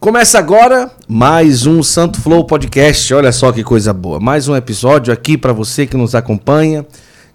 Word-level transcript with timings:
Começa 0.00 0.38
agora 0.38 0.92
mais 1.08 1.66
um 1.66 1.82
Santo 1.82 2.20
Flow 2.20 2.44
Podcast. 2.44 3.12
Olha 3.12 3.32
só 3.32 3.50
que 3.50 3.64
coisa 3.64 3.92
boa. 3.92 4.20
Mais 4.20 4.46
um 4.46 4.54
episódio 4.54 5.12
aqui 5.12 5.36
para 5.36 5.52
você 5.52 5.88
que 5.88 5.96
nos 5.96 6.14
acompanha. 6.14 6.86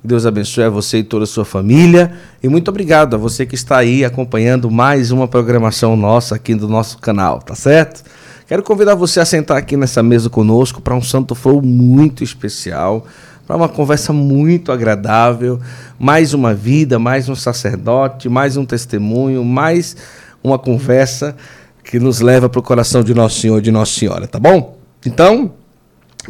Deus 0.02 0.26
abençoe 0.26 0.64
a 0.64 0.70
você 0.70 1.00
e 1.00 1.04
toda 1.04 1.26
a 1.26 1.28
sua 1.28 1.44
família. 1.44 2.14
E 2.41 2.48
muito 2.48 2.70
obrigado 2.70 3.16
a 3.16 3.18
você 3.18 3.46
que 3.46 3.54
está 3.54 3.80
aí 3.80 4.05
acompanhando 4.05 4.72
mais 4.72 5.12
uma 5.12 5.28
programação 5.28 5.98
nossa 5.98 6.36
aqui 6.36 6.55
do 6.55 6.70
nosso 6.70 7.00
canal, 7.00 7.40
tá 7.40 7.54
certo? 7.54 8.02
Quero 8.48 8.64
convidar 8.64 8.95
você 8.95 9.20
a 9.20 9.26
sentar 9.26 9.58
aqui 9.58 9.76
nessa 9.76 10.02
mesa 10.02 10.30
conosco 10.30 10.82
para 10.82 10.95
um 10.95 11.02
Santo 11.02 11.36
Flow 11.36 11.62
muito 11.62 12.23
especial, 12.23 13.05
para 13.45 13.58
uma 13.58 13.68
conversa 13.68 14.14
muito 14.14 14.72
agradável, 14.72 15.59
mais 16.00 16.34
uma 16.34 16.54
vida, 16.54 16.98
mais 16.98 17.27
um 17.27 17.36
sacerdote, 17.36 18.30
mais 18.30 18.55
um 18.55 18.64
testemunho, 18.64 19.44
mais 19.44 19.98
uma 20.41 20.58
conversa 20.58 21.36
que 21.84 22.00
nos 22.00 22.20
leva 22.20 22.50
para 22.50 22.60
o 22.60 22.64
coração 22.64 23.04
de 23.04 23.14
Nosso 23.14 23.40
Senhor 23.40 23.60
e 23.60 23.62
de 23.62 23.72
Nossa 23.72 23.91
Senhora, 24.00 24.28
tá 24.28 24.40
bom? 24.40 24.78
Então, 25.05 25.54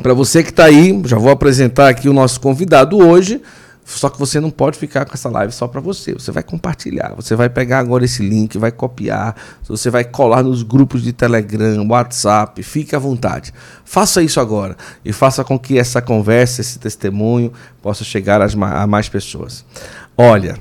para 0.01 0.13
você 0.13 0.41
que 0.43 0.49
está 0.49 0.65
aí, 0.65 0.99
já 1.05 1.17
vou 1.17 1.31
apresentar 1.31 1.89
aqui 1.89 2.09
o 2.09 2.13
nosso 2.13 2.41
convidado 2.41 2.97
hoje. 2.97 3.41
Só 3.85 4.09
que 4.09 4.17
você 4.17 4.39
não 4.39 4.49
pode 4.49 4.77
ficar 4.77 5.05
com 5.05 5.13
essa 5.13 5.29
live 5.29 5.51
só 5.51 5.67
para 5.67 5.81
você. 5.81 6.13
Você 6.13 6.31
vai 6.31 6.41
compartilhar. 6.41 7.13
Você 7.15 7.35
vai 7.35 7.49
pegar 7.49 7.79
agora 7.79 8.05
esse 8.05 8.23
link, 8.23 8.57
vai 8.57 8.71
copiar. 8.71 9.35
Você 9.67 9.89
vai 9.89 10.05
colar 10.05 10.41
nos 10.41 10.63
grupos 10.63 11.03
de 11.03 11.11
Telegram, 11.11 11.85
WhatsApp. 11.87 12.63
Fique 12.63 12.95
à 12.95 12.99
vontade. 12.99 13.53
Faça 13.83 14.23
isso 14.23 14.39
agora 14.39 14.77
e 15.03 15.11
faça 15.11 15.43
com 15.43 15.59
que 15.59 15.77
essa 15.77 16.01
conversa, 16.01 16.61
esse 16.61 16.79
testemunho, 16.79 17.51
possa 17.81 18.05
chegar 18.05 18.41
a 18.41 18.87
mais 18.87 19.09
pessoas. 19.09 19.65
Olha, 20.17 20.57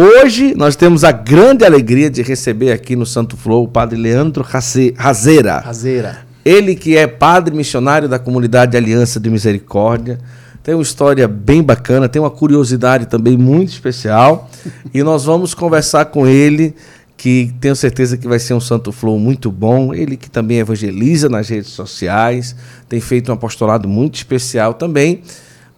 Hoje 0.00 0.54
nós 0.54 0.76
temos 0.76 1.02
a 1.02 1.10
grande 1.10 1.64
alegria 1.64 2.08
de 2.08 2.22
receber 2.22 2.70
aqui 2.70 2.94
no 2.94 3.04
Santo 3.04 3.36
Flow 3.36 3.64
o 3.64 3.68
padre 3.68 3.98
Leandro 3.98 4.44
Razeira. 4.44 5.58
Razeira. 5.58 6.18
Ele 6.44 6.76
que 6.76 6.96
é 6.96 7.08
padre 7.08 7.52
missionário 7.52 8.08
da 8.08 8.16
comunidade 8.16 8.76
Aliança 8.76 9.18
de 9.18 9.28
Misericórdia. 9.28 10.20
Tem 10.62 10.72
uma 10.72 10.84
história 10.84 11.26
bem 11.26 11.64
bacana, 11.64 12.08
tem 12.08 12.22
uma 12.22 12.30
curiosidade 12.30 13.06
também 13.06 13.36
muito 13.36 13.70
especial. 13.70 14.48
e 14.94 15.02
nós 15.02 15.24
vamos 15.24 15.52
conversar 15.52 16.04
com 16.04 16.28
ele, 16.28 16.76
que 17.16 17.52
tenho 17.60 17.74
certeza 17.74 18.16
que 18.16 18.28
vai 18.28 18.38
ser 18.38 18.54
um 18.54 18.60
Santo 18.60 18.92
Flow 18.92 19.18
muito 19.18 19.50
bom. 19.50 19.92
Ele 19.92 20.16
que 20.16 20.30
também 20.30 20.58
evangeliza 20.58 21.28
nas 21.28 21.48
redes 21.48 21.70
sociais, 21.70 22.54
tem 22.88 23.00
feito 23.00 23.32
um 23.32 23.34
apostolado 23.34 23.88
muito 23.88 24.14
especial 24.14 24.74
também. 24.74 25.24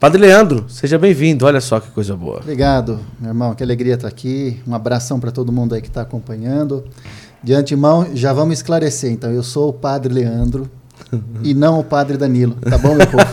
Padre 0.01 0.23
Leandro, 0.23 0.65
seja 0.67 0.99
bem-vindo. 0.99 1.45
Olha 1.45 1.61
só 1.61 1.79
que 1.79 1.91
coisa 1.91 2.17
boa. 2.17 2.39
Obrigado, 2.39 3.01
meu 3.21 3.33
irmão. 3.33 3.55
Que 3.55 3.63
alegria 3.63 3.97
estar 3.97 4.09
aqui. 4.09 4.59
Um 4.67 4.75
abração 4.75 5.21
para 5.21 5.31
todo 5.31 5.53
mundo 5.53 5.75
aí 5.75 5.83
que 5.83 5.89
está 5.89 6.01
acompanhando. 6.01 6.87
De 7.43 7.53
antemão, 7.53 8.07
já 8.15 8.33
vamos 8.33 8.55
esclarecer. 8.55 9.13
Então, 9.13 9.31
eu 9.31 9.43
sou 9.43 9.69
o 9.69 9.73
Padre 9.75 10.15
Leandro 10.15 10.71
e 11.45 11.53
não 11.53 11.79
o 11.79 11.85
Padre 11.85 12.17
Danilo. 12.17 12.55
Tá 12.55 12.79
bom, 12.79 12.95
meu 12.95 13.07
povo? 13.07 13.27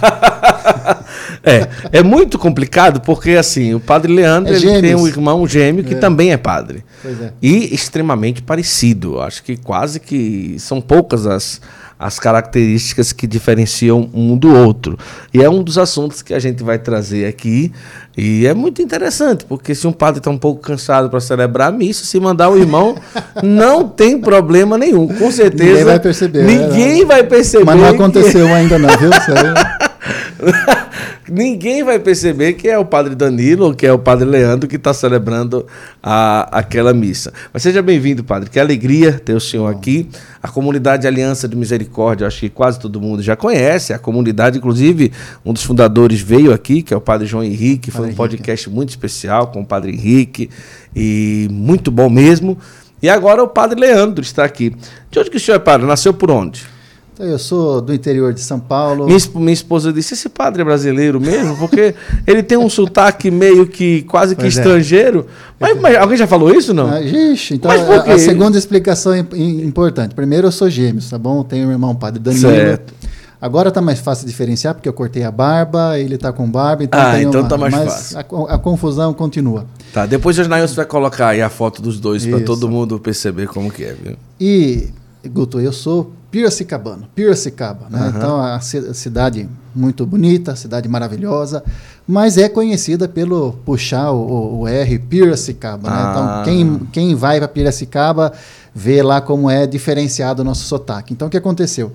é, 1.42 1.70
é 2.00 2.04
muito 2.04 2.38
complicado 2.38 3.00
porque, 3.00 3.32
assim, 3.32 3.74
o 3.74 3.80
Padre 3.80 4.12
Leandro 4.12 4.54
é 4.54 4.58
ele 4.58 4.82
tem 4.82 4.94
um 4.94 5.08
irmão 5.08 5.48
gêmeo 5.48 5.86
que 5.86 5.94
é. 5.94 5.98
também 5.98 6.34
é 6.34 6.38
padre. 6.38 6.84
É. 7.06 7.32
E 7.42 7.74
extremamente 7.74 8.42
parecido. 8.42 9.22
Acho 9.22 9.42
que 9.42 9.56
quase 9.56 10.02
que 10.02 10.58
são 10.60 10.82
poucas 10.82 11.26
as 11.26 11.62
as 12.00 12.20
características 12.20 13.12
que 13.12 13.26
diferenciam 13.26 14.10
um 14.14 14.38
do 14.38 14.54
outro. 14.54 14.98
E 15.34 15.44
é 15.44 15.50
um 15.50 15.64
dos 15.64 15.78
assuntos 15.78 16.22
que 16.22 16.34
a 16.34 16.40
gente 16.40 16.64
vai 16.64 16.78
trazer 16.78 17.26
aqui. 17.26 17.72
E 18.16 18.46
é 18.48 18.54
muito 18.54 18.82
interessante, 18.82 19.46
porque 19.46 19.74
se 19.76 19.88
um 19.88 19.92
padre 19.92 20.20
está 20.20 20.30
um 20.30 20.38
pouco 20.38 20.62
cansado 20.62 21.10
para 21.10 21.20
celebrar 21.20 21.70
a 21.70 21.72
missa, 21.72 22.06
se 22.06 22.20
mandar 22.20 22.50
o 22.50 22.58
irmão, 22.58 22.96
não 23.44 23.88
tem 23.88 24.20
problema 24.20 24.78
nenhum. 24.78 25.08
Com 25.08 25.32
certeza. 25.32 25.70
Ninguém 25.70 25.84
vai 25.84 26.00
perceber. 26.00 26.44
Né? 26.44 26.58
Ninguém 26.58 27.00
né? 27.00 27.06
vai 27.06 27.24
perceber. 27.24 27.66
Mas 27.66 27.80
não 27.80 27.88
aconteceu 27.90 28.46
que... 28.46 28.54
ainda, 28.54 28.78
não, 28.78 28.90
viu? 28.98 29.10
Ninguém 31.30 31.84
vai 31.84 32.00
perceber 32.00 32.54
que 32.54 32.68
é 32.68 32.78
o 32.78 32.86
padre 32.86 33.16
Danilo 33.16 33.66
ou 33.66 33.74
que 33.74 33.86
é 33.86 33.92
o 33.92 34.00
padre 34.00 34.26
Leandro 34.26 34.68
que 34.68 34.78
está 34.78 34.94
celebrando 34.94 35.66
a, 36.02 36.60
aquela 36.60 36.94
missa. 36.94 37.34
Mas 37.52 37.64
seja 37.64 37.82
bem-vindo, 37.82 38.24
padre. 38.24 38.50
Que 38.50 38.60
alegria 38.60 39.14
ter 39.14 39.34
o 39.34 39.40
senhor 39.40 39.68
aqui. 39.68 40.08
A 40.42 40.48
comunidade 40.48 41.08
Aliança 41.08 41.48
de 41.48 41.56
Misericórdia, 41.56 42.28
acho 42.28 42.40
que 42.40 42.50
quase 42.50 42.80
todo 42.80 43.02
mundo 43.02 43.22
já 43.22 43.36
conhece. 43.36 43.94
A 43.94 44.00
comunidade, 44.00 44.58
inclusive, 44.58 45.12
um 45.46 45.52
dos 45.52 45.64
fundadores 45.64 46.22
veio 46.22 46.54
aqui, 46.54 46.82
que 46.82 46.94
é 46.94 46.98
o 46.98 47.02
padre 47.02 47.28
João 47.28 47.44
Henrique. 47.44 47.92
Foi 47.92 48.10
um 48.10 48.14
podcast 48.14 48.70
muito 48.70 48.90
especial 48.90 49.48
com 49.48 49.62
o 49.62 49.66
padre 49.66 49.92
Henrique. 49.92 50.50
E 50.96 51.48
muito 51.52 51.92
bom 51.92 52.10
mesmo. 52.10 52.58
E 53.02 53.10
agora 53.10 53.44
o 53.44 53.48
padre 53.48 53.80
Leandro 53.80 54.24
está 54.24 54.44
aqui. 54.44 54.74
De 55.12 55.20
onde 55.20 55.30
que 55.30 55.38
o 55.38 55.40
senhor 55.40 55.58
é 55.58 55.60
padre? 55.60 55.86
Nasceu 55.86 56.14
por 56.14 56.32
onde? 56.32 56.77
Então, 57.18 57.26
eu 57.26 57.40
sou 57.40 57.82
do 57.82 57.92
interior 57.92 58.32
de 58.32 58.42
São 58.42 58.60
Paulo. 58.60 59.08
Minha, 59.08 59.18
minha 59.34 59.52
esposa 59.52 59.92
disse: 59.92 60.14
esse 60.14 60.30
padre 60.30 60.62
é 60.62 60.66
brasileiro 60.66 61.20
mesmo? 61.20 61.58
Porque 61.58 61.96
ele 62.28 62.44
tem 62.44 62.60
um 62.60 62.70
sotaque 62.70 63.32
meio 63.32 63.66
que 63.66 64.04
quase 64.04 64.36
que 64.36 64.42
pois 64.42 64.56
é. 64.56 64.60
estrangeiro. 64.60 65.26
É. 65.60 65.64
Mas, 65.64 65.82
mas, 65.82 65.98
alguém 65.98 66.16
já 66.16 66.28
falou 66.28 66.54
isso 66.54 66.76
não? 66.76 66.88
Ah, 66.88 67.02
ixi, 67.02 67.56
então 67.56 67.72
a, 67.72 68.14
a, 68.14 68.20
segunda 68.20 68.56
explicação 68.56 69.14
é 69.14 69.26
importante. 69.36 70.14
Primeiro, 70.14 70.46
eu 70.46 70.52
sou 70.52 70.70
gêmeos, 70.70 71.10
tá 71.10 71.18
bom? 71.18 71.44
Tenho 71.44 71.68
um 71.68 71.72
irmão 71.72 71.96
padre 71.96 72.20
Danilo. 72.20 72.52
Certo. 72.52 72.94
Agora 73.42 73.72
tá 73.72 73.82
mais 73.82 74.00
fácil 74.00 74.28
diferenciar, 74.28 74.76
porque 74.76 74.90
eu 74.90 74.94
cortei 74.94 75.24
a 75.24 75.32
barba, 75.32 75.98
ele 75.98 76.18
tá 76.18 76.32
com 76.32 76.50
barba, 76.50 76.84
então 76.84 77.00
Ah, 77.00 77.22
então 77.22 77.42
uma, 77.42 77.50
tá 77.50 77.58
mais 77.58 77.74
fácil. 77.74 78.18
A, 78.18 78.22
a, 78.56 78.58
confusão 78.60 79.14
continua. 79.14 79.66
Tá, 79.94 80.06
depois 80.06 80.38
o 80.40 80.48
Nailson 80.48 80.76
vai 80.76 80.86
colocar 80.86 81.30
aí 81.30 81.42
a 81.42 81.50
foto 81.50 81.82
dos 81.82 82.00
dois 82.00 82.26
para 82.26 82.42
todo 82.42 82.68
mundo 82.68 83.00
perceber 83.00 83.48
como 83.48 83.72
que 83.72 83.84
é, 83.84 83.94
viu? 83.94 84.16
E, 84.40 84.90
Guto, 85.26 85.60
eu 85.60 85.74
sou 85.74 86.12
Piracicabano, 86.30 87.08
Piracicaba, 87.16 87.88
né? 87.90 88.02
Uhum. 88.02 88.10
Então 88.10 88.42
a 88.42 88.60
cidade 88.60 89.50
muito 89.74 90.06
bonita, 90.06 90.56
cidade 90.56 90.88
maravilhosa, 90.88 91.64
mas 92.08 92.38
é 92.38 92.50
conhecida 92.50 93.08
pelo 93.08 93.54
puxar 93.66 94.12
o, 94.12 94.60
o 94.60 94.68
R 94.68 95.00
Piracicaba, 95.00 95.90
né? 95.90 96.08
Então 96.10 96.24
ah. 96.24 96.42
quem, 96.44 96.80
quem 96.92 97.16
vai 97.16 97.40
para 97.40 97.48
Piracicaba 97.48 98.34
vê 98.76 99.02
lá 99.02 99.22
como 99.22 99.50
é 99.50 99.66
diferenciado 99.66 100.42
o 100.42 100.46
nosso 100.46 100.66
sotaque. 100.66 101.14
Então 101.14 101.28
o 101.28 101.32
que 101.32 101.38
aconteceu? 101.38 101.92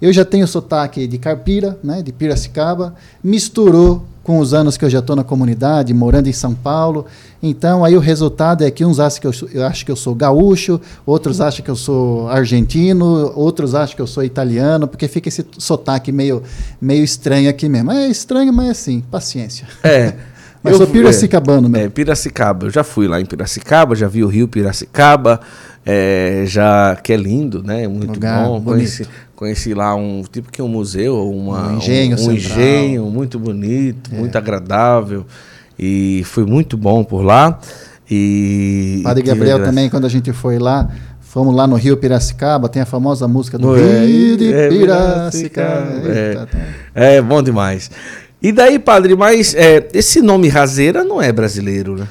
Eu 0.00 0.12
já 0.12 0.24
tenho 0.24 0.46
sotaque 0.46 1.06
de 1.06 1.18
Carpira, 1.18 1.78
né, 1.82 2.02
de 2.02 2.12
Piracicaba, 2.12 2.94
misturou 3.22 4.04
com 4.28 4.40
os 4.40 4.52
anos 4.52 4.76
que 4.76 4.84
eu 4.84 4.90
já 4.90 4.98
estou 4.98 5.16
na 5.16 5.24
comunidade, 5.24 5.94
morando 5.94 6.28
em 6.28 6.34
São 6.34 6.52
Paulo. 6.52 7.06
Então, 7.42 7.82
aí 7.82 7.96
o 7.96 7.98
resultado 7.98 8.62
é 8.62 8.70
que 8.70 8.84
uns 8.84 9.00
acham 9.00 9.22
que 9.22 9.26
eu, 9.26 9.32
eu 9.54 9.64
acho 9.64 9.86
que 9.86 9.90
eu 9.90 9.96
sou 9.96 10.14
gaúcho, 10.14 10.78
outros 11.06 11.40
acham 11.40 11.64
que 11.64 11.70
eu 11.70 11.74
sou 11.74 12.28
argentino, 12.28 13.32
outros 13.34 13.74
acham 13.74 13.96
que 13.96 14.02
eu 14.02 14.06
sou 14.06 14.22
italiano, 14.22 14.86
porque 14.86 15.08
fica 15.08 15.30
esse 15.30 15.46
sotaque 15.56 16.12
meio, 16.12 16.42
meio 16.78 17.02
estranho 17.02 17.48
aqui 17.48 17.70
mesmo. 17.70 17.90
É 17.90 18.06
estranho, 18.08 18.52
mas 18.52 18.66
é 18.66 18.70
assim, 18.72 19.02
paciência. 19.10 19.66
É. 19.82 20.12
Mas 20.60 20.72
eu 20.72 20.78
sou 20.78 20.86
piracicabano 20.88 21.68
mesmo. 21.68 21.86
É, 21.86 21.88
Piracicaba. 21.88 22.66
Eu 22.66 22.70
já 22.70 22.82
fui 22.82 23.06
lá 23.06 23.20
em 23.20 23.24
Piracicaba, 23.24 23.94
já 23.94 24.08
vi 24.08 24.24
o 24.24 24.26
rio 24.26 24.48
Piracicaba, 24.48 25.40
é, 25.86 26.42
já 26.48 26.96
que 26.96 27.12
é 27.12 27.16
lindo, 27.16 27.62
né? 27.62 27.86
Muito 27.86 28.14
Lugar 28.14 28.44
bom. 28.44 28.60
Conheci, 28.60 29.06
conheci, 29.38 29.72
lá 29.72 29.94
um 29.94 30.24
tipo 30.24 30.50
que 30.50 30.60
um 30.60 30.66
museu, 30.66 31.30
uma, 31.30 31.68
um 31.68 31.76
engenho, 31.76 32.18
um, 32.18 32.26
um 32.26 32.32
engenho 32.32 33.04
muito 33.06 33.38
bonito, 33.38 34.10
é. 34.12 34.18
muito 34.18 34.36
agradável 34.36 35.24
e 35.78 36.22
foi 36.24 36.44
muito 36.44 36.76
bom 36.76 37.04
por 37.04 37.22
lá. 37.22 37.56
E 38.10 39.00
Padre 39.04 39.22
Gabriel 39.22 39.62
também, 39.62 39.88
quando 39.88 40.06
a 40.06 40.08
gente 40.08 40.32
foi 40.32 40.58
lá, 40.58 40.88
fomos 41.20 41.54
lá 41.54 41.68
no 41.68 41.76
Rio 41.76 41.96
Piracicaba, 41.96 42.68
tem 42.68 42.82
a 42.82 42.86
famosa 42.86 43.28
música 43.28 43.56
do 43.56 43.76
é, 43.76 44.04
Rio 44.04 44.36
de 44.36 44.52
é, 44.52 44.68
Piracicaba. 44.70 46.02
É, 46.04 47.16
é, 47.16 47.22
bom 47.22 47.40
demais. 47.40 47.92
E 48.42 48.50
daí, 48.50 48.76
padre, 48.80 49.14
mas 49.14 49.54
é, 49.54 49.88
esse 49.94 50.20
nome 50.20 50.48
Razeira 50.48 51.04
não 51.04 51.22
é 51.22 51.30
brasileiro, 51.30 51.96
né? 51.96 52.08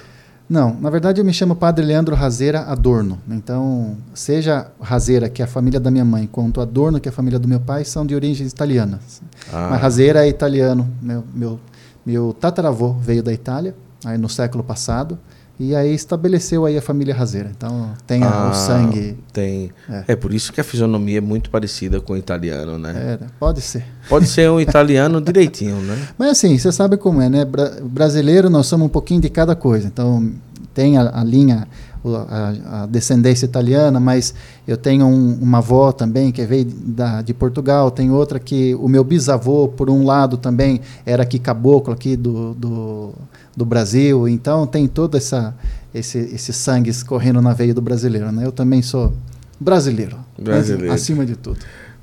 Não, 0.50 0.74
na 0.80 0.90
verdade 0.90 1.20
eu 1.20 1.26
me 1.26 1.34
chamo 1.34 1.56
Padre 1.56 1.86
Leandro 1.86 2.16
Razeira 2.16 2.62
Adorno. 2.62 3.20
Então, 3.30 3.98
seja 4.14 4.68
Razeira, 4.80 5.28
que 5.28 5.42
é 5.42 5.46
a 5.46 5.48
família 5.48 5.80
da 5.80 5.92
minha 5.92 6.06
mãe, 6.06 6.26
quanto 6.26 6.62
Adorno, 6.62 7.00
que 7.00 7.10
é 7.10 7.12
a 7.12 7.14
família 7.14 7.38
do 7.38 7.48
meu 7.48 7.60
pai, 7.60 7.84
são 7.84 8.06
de 8.06 8.16
origens 8.16 8.52
italianas. 8.52 9.22
Ah. 9.52 9.68
Mas 9.72 9.82
Razeira 9.82 10.26
é 10.26 10.30
italiano. 10.30 10.88
Meu, 11.02 11.24
meu, 11.34 11.60
meu 12.06 12.34
tataravô 12.34 12.94
veio 12.94 13.22
da 13.22 13.34
Itália, 13.34 13.76
aí 14.06 14.18
no 14.18 14.30
século 14.30 14.64
passado. 14.64 15.20
E 15.60 15.76
aí 15.76 15.94
estabeleceu 15.94 16.66
aí 16.66 16.78
a 16.78 16.82
família 16.82 17.16
raseira. 17.16 17.50
Então 17.56 17.92
tem 18.06 18.24
ah, 18.24 18.50
o 18.52 18.54
sangue. 18.54 19.18
Tem. 19.34 19.72
É. 19.90 20.04
é. 20.10 20.16
por 20.16 20.32
isso 20.32 20.54
que 20.54 20.62
a 20.62 20.64
fisionomia 20.64 21.18
é 21.18 21.22
muito 21.22 21.50
parecida 21.50 22.00
com 22.00 22.14
o 22.14 22.18
italiano, 22.18 22.78
né? 22.78 22.94
É, 22.96 23.26
pode 23.40 23.62
ser. 23.62 23.84
Pode 24.08 24.28
ser 24.28 24.52
um 24.52 24.60
italiano 24.62 25.20
direitinho, 25.20 25.78
né? 25.78 26.10
Mas 26.18 26.32
assim, 26.32 26.58
você 26.58 26.72
sabe 26.72 26.96
como 26.98 27.22
é, 27.22 27.30
né? 27.30 27.44
Bra 27.44 27.72
brasileiro 27.82 28.50
nós 28.50 28.68
somos 28.68 28.86
um 28.86 28.90
pouquinho 28.90 29.20
de 29.20 29.30
cada 29.30 29.56
coisa. 29.56 29.88
Então 29.88 30.32
tem 30.76 30.96
a, 30.96 31.22
a 31.22 31.24
linha, 31.24 31.68
a, 32.16 32.84
a, 32.84 32.86
descendência 32.86 33.46
italiana, 33.46 34.00
mas 34.00 34.34
eu 34.68 34.78
tenho 34.78 35.06
um, 35.06 35.38
uma 35.42 35.58
avó 35.58 35.92
também 35.92 36.32
que 36.32 36.46
veio 36.46 36.66
da, 36.66 37.22
de 37.22 37.34
Portugal, 37.34 37.92
tem 37.92 38.12
outra 38.12 38.40
que 38.40 38.74
o 38.76 38.88
meu 38.88 39.04
bisavô, 39.04 39.68
por 39.68 39.90
um 39.90 40.06
lado, 40.06 40.38
também 40.38 40.82
era 41.06 41.24
aqui 41.24 41.40
caboclo, 41.40 41.94
aqui 41.94 42.16
do, 42.16 42.54
do 42.54 43.14
do 43.58 43.66
Brasil. 43.66 44.28
Então 44.28 44.68
tem 44.68 44.88
todo 44.88 45.18
essa, 45.18 45.56
esse, 45.92 46.20
esse 46.20 46.54
sangue 46.54 46.92
escorrendo 46.92 47.42
na 47.42 47.54
veia 47.54 47.74
do 47.74 47.82
brasileiro. 47.82 48.32
Né? 48.32 48.46
Eu 48.46 48.52
também 48.52 48.84
sou 48.84 49.12
brasileiro. 49.60 50.20
Brasileiro. 50.40 50.94
Acima 50.94 51.26
de 51.26 51.36
tudo. 51.36 51.58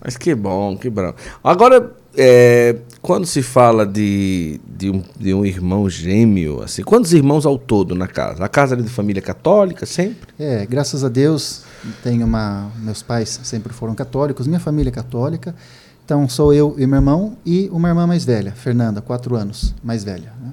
Mas 0.05 0.17
que 0.17 0.35
bom, 0.35 0.77
que 0.77 0.91
bom. 0.91 1.15
Agora, 1.43 1.93
é, 2.17 2.77
quando 3.05 3.27
se 3.27 3.43
fala 3.43 3.85
de, 3.85 4.59
de, 4.67 4.89
um, 4.89 5.03
de 5.21 5.35
um 5.35 5.45
irmão 5.45 5.91
gêmeo, 5.91 6.63
assim, 6.63 6.83
quantos 6.83 7.13
irmãos 7.13 7.45
ao 7.45 7.59
todo 7.59 7.95
na 7.95 8.09
casa? 8.09 8.43
A 8.43 8.49
casa 8.49 8.75
era 8.75 8.83
de 8.83 8.89
família 8.89 9.21
católica 9.21 9.85
sempre? 9.85 10.33
É, 10.39 10.65
graças 10.65 11.05
a 11.05 11.11
Deus, 11.11 11.65
tenho 12.03 12.25
uma. 12.25 12.71
Meus 12.79 13.03
pais 13.03 13.41
sempre 13.43 13.75
foram 13.75 13.95
católicos, 13.95 14.47
minha 14.47 14.59
família 14.59 14.89
é 14.89 14.91
católica. 14.91 15.55
Então 16.03 16.27
sou 16.31 16.55
eu 16.55 16.77
e 16.79 16.87
meu 16.87 16.97
irmão 16.97 17.37
e 17.45 17.69
uma 17.71 17.89
irmã 17.89 18.07
mais 18.07 18.25
velha, 18.25 18.53
Fernanda, 18.53 19.03
quatro 19.03 19.37
anos 19.37 19.75
mais 19.85 20.03
velha. 20.03 20.33
Né? 20.41 20.53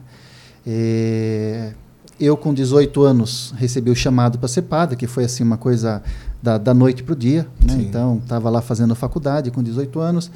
E 0.68 1.71
eu 2.19 2.36
com 2.36 2.53
18 2.53 3.01
anos 3.01 3.53
recebi 3.56 3.89
o 3.89 3.95
chamado 3.95 4.38
para 4.38 4.50
ser 4.50 4.63
padre, 4.63 4.98
que 4.98 5.07
foi 5.07 5.24
assim 5.24 5.42
uma 5.42 5.57
coisa 5.57 6.03
da, 6.44 6.57
da 6.57 6.74
noite 6.74 7.01
para 7.01 7.13
o 7.13 7.15
dia. 7.15 7.48
Né? 7.65 7.75
Então 7.80 8.19
estava 8.21 8.50
lá 8.50 8.62
fazendo 8.62 8.94
faculdade 8.94 9.51
com 9.51 9.63
18 9.63 10.00
anos. 10.01 10.30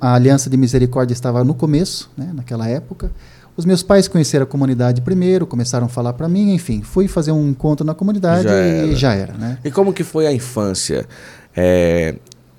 A, 0.00 0.14
Aliança 0.14 0.48
de 0.48 0.56
Misericórdia 0.56 1.12
estava 1.12 1.44
no 1.44 1.54
começo, 1.54 2.10
né? 2.16 2.30
naquela 2.34 2.68
época. 2.68 3.10
Os 3.56 3.66
meus 3.66 3.82
pais 3.82 4.08
conheceram 4.08 4.44
a 4.44 4.46
comunidade 4.46 5.02
primeiro, 5.02 5.46
começaram 5.46 5.86
a 5.86 5.88
falar 5.88 6.14
para 6.14 6.26
mim, 6.28 6.54
enfim, 6.54 6.80
fui 6.82 7.06
fazer 7.06 7.32
um 7.32 7.50
encontro 7.50 7.84
na 7.84 7.94
comunidade 7.94 8.44
já 8.44 8.66
e 8.86 8.96
já 8.96 9.14
era. 9.14 9.34
Né? 9.34 9.58
E 9.62 9.70
como 9.70 9.92
que 9.92 10.02
foi 10.02 10.26
a 10.26 10.32
infância? 10.32 11.06
É, 11.54 12.14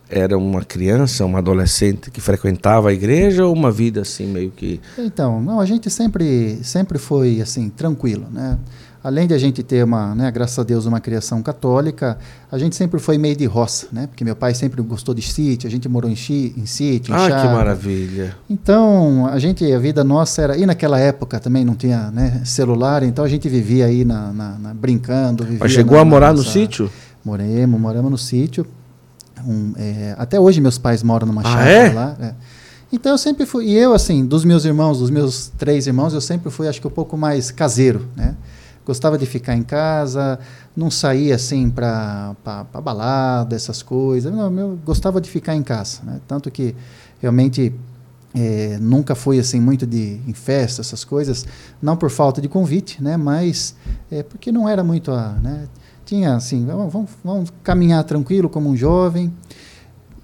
era 0.07 0.37
uma 0.37 0.63
criança, 0.63 1.25
uma 1.25 1.39
adolescente 1.39 2.11
que 2.11 2.21
frequentava 2.21 2.89
a 2.89 2.93
igreja 2.93 3.45
ou 3.45 3.53
uma 3.53 3.71
vida 3.71 4.01
assim 4.01 4.27
meio 4.27 4.51
que 4.51 4.79
Então, 4.97 5.41
não, 5.41 5.59
a 5.59 5.65
gente 5.65 5.89
sempre 5.89 6.59
sempre 6.61 6.99
foi 6.99 7.41
assim 7.41 7.69
tranquilo, 7.69 8.27
né? 8.31 8.59
Além 9.03 9.27
de 9.27 9.33
a 9.33 9.37
gente 9.37 9.61
ter 9.61 9.83
uma, 9.83 10.15
né, 10.15 10.31
graças 10.31 10.57
a 10.57 10.63
Deus, 10.63 10.85
uma 10.85 11.01
criação 11.01 11.41
católica, 11.43 12.17
a 12.49 12.57
gente 12.57 12.73
sempre 12.73 13.01
foi 13.01 13.17
meio 13.17 13.35
de 13.35 13.45
roça, 13.45 13.87
né? 13.91 14.07
Porque 14.07 14.23
meu 14.23 14.33
pai 14.33 14.53
sempre 14.53 14.81
gostou 14.81 15.13
de 15.13 15.21
sítio, 15.21 15.67
a 15.67 15.71
gente 15.71 15.89
morou 15.89 16.09
em, 16.09 16.15
chi, 16.15 16.53
em 16.57 16.65
sítio, 16.65 17.13
em 17.13 17.17
Ah, 17.17 17.41
que 17.41 17.47
maravilha. 17.47 18.33
Então, 18.49 19.27
a 19.27 19.37
gente, 19.39 19.69
a 19.73 19.77
vida 19.77 20.05
nossa 20.05 20.41
era, 20.41 20.57
e 20.57 20.65
naquela 20.65 20.97
época 20.97 21.37
também 21.37 21.65
não 21.65 21.75
tinha, 21.75 22.09
né, 22.11 22.41
celular, 22.45 23.03
então 23.03 23.25
a 23.25 23.27
gente 23.27 23.49
vivia 23.49 23.87
aí 23.87 24.05
na, 24.05 24.31
na, 24.31 24.57
na 24.57 24.73
brincando, 24.73 25.45
Mas 25.59 25.73
chegou 25.73 25.97
na, 25.97 26.01
a 26.03 26.05
morar 26.05 26.31
nossa, 26.31 26.45
no 26.45 26.49
sítio? 26.49 26.89
Moremos, 27.25 27.77
moramos 27.77 28.09
no 28.09 28.17
sítio. 28.17 28.65
Um, 29.45 29.73
é, 29.75 30.15
até 30.17 30.39
hoje 30.39 30.61
meus 30.61 30.77
pais 30.77 31.03
moram 31.03 31.27
numa 31.27 31.41
ah, 31.41 31.43
chácara 31.43 31.69
é? 31.69 31.91
lá. 31.91 32.15
É. 32.21 32.33
Então 32.89 33.11
eu 33.11 33.17
sempre 33.17 33.45
fui, 33.45 33.65
e 33.65 33.73
eu 33.73 33.93
assim, 33.93 34.25
dos 34.25 34.45
meus 34.45 34.63
irmãos, 34.63 34.99
dos 34.99 35.09
meus 35.09 35.51
três 35.57 35.87
irmãos, 35.87 36.13
eu 36.13 36.21
sempre 36.21 36.49
fui, 36.49 36.69
acho 36.69 36.79
que 36.79 36.87
um 36.87 36.91
pouco 36.91 37.17
mais 37.17 37.51
caseiro, 37.51 38.07
né? 38.15 38.35
Gostava 38.85 39.17
de 39.17 39.25
ficar 39.25 39.55
em 39.55 39.63
casa, 39.63 40.39
não 40.75 40.91
saía 40.91 41.35
assim 41.35 41.69
para 41.69 42.35
balada, 42.83 43.55
essas 43.55 43.81
coisas. 43.81 44.33
Não, 44.33 44.59
eu 44.59 44.79
gostava 44.85 45.21
de 45.21 45.29
ficar 45.29 45.55
em 45.55 45.63
casa, 45.63 46.01
né? 46.03 46.19
Tanto 46.27 46.51
que 46.51 46.75
realmente 47.21 47.73
é, 48.35 48.77
nunca 48.81 49.15
fui 49.15 49.39
assim 49.39 49.59
muito 49.59 49.87
de 49.87 50.19
em 50.27 50.33
festa, 50.33 50.81
essas 50.81 51.03
coisas, 51.03 51.45
não 51.81 51.95
por 51.95 52.09
falta 52.09 52.41
de 52.41 52.49
convite, 52.49 53.01
né? 53.01 53.15
Mas 53.15 53.75
é, 54.11 54.23
porque 54.23 54.51
não 54.51 54.67
era 54.67 54.83
muito 54.83 55.11
a, 55.11 55.33
né? 55.41 55.67
tinha 56.05 56.35
assim, 56.35 56.65
vamos, 56.65 57.09
vamos 57.23 57.53
caminhar 57.63 58.03
tranquilo 58.03 58.49
como 58.49 58.69
um 58.69 58.75
jovem. 58.75 59.33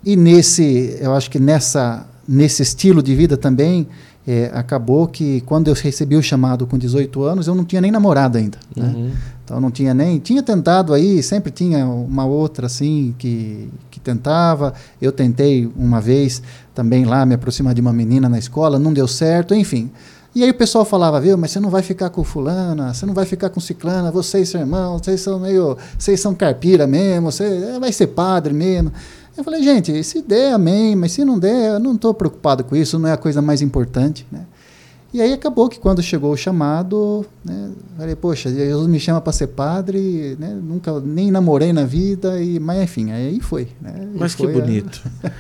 E 0.03 0.15
nesse, 0.15 0.97
eu 0.99 1.13
acho 1.13 1.29
que 1.29 1.39
nessa, 1.39 2.07
nesse 2.27 2.61
estilo 2.61 3.01
de 3.01 3.15
vida 3.15 3.35
também, 3.37 3.87
é, 4.31 4.51
acabou 4.53 5.07
que 5.07 5.41
quando 5.41 5.69
eu 5.69 5.73
recebi 5.73 6.15
o 6.15 6.21
chamado 6.21 6.67
com 6.67 6.77
18 6.77 7.23
anos, 7.23 7.47
eu 7.47 7.55
não 7.55 7.65
tinha 7.65 7.81
nem 7.81 7.89
namorado 7.89 8.37
ainda. 8.37 8.59
Né? 8.75 8.85
Uhum. 8.85 9.11
Então 9.43 9.59
não 9.59 9.71
tinha 9.71 9.91
nem. 9.91 10.19
Tinha 10.19 10.43
tentado 10.43 10.93
aí, 10.93 11.23
sempre 11.23 11.51
tinha 11.51 11.83
uma 11.87 12.27
outra 12.27 12.67
assim 12.67 13.15
que, 13.17 13.67
que 13.89 13.99
tentava. 13.99 14.75
Eu 15.01 15.11
tentei 15.11 15.67
uma 15.75 15.99
vez 15.99 16.43
também 16.75 17.05
lá 17.05 17.25
me 17.25 17.33
aproximar 17.33 17.73
de 17.73 17.81
uma 17.81 17.91
menina 17.91 18.29
na 18.29 18.37
escola, 18.37 18.77
não 18.77 18.93
deu 18.93 19.07
certo, 19.07 19.55
enfim. 19.55 19.89
E 20.35 20.43
aí 20.43 20.51
o 20.51 20.53
pessoal 20.53 20.85
falava, 20.85 21.19
viu, 21.19 21.35
mas 21.35 21.49
você 21.49 21.59
não 21.59 21.71
vai 21.71 21.81
ficar 21.81 22.11
com 22.11 22.23
fulana, 22.23 22.93
você 22.93 23.07
não 23.07 23.15
vai 23.15 23.25
ficar 23.25 23.49
com 23.49 23.59
ciclana, 23.59 24.11
vocês 24.11 24.47
são 24.47 24.61
irmãos, 24.61 25.01
vocês 25.03 25.21
são 25.21 25.39
meio, 25.39 25.75
vocês 25.97 26.19
são 26.19 26.35
carpira 26.35 26.85
mesmo, 26.85 27.31
você 27.31 27.45
é, 27.45 27.79
vai 27.79 27.91
ser 27.91 28.07
padre 28.07 28.53
mesmo. 28.53 28.91
Eu 29.39 29.43
falei, 29.45 29.63
gente, 29.63 30.03
se 30.03 30.21
der, 30.21 30.51
amém, 30.51 30.97
mas 30.97 31.13
se 31.13 31.23
não 31.23 31.39
der, 31.39 31.75
eu 31.75 31.79
não 31.79 31.95
estou 31.95 32.13
preocupado 32.13 32.61
com 32.61 32.75
isso, 32.75 32.99
não 32.99 33.07
é 33.07 33.13
a 33.13 33.17
coisa 33.17 33.41
mais 33.41 33.61
importante, 33.61 34.27
né? 34.29 34.45
E 35.11 35.21
aí 35.21 35.33
acabou 35.33 35.67
que 35.67 35.79
quando 35.79 36.03
chegou 36.03 36.31
o 36.31 36.37
chamado, 36.37 37.25
né, 37.43 37.71
falei, 37.97 38.15
poxa, 38.15 38.47
Jesus 38.51 38.87
me 38.87 38.99
chama 38.99 39.19
para 39.19 39.33
ser 39.33 39.47
padre, 39.47 40.37
né, 40.39 40.55
nunca 40.61 40.99
nem 40.99 41.31
namorei 41.31 41.73
na 41.73 41.83
vida, 41.83 42.39
e, 42.39 42.59
mas 42.59 42.83
enfim, 42.83 43.11
aí 43.11 43.39
foi. 43.39 43.69
Né, 43.81 44.07
mas 44.15 44.35
foi 44.35 44.53
que 44.53 44.61
bonito. 44.61 45.01
A... 45.23 45.31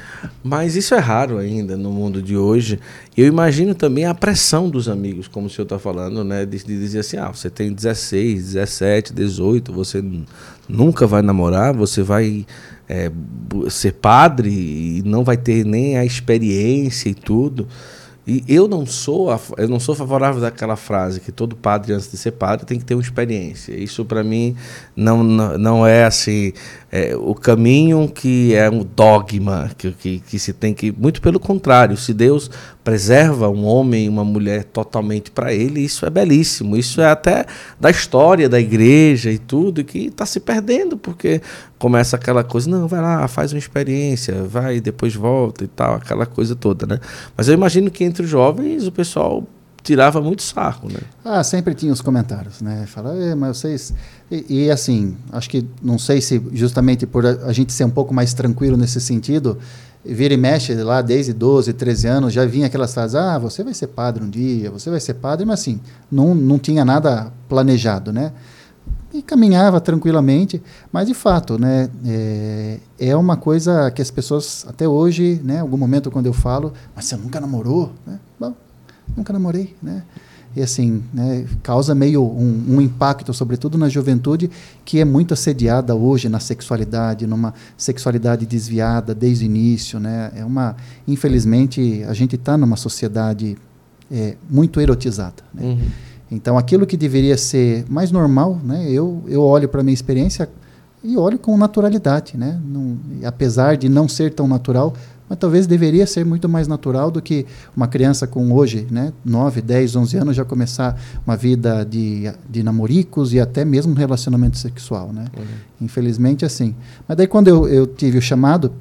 mas 0.43 0.75
isso 0.75 0.95
é 0.95 0.97
raro 0.97 1.37
ainda 1.37 1.77
no 1.77 1.91
mundo 1.91 2.19
de 2.19 2.35
hoje. 2.35 2.79
Eu 3.15 3.27
imagino 3.27 3.75
também 3.75 4.05
a 4.05 4.15
pressão 4.15 4.67
dos 4.67 4.89
amigos, 4.89 5.27
como 5.27 5.45
o 5.45 5.49
senhor 5.51 5.65
está 5.65 5.77
falando, 5.77 6.23
né, 6.23 6.47
de, 6.47 6.57
de, 6.57 6.79
dizer 6.79 6.99
assim, 6.99 7.17
ah, 7.17 7.29
você 7.29 7.47
tem 7.47 7.71
16, 7.71 8.53
17, 8.53 9.13
18, 9.13 9.71
você 9.71 10.03
nunca 10.67 11.05
vai 11.05 11.21
namorar, 11.21 11.75
você 11.75 12.01
vai 12.01 12.43
é, 12.87 13.11
ser 13.69 13.93
padre 13.93 14.49
e 14.49 15.03
não 15.05 15.23
vai 15.23 15.37
ter 15.37 15.63
nem 15.63 15.95
a 15.95 16.03
experiência 16.03 17.07
e 17.07 17.13
tudo. 17.13 17.67
E 18.29 18.43
eu 18.47 18.67
não 18.67 18.85
sou 18.85 19.31
a, 19.31 19.39
eu 19.57 19.67
não 19.67 19.79
sou 19.79 19.95
favorável 19.95 20.39
daquela 20.39 20.75
frase 20.75 21.19
que 21.19 21.31
todo 21.31 21.55
padre 21.55 21.93
antes 21.93 22.11
de 22.11 22.15
ser 22.15 22.33
padre 22.33 22.63
tem 22.63 22.77
que 22.77 22.85
ter 22.85 22.93
uma 22.93 23.01
experiência. 23.01 23.73
Isso 23.73 24.05
para 24.05 24.23
mim 24.23 24.55
não, 24.95 25.23
não, 25.23 25.57
não 25.57 25.87
é 25.87 26.05
assim 26.05 26.53
é, 26.91 27.15
o 27.15 27.33
caminho 27.33 28.07
que 28.07 28.53
é 28.53 28.69
um 28.69 28.83
dogma 28.83 29.71
que, 29.75 29.91
que, 29.93 30.19
que 30.19 30.37
se 30.37 30.53
tem 30.53 30.75
que 30.75 30.91
muito 30.91 31.21
pelo 31.23 31.39
contrário. 31.39 31.97
Se 31.97 32.13
Deus 32.13 32.51
preserva 32.89 33.47
um 33.47 33.65
homem 33.65 34.05
e 34.05 34.09
uma 34.09 34.25
mulher 34.25 34.63
totalmente 34.63 35.29
para 35.29 35.53
ele, 35.53 35.81
isso 35.81 36.07
é 36.07 36.09
belíssimo. 36.09 36.75
Isso 36.75 36.99
é 36.99 37.05
até 37.05 37.45
da 37.79 37.91
história 37.91 38.49
da 38.49 38.59
igreja 38.59 39.29
e 39.29 39.37
tudo 39.37 39.83
que 39.83 40.07
está 40.07 40.25
se 40.25 40.39
perdendo 40.39 40.97
porque 40.97 41.39
começa 41.77 42.15
aquela 42.15 42.43
coisa, 42.43 42.67
não, 42.67 42.87
vai 42.87 42.99
lá, 42.99 43.27
faz 43.27 43.53
uma 43.53 43.59
experiência, 43.59 44.43
vai 44.43 44.81
depois 44.81 45.13
volta 45.13 45.63
e 45.63 45.67
tal, 45.67 45.93
aquela 45.93 46.25
coisa 46.25 46.55
toda, 46.55 46.87
né? 46.87 46.99
Mas 47.37 47.47
eu 47.47 47.53
imagino 47.53 47.91
que 47.91 48.03
entre 48.03 48.23
os 48.23 48.29
jovens 48.29 48.87
o 48.87 48.91
pessoal 48.91 49.43
tirava 49.83 50.19
muito 50.19 50.41
saco, 50.41 50.91
né? 50.91 50.99
Ah, 51.23 51.43
sempre 51.43 51.75
tinha 51.75 51.93
os 51.93 52.01
comentários, 52.01 52.59
né? 52.59 52.85
Fala, 52.87 53.13
mas 53.35 53.57
vocês... 53.57 53.93
E, 54.31 54.65
e, 54.65 54.71
assim, 54.71 55.15
acho 55.31 55.47
que, 55.47 55.65
não 55.81 55.99
sei 55.99 56.21
se 56.21 56.41
justamente 56.53 57.05
por 57.05 57.25
a, 57.25 57.53
gente 57.53 57.71
ser 57.71 57.83
um 57.83 57.89
pouco 57.89 58.13
mais 58.13 58.33
tranquilo 58.33 58.75
nesse 58.75 58.99
sentido, 58.99 59.57
vira 60.03 60.33
e 60.33 60.37
mexe 60.37 60.73
lá 60.75 61.01
desde 61.01 61.33
12, 61.33 61.73
13 61.73 62.07
anos, 62.07 62.33
já 62.33 62.45
vinha 62.45 62.67
aquelas 62.67 62.93
frases, 62.93 63.15
ah, 63.15 63.37
você 63.37 63.63
vai 63.63 63.73
ser 63.73 63.87
padre 63.87 64.23
um 64.23 64.29
dia, 64.29 64.71
você 64.71 64.89
vai 64.89 64.99
ser 64.99 65.15
padre, 65.15 65.45
mas 65.45 65.59
assim, 65.61 65.79
não, 66.11 66.33
não 66.33 66.57
tinha 66.57 66.85
nada 66.85 67.31
planejado, 67.47 68.11
né? 68.11 68.31
e 69.13 69.21
caminhava 69.21 69.81
tranquilamente, 69.81 70.61
mas 70.91 71.07
de 71.07 71.13
fato, 71.13 71.57
né, 71.57 71.89
é, 72.05 72.79
é, 72.99 73.15
uma 73.15 73.35
coisa 73.35 73.89
que 73.91 74.01
as 74.01 74.11
pessoas 74.11 74.65
até 74.67 74.87
hoje, 74.87 75.41
né, 75.43 75.59
algum 75.59 75.77
momento 75.77 76.11
quando 76.11 76.27
eu 76.27 76.33
falo, 76.33 76.73
mas 76.95 77.05
você 77.05 77.15
nunca 77.15 77.39
namorou, 77.39 77.91
né? 78.05 78.19
Bom, 78.39 78.53
nunca 79.17 79.33
namorei, 79.33 79.75
né? 79.81 80.03
E 80.55 80.61
assim, 80.61 81.03
né, 81.13 81.45
causa 81.61 81.93
meio 81.93 82.23
um, 82.23 82.75
um, 82.75 82.81
impacto, 82.81 83.33
sobretudo 83.33 83.77
na 83.77 83.87
juventude, 83.87 84.49
que 84.83 84.99
é 84.99 85.05
muito 85.05 85.33
assediada 85.33 85.93
hoje 85.93 86.27
na 86.27 86.39
sexualidade, 86.39 87.27
numa 87.27 87.53
sexualidade 87.77 88.45
desviada 88.45 89.13
desde 89.13 89.45
o 89.45 89.47
início, 89.47 89.99
né? 89.99 90.31
É 90.35 90.43
uma, 90.43 90.75
infelizmente, 91.07 92.03
a 92.07 92.13
gente 92.13 92.35
está 92.35 92.57
numa 92.57 92.75
sociedade 92.75 93.57
é, 94.11 94.35
muito 94.49 94.81
erotizada. 94.81 95.43
Né? 95.53 95.63
Uhum. 95.63 95.79
Então, 96.31 96.57
aquilo 96.57 96.85
que 96.85 96.97
deveria 96.97 97.37
ser 97.37 97.85
mais 97.89 98.11
normal, 98.11 98.59
né, 98.63 98.89
eu, 98.89 99.23
eu 99.27 99.41
olho 99.41 99.67
para 99.67 99.81
a 99.81 99.83
minha 99.83 99.93
experiência 99.93 100.49
e 101.03 101.17
olho 101.17 101.39
com 101.39 101.57
naturalidade. 101.57 102.37
Né? 102.37 102.59
Não, 102.63 102.97
apesar 103.23 103.77
de 103.77 103.89
não 103.89 104.07
ser 104.07 104.33
tão 104.33 104.47
natural, 104.47 104.93
mas 105.29 105.37
talvez 105.37 105.67
deveria 105.67 106.07
ser 106.07 106.25
muito 106.25 106.49
mais 106.49 106.67
natural 106.67 107.11
do 107.11 107.21
que 107.21 107.45
uma 107.77 107.87
criança 107.87 108.25
com 108.25 108.51
hoje, 108.51 108.87
né, 108.89 109.13
9, 109.23 109.61
10, 109.61 109.95
11 109.95 110.17
anos, 110.17 110.35
já 110.35 110.43
começar 110.43 110.99
uma 111.25 111.37
vida 111.37 111.85
de, 111.85 112.31
de 112.49 112.63
namoricos 112.63 113.33
e 113.33 113.39
até 113.39 113.63
mesmo 113.63 113.91
um 113.91 113.95
relacionamento 113.95 114.57
sexual. 114.57 115.13
Né? 115.13 115.25
Uhum. 115.37 115.45
Infelizmente, 115.81 116.43
assim. 116.43 116.75
Mas 117.07 117.15
daí, 117.15 117.27
quando 117.27 117.47
eu, 117.47 117.67
eu 117.67 117.85
tive 117.85 118.17
o 118.17 118.21
chamado, 118.21 118.73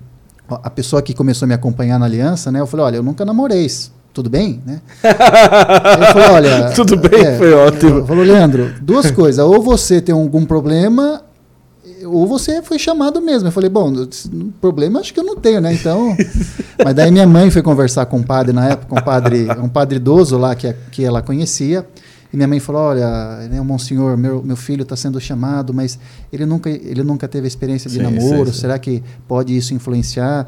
a 0.48 0.70
pessoa 0.70 1.02
que 1.02 1.12
começou 1.12 1.44
a 1.44 1.48
me 1.48 1.54
acompanhar 1.54 1.98
na 1.98 2.06
aliança, 2.06 2.50
né, 2.50 2.60
eu 2.60 2.66
falei: 2.66 2.86
olha, 2.86 2.96
eu 2.96 3.02
nunca 3.02 3.24
namorei 3.24 3.68
tudo 4.18 4.28
bem? 4.28 4.60
Né? 4.66 4.80
Ele 5.04 6.06
falou, 6.06 6.32
olha... 6.32 6.70
tudo 6.74 6.96
bem, 6.96 7.24
é, 7.24 7.38
foi 7.38 7.52
ótimo. 7.54 8.04
Falou, 8.04 8.24
Leandro, 8.24 8.74
duas 8.80 9.12
coisas. 9.12 9.44
Ou 9.44 9.62
você 9.62 10.00
tem 10.00 10.12
algum 10.12 10.44
problema, 10.44 11.22
ou 12.10 12.26
você 12.26 12.62
foi 12.62 12.78
chamado 12.78 13.20
mesmo. 13.20 13.48
Eu 13.48 13.52
falei, 13.52 13.70
bom, 13.70 13.92
problema 14.60 15.00
acho 15.00 15.12
que 15.12 15.20
eu 15.20 15.24
não 15.24 15.36
tenho, 15.36 15.60
né? 15.60 15.72
Então... 15.72 16.16
Mas 16.84 16.94
daí 16.94 17.10
minha 17.10 17.26
mãe 17.26 17.50
foi 17.50 17.60
conversar 17.60 18.06
com 18.06 18.18
um 18.18 18.22
padre 18.22 18.52
na 18.52 18.68
época, 18.68 19.00
um 19.00 19.02
padre, 19.02 19.48
um 19.60 19.68
padre 19.68 19.96
idoso 19.96 20.38
lá 20.38 20.54
que, 20.54 20.72
que 20.92 21.04
ela 21.04 21.20
conhecia. 21.20 21.84
E 22.32 22.36
minha 22.36 22.46
mãe 22.46 22.60
falou: 22.60 22.82
Olha, 22.82 23.48
né, 23.48 23.60
o 23.60 23.64
Monsenhor, 23.64 24.16
meu, 24.16 24.42
meu 24.42 24.56
filho 24.56 24.82
está 24.82 24.94
sendo 24.94 25.20
chamado, 25.20 25.72
mas 25.72 25.98
ele 26.32 26.44
nunca, 26.44 26.68
ele 26.70 27.02
nunca 27.02 27.26
teve 27.26 27.48
experiência 27.48 27.90
de 27.90 27.96
sim, 27.96 28.02
namoro, 28.02 28.46
sim, 28.46 28.52
sim. 28.52 28.60
será 28.60 28.78
que 28.78 29.02
pode 29.26 29.56
isso 29.56 29.74
influenciar? 29.74 30.46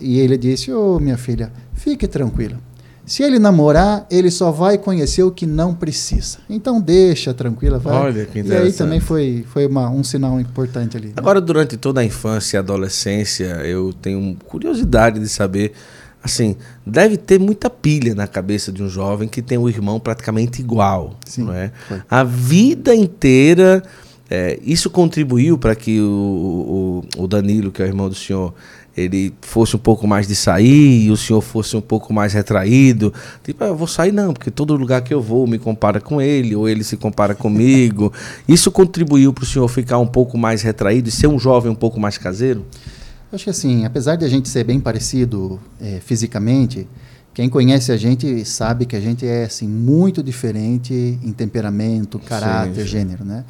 e 0.00 0.18
ele 0.18 0.36
disse: 0.36 0.72
Ô 0.72 0.96
oh, 0.96 1.00
minha 1.00 1.16
filha, 1.16 1.52
fique 1.72 2.06
tranquila. 2.06 2.58
Se 3.06 3.22
ele 3.22 3.38
namorar, 3.38 4.06
ele 4.10 4.30
só 4.30 4.50
vai 4.50 4.78
conhecer 4.78 5.22
o 5.22 5.30
que 5.30 5.46
não 5.46 5.74
precisa. 5.74 6.38
Então 6.48 6.80
deixa 6.80 7.34
tranquila, 7.34 7.78
vai. 7.78 7.94
Olha 7.94 8.24
que 8.24 8.38
interessante. 8.38 8.64
E 8.64 8.66
aí 8.66 8.72
também 8.72 9.00
foi, 9.00 9.44
foi 9.48 9.66
uma, 9.66 9.90
um 9.90 10.02
sinal 10.02 10.40
importante 10.40 10.96
ali. 10.96 11.08
Né? 11.08 11.14
Agora, 11.16 11.40
durante 11.40 11.76
toda 11.76 12.00
a 12.00 12.04
infância 12.04 12.56
e 12.56 12.58
adolescência, 12.58 13.44
eu 13.64 13.92
tenho 13.92 14.36
curiosidade 14.46 15.20
de 15.20 15.28
saber 15.28 15.72
assim, 16.24 16.56
deve 16.86 17.18
ter 17.18 17.38
muita 17.38 17.68
pilha 17.68 18.14
na 18.14 18.26
cabeça 18.26 18.72
de 18.72 18.82
um 18.82 18.88
jovem 18.88 19.28
que 19.28 19.42
tem 19.42 19.58
um 19.58 19.68
irmão 19.68 20.00
praticamente 20.00 20.62
igual. 20.62 21.18
Sim, 21.26 21.42
não 21.44 21.52
é? 21.52 21.70
A 22.08 22.24
vida 22.24 22.94
inteira, 22.94 23.82
é, 24.30 24.58
isso 24.62 24.88
contribuiu 24.88 25.58
para 25.58 25.74
que 25.74 26.00
o, 26.00 27.04
o, 27.16 27.22
o, 27.24 27.28
Danilo, 27.28 27.70
que 27.70 27.82
é 27.82 27.84
o 27.84 27.88
irmão 27.88 28.08
do 28.08 28.14
senhor, 28.14 28.54
ele 28.96 29.34
fosse 29.40 29.76
um 29.76 29.78
pouco 29.78 30.06
mais 30.06 30.26
de 30.26 30.34
sair 30.34 31.04
e 31.04 31.10
o 31.10 31.16
senhor 31.16 31.40
fosse 31.40 31.76
um 31.76 31.80
pouco 31.80 32.12
mais 32.12 32.32
retraído. 32.32 33.12
Tipo, 33.42 33.64
ah, 33.64 33.68
eu 33.68 33.76
vou 33.76 33.86
sair 33.86 34.12
não, 34.12 34.32
porque 34.32 34.50
todo 34.50 34.74
lugar 34.76 35.02
que 35.02 35.12
eu 35.12 35.20
vou 35.20 35.46
me 35.46 35.58
compara 35.58 36.00
com 36.00 36.20
ele, 36.20 36.54
ou 36.54 36.68
ele 36.68 36.84
se 36.84 36.96
compara 36.96 37.34
comigo. 37.34 38.12
Isso 38.48 38.70
contribuiu 38.70 39.32
para 39.32 39.44
o 39.44 39.46
senhor 39.46 39.68
ficar 39.68 39.98
um 39.98 40.06
pouco 40.06 40.38
mais 40.38 40.62
retraído 40.62 41.08
e 41.08 41.12
ser 41.12 41.26
um 41.26 41.38
jovem 41.38 41.70
um 41.70 41.76
pouco 41.76 41.98
mais 41.98 42.18
caseiro? 42.18 42.64
acho 43.32 43.44
que 43.44 43.50
assim, 43.50 43.84
apesar 43.84 44.16
de 44.16 44.24
a 44.24 44.28
gente 44.28 44.48
ser 44.48 44.62
bem 44.64 44.78
parecido 44.78 45.60
é, 45.80 45.98
fisicamente, 46.00 46.86
quem 47.32 47.48
conhece 47.48 47.90
a 47.90 47.96
gente 47.96 48.44
sabe 48.44 48.86
que 48.86 48.94
a 48.94 49.00
gente 49.00 49.26
é 49.26 49.44
assim 49.44 49.66
muito 49.66 50.22
diferente 50.22 50.94
em 50.94 51.32
temperamento, 51.32 52.18
caráter, 52.20 52.74
sim, 52.74 52.80
sim. 52.82 52.86
gênero, 52.86 53.24
né? 53.24 53.44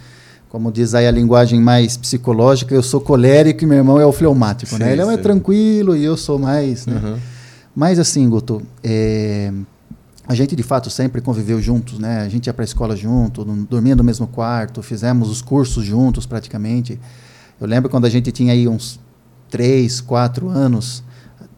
Como 0.54 0.70
diz 0.70 0.94
aí 0.94 1.04
a 1.04 1.10
linguagem 1.10 1.60
mais 1.60 1.96
psicológica, 1.96 2.72
eu 2.72 2.80
sou 2.80 3.00
colérico 3.00 3.64
e 3.64 3.66
meu 3.66 3.78
irmão 3.78 4.00
é 4.00 4.06
o 4.06 4.12
fleumático, 4.12 4.70
sim, 4.70 4.78
né? 4.78 4.92
Ele 4.92 5.02
é 5.02 5.04
mais 5.04 5.20
tranquilo 5.20 5.96
e 5.96 6.04
eu 6.04 6.16
sou 6.16 6.38
mais, 6.38 6.86
né? 6.86 7.00
Uhum. 7.02 7.16
Mas 7.74 7.98
assim, 7.98 8.28
Guto, 8.28 8.62
é, 8.80 9.52
a 10.28 10.32
gente 10.32 10.54
de 10.54 10.62
fato 10.62 10.88
sempre 10.90 11.20
conviveu 11.20 11.60
juntos, 11.60 11.98
né? 11.98 12.20
A 12.20 12.28
gente 12.28 12.46
ia 12.46 12.54
para 12.54 12.62
a 12.62 12.66
escola 12.66 12.94
junto, 12.94 13.44
dormia 13.68 13.96
no 13.96 14.04
mesmo 14.04 14.28
quarto, 14.28 14.80
fizemos 14.80 15.28
os 15.28 15.42
cursos 15.42 15.84
juntos 15.84 16.24
praticamente. 16.24 17.00
Eu 17.60 17.66
lembro 17.66 17.90
quando 17.90 18.04
a 18.04 18.08
gente 18.08 18.30
tinha 18.30 18.52
aí 18.52 18.68
uns 18.68 19.00
três, 19.50 20.00
quatro 20.00 20.48
anos, 20.48 21.02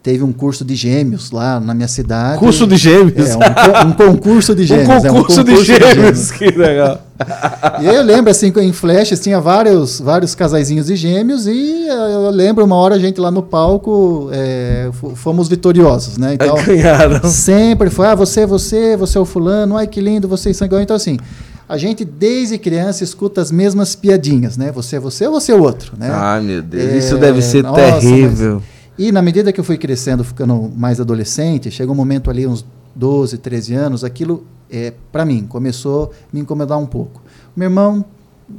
teve 0.03 0.25
um 0.25 0.33
curso 0.33 0.65
de 0.65 0.75
gêmeos 0.75 1.31
lá 1.33 1.61
na 1.61 1.75
minha 1.75 1.89
cidade. 1.89 2.39
Curso 2.39 2.67
de 2.67 2.79
gêmeos? 2.79 3.29
É, 3.29 3.37
um, 3.85 3.89
um 3.89 3.93
concurso 3.93 4.55
de 4.55 4.65
gêmeos. 4.65 4.89
um 4.89 4.93
concurso, 4.95 5.07
é, 5.07 5.13
um 5.13 5.15
concurso 5.17 5.45
de, 5.45 5.65
gêmeos, 5.67 5.91
de, 5.91 5.95
gêmeos, 5.97 6.31
que 6.31 6.51
legal. 6.53 7.06
e 7.81 7.89
aí 7.89 7.97
eu 7.97 8.03
lembro, 8.03 8.31
assim, 8.31 8.53
em 8.61 8.73
flashes 8.73 9.21
tinha 9.21 9.41
vários, 9.41 10.01
vários 10.01 10.35
casaizinhos 10.35 10.87
de 10.87 10.97
gêmeos 10.97 11.47
e 11.47 11.87
eu 11.89 12.31
lembro 12.31 12.65
uma 12.65 12.77
hora 12.77 12.95
a 12.95 12.99
gente 12.99 13.21
lá 13.21 13.31
no 13.31 13.43
palco 13.43 14.29
é, 14.33 14.91
fomos 15.15 15.49
vitoriosos, 15.49 16.19
né? 16.19 16.35
Então, 16.35 16.57
Ganharam. 16.65 17.29
sempre 17.29 17.91
foi, 17.91 18.07
ah, 18.07 18.15
você, 18.15 18.45
você, 18.45 18.97
você 18.97 19.19
é 19.19 19.21
o 19.21 19.25
fulano, 19.25 19.77
ai 19.77 19.87
que 19.87 20.01
lindo, 20.01 20.29
vocês 20.29 20.57
são 20.57 20.67
igual. 20.67 20.81
Então 20.81 20.97
assim, 20.97 21.19
a 21.69 21.77
gente 21.77 22.05
desde 22.05 22.59
criança 22.59 23.03
escuta 23.03 23.41
as 23.41 23.51
mesmas 23.51 23.95
piadinhas, 23.95 24.57
né? 24.57 24.71
Você 24.73 24.97
é 24.97 25.01
você 25.01 25.27
ou 25.27 25.33
você 25.33 25.53
é 25.53 25.55
o 25.55 25.63
outro, 25.63 25.95
né? 25.99 26.11
Ah, 26.13 26.41
meu 26.41 26.63
Deus, 26.63 26.93
é, 26.93 26.99
isso 26.99 27.17
deve 27.17 27.43
ser 27.43 27.63
nossa, 27.63 27.77
terrível. 27.77 28.57
Mas... 28.57 28.77
E 28.99 29.13
na 29.13 29.21
medida 29.21 29.53
que 29.53 29.61
eu 29.61 29.65
fui 29.65 29.77
crescendo, 29.77 30.25
ficando 30.25 30.71
mais 30.75 31.01
adolescente, 31.01 31.71
chegou 31.71 31.95
um 31.95 31.97
momento 31.97 32.31
ali, 32.31 32.47
uns 32.47 32.65
12, 32.97 33.39
13 33.39 33.75
anos, 33.75 34.03
aquilo, 34.03 34.45
é, 34.71 34.93
para 35.13 35.25
mim, 35.25 35.47
começou 35.47 36.13
a 36.13 36.35
me 36.35 36.41
incomodar 36.41 36.79
um 36.79 36.87
pouco. 36.87 37.23
Meu 37.55 37.67
irmão 37.67 38.05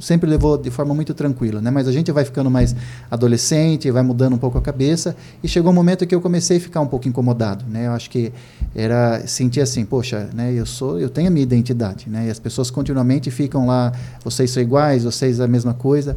sempre 0.00 0.28
levou 0.28 0.58
de 0.58 0.70
forma 0.70 0.94
muito 0.94 1.14
tranquila, 1.14 1.60
né? 1.60 1.70
Mas 1.70 1.88
a 1.88 1.92
gente 1.92 2.12
vai 2.12 2.24
ficando 2.24 2.50
mais 2.50 2.74
adolescente, 3.10 3.90
vai 3.90 4.02
mudando 4.02 4.34
um 4.34 4.38
pouco 4.38 4.58
a 4.58 4.62
cabeça 4.62 5.16
e 5.42 5.48
chegou 5.48 5.72
um 5.72 5.74
momento 5.74 6.06
que 6.06 6.14
eu 6.14 6.20
comecei 6.20 6.58
a 6.58 6.60
ficar 6.60 6.80
um 6.80 6.86
pouco 6.86 7.08
incomodado, 7.08 7.64
né? 7.68 7.86
Eu 7.86 7.92
acho 7.92 8.10
que 8.10 8.32
era 8.74 9.26
sentir 9.26 9.60
assim, 9.60 9.84
poxa, 9.84 10.28
né? 10.34 10.52
Eu 10.52 10.66
sou, 10.66 11.00
eu 11.00 11.08
tenho 11.08 11.28
a 11.28 11.30
minha 11.30 11.42
identidade, 11.42 12.08
né? 12.08 12.26
E 12.26 12.30
as 12.30 12.38
pessoas 12.38 12.70
continuamente 12.70 13.30
ficam 13.30 13.66
lá, 13.66 13.92
vocês 14.22 14.50
são 14.50 14.62
iguais, 14.62 15.04
vocês 15.04 15.40
a 15.40 15.48
mesma 15.48 15.74
coisa. 15.74 16.16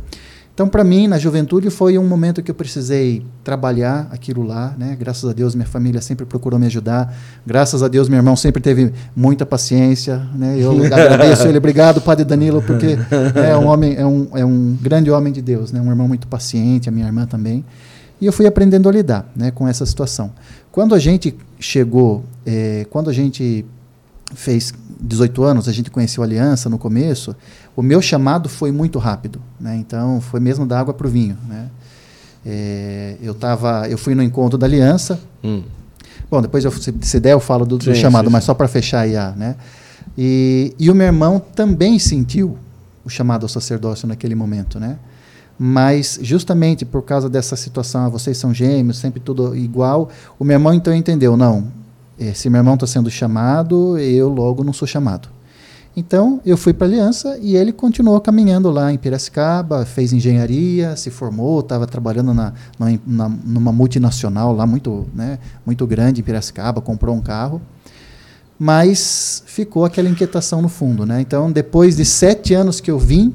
Então, 0.61 0.69
para 0.69 0.83
mim, 0.83 1.07
na 1.07 1.17
juventude, 1.17 1.71
foi 1.71 1.97
um 1.97 2.07
momento 2.07 2.43
que 2.43 2.51
eu 2.51 2.53
precisei 2.53 3.25
trabalhar 3.43 4.07
aquilo 4.11 4.43
lá. 4.43 4.75
Né? 4.77 4.95
Graças 4.95 5.27
a 5.27 5.33
Deus, 5.33 5.55
minha 5.55 5.65
família 5.65 5.99
sempre 6.01 6.23
procurou 6.23 6.59
me 6.59 6.67
ajudar. 6.67 7.11
Graças 7.43 7.81
a 7.81 7.87
Deus, 7.87 8.07
meu 8.07 8.17
irmão 8.17 8.35
sempre 8.35 8.61
teve 8.61 8.93
muita 9.15 9.43
paciência. 9.43 10.17
Né? 10.35 10.57
Eu 10.59 10.73
agradeço 10.85 11.47
ele. 11.47 11.57
Obrigado, 11.57 11.99
Padre 11.99 12.25
Danilo, 12.25 12.61
porque 12.61 12.95
é 13.43 13.57
um 13.57 13.65
homem, 13.65 13.95
é 13.95 14.05
um, 14.05 14.27
é 14.35 14.45
um 14.45 14.77
grande 14.79 15.09
homem 15.09 15.33
de 15.33 15.41
Deus, 15.41 15.71
né? 15.71 15.81
um 15.81 15.89
irmão 15.89 16.07
muito 16.07 16.27
paciente, 16.27 16.87
a 16.87 16.91
minha 16.91 17.07
irmã 17.07 17.25
também. 17.25 17.65
E 18.21 18.27
eu 18.27 18.31
fui 18.31 18.45
aprendendo 18.45 18.87
a 18.87 18.91
lidar 18.91 19.31
né, 19.35 19.49
com 19.49 19.67
essa 19.67 19.83
situação. 19.83 20.31
Quando 20.71 20.93
a 20.93 20.99
gente 20.99 21.35
chegou, 21.59 22.23
é, 22.45 22.85
quando 22.91 23.09
a 23.09 23.13
gente 23.13 23.65
fez 24.33 24.73
18 24.99 25.43
anos, 25.43 25.67
a 25.67 25.71
gente 25.71 25.89
conheceu 25.89 26.23
a 26.23 26.25
Aliança 26.25 26.69
no 26.69 26.77
começo, 26.77 27.35
o 27.75 27.81
meu 27.81 28.01
chamado 28.01 28.47
foi 28.47 28.71
muito 28.71 28.99
rápido, 28.99 29.41
né? 29.59 29.75
Então 29.75 30.21
foi 30.21 30.39
mesmo 30.39 30.65
da 30.65 30.79
água 30.79 30.93
para 30.93 31.07
o 31.07 31.09
vinho, 31.09 31.37
né? 31.47 31.69
É, 32.45 33.15
eu 33.21 33.33
tava, 33.33 33.87
eu 33.87 33.97
fui 33.97 34.15
no 34.15 34.23
encontro 34.23 34.57
da 34.57 34.65
Aliança. 34.65 35.19
Hum. 35.43 35.63
Bom, 36.29 36.41
depois 36.41 36.63
eu, 36.63 36.71
se, 36.71 36.93
se 37.01 37.19
der 37.19 37.33
eu 37.33 37.39
falo 37.39 37.65
do, 37.65 37.77
do 37.77 37.83
sim, 37.83 37.95
chamado, 37.95 38.25
sim, 38.25 38.31
mas 38.31 38.43
só 38.43 38.53
para 38.53 38.67
fechar 38.67 39.01
aí, 39.01 39.13
né? 39.35 39.55
E, 40.17 40.73
e 40.79 40.89
o 40.89 40.95
meu 40.95 41.05
irmão 41.05 41.39
também 41.39 41.99
sentiu 41.99 42.57
o 43.03 43.09
chamado 43.09 43.43
ao 43.43 43.49
sacerdócio 43.49 44.07
naquele 44.07 44.35
momento, 44.35 44.79
né? 44.79 44.97
Mas 45.57 46.19
justamente 46.21 46.85
por 46.85 47.03
causa 47.03 47.29
dessa 47.29 47.55
situação, 47.55 48.05
ah, 48.05 48.09
vocês 48.09 48.37
são 48.37 48.53
gêmeos, 48.53 48.97
sempre 48.97 49.19
tudo 49.19 49.55
igual, 49.55 50.09
o 50.39 50.43
meu 50.43 50.55
irmão 50.55 50.73
então 50.73 50.93
entendeu, 50.93 51.37
não, 51.37 51.67
se 52.33 52.49
meu 52.49 52.59
irmão 52.59 52.75
está 52.75 52.85
sendo 52.85 53.09
chamado, 53.09 53.97
eu 53.97 54.29
logo 54.29 54.63
não 54.63 54.73
sou 54.73 54.87
chamado. 54.87 55.29
Então 55.95 56.39
eu 56.45 56.55
fui 56.55 56.73
para 56.73 56.87
a 56.87 56.89
Aliança 56.89 57.37
e 57.41 57.55
ele 57.55 57.73
continuou 57.73 58.19
caminhando 58.21 58.71
lá 58.71 58.93
em 58.93 58.97
Piracicaba, 58.97 59.85
fez 59.85 60.13
engenharia, 60.13 60.95
se 60.95 61.09
formou, 61.09 61.59
estava 61.59 61.85
trabalhando 61.85 62.33
na, 62.33 62.53
na, 63.05 63.27
numa 63.27 63.73
multinacional 63.73 64.55
lá 64.55 64.65
muito, 64.65 65.05
né, 65.13 65.37
muito 65.65 65.85
grande 65.85 66.21
em 66.21 66.23
Piracicaba, 66.23 66.79
comprou 66.79 67.13
um 67.13 67.21
carro, 67.21 67.61
mas 68.57 69.43
ficou 69.45 69.83
aquela 69.83 70.07
inquietação 70.07 70.61
no 70.61 70.69
fundo. 70.69 71.05
Né? 71.05 71.19
Então 71.19 71.51
depois 71.51 71.97
de 71.97 72.05
sete 72.05 72.53
anos 72.53 72.79
que 72.79 72.89
eu 72.89 72.97
vim 72.97 73.33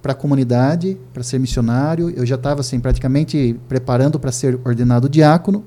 para 0.00 0.12
a 0.12 0.14
comunidade, 0.14 0.96
para 1.12 1.22
ser 1.22 1.38
missionário, 1.38 2.08
eu 2.10 2.24
já 2.24 2.36
estava 2.36 2.60
assim, 2.60 2.80
praticamente 2.80 3.58
preparando 3.68 4.18
para 4.18 4.32
ser 4.32 4.58
ordenado 4.64 5.08
diácono, 5.10 5.62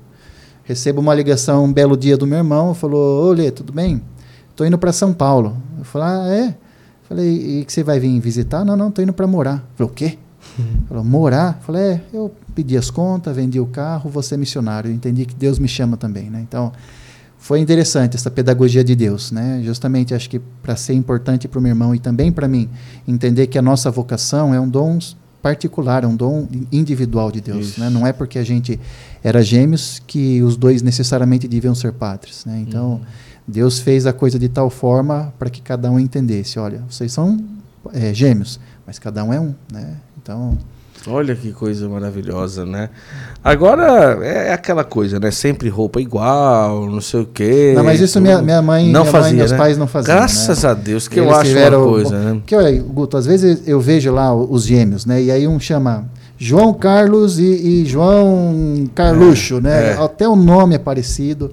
recebo 0.66 1.00
uma 1.00 1.14
ligação 1.14 1.64
um 1.64 1.72
belo 1.72 1.96
dia 1.96 2.16
do 2.16 2.26
meu 2.26 2.38
irmão, 2.38 2.74
falou, 2.74 3.24
ô 3.24 3.32
Lê, 3.32 3.50
tudo 3.50 3.72
bem? 3.72 4.02
Estou 4.50 4.66
indo 4.66 4.76
para 4.76 4.92
São 4.92 5.14
Paulo. 5.14 5.56
Eu 5.78 5.84
falei, 5.84 6.08
ah, 6.08 6.34
é? 6.34 6.56
Falei, 7.08 7.60
e 7.60 7.64
que 7.64 7.72
você 7.72 7.84
vai 7.84 8.00
vir 8.00 8.18
visitar? 8.20 8.64
Não, 8.64 8.76
não, 8.76 8.88
estou 8.88 9.02
indo 9.02 9.12
para 9.12 9.26
morar. 9.26 9.64
Falei, 9.76 9.92
o 9.92 9.94
quê? 9.94 10.18
Uhum. 10.58 10.64
Falou, 10.88 11.04
morar? 11.04 11.60
Falei, 11.62 11.82
é, 11.82 12.00
eu 12.12 12.34
pedi 12.54 12.76
as 12.76 12.90
contas, 12.90 13.34
vendi 13.34 13.60
o 13.60 13.66
carro, 13.66 14.10
vou 14.10 14.22
ser 14.22 14.36
missionário. 14.36 14.90
Eu 14.90 14.94
entendi 14.94 15.24
que 15.24 15.34
Deus 15.34 15.58
me 15.58 15.68
chama 15.68 15.96
também, 15.96 16.28
né? 16.30 16.40
Então, 16.42 16.72
foi 17.38 17.60
interessante 17.60 18.16
essa 18.16 18.30
pedagogia 18.30 18.82
de 18.82 18.96
Deus, 18.96 19.30
né? 19.30 19.60
Justamente 19.62 20.14
acho 20.14 20.28
que 20.28 20.40
para 20.62 20.74
ser 20.74 20.94
importante 20.94 21.46
para 21.46 21.60
o 21.60 21.62
meu 21.62 21.70
irmão 21.70 21.94
e 21.94 22.00
também 22.00 22.32
para 22.32 22.48
mim 22.48 22.68
entender 23.06 23.46
que 23.46 23.56
a 23.56 23.62
nossa 23.62 23.88
vocação 23.88 24.52
é 24.52 24.58
um 24.58 24.68
dom 24.68 24.98
particular, 25.46 26.02
é 26.02 26.06
um 26.08 26.16
dom 26.16 26.48
individual 26.72 27.30
de 27.30 27.40
Deus. 27.40 27.76
Né? 27.76 27.88
Não 27.88 28.04
é 28.04 28.12
porque 28.12 28.36
a 28.36 28.42
gente 28.42 28.80
era 29.22 29.44
gêmeos 29.44 30.02
que 30.04 30.42
os 30.42 30.56
dois 30.56 30.82
necessariamente 30.82 31.46
deviam 31.46 31.72
ser 31.72 31.92
padres. 31.92 32.44
Né? 32.44 32.64
Então, 32.66 32.94
uhum. 32.94 33.00
Deus 33.46 33.78
fez 33.78 34.06
a 34.06 34.12
coisa 34.12 34.40
de 34.40 34.48
tal 34.48 34.68
forma 34.68 35.32
para 35.38 35.48
que 35.48 35.62
cada 35.62 35.88
um 35.88 36.00
entendesse: 36.00 36.58
olha, 36.58 36.82
vocês 36.90 37.12
são 37.12 37.38
é, 37.92 38.12
gêmeos, 38.12 38.58
mas 38.84 38.98
cada 38.98 39.22
um 39.22 39.32
é 39.32 39.38
um. 39.38 39.54
Né? 39.72 39.94
Então. 40.20 40.58
Olha 41.08 41.36
que 41.36 41.52
coisa 41.52 41.88
maravilhosa, 41.88 42.66
né? 42.66 42.90
Agora 43.42 44.18
é 44.24 44.52
aquela 44.52 44.82
coisa, 44.82 45.20
né? 45.20 45.30
Sempre 45.30 45.68
roupa 45.68 46.00
igual, 46.00 46.86
não 46.90 47.00
sei 47.00 47.20
o 47.20 47.26
quê. 47.26 47.72
Não, 47.76 47.84
mas 47.84 48.00
isso 48.00 48.20
minha, 48.20 48.42
minha 48.42 48.60
mãe, 48.60 48.90
não 48.90 49.02
minha 49.02 49.12
fazia, 49.12 49.28
mãe, 49.28 49.38
meus 49.38 49.52
né? 49.52 49.58
pais 49.58 49.78
não 49.78 49.86
faziam. 49.86 50.16
Graças 50.16 50.64
né? 50.64 50.70
a 50.70 50.74
Deus 50.74 51.06
que 51.06 51.20
Eles 51.20 51.30
eu 51.30 51.36
acho 51.36 51.56
uma 51.56 51.88
coisa, 51.88 52.18
né? 52.18 52.34
Porque, 52.34 52.56
olha, 52.56 52.82
Guto, 52.82 53.16
às 53.16 53.26
vezes 53.26 53.62
eu 53.66 53.80
vejo 53.80 54.12
lá 54.12 54.34
os 54.34 54.64
gêmeos, 54.64 55.06
né? 55.06 55.22
E 55.22 55.30
aí 55.30 55.46
um 55.46 55.60
chama 55.60 56.06
João 56.36 56.74
Carlos 56.74 57.38
e, 57.38 57.44
e 57.44 57.86
João 57.86 58.88
Carluxo, 58.94 59.58
é, 59.58 59.60
né? 59.60 59.90
É. 59.92 60.02
Até 60.02 60.28
o 60.28 60.34
nome 60.34 60.74
é 60.74 60.78
parecido. 60.78 61.52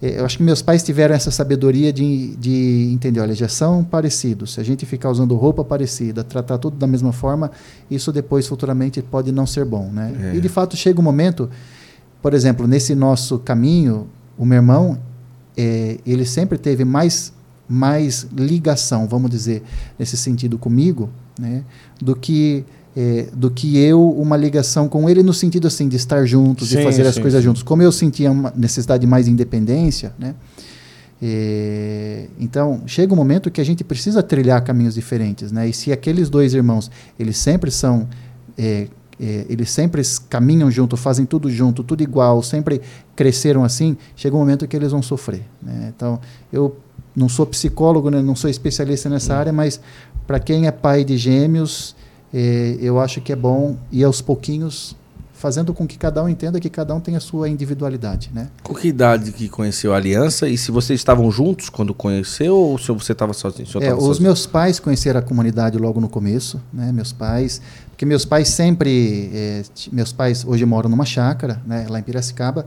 É, 0.00 0.20
eu 0.20 0.24
acho 0.24 0.36
que 0.36 0.42
meus 0.42 0.60
pais 0.60 0.82
tiveram 0.82 1.14
essa 1.14 1.30
sabedoria 1.30 1.92
de, 1.92 2.36
de 2.36 2.90
entender, 2.92 3.20
olha, 3.20 3.34
já 3.34 3.48
são 3.48 3.82
parecidos. 3.82 4.54
Se 4.54 4.60
a 4.60 4.64
gente 4.64 4.84
ficar 4.84 5.10
usando 5.10 5.34
roupa 5.34 5.64
parecida, 5.64 6.22
tratar 6.22 6.58
tudo 6.58 6.76
da 6.76 6.86
mesma 6.86 7.12
forma, 7.12 7.50
isso 7.90 8.12
depois 8.12 8.46
futuramente 8.46 9.00
pode 9.02 9.32
não 9.32 9.46
ser 9.46 9.64
bom, 9.64 9.90
né? 9.90 10.32
É. 10.32 10.36
E 10.36 10.40
de 10.40 10.48
fato 10.48 10.76
chega 10.76 11.00
um 11.00 11.04
momento, 11.04 11.48
por 12.20 12.34
exemplo, 12.34 12.66
nesse 12.66 12.94
nosso 12.94 13.38
caminho, 13.38 14.06
o 14.36 14.44
meu 14.44 14.56
irmão, 14.56 14.98
é, 15.56 15.98
ele 16.06 16.24
sempre 16.24 16.58
teve 16.58 16.84
mais 16.84 17.34
mais 17.68 18.28
ligação, 18.32 19.08
vamos 19.08 19.28
dizer, 19.28 19.60
nesse 19.98 20.16
sentido 20.16 20.56
comigo, 20.56 21.10
né, 21.36 21.64
do 22.00 22.14
que 22.14 22.64
é, 22.96 23.28
do 23.32 23.50
que 23.50 23.78
eu 23.78 24.10
uma 24.10 24.36
ligação 24.36 24.88
com 24.88 25.08
ele 25.08 25.22
no 25.22 25.34
sentido 25.34 25.66
assim 25.66 25.86
de 25.88 25.96
estar 25.96 26.24
juntos, 26.24 26.70
sim, 26.70 26.78
de 26.78 26.82
fazer 26.82 27.02
sim, 27.02 27.08
as 27.10 27.18
coisas 27.18 27.40
sim. 27.40 27.44
juntos. 27.44 27.62
Como 27.62 27.82
eu 27.82 27.92
sentia 27.92 28.30
uma 28.32 28.52
necessidade 28.56 29.02
de 29.02 29.06
mais 29.06 29.28
independência, 29.28 30.14
né? 30.18 30.34
É, 31.20 32.26
então 32.38 32.82
chega 32.86 33.12
um 33.12 33.16
momento 33.16 33.50
que 33.50 33.60
a 33.60 33.64
gente 33.64 33.82
precisa 33.82 34.22
trilhar 34.22 34.62
caminhos 34.62 34.94
diferentes, 34.94 35.52
né? 35.52 35.68
E 35.68 35.72
se 35.72 35.92
aqueles 35.92 36.30
dois 36.30 36.54
irmãos 36.54 36.90
eles 37.18 37.36
sempre 37.36 37.70
são 37.70 38.08
é, 38.56 38.88
é, 39.18 39.46
eles 39.48 39.70
sempre 39.70 40.02
caminham 40.28 40.70
junto, 40.70 40.96
fazem 40.96 41.24
tudo 41.24 41.50
junto, 41.50 41.82
tudo 41.82 42.02
igual, 42.02 42.42
sempre 42.42 42.80
cresceram 43.14 43.64
assim, 43.64 43.96
chega 44.14 44.36
um 44.36 44.38
momento 44.38 44.66
que 44.68 44.76
eles 44.76 44.92
vão 44.92 45.02
sofrer. 45.02 45.42
Né? 45.62 45.92
Então, 45.94 46.20
eu 46.52 46.76
não 47.14 47.28
sou 47.28 47.46
psicólogo, 47.46 48.10
né? 48.10 48.20
não 48.20 48.36
sou 48.36 48.50
especialista 48.50 49.08
nessa 49.08 49.34
hum. 49.34 49.38
área, 49.38 49.52
mas 49.52 49.80
para 50.26 50.38
quem 50.38 50.66
é 50.66 50.70
pai 50.70 51.02
de 51.02 51.16
gêmeos, 51.16 51.96
é, 52.38 52.76
eu 52.82 53.00
acho 53.00 53.22
que 53.22 53.32
é 53.32 53.36
bom 53.36 53.78
ir 53.90 54.04
aos 54.04 54.20
pouquinhos 54.20 54.94
fazendo 55.32 55.72
com 55.72 55.86
que 55.86 55.96
cada 55.96 56.22
um 56.22 56.28
entenda 56.28 56.60
que 56.60 56.68
cada 56.68 56.94
um 56.94 57.00
tem 57.00 57.16
a 57.16 57.20
sua 57.20 57.48
individualidade, 57.48 58.30
né? 58.34 58.48
Com 58.62 58.74
que 58.74 58.88
idade 58.88 59.32
que 59.32 59.48
conheceu 59.48 59.94
a 59.94 59.96
aliança 59.96 60.46
e 60.46 60.58
se 60.58 60.70
vocês 60.70 61.00
estavam 61.00 61.30
juntos 61.30 61.70
quando 61.70 61.94
conheceu 61.94 62.54
ou 62.54 62.78
se 62.78 62.92
você 62.92 63.12
estava 63.12 63.32
sozinho? 63.32 63.66
É, 63.80 63.94
os 63.94 64.04
sozinho? 64.04 64.24
meus 64.24 64.46
pais 64.46 64.78
conheceram 64.78 65.20
a 65.20 65.22
comunidade 65.22 65.78
logo 65.78 65.98
no 65.98 66.10
começo, 66.10 66.60
né? 66.70 66.92
Meus 66.92 67.10
pais, 67.10 67.62
porque 67.88 68.04
meus 68.04 68.26
pais 68.26 68.48
sempre, 68.48 69.30
é, 69.32 69.62
meus 69.90 70.12
pais 70.12 70.44
hoje 70.46 70.66
moram 70.66 70.90
numa 70.90 71.06
chácara, 71.06 71.62
né? 71.66 71.86
Lá 71.88 71.98
em 71.98 72.02
Piracicaba 72.02 72.66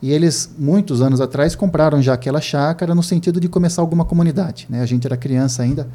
e 0.00 0.10
eles 0.10 0.48
muitos 0.58 1.02
anos 1.02 1.20
atrás 1.20 1.54
compraram 1.54 2.00
já 2.00 2.14
aquela 2.14 2.40
chácara 2.40 2.94
no 2.94 3.02
sentido 3.02 3.38
de 3.38 3.50
começar 3.50 3.82
alguma 3.82 4.06
comunidade, 4.06 4.66
né? 4.70 4.80
A 4.80 4.86
gente 4.86 5.06
era 5.06 5.16
criança 5.16 5.62
ainda. 5.62 5.86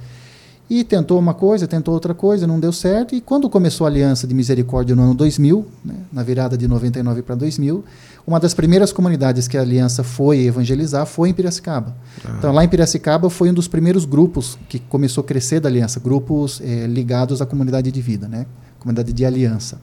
E 0.67 0.83
tentou 0.83 1.19
uma 1.19 1.33
coisa, 1.33 1.67
tentou 1.67 1.93
outra 1.93 2.13
coisa, 2.13 2.47
não 2.47 2.59
deu 2.59 2.73
certo. 2.73 3.13
E 3.13 3.21
quando 3.21 3.47
começou 3.49 3.85
a 3.85 3.89
Aliança 3.89 4.25
de 4.25 4.33
Misericórdia 4.33 4.95
no 4.95 5.03
ano 5.03 5.13
2000, 5.13 5.65
né, 5.83 5.93
na 6.11 6.23
virada 6.23 6.57
de 6.57 6.67
99 6.67 7.21
para 7.21 7.35
2000, 7.35 7.83
uma 8.25 8.39
das 8.39 8.55
primeiras 8.55 8.91
comunidades 8.91 9.47
que 9.47 9.57
a 9.57 9.61
Aliança 9.61 10.03
foi 10.03 10.39
evangelizar 10.45 11.05
foi 11.05 11.29
em 11.29 11.33
Piracicaba. 11.33 11.95
Ah. 12.23 12.35
Então, 12.39 12.51
lá 12.51 12.63
em 12.63 12.67
Piracicaba 12.67 13.29
foi 13.29 13.51
um 13.51 13.53
dos 13.53 13.67
primeiros 13.67 14.05
grupos 14.05 14.57
que 14.67 14.79
começou 14.79 15.23
a 15.23 15.27
crescer 15.27 15.59
da 15.59 15.69
Aliança, 15.69 15.99
grupos 15.99 16.59
é, 16.61 16.87
ligados 16.87 17.43
à 17.43 17.45
comunidade 17.45 17.91
de 17.91 18.01
vida, 18.01 18.27
né, 18.27 18.47
comunidade 18.79 19.13
de 19.13 19.23
Aliança. 19.23 19.79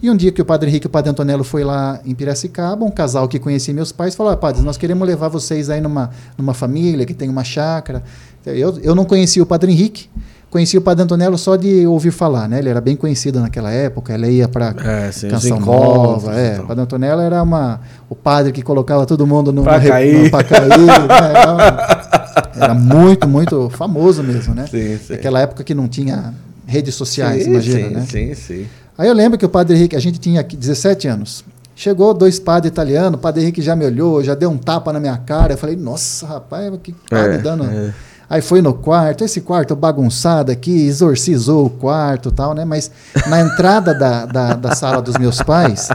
E 0.00 0.10
um 0.10 0.16
dia 0.16 0.32
que 0.32 0.40
o 0.40 0.44
Padre 0.44 0.70
Henrique 0.70 0.86
e 0.86 0.88
o 0.88 0.90
Padre 0.90 1.10
Antonello 1.10 1.44
foi 1.44 1.64
lá 1.64 2.00
em 2.04 2.14
Piracicaba, 2.14 2.84
um 2.84 2.90
casal 2.90 3.28
que 3.28 3.38
conhecia 3.38 3.74
meus 3.74 3.92
pais 3.92 4.14
falou: 4.14 4.32
ah, 4.32 4.36
Padre, 4.36 4.62
nós 4.62 4.76
queremos 4.76 5.06
levar 5.06 5.28
vocês 5.28 5.68
aí 5.68 5.80
numa, 5.80 6.10
numa 6.38 6.54
família 6.54 7.04
que 7.04 7.14
tem 7.14 7.28
uma 7.28 7.44
chácara. 7.44 8.02
Eu, 8.44 8.78
eu 8.82 8.94
não 8.94 9.04
conhecia 9.04 9.42
o 9.42 9.46
Padre 9.46 9.70
Henrique, 9.70 10.08
conhecia 10.50 10.78
o 10.78 10.82
Padre 10.82 11.04
Antonello 11.04 11.38
só 11.38 11.56
de 11.56 11.86
ouvir 11.86 12.10
falar, 12.10 12.48
né? 12.48 12.58
Ele 12.58 12.68
era 12.68 12.80
bem 12.80 12.96
conhecido 12.96 13.40
naquela 13.40 13.70
época, 13.70 14.14
ele 14.14 14.30
ia 14.32 14.48
para 14.48 14.74
é, 14.84 15.28
Canção 15.28 15.60
Nova. 15.60 16.34
É. 16.34 16.60
O 16.60 16.66
Padre 16.66 16.82
Antonello 16.82 17.20
era 17.20 17.42
uma, 17.42 17.80
o 18.10 18.14
padre 18.14 18.52
que 18.52 18.62
colocava 18.62 19.06
todo 19.06 19.26
mundo 19.26 19.52
no 19.52 19.62
para 19.62 19.80
cair. 19.80 20.30
Pra 20.30 20.42
cair 20.42 20.68
né? 20.68 21.06
era, 21.40 22.50
era, 22.54 22.74
muito, 22.74 23.28
muito 23.28 23.70
famoso 23.70 24.22
mesmo, 24.22 24.54
né? 24.54 24.66
Sim, 24.66 24.98
sim. 24.98 25.12
Naquela 25.14 25.40
época 25.40 25.62
que 25.62 25.74
não 25.74 25.86
tinha 25.86 26.34
redes 26.66 26.94
sociais, 26.94 27.44
sim, 27.44 27.50
imagina, 27.50 27.88
sim, 27.88 27.94
né? 27.94 28.06
Sim, 28.08 28.34
sim. 28.34 28.66
Aí 28.96 29.08
eu 29.08 29.14
lembro 29.14 29.38
que 29.38 29.44
o 29.44 29.48
Padre 29.48 29.76
Henrique, 29.76 29.96
a 29.96 30.00
gente 30.00 30.18
tinha 30.18 30.42
17 30.42 31.08
anos. 31.08 31.44
Chegou 31.74 32.12
dois 32.12 32.38
padres 32.38 32.70
italianos, 32.70 33.18
o 33.18 33.22
Padre 33.22 33.42
Henrique 33.42 33.62
já 33.62 33.74
me 33.74 33.84
olhou, 33.84 34.22
já 34.22 34.34
deu 34.34 34.50
um 34.50 34.58
tapa 34.58 34.92
na 34.92 35.00
minha 35.00 35.16
cara. 35.16 35.54
Eu 35.54 35.58
falei, 35.58 35.74
nossa, 35.74 36.26
rapaz, 36.26 36.70
que 36.82 36.92
padre 37.08 37.36
é, 37.36 37.38
dando. 37.38 37.64
É. 37.64 37.94
Aí 38.28 38.40
foi 38.40 38.62
no 38.62 38.72
quarto, 38.72 39.24
esse 39.24 39.40
quarto 39.40 39.74
bagunçado 39.74 40.52
aqui, 40.52 40.86
exorcizou 40.86 41.66
o 41.66 41.70
quarto 41.70 42.28
e 42.28 42.32
tal, 42.32 42.54
né? 42.54 42.64
Mas 42.64 42.90
na 43.26 43.40
entrada 43.40 43.94
da, 43.94 44.26
da, 44.26 44.54
da, 44.54 44.74
sala 44.74 45.02
dos 45.02 45.18
meus 45.18 45.42
pais 45.42 45.88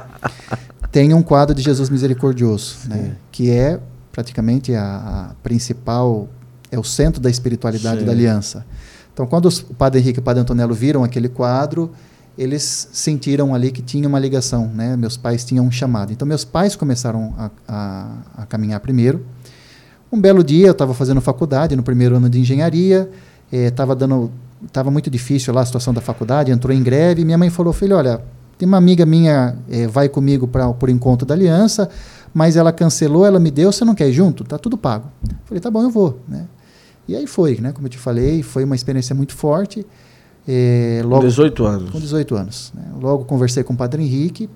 tem 0.91 1.13
um 1.13 1.23
quadro 1.23 1.55
de 1.55 1.61
Jesus 1.61 1.89
Misericordioso, 1.89 2.75
né? 2.87 3.15
Que 3.31 3.49
é 3.49 3.79
praticamente 4.11 4.75
a, 4.75 4.83
a, 5.31 5.33
principal, 5.41 6.27
é 6.71 6.77
o 6.77 6.83
centro 6.83 7.21
da 7.21 7.29
espiritualidade 7.29 7.99
Sim. 7.99 8.05
da 8.05 8.11
aliança. 8.11 8.65
Então, 9.13 9.25
quando 9.25 9.45
os, 9.45 9.59
o 9.61 9.73
Padre 9.73 9.99
Henrique 9.99 10.19
e 10.19 10.21
o 10.21 10.23
Padre 10.23 10.41
Antonello 10.41 10.73
viram 10.73 11.03
aquele 11.03 11.29
quadro, 11.29 11.91
eles 12.37 12.89
sentiram 12.91 13.55
ali 13.55 13.71
que 13.71 13.81
tinha 13.81 14.07
uma 14.07 14.19
ligação, 14.19 14.67
né? 14.67 14.95
Meus 14.95 15.17
pais 15.17 15.43
tinham 15.43 15.65
um 15.65 15.71
chamado. 15.71 16.13
Então, 16.13 16.27
meus 16.27 16.45
pais 16.45 16.75
começaram 16.75 17.33
a, 17.37 17.49
a, 17.67 18.17
a 18.43 18.45
caminhar 18.45 18.79
primeiro. 18.79 19.25
Um 20.11 20.21
belo 20.21 20.43
dia, 20.43 20.67
eu 20.67 20.71
estava 20.71 20.93
fazendo 20.93 21.19
faculdade, 21.19 21.75
no 21.75 21.83
primeiro 21.83 22.15
ano 22.15 22.29
de 22.29 22.39
engenharia, 22.39 23.09
estava 23.51 23.93
eh, 23.93 23.95
dando, 23.95 24.31
estava 24.65 24.89
muito 24.91 25.09
difícil 25.09 25.53
lá 25.53 25.61
a 25.61 25.65
situação 25.65 25.93
da 25.93 25.99
faculdade, 25.99 26.51
entrou 26.51 26.73
em 26.73 26.81
greve, 26.81 27.25
minha 27.25 27.37
mãe 27.37 27.49
falou, 27.49 27.73
filho, 27.73 27.97
olha, 27.97 28.21
tem 28.57 28.67
uma 28.67 28.77
amiga 28.77 29.05
minha, 29.05 29.57
eh, 29.69 29.87
vai 29.87 30.07
comigo 30.07 30.47
para 30.47 30.71
por 30.73 30.89
encontro 30.89 31.25
da 31.25 31.33
aliança, 31.33 31.89
mas 32.33 32.55
ela 32.55 32.71
cancelou, 32.71 33.25
ela 33.25 33.39
me 33.39 33.51
deu, 33.51 33.71
você 33.71 33.83
não 33.83 33.95
quer 33.95 34.07
ir 34.07 34.13
junto? 34.13 34.43
Tá 34.43 34.57
tudo 34.57 34.77
pago. 34.77 35.09
Falei, 35.45 35.59
tá 35.59 35.69
bom, 35.69 35.81
eu 35.81 35.89
vou, 35.89 36.19
né? 36.27 36.45
E 37.07 37.15
aí 37.15 37.25
foi, 37.25 37.57
né? 37.59 37.71
Como 37.71 37.87
eu 37.87 37.89
te 37.89 37.97
falei, 37.97 38.43
foi 38.43 38.63
uma 38.63 38.75
experiência 38.75 39.15
muito 39.15 39.33
forte. 39.33 39.85
É, 40.47 41.01
logo, 41.03 41.21
com 41.21 41.27
18 41.27 41.65
anos. 41.65 41.89
Com 41.91 41.99
18 41.99 42.35
anos. 42.35 42.71
Né? 42.73 42.83
Logo 43.01 43.25
conversei 43.25 43.63
com 43.63 43.73
o 43.73 43.77
Padre 43.77 44.01
Henrique, 44.03 44.49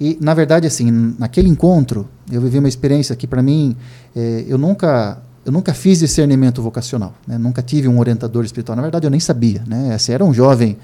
e, 0.00 0.16
na 0.20 0.32
verdade, 0.32 0.66
assim, 0.66 0.90
naquele 1.18 1.48
encontro, 1.48 2.08
eu 2.30 2.40
vivi 2.40 2.58
uma 2.58 2.68
experiência 2.68 3.16
que, 3.16 3.26
para 3.26 3.42
mim, 3.42 3.76
é, 4.14 4.44
eu 4.46 4.56
nunca 4.56 5.20
eu 5.44 5.52
nunca 5.52 5.72
fiz 5.72 6.00
discernimento 6.00 6.60
vocacional, 6.60 7.14
né? 7.26 7.38
nunca 7.38 7.62
tive 7.62 7.88
um 7.88 7.98
orientador 7.98 8.44
espiritual. 8.44 8.76
Na 8.76 8.82
verdade, 8.82 9.06
eu 9.06 9.10
nem 9.10 9.18
sabia, 9.18 9.64
né? 9.66 9.94
Assim, 9.94 10.12
era 10.12 10.22
um 10.22 10.34
jovem, 10.34 10.76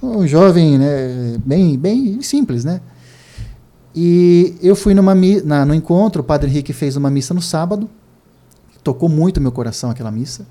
um 0.00 0.24
jovem, 0.24 0.78
né? 0.78 1.36
Bem, 1.44 1.76
bem 1.76 2.22
simples, 2.22 2.64
né? 2.64 2.80
E 3.92 4.54
eu 4.62 4.76
fui 4.76 4.94
numa 4.94 5.16
na, 5.44 5.64
no 5.64 5.74
encontro, 5.74 6.22
o 6.22 6.24
Padre 6.24 6.48
Henrique 6.48 6.72
fez 6.72 6.94
uma 6.94 7.10
missa 7.10 7.34
no 7.34 7.42
sábado, 7.42 7.90
tocou 8.84 9.08
muito 9.08 9.40
meu 9.40 9.50
coração 9.50 9.90
aquela 9.90 10.12
missa. 10.12 10.46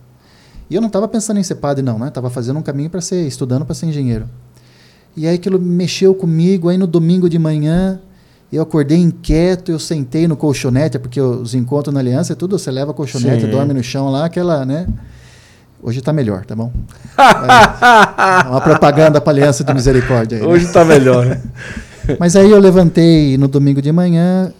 E 0.74 0.76
eu 0.76 0.82
não 0.82 0.88
estava 0.88 1.08
pensando 1.08 1.40
em 1.40 1.44
ser 1.44 1.54
padre, 1.56 1.84
não, 1.84 2.00
né? 2.00 2.08
Estava 2.08 2.32
fazendo 2.32 2.58
um 2.58 2.62
caminho 2.64 2.90
para 2.90 3.00
ser, 3.00 3.28
estudando 3.28 3.64
para 3.64 3.76
ser 3.76 3.86
engenheiro. 3.86 4.28
E 5.16 5.28
aí 5.28 5.36
aquilo 5.36 5.62
mexeu 5.62 6.16
comigo. 6.16 6.68
Aí 6.68 6.80
no 6.80 6.88
domingo 6.88 7.30
de 7.30 7.38
manhã 7.38 8.00
eu 8.52 8.64
acordei 8.64 8.98
inquieto, 8.98 9.72
eu 9.72 9.78
sentei 9.78 10.28
no 10.28 10.36
colchonete, 10.36 10.98
porque 10.98 11.22
os 11.22 11.54
encontros 11.54 11.94
na 11.94 12.00
aliança 12.00 12.34
é 12.34 12.36
tudo, 12.36 12.58
você 12.58 12.72
leva 12.72 12.92
colchonete, 12.92 13.44
Sim. 13.44 13.52
dorme 13.52 13.72
no 13.72 13.84
chão 13.84 14.10
lá, 14.10 14.26
aquela, 14.26 14.66
né? 14.66 14.88
Hoje 15.80 16.00
está 16.00 16.12
melhor, 16.12 16.44
tá 16.44 16.56
bom? 16.56 16.74
é, 17.22 18.50
uma 18.50 18.62
propaganda 18.62 19.22
para 19.22 19.32
Aliança 19.32 19.64
de 19.64 19.72
Misericórdia. 19.76 20.40
Aí, 20.40 20.44
né? 20.44 20.50
Hoje 20.50 20.66
está 20.66 20.84
melhor, 20.84 21.24
né? 21.24 21.40
Mas 22.20 22.36
aí 22.36 22.50
eu 22.50 22.60
levantei 22.60 23.38
no 23.38 23.48
domingo 23.48 23.80
de 23.80 23.92
manhã, 23.92 24.52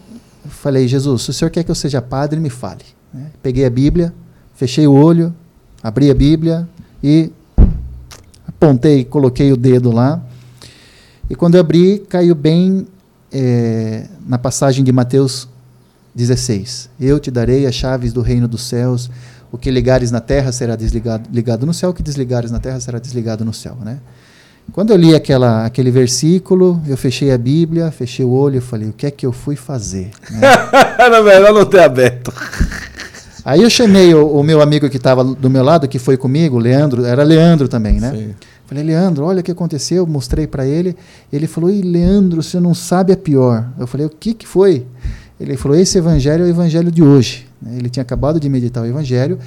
falei, 0.48 0.86
Jesus, 0.86 1.22
se 1.22 1.30
o 1.30 1.32
senhor 1.32 1.50
quer 1.50 1.64
que 1.64 1.72
eu 1.72 1.74
seja 1.74 2.00
padre, 2.00 2.38
me 2.38 2.50
fale. 2.50 2.84
Né? 3.12 3.26
Peguei 3.42 3.64
a 3.64 3.70
Bíblia, 3.70 4.14
fechei 4.54 4.86
o 4.86 4.92
olho, 4.92 5.34
abri 5.84 6.10
a 6.10 6.14
Bíblia 6.14 6.66
e 7.02 7.30
apontei, 8.48 9.04
coloquei 9.04 9.52
o 9.52 9.56
dedo 9.56 9.92
lá. 9.92 10.18
E 11.28 11.34
quando 11.34 11.56
eu 11.56 11.60
abri, 11.60 11.98
caiu 12.08 12.34
bem 12.34 12.86
é, 13.30 14.06
na 14.26 14.38
passagem 14.38 14.82
de 14.82 14.90
Mateus 14.90 15.46
16. 16.14 16.88
Eu 16.98 17.20
te 17.20 17.30
darei 17.30 17.66
as 17.66 17.74
chaves 17.74 18.14
do 18.14 18.22
reino 18.22 18.48
dos 18.48 18.62
céus. 18.62 19.10
O 19.52 19.58
que 19.58 19.70
ligares 19.70 20.10
na 20.10 20.20
terra 20.20 20.50
será 20.52 20.74
desligado, 20.74 21.28
ligado 21.30 21.66
no 21.66 21.74
céu, 21.74 21.90
o 21.90 21.94
que 21.94 22.02
desligares 22.02 22.50
na 22.50 22.58
terra 22.58 22.80
será 22.80 22.98
desligado 22.98 23.44
no 23.44 23.52
céu. 23.52 23.76
Né? 23.84 23.98
Quando 24.72 24.90
eu 24.90 24.96
li 24.96 25.14
aquela, 25.14 25.66
aquele 25.66 25.90
versículo, 25.90 26.80
eu 26.88 26.96
fechei 26.96 27.30
a 27.30 27.36
Bíblia, 27.36 27.90
fechei 27.90 28.24
o 28.24 28.30
olho 28.30 28.56
e 28.56 28.60
falei: 28.62 28.88
o 28.88 28.92
que 28.92 29.06
é 29.06 29.10
que 29.10 29.26
eu 29.26 29.32
fui 29.32 29.54
fazer? 29.54 30.10
Né? 30.30 30.40
Era 30.98 31.22
melhor 31.22 31.52
não 31.52 31.66
ter 31.66 31.80
aberto. 31.80 32.32
Aí 33.44 33.62
eu 33.62 33.68
chamei 33.68 34.14
o, 34.14 34.26
o 34.26 34.42
meu 34.42 34.60
amigo 34.62 34.88
que 34.88 34.96
estava 34.96 35.22
do 35.22 35.50
meu 35.50 35.62
lado, 35.62 35.86
que 35.86 35.98
foi 35.98 36.16
comigo, 36.16 36.58
Leandro, 36.58 37.04
era 37.04 37.22
Leandro 37.22 37.68
também, 37.68 38.00
né? 38.00 38.10
Sim. 38.10 38.34
Falei, 38.66 38.82
Leandro, 38.82 39.24
olha 39.24 39.40
o 39.40 39.42
que 39.42 39.50
aconteceu. 39.50 40.06
Mostrei 40.06 40.46
para 40.46 40.66
ele. 40.66 40.96
Ele 41.32 41.46
falou, 41.46 41.70
Ih, 41.70 41.82
Leandro, 41.82 42.42
você 42.42 42.58
não 42.58 42.74
sabe 42.74 43.12
a 43.12 43.16
pior. 43.16 43.68
Eu 43.78 43.86
falei, 43.86 44.06
o 44.06 44.10
que, 44.10 44.32
que 44.32 44.46
foi? 44.46 44.86
Ele 45.38 45.56
falou, 45.56 45.76
esse 45.76 45.98
evangelho 45.98 46.44
é 46.44 46.46
o 46.46 46.48
evangelho 46.48 46.90
de 46.90 47.02
hoje. 47.02 47.46
Né? 47.60 47.76
Ele 47.76 47.90
tinha 47.90 48.02
acabado 48.02 48.40
de 48.40 48.48
meditar 48.48 48.82
o 48.82 48.86
evangelho. 48.86 49.38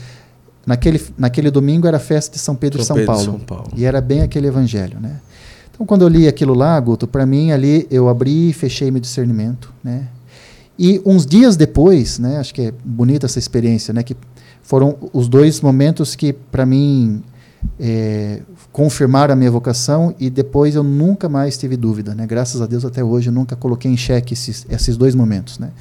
Naquele, 0.66 1.02
naquele 1.18 1.50
domingo 1.50 1.88
era 1.88 1.98
a 1.98 2.00
festa 2.00 2.34
de 2.34 2.40
São 2.40 2.56
Pedro 2.56 2.84
São, 2.84 2.88
São, 2.88 2.96
Pedro, 2.98 3.14
Paulo, 3.14 3.26
São 3.26 3.40
Paulo. 3.40 3.72
E 3.76 3.86
era 3.86 4.02
bem 4.02 4.22
aquele 4.22 4.48
evangelho, 4.48 5.00
né? 5.00 5.16
Então, 5.74 5.86
quando 5.86 6.02
eu 6.02 6.08
li 6.08 6.28
aquilo 6.28 6.54
lá, 6.54 6.78
Guto, 6.80 7.08
para 7.08 7.26
mim 7.26 7.52
ali 7.52 7.88
eu 7.90 8.10
abri 8.10 8.50
e 8.50 8.54
fechei 8.54 8.92
meu 8.92 9.00
discernimento, 9.00 9.74
né? 9.84 10.08
E 10.78 11.02
uns 11.06 11.26
dias 11.26 11.56
depois, 11.56 12.20
né, 12.20 12.38
acho 12.38 12.54
que 12.54 12.62
é 12.62 12.74
bonita 12.84 13.26
essa 13.26 13.40
experiência, 13.40 13.94
né, 13.94 14.04
que 14.04 14.16
foram 14.62 14.98
os 15.14 15.28
dois 15.28 15.62
momentos 15.62 16.16
que 16.16 16.34
para 16.34 16.66
mim 16.66 17.24
é, 17.80 18.42
confirmaram 18.72 19.34
a 19.34 19.36
minha 19.36 19.50
vocação 19.50 20.14
e 20.20 20.30
depois 20.30 20.76
eu 20.76 20.84
nunca 20.84 21.28
mais 21.28 21.58
tive 21.58 21.76
dúvida, 21.76 22.14
né? 22.14 22.28
Graças 22.28 22.62
a 22.62 22.68
Deus 22.68 22.86
até 22.86 23.04
hoje 23.04 23.30
eu 23.30 23.34
nunca 23.34 23.56
coloquei 23.56 23.92
em 23.92 23.98
xeque 23.98 24.34
esses, 24.34 24.66
esses 24.70 24.98
dois 24.98 25.16
momentos, 25.16 25.58
né? 25.58 25.72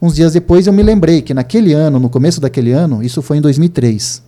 Uns 0.00 0.14
dias 0.14 0.32
depois 0.32 0.66
eu 0.66 0.72
me 0.72 0.82
lembrei 0.82 1.20
que 1.20 1.34
naquele 1.34 1.72
ano, 1.72 1.98
no 1.98 2.08
começo 2.08 2.40
daquele 2.40 2.72
ano, 2.72 3.02
isso 3.02 3.20
foi 3.20 3.38
em 3.38 3.40
2003, 3.40 4.22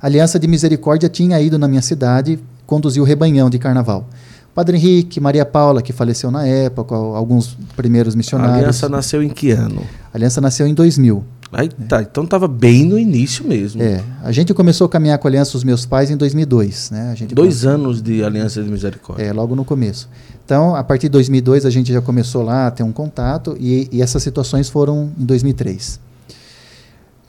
a 0.00 0.06
Aliança 0.06 0.38
de 0.38 0.46
Misericórdia 0.48 1.08
tinha 1.08 1.40
ido 1.40 1.58
na 1.58 1.68
minha 1.68 1.82
cidade 1.82 2.38
conduzir 2.66 3.02
o 3.02 3.04
rebanhão 3.04 3.48
de 3.48 3.58
carnaval. 3.58 4.08
Padre 4.54 4.76
Henrique, 4.76 5.18
Maria 5.18 5.46
Paula, 5.46 5.80
que 5.80 5.92
faleceu 5.92 6.30
na 6.30 6.46
época, 6.46 6.94
alguns 6.94 7.56
primeiros 7.74 8.14
missionários. 8.14 8.54
A 8.54 8.58
Aliança 8.58 8.88
nasceu 8.88 9.22
em 9.22 9.30
que 9.30 9.50
ano? 9.50 9.82
A 10.12 10.16
Aliança 10.16 10.40
nasceu 10.40 10.66
em 10.66 10.74
2000. 10.74 11.24
Aí, 11.50 11.68
tá, 11.68 12.00
então 12.00 12.24
estava 12.24 12.48
bem 12.48 12.86
no 12.86 12.98
início 12.98 13.46
mesmo. 13.46 13.82
É, 13.82 14.02
a 14.22 14.32
gente 14.32 14.54
começou 14.54 14.86
a 14.86 14.88
caminhar 14.88 15.18
com 15.18 15.28
a 15.28 15.30
Aliança 15.30 15.52
dos 15.52 15.64
meus 15.64 15.84
pais 15.84 16.10
em 16.10 16.16
2002, 16.16 16.90
né? 16.90 17.10
A 17.10 17.14
gente 17.14 17.34
Dois 17.34 17.66
anos 17.66 18.00
de 18.00 18.24
Aliança 18.24 18.62
de 18.62 18.70
Misericórdia. 18.70 19.22
É, 19.22 19.32
logo 19.34 19.54
no 19.54 19.62
começo. 19.62 20.08
Então, 20.44 20.74
a 20.74 20.82
partir 20.82 21.08
de 21.08 21.10
2002 21.10 21.66
a 21.66 21.70
gente 21.70 21.92
já 21.92 22.00
começou 22.00 22.42
lá 22.42 22.68
a 22.68 22.70
ter 22.70 22.82
um 22.82 22.92
contato 22.92 23.54
e, 23.60 23.86
e 23.92 24.00
essas 24.00 24.22
situações 24.22 24.70
foram 24.70 25.12
em 25.18 25.24
2003. 25.26 26.00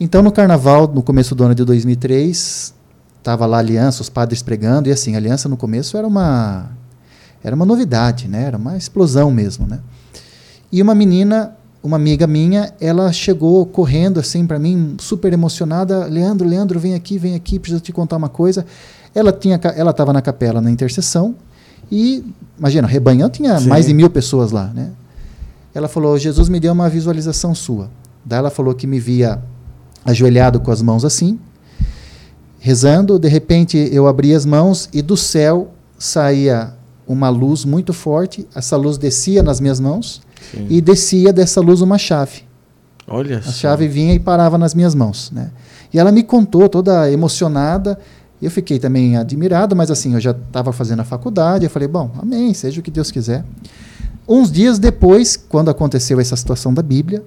Então, 0.00 0.22
no 0.22 0.32
Carnaval, 0.32 0.90
no 0.92 1.02
começo 1.02 1.34
do 1.34 1.44
ano 1.44 1.54
de 1.54 1.64
2003, 1.64 2.74
estava 3.18 3.44
lá 3.44 3.58
a 3.58 3.60
Aliança, 3.60 4.00
os 4.00 4.08
padres 4.08 4.42
pregando 4.42 4.88
e 4.88 4.92
assim, 4.92 5.14
a 5.14 5.18
Aliança 5.18 5.50
no 5.50 5.56
começo 5.56 5.98
era 5.98 6.06
uma 6.06 6.70
era 7.44 7.54
uma 7.54 7.66
novidade, 7.66 8.26
né? 8.26 8.44
Era 8.44 8.56
uma 8.56 8.74
explosão 8.74 9.30
mesmo, 9.30 9.66
né? 9.66 9.80
E 10.72 10.80
uma 10.80 10.94
menina, 10.94 11.54
uma 11.82 11.96
amiga 11.96 12.26
minha, 12.26 12.72
ela 12.80 13.12
chegou 13.12 13.66
correndo 13.66 14.18
assim 14.18 14.46
para 14.46 14.58
mim, 14.58 14.96
super 14.98 15.30
emocionada, 15.30 16.06
Leandro, 16.06 16.48
Leandro, 16.48 16.80
vem 16.80 16.94
aqui, 16.94 17.18
vem 17.18 17.34
aqui, 17.34 17.58
preciso 17.58 17.82
te 17.82 17.92
contar 17.92 18.16
uma 18.16 18.30
coisa. 18.30 18.64
Ela 19.14 19.30
tinha, 19.30 19.60
ela 19.76 19.90
estava 19.90 20.10
na 20.10 20.22
capela 20.22 20.60
na 20.62 20.70
intercessão 20.70 21.34
e 21.92 22.24
imagina, 22.58 22.88
rebanhão 22.88 23.28
tinha 23.28 23.60
Sim. 23.60 23.68
mais 23.68 23.86
de 23.86 23.92
mil 23.92 24.08
pessoas 24.08 24.50
lá, 24.50 24.68
né? 24.74 24.90
Ela 25.74 25.86
falou, 25.86 26.18
Jesus 26.18 26.48
me 26.48 26.58
deu 26.58 26.72
uma 26.72 26.88
visualização 26.88 27.54
sua. 27.54 27.90
Daí 28.24 28.38
ela 28.38 28.50
falou 28.50 28.74
que 28.74 28.86
me 28.86 28.98
via 28.98 29.38
ajoelhado 30.02 30.60
com 30.60 30.70
as 30.70 30.80
mãos 30.80 31.04
assim, 31.04 31.38
rezando. 32.58 33.18
De 33.18 33.28
repente 33.28 33.76
eu 33.92 34.06
abri 34.06 34.34
as 34.34 34.46
mãos 34.46 34.88
e 34.94 35.02
do 35.02 35.16
céu 35.16 35.72
saía 35.98 36.74
uma 37.06 37.28
luz 37.28 37.64
muito 37.64 37.92
forte. 37.92 38.46
Essa 38.54 38.76
luz 38.76 38.98
descia 38.98 39.42
nas 39.42 39.60
minhas 39.60 39.80
mãos 39.80 40.22
Sim. 40.50 40.66
e 40.68 40.80
descia 40.80 41.32
dessa 41.32 41.60
luz 41.60 41.80
uma 41.80 41.98
chave. 41.98 42.42
Olha 43.06 43.38
a 43.38 43.42
só. 43.42 43.52
chave 43.52 43.86
vinha 43.86 44.14
e 44.14 44.18
parava 44.18 44.56
nas 44.56 44.74
minhas 44.74 44.94
mãos, 44.94 45.30
né? 45.30 45.50
E 45.92 45.98
ela 45.98 46.10
me 46.10 46.22
contou 46.22 46.68
toda 46.68 47.10
emocionada. 47.10 47.98
Eu 48.40 48.50
fiquei 48.50 48.78
também 48.78 49.16
admirado, 49.16 49.76
mas 49.76 49.90
assim, 49.90 50.14
eu 50.14 50.20
já 50.20 50.32
estava 50.32 50.72
fazendo 50.72 51.00
a 51.00 51.04
faculdade. 51.04 51.64
Eu 51.64 51.70
falei, 51.70 51.86
bom, 51.86 52.10
amém, 52.20 52.52
seja 52.52 52.80
o 52.80 52.82
que 52.82 52.90
Deus 52.90 53.10
quiser. 53.10 53.44
Uns 54.26 54.50
dias 54.50 54.78
depois, 54.78 55.36
quando 55.36 55.70
aconteceu 55.70 56.18
essa 56.18 56.34
situação 56.34 56.72
da 56.72 56.82
Bíblia, 56.82 57.22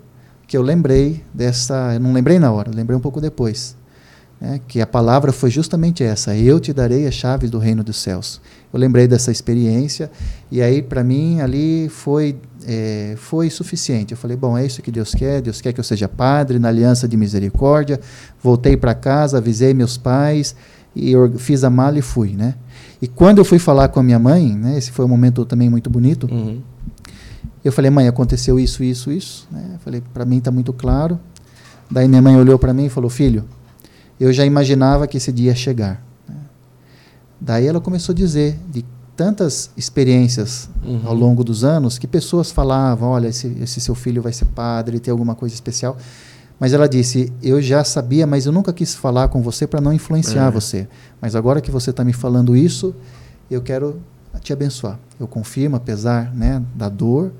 que 0.47 0.57
eu 0.57 0.61
lembrei 0.61 1.23
dessa. 1.33 1.93
Eu 1.93 1.99
não 1.99 2.11
lembrei 2.11 2.39
na 2.39 2.51
hora, 2.51 2.71
lembrei 2.73 2.97
um 2.97 3.01
pouco 3.01 3.21
depois. 3.21 3.75
Né, 4.39 4.61
que 4.67 4.79
a 4.79 4.85
palavra 4.85 5.31
foi 5.31 5.49
justamente 5.49 6.03
essa: 6.03 6.35
Eu 6.35 6.59
te 6.59 6.71
darei 6.71 7.07
as 7.07 7.15
chaves 7.15 7.49
do 7.49 7.57
reino 7.57 7.83
dos 7.83 7.97
céus. 7.97 8.39
Eu 8.71 8.79
lembrei 8.79 9.07
dessa 9.07 9.31
experiência 9.31 10.11
e 10.51 10.61
aí 10.61 10.81
para 10.81 11.03
mim 11.03 11.41
ali 11.41 11.89
foi 11.89 12.37
é, 12.67 13.15
foi 13.17 13.49
suficiente. 13.49 14.11
Eu 14.11 14.17
falei: 14.17 14.37
Bom, 14.37 14.55
é 14.55 14.63
isso 14.63 14.81
que 14.83 14.91
Deus 14.91 15.15
quer. 15.15 15.41
Deus 15.41 15.59
quer 15.59 15.73
que 15.73 15.79
eu 15.79 15.83
seja 15.83 16.07
padre 16.07 16.59
na 16.59 16.67
aliança 16.67 17.07
de 17.07 17.17
misericórdia. 17.17 17.99
Voltei 18.41 18.77
para 18.77 18.93
casa, 18.93 19.39
avisei 19.39 19.73
meus 19.73 19.97
pais 19.97 20.55
e 20.95 21.13
fiz 21.39 21.63
a 21.63 21.69
mala 21.71 21.97
e 21.97 22.03
fui, 22.03 22.35
né? 22.35 22.53
E 23.01 23.07
quando 23.07 23.39
eu 23.39 23.45
fui 23.45 23.57
falar 23.57 23.87
com 23.87 23.99
a 23.99 24.03
minha 24.03 24.19
mãe, 24.19 24.55
né, 24.55 24.77
esse 24.77 24.91
foi 24.91 25.05
um 25.05 25.07
momento 25.07 25.45
também 25.45 25.69
muito 25.69 25.89
bonito. 25.89 26.27
Uhum. 26.31 26.61
Eu 27.65 27.71
falei: 27.71 27.89
Mãe, 27.89 28.07
aconteceu 28.07 28.59
isso, 28.59 28.83
isso, 28.83 29.11
isso. 29.11 29.47
Né? 29.51 29.79
Falei: 29.83 30.03
Para 30.13 30.25
mim 30.25 30.37
está 30.37 30.51
muito 30.51 30.71
claro. 30.73 31.19
Daí 31.89 32.07
minha 32.07 32.21
mãe 32.21 32.37
olhou 32.37 32.59
para 32.59 32.71
mim 32.71 32.85
e 32.85 32.89
falou: 32.89 33.09
Filho 33.09 33.43
eu 34.19 34.33
já 34.33 34.45
imaginava 34.45 35.07
que 35.07 35.17
esse 35.17 35.31
dia 35.31 35.51
ia 35.51 35.55
chegar. 35.55 36.03
Né? 36.27 36.35
Daí 37.39 37.67
ela 37.67 37.79
começou 37.79 38.13
a 38.13 38.15
dizer 38.15 38.59
de 38.69 38.83
tantas 39.15 39.71
experiências 39.75 40.69
uhum. 40.83 41.01
ao 41.05 41.15
longo 41.15 41.43
dos 41.43 41.63
anos 41.63 41.97
que 41.97 42.07
pessoas 42.07 42.51
falavam, 42.51 43.09
olha, 43.09 43.27
esse, 43.27 43.47
esse 43.59 43.81
seu 43.81 43.95
filho 43.95 44.21
vai 44.21 44.31
ser 44.31 44.45
padre, 44.45 44.99
tem 44.99 45.11
alguma 45.11 45.33
coisa 45.33 45.55
especial. 45.55 45.97
Mas 46.59 46.73
ela 46.73 46.87
disse, 46.87 47.31
eu 47.41 47.61
já 47.61 47.83
sabia, 47.83 48.25
mas 48.25 48.45
eu 48.45 48.51
nunca 48.51 48.73
quis 48.73 48.95
falar 48.95 49.27
com 49.27 49.41
você 49.41 49.67
para 49.67 49.81
não 49.81 49.93
influenciar 49.93 50.47
é. 50.47 50.51
você. 50.51 50.87
Mas 51.21 51.35
agora 51.35 51.61
que 51.61 51.71
você 51.71 51.91
está 51.91 52.03
me 52.03 52.13
falando 52.13 52.55
isso, 52.55 52.95
eu 53.49 53.61
quero 53.61 53.99
te 54.41 54.53
abençoar. 54.53 54.99
Eu 55.19 55.27
confirmo, 55.27 55.75
apesar 55.75 56.33
né, 56.33 56.63
da 56.75 56.89
dor, 56.89 57.31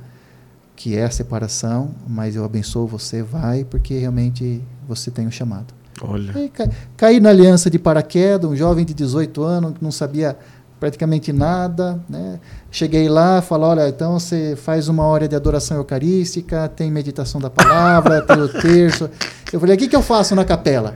que 0.76 0.96
é 0.96 1.06
a 1.06 1.12
separação, 1.12 1.92
mas 2.08 2.36
eu 2.36 2.44
abençoo 2.44 2.88
você, 2.88 3.24
vai, 3.24 3.64
porque 3.64 3.98
realmente 3.98 4.64
você 4.88 5.10
tem 5.10 5.26
um 5.26 5.32
chamado. 5.32 5.74
Olha. 6.02 6.32
Aí, 6.36 6.50
ca, 6.50 6.70
caí 6.96 7.20
na 7.20 7.30
aliança 7.30 7.70
de 7.70 7.80
paraquedas, 7.80 8.50
um 8.50 8.56
jovem 8.56 8.86
de 8.86 8.94
18 8.94 9.44
anos 9.44 9.74
que 9.74 9.84
não 9.84 9.92
sabia 9.92 10.38
praticamente 10.80 11.34
nada. 11.34 12.00
Né? 12.10 12.40
Cheguei 12.72 13.10
lá, 13.10 13.42
falou: 13.42 13.70
olha, 13.70 13.88
então 13.88 14.20
você 14.20 14.56
faz 14.56 14.88
uma 14.88 15.04
hora 15.04 15.28
de 15.28 15.36
adoração 15.36 15.78
eucarística, 15.78 16.68
tem 16.70 16.92
meditação 16.92 17.42
da 17.42 17.50
palavra, 17.50 18.22
tem 18.26 18.42
o 18.42 18.50
terço. 18.50 19.10
Eu 19.52 19.60
falei: 19.60 19.76
o 19.76 19.80
que, 19.80 19.88
que 19.88 19.96
eu 19.96 20.02
faço 20.02 20.36
na 20.36 20.46
capela? 20.46 20.96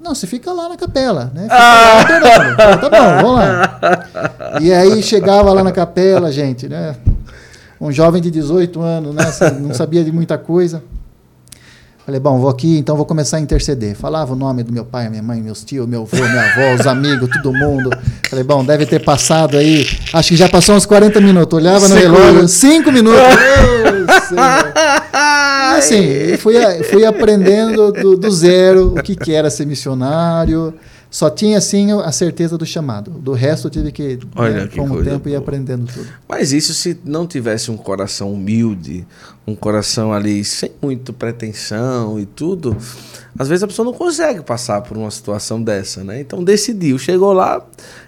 Não, 0.00 0.14
você 0.14 0.26
fica 0.28 0.52
lá 0.52 0.68
na 0.68 0.76
capela, 0.76 1.30
né? 1.34 1.48
Ah. 1.50 2.04
Falei, 2.56 2.78
tá 2.78 2.88
bom, 2.88 3.22
vamos 3.22 3.34
lá. 3.34 4.60
E 4.60 4.72
aí 4.72 5.02
chegava 5.02 5.52
lá 5.52 5.64
na 5.64 5.72
capela, 5.72 6.30
gente, 6.30 6.68
né? 6.68 6.94
Um 7.80 7.90
jovem 7.90 8.22
de 8.22 8.30
18 8.30 8.80
anos, 8.80 9.14
né? 9.14 9.24
Não 9.60 9.74
sabia 9.74 10.04
de 10.04 10.12
muita 10.12 10.38
coisa. 10.38 10.82
Falei, 12.08 12.22
bom, 12.22 12.38
vou 12.38 12.48
aqui, 12.48 12.78
então 12.78 12.96
vou 12.96 13.04
começar 13.04 13.36
a 13.36 13.40
interceder. 13.40 13.94
Falava 13.94 14.32
o 14.32 14.34
nome 14.34 14.62
do 14.62 14.72
meu 14.72 14.82
pai, 14.82 15.10
minha 15.10 15.22
mãe, 15.22 15.42
meus 15.42 15.62
tios, 15.62 15.86
meu 15.86 16.08
avô, 16.10 16.16
minha 16.16 16.40
avó, 16.40 16.80
os 16.80 16.86
amigos, 16.86 17.28
todo 17.28 17.52
mundo. 17.52 17.90
Falei, 18.30 18.42
bom, 18.42 18.64
deve 18.64 18.86
ter 18.86 19.04
passado 19.04 19.58
aí. 19.58 19.86
Acho 20.14 20.30
que 20.30 20.36
já 20.36 20.48
passou 20.48 20.74
uns 20.74 20.86
40 20.86 21.20
minutos. 21.20 21.58
Olhava 21.58 21.86
no 21.86 21.94
relógio, 21.94 22.48
5 22.48 22.90
minutos. 22.90 23.20
assim, 25.76 26.34
fui, 26.38 26.54
fui 26.84 27.04
aprendendo 27.04 27.92
do, 27.92 28.16
do 28.16 28.30
zero 28.30 28.94
o 28.98 29.02
que, 29.02 29.14
que 29.14 29.34
era 29.34 29.50
ser 29.50 29.66
missionário. 29.66 30.72
Só 31.10 31.30
tinha, 31.30 31.56
assim, 31.56 31.90
a 31.92 32.12
certeza 32.12 32.58
do 32.58 32.66
chamado. 32.66 33.10
Do 33.10 33.32
resto, 33.32 33.66
eu 33.66 33.70
tive 33.70 33.92
que, 33.92 34.18
Olha, 34.36 34.62
né, 34.62 34.66
que 34.66 34.76
com 34.76 34.90
o 34.90 35.02
tempo, 35.02 35.24
boa. 35.24 35.34
ir 35.34 35.36
aprendendo 35.36 35.90
tudo. 35.90 36.06
Mas 36.28 36.52
isso 36.52 36.74
se 36.74 36.98
não 37.04 37.26
tivesse 37.26 37.70
um 37.70 37.78
coração 37.78 38.32
humilde, 38.32 39.06
um 39.48 39.54
coração 39.54 40.12
ali 40.12 40.44
sem 40.44 40.70
muito 40.82 41.12
pretensão 41.12 42.20
e 42.20 42.26
tudo, 42.26 42.76
às 43.38 43.48
vezes 43.48 43.62
a 43.62 43.66
pessoa 43.66 43.86
não 43.86 43.94
consegue 43.94 44.42
passar 44.42 44.82
por 44.82 44.96
uma 44.96 45.10
situação 45.10 45.62
dessa, 45.62 46.04
né? 46.04 46.20
Então 46.20 46.44
decidiu, 46.44 46.98
chegou 46.98 47.32
lá, 47.32 47.64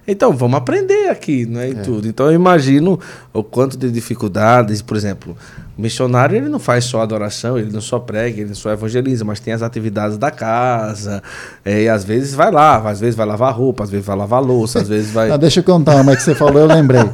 então 0.07 0.33
vamos 0.33 0.59
aprender 0.59 1.09
aqui, 1.09 1.47
né? 1.47 1.71
E 1.71 1.73
é. 1.73 1.75
tudo. 1.77 2.09
Então 2.09 2.27
eu 2.27 2.33
imagino 2.33 2.99
o 3.33 3.43
quanto 3.43 3.79
de 3.79 3.91
dificuldades, 3.91 4.83
por 4.83 4.97
exemplo, 4.97 5.37
o 5.79 5.83
missionário 5.83 6.37
ele 6.37 6.49
não 6.49 6.59
faz 6.59 6.85
só 6.85 7.01
adoração, 7.01 7.57
ele 7.57 7.73
não 7.73 7.81
só 7.81 7.99
prega, 7.99 8.41
ele 8.41 8.49
não 8.49 8.55
só 8.55 8.71
evangeliza, 8.71 9.25
mas 9.25 9.41
tem 9.41 9.55
as 9.55 9.63
atividades 9.63 10.19
da 10.19 10.31
casa. 10.31 11.23
É, 11.65 11.85
e 11.85 11.89
às 11.89 12.05
vezes 12.05 12.35
vai 12.35 12.51
lá, 12.51 12.77
às 12.77 13.01
vezes 13.01 13.15
vai 13.15 13.25
lavar 13.25 13.55
roupa, 13.55 13.85
às 13.85 13.91
vezes 13.91 14.05
vai 14.05 14.17
lavar 14.17 14.43
louça, 14.43 14.81
às 14.81 14.89
vezes 14.89 15.11
vai. 15.11 15.29
Não, 15.31 15.39
deixa 15.39 15.61
eu 15.61 15.65
contar 15.65 15.97
uma 15.97 16.15
que 16.15 16.23
você 16.23 16.35
falou, 16.35 16.59
eu 16.59 16.67
lembrei. 16.67 17.09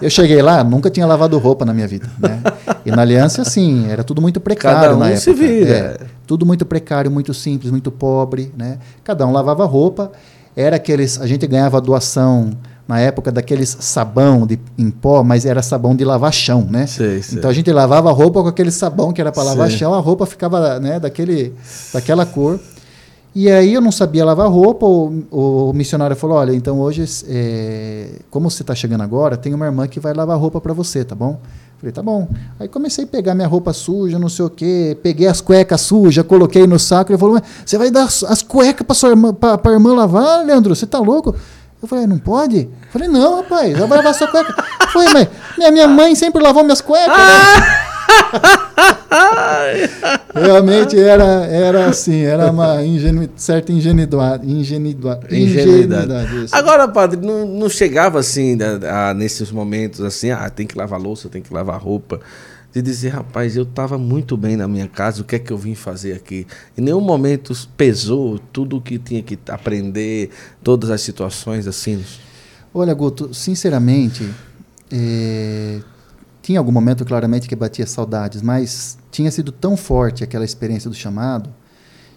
Eu 0.00 0.10
cheguei 0.10 0.42
lá, 0.42 0.62
nunca 0.62 0.90
tinha 0.90 1.06
lavado 1.06 1.38
roupa 1.38 1.64
na 1.64 1.72
minha 1.72 1.88
vida. 1.88 2.08
Né? 2.18 2.42
E 2.84 2.90
na 2.90 3.02
aliança, 3.02 3.42
assim, 3.42 3.71
era 3.88 4.04
tudo 4.04 4.20
muito 4.22 4.40
precário 4.40 4.80
Cada 4.80 4.96
um 4.96 4.98
na 4.98 5.06
época. 5.06 5.20
Se 5.20 5.32
vira. 5.32 5.70
É, 5.70 6.00
tudo 6.26 6.46
muito 6.46 6.64
precário, 6.64 7.10
muito 7.10 7.32
simples, 7.34 7.70
muito 7.70 7.90
pobre. 7.90 8.52
Né? 8.56 8.78
Cada 9.04 9.26
um 9.26 9.32
lavava 9.32 9.64
roupa. 9.64 10.12
Era 10.56 10.76
aqueles. 10.76 11.20
A 11.20 11.26
gente 11.26 11.46
ganhava 11.46 11.80
doação 11.80 12.50
na 12.86 13.00
época 13.00 13.30
daqueles 13.32 13.76
sabão 13.80 14.46
de, 14.46 14.58
em 14.76 14.90
pó, 14.90 15.22
mas 15.22 15.46
era 15.46 15.62
sabão 15.62 15.94
de 15.94 16.04
lavar 16.04 16.32
chão, 16.32 16.66
né? 16.68 16.86
Sei, 16.86 17.22
sei. 17.22 17.38
Então 17.38 17.50
a 17.50 17.54
gente 17.54 17.70
lavava 17.72 18.10
a 18.10 18.12
roupa 18.12 18.42
com 18.42 18.48
aquele 18.48 18.70
sabão 18.70 19.12
que 19.12 19.20
era 19.20 19.32
para 19.32 19.42
lavar 19.44 19.70
chão, 19.70 19.94
a 19.94 20.00
roupa 20.00 20.26
ficava 20.26 20.78
né, 20.78 20.98
daquele, 21.00 21.54
daquela 21.92 22.26
cor. 22.26 22.58
E 23.34 23.50
aí 23.50 23.72
eu 23.72 23.80
não 23.80 23.90
sabia 23.90 24.26
lavar 24.26 24.50
roupa, 24.50 24.84
o, 24.84 25.24
o 25.30 25.72
missionário 25.72 26.14
falou, 26.14 26.36
olha, 26.36 26.52
então 26.52 26.78
hoje, 26.78 27.04
é, 27.28 28.08
como 28.30 28.50
você 28.50 28.62
está 28.62 28.74
chegando 28.74 29.00
agora, 29.00 29.38
tem 29.38 29.54
uma 29.54 29.64
irmã 29.64 29.88
que 29.88 29.98
vai 29.98 30.12
lavar 30.12 30.38
roupa 30.38 30.60
para 30.60 30.74
você, 30.74 31.02
tá 31.02 31.14
bom? 31.14 31.40
Falei, 31.82 31.92
tá 31.92 32.00
bom. 32.00 32.28
Aí 32.60 32.68
comecei 32.68 33.02
a 33.02 33.06
pegar 33.08 33.34
minha 33.34 33.48
roupa 33.48 33.72
suja, 33.72 34.16
não 34.16 34.28
sei 34.28 34.44
o 34.44 34.50
quê, 34.50 34.96
peguei 35.02 35.26
as 35.26 35.40
cuecas 35.40 35.80
sujas, 35.80 36.24
coloquei 36.24 36.64
no 36.64 36.78
saco, 36.78 37.10
ele 37.10 37.18
falou, 37.18 37.42
você 37.66 37.76
vai 37.76 37.90
dar 37.90 38.04
as 38.04 38.40
cuecas 38.40 38.86
para 39.40 39.58
a 39.64 39.74
irmã 39.74 39.92
lavar, 39.92 40.46
Leandro? 40.46 40.76
Você 40.76 40.86
tá 40.86 41.00
louco? 41.00 41.34
Eu 41.82 41.88
falei, 41.88 42.06
não 42.06 42.20
pode? 42.20 42.58
Eu 42.58 42.88
falei, 42.92 43.08
não, 43.08 43.38
rapaz, 43.38 43.76
vai 43.76 43.88
lavar 43.88 44.14
sua 44.14 44.28
cueca. 44.28 44.54
Foi, 44.92 45.12
mas 45.12 45.26
minha, 45.58 45.72
minha 45.72 45.88
mãe 45.88 46.14
sempre 46.14 46.40
lavou 46.40 46.62
minhas 46.62 46.80
cuecas. 46.80 47.08
Né? 47.18 47.81
Realmente 50.34 50.98
era, 50.98 51.46
era 51.46 51.86
assim, 51.86 52.22
era 52.22 52.50
uma 52.50 52.84
ingenu, 52.84 53.28
certa 53.36 53.72
ingenuidade. 53.72 54.50
Ingenuidade. 54.50 55.34
ingenuidade. 55.34 56.46
Agora, 56.52 56.88
padre, 56.88 57.20
não, 57.20 57.46
não 57.46 57.68
chegava 57.68 58.18
assim, 58.18 58.58
a, 58.62 59.10
a, 59.10 59.14
nesses 59.14 59.50
momentos 59.50 60.00
assim, 60.00 60.30
ah, 60.30 60.48
tem 60.48 60.66
que 60.66 60.76
lavar 60.76 61.00
louça, 61.00 61.28
tem 61.28 61.42
que 61.42 61.52
lavar 61.52 61.80
roupa. 61.80 62.20
de 62.72 62.80
dizer, 62.80 63.10
rapaz, 63.10 63.56
eu 63.56 63.64
estava 63.64 63.98
muito 63.98 64.36
bem 64.36 64.56
na 64.56 64.66
minha 64.66 64.88
casa, 64.88 65.22
o 65.22 65.24
que 65.24 65.36
é 65.36 65.38
que 65.38 65.52
eu 65.52 65.58
vim 65.58 65.74
fazer 65.74 66.14
aqui? 66.14 66.46
Em 66.76 66.80
nenhum 66.80 67.00
momento 67.00 67.54
pesou 67.76 68.38
tudo 68.38 68.78
o 68.78 68.80
que 68.80 68.98
tinha 68.98 69.22
que 69.22 69.38
aprender, 69.48 70.30
todas 70.62 70.90
as 70.90 71.02
situações 71.02 71.66
assim? 71.66 72.02
Olha, 72.74 72.94
Guto, 72.94 73.34
sinceramente, 73.34 74.26
é, 74.90 75.80
tinha 76.42 76.58
algum 76.58 76.72
momento 76.72 77.04
claramente 77.04 77.48
que 77.48 77.54
batia 77.54 77.86
saudades, 77.86 78.42
mas 78.42 78.98
tinha 79.10 79.30
sido 79.30 79.52
tão 79.52 79.76
forte 79.76 80.24
aquela 80.24 80.44
experiência 80.44 80.90
do 80.90 80.96
chamado 80.96 81.48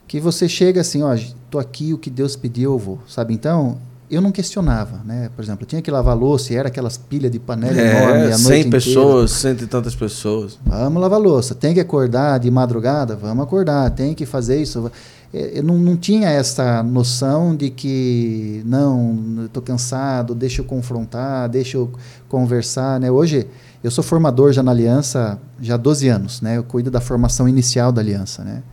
que 0.08 0.20
você 0.20 0.50
chega 0.50 0.82
assim, 0.82 1.04
ó, 1.04 1.18
tô 1.50 1.60
aqui, 1.60 1.94
o 1.94 1.98
que 1.98 2.10
Deus 2.10 2.36
pediu 2.36 2.74
eu 2.74 2.78
vou, 2.78 3.00
sabe? 3.08 3.34
Então, 3.34 3.78
eu 4.10 4.22
não 4.22 4.32
questionava, 4.32 5.02
né? 5.04 5.30
Por 5.36 5.44
exemplo, 5.44 5.64
eu 5.64 5.68
tinha 5.68 5.82
que 5.82 5.90
lavar 5.90 6.16
louça 6.16 6.54
e 6.54 6.56
era 6.56 6.68
aquelas 6.68 6.96
pilhas 6.96 7.32
de 7.32 7.40
panela 7.40 7.80
é, 7.80 8.02
enorme 8.02 8.32
a 8.32 8.38
100 8.38 8.70
pessoas, 8.70 9.32
cento 9.32 9.64
e 9.64 9.68
tantas 9.68 9.96
pessoas. 9.96 10.60
Vamos 10.64 11.02
lavar 11.02 11.20
louça. 11.20 11.56
Tem 11.56 11.74
que 11.74 11.80
acordar 11.80 12.40
de 12.40 12.52
madrugada? 12.52 13.16
Vamos 13.16 13.44
acordar. 13.44 13.90
Tem 13.92 14.14
que 14.14 14.26
fazer 14.26 14.62
isso. 14.62 14.92
É, 15.34 15.58
eu 15.60 15.64
não, 15.64 15.78
não 15.78 15.98
tinha 15.98 16.30
essa 16.30 16.84
noção 16.84 17.56
de 17.56 17.72
que, 17.72 18.62
não, 18.64 19.46
estou 19.46 19.64
cansado, 19.64 20.36
deixa 20.36 20.62
eu 20.62 20.66
confrontar, 20.66 21.50
deixa 21.50 21.78
eu 21.78 21.92
conversar, 22.30 23.00
né? 23.00 23.10
Hoje, 23.10 23.48
eu 23.86 23.92
sou 23.92 24.04
formador 24.04 24.52
já 24.52 24.64
na 24.64 24.72
Aliança 24.72 25.40
já 25.62 25.76
há 25.76 25.78
12 25.78 26.08
anos, 26.08 26.42
né? 26.42 26.58
Eu 26.58 26.64
cuido 26.64 26.90
da 26.90 27.00
formação 27.00 27.48
inicial 27.48 27.92
da 27.92 28.02
Aliança, 28.02 28.44
né? 28.44 28.64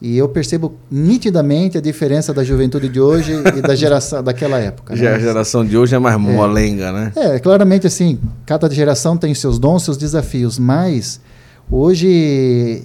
E 0.00 0.16
eu 0.16 0.26
percebo 0.30 0.72
nitidamente 0.90 1.76
a 1.76 1.80
diferença 1.80 2.32
da 2.32 2.42
juventude 2.42 2.88
de 2.88 2.98
hoje 2.98 3.34
e 3.54 3.60
da 3.60 3.74
geração 3.76 4.22
daquela 4.22 4.58
época. 4.58 4.96
Já 4.96 5.10
né? 5.10 5.16
a 5.16 5.18
geração 5.18 5.62
de 5.62 5.76
hoje 5.76 5.94
é 5.94 5.98
mais 5.98 6.16
molenga, 6.16 6.86
é, 6.86 6.92
né? 6.92 7.12
É, 7.14 7.38
claramente 7.38 7.86
assim, 7.86 8.18
cada 8.46 8.70
geração 8.70 9.14
tem 9.14 9.34
seus 9.34 9.58
dons, 9.58 9.82
seus 9.82 9.98
desafios, 9.98 10.58
mas 10.58 11.20
hoje 11.70 12.82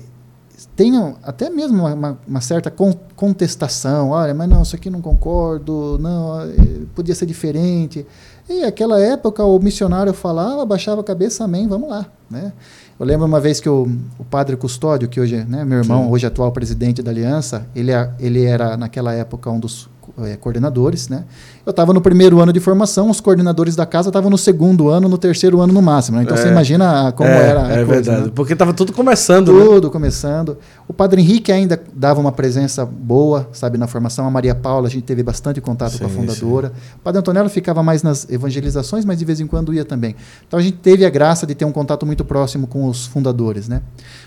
tem 0.75 0.93
até 1.23 1.49
mesmo 1.49 1.85
uma, 1.85 2.17
uma, 2.27 2.41
certa 2.41 2.73
contestação. 3.15 4.09
Olha, 4.09 4.33
mas 4.33 4.47
não, 4.47 4.61
isso 4.61 4.75
aqui 4.75 4.89
não 4.89 5.01
concordo, 5.01 5.97
não, 5.99 6.41
eh, 6.41 6.85
podia 6.95 7.15
ser 7.15 7.25
diferente. 7.25 8.05
E 8.49 8.63
aquela 8.63 8.99
época 8.99 9.43
o 9.43 9.59
missionário 9.59 10.11
falava, 10.11 10.65
baixava 10.65 11.01
a 11.01 11.03
cabeça, 11.03 11.43
amém, 11.43 11.67
vamos 11.67 11.87
lá, 11.87 12.07
né? 12.29 12.51
Eu 12.99 13.05
lembro 13.05 13.25
uma 13.25 13.39
vez 13.39 13.61
que 13.61 13.69
o, 13.69 13.87
o 14.17 14.25
padre 14.25 14.57
Custódio, 14.57 15.07
que 15.07 15.21
hoje 15.21 15.35
é 15.35 15.45
né, 15.45 15.63
meu 15.63 15.77
irmão, 15.77 16.05
Sim. 16.05 16.11
hoje 16.11 16.25
atual 16.25 16.51
presidente 16.51 17.01
da 17.01 17.11
Aliança, 17.11 17.65
ele, 17.75 17.91
é, 17.91 18.11
ele 18.19 18.43
era 18.43 18.75
naquela 18.75 19.13
época 19.13 19.49
um 19.49 19.59
dos 19.59 19.87
é, 20.25 20.35
coordenadores, 20.35 21.09
né? 21.09 21.25
Eu 21.65 21.71
estava 21.71 21.93
no 21.93 22.01
primeiro 22.01 22.39
ano 22.39 22.51
de 22.51 22.59
formação, 22.59 23.09
os 23.09 23.19
coordenadores 23.19 23.75
da 23.75 23.85
casa 23.85 24.09
estavam 24.09 24.29
no 24.29 24.37
segundo 24.37 24.89
ano, 24.89 25.07
no 25.07 25.17
terceiro 25.17 25.61
ano 25.61 25.71
no 25.71 25.81
máximo. 25.81 26.17
Né? 26.17 26.23
Então 26.23 26.35
é, 26.35 26.41
você 26.41 26.47
imagina 26.47 27.11
como 27.11 27.29
é, 27.29 27.49
era 27.49 27.61
a 27.61 27.71
é 27.71 27.75
coisa, 27.75 27.85
verdade, 27.85 28.25
né? 28.25 28.31
porque 28.33 28.53
estava 28.53 28.73
tudo 28.73 28.91
começando. 28.93 29.47
Tudo 29.47 29.87
né? 29.87 29.93
começando. 29.93 30.57
O 30.87 30.93
Padre 30.93 31.21
Henrique 31.21 31.51
ainda 31.51 31.79
dava 31.93 32.19
uma 32.19 32.31
presença 32.31 32.85
boa, 32.85 33.47
sabe, 33.51 33.77
na 33.77 33.87
formação. 33.87 34.25
A 34.25 34.31
Maria 34.31 34.55
Paula, 34.55 34.87
a 34.87 34.89
gente 34.89 35.03
teve 35.03 35.21
bastante 35.21 35.61
contato 35.61 35.93
sim, 35.93 35.99
com 35.99 36.05
a 36.05 36.09
fundadora. 36.09 36.69
Sim. 36.69 36.95
O 36.97 36.99
Padre 36.99 37.19
Antonello 37.19 37.49
ficava 37.49 37.83
mais 37.83 38.01
nas 38.01 38.29
evangelizações, 38.29 39.05
mas 39.05 39.19
de 39.19 39.25
vez 39.25 39.39
em 39.39 39.47
quando 39.47 39.73
ia 39.73 39.85
também. 39.85 40.15
Então 40.47 40.59
a 40.59 40.63
gente 40.63 40.77
teve 40.77 41.05
a 41.05 41.09
graça 41.09 41.45
de 41.45 41.53
ter 41.53 41.65
um 41.65 41.71
contato 41.71 42.05
muito 42.05 42.25
próximo 42.25 42.67
com 42.67 42.87
os 42.87 43.05
fundadores, 43.05 43.67
né? 43.67 43.81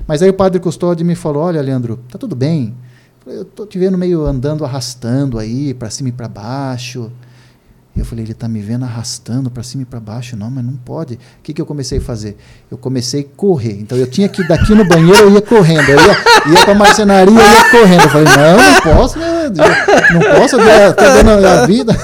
Mas 0.07 0.23
aí 0.23 0.31
o 0.31 0.35
Padre 0.35 0.61
Custódio 0.61 1.05
me 1.05 1.15
falou: 1.15 1.43
olha, 1.43 1.61
Leandro, 1.61 1.99
tá 2.09 2.19
tudo 2.19 2.37
bem 2.37 2.75
eu 3.27 3.45
tô 3.45 3.65
te 3.65 3.79
vendo 3.79 3.97
meio 3.97 4.25
andando 4.25 4.65
arrastando 4.65 5.39
aí 5.39 5.75
para 5.75 5.91
cima 5.91 6.09
e 6.09 6.13
para 6.13 6.29
baixo. 6.29 7.11
Eu 7.95 8.07
falei, 8.07 8.25
ele 8.25 8.33
está 8.33 8.49
me 8.49 8.61
vendo 8.61 8.87
arrastando 8.87 9.51
para 9.51 9.63
cima 9.63 9.83
e 9.83 9.87
para 9.87 10.01
baixo, 10.01 10.35
não, 10.35 10.51
mas 10.51 10.65
não 10.65 10.73
pode. 10.73 11.15
O 11.15 11.19
que, 11.43 11.53
que 11.53 11.61
eu 11.61 11.67
comecei 11.67 11.99
a 11.99 12.01
fazer? 12.01 12.39
Eu 12.71 12.79
comecei 12.79 13.21
a 13.21 13.37
correr. 13.37 13.79
Então 13.81 13.99
eu 13.99 14.07
tinha 14.07 14.29
que 14.31 14.47
daqui 14.49 14.75
no 14.75 14.85
banheiro, 14.87 15.25
eu 15.25 15.31
ia 15.31 15.43
correndo. 15.43 15.89
Eu 15.91 15.99
ia, 16.01 16.53
ia 16.53 16.65
para 16.65 16.75
marcenaria, 16.75 17.35
eu 17.35 17.39
ia 17.39 17.71
correndo. 17.71 18.03
Eu 18.03 18.09
falei, 18.09 18.29
não, 18.35 18.57
não 18.57 18.97
posso, 18.97 19.19
né? 19.19 19.51
não 20.15 20.21
posso, 20.21 20.57
estou 20.57 21.23
dando 21.23 21.47
a 21.47 21.67
vida. 21.67 21.95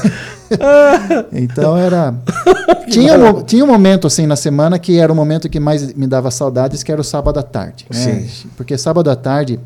então 1.33 1.77
era. 1.77 2.15
Tinha 2.89 3.19
um, 3.19 3.43
tinha 3.43 3.63
um 3.63 3.67
momento 3.67 4.07
assim 4.07 4.27
na 4.27 4.35
semana 4.35 4.79
que 4.79 4.99
era 4.99 5.13
o 5.13 5.15
momento 5.15 5.47
que 5.47 5.61
mais 5.61 5.93
me 5.93 6.07
dava 6.07 6.31
saudades, 6.31 6.83
que 6.83 6.91
era 6.91 6.99
o 6.99 7.05
sábado 7.05 7.39
à 7.39 7.43
tarde. 7.43 7.85
Né? 7.95 8.27
Porque 8.57 8.79
sábado 8.79 9.11
à 9.11 9.15
tarde 9.15 9.61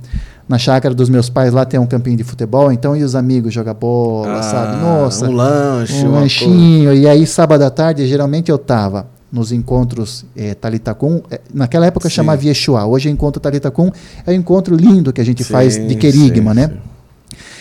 na 0.48 0.58
chácara 0.58 0.92
dos 0.92 1.08
meus 1.08 1.30
pais 1.30 1.52
lá 1.52 1.64
tem 1.64 1.78
um 1.78 1.86
campinho 1.86 2.16
de 2.16 2.24
futebol, 2.24 2.72
então 2.72 2.96
e 2.96 3.04
os 3.04 3.14
amigos 3.14 3.54
jogar 3.54 3.74
bola, 3.74 4.40
ah, 4.40 4.42
sabe? 4.42 4.82
Nossa. 4.82 5.28
Um 5.28 5.32
lanche, 5.32 6.04
um 6.04 6.10
lanchinho. 6.10 6.86
Coisa. 6.86 7.00
E 7.00 7.06
aí, 7.06 7.26
sábado 7.26 7.62
à 7.62 7.70
tarde, 7.70 8.06
geralmente 8.08 8.50
eu 8.50 8.58
tava 8.58 9.06
nos 9.30 9.50
encontros 9.50 10.26
é, 10.36 10.54
Talitacum. 10.54 11.22
É, 11.30 11.40
naquela 11.54 11.86
época 11.86 12.08
sim. 12.08 12.16
chamava 12.16 12.44
Yeshua, 12.44 12.84
hoje 12.84 13.08
é 13.08 13.12
encontro 13.12 13.40
Talitacum. 13.40 13.90
É 14.26 14.30
um 14.30 14.34
encontro 14.34 14.76
lindo 14.76 15.12
que 15.12 15.20
a 15.20 15.24
gente 15.24 15.42
sim, 15.42 15.52
faz 15.52 15.76
de 15.76 15.94
querigma, 15.94 16.52
sim, 16.52 16.60
né? 16.60 16.70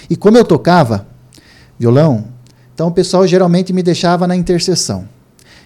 E 0.10 0.16
como 0.18 0.38
eu 0.38 0.44
tocava 0.44 1.08
violão, 1.80 2.26
então 2.82 2.90
o 2.90 2.92
pessoal 2.92 3.28
geralmente 3.28 3.72
me 3.72 3.84
deixava 3.84 4.26
na 4.26 4.36
intercessão. 4.36 5.06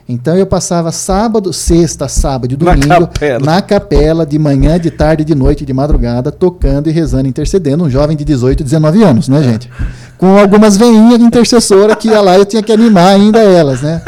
Então 0.07 0.35
eu 0.35 0.45
passava 0.45 0.91
sábado, 0.91 1.53
sexta, 1.53 2.09
sábado 2.09 2.51
e 2.51 2.57
domingo 2.57 2.87
na 2.87 2.99
capela. 2.99 3.45
na 3.45 3.61
capela, 3.61 4.25
de 4.25 4.37
manhã, 4.37 4.77
de 4.77 4.91
tarde, 4.91 5.23
de 5.23 5.33
noite, 5.33 5.65
de 5.65 5.71
madrugada, 5.71 6.29
tocando 6.29 6.89
e 6.89 6.91
rezando, 6.91 7.29
intercedendo. 7.29 7.85
Um 7.85 7.89
jovem 7.89 8.17
de 8.17 8.25
18, 8.25 8.65
19 8.65 9.01
anos, 9.01 9.29
né, 9.29 9.41
gente? 9.41 9.69
Com 10.17 10.37
algumas 10.37 10.75
veinhas 10.75 11.17
de 11.17 11.23
intercessora 11.23 11.95
que 11.95 12.09
ia 12.09 12.19
lá 12.19 12.37
eu 12.37 12.45
tinha 12.45 12.61
que 12.61 12.73
animar 12.73 13.15
ainda 13.15 13.39
elas, 13.39 13.81
né? 13.81 14.01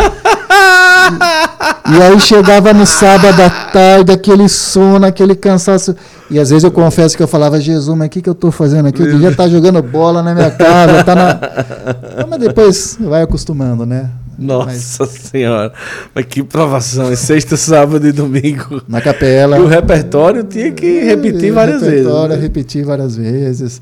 E, 1.90 2.02
aí 2.02 2.20
chegava 2.20 2.74
no 2.74 2.86
sábado 2.86 3.42
à 3.42 3.50
tarde, 3.50 4.12
aquele 4.12 4.50
sono, 4.50 5.06
aquele 5.06 5.34
cansaço. 5.34 5.96
E 6.30 6.38
às 6.38 6.50
vezes 6.50 6.66
eu 6.66 6.72
confesso 6.72 7.16
que 7.16 7.24
eu 7.24 7.28
falava, 7.30 7.62
Jesus, 7.62 7.98
mas 7.98 8.08
o 8.08 8.10
que, 8.10 8.22
que 8.22 8.28
eu 8.28 8.34
estou 8.34 8.52
fazendo 8.52 8.88
aqui? 8.88 9.02
Devia 9.02 9.30
estar 9.30 9.44
tá 9.44 9.50
jogando 9.50 9.82
bola 9.82 10.22
na 10.22 10.36
minha 10.36 10.52
casa. 10.52 11.02
Tá 11.06 11.16
na... 11.16 11.40
Mas 12.28 12.40
depois 12.40 12.98
vai 13.00 13.22
acostumando, 13.22 13.86
né? 13.86 14.10
Nossa 14.38 15.06
Mas... 15.06 15.10
senhora, 15.10 15.74
mas 16.14 16.26
que 16.26 16.44
provação, 16.44 17.16
sexta, 17.16 17.58
sábado 17.58 18.06
e 18.06 18.12
domingo. 18.12 18.82
Na 18.88 19.02
capela. 19.02 19.58
E 19.58 19.62
o 19.62 19.68
repertório 19.68 20.44
tinha 20.44 20.72
que 20.72 21.06
repetir 21.06 21.52
várias 21.52 21.82
vezes. 21.82 22.06
O 22.06 22.10
repertório, 22.10 22.36
né? 22.36 22.42
repetir 22.42 22.86
várias 22.86 23.16
vezes. 23.16 23.82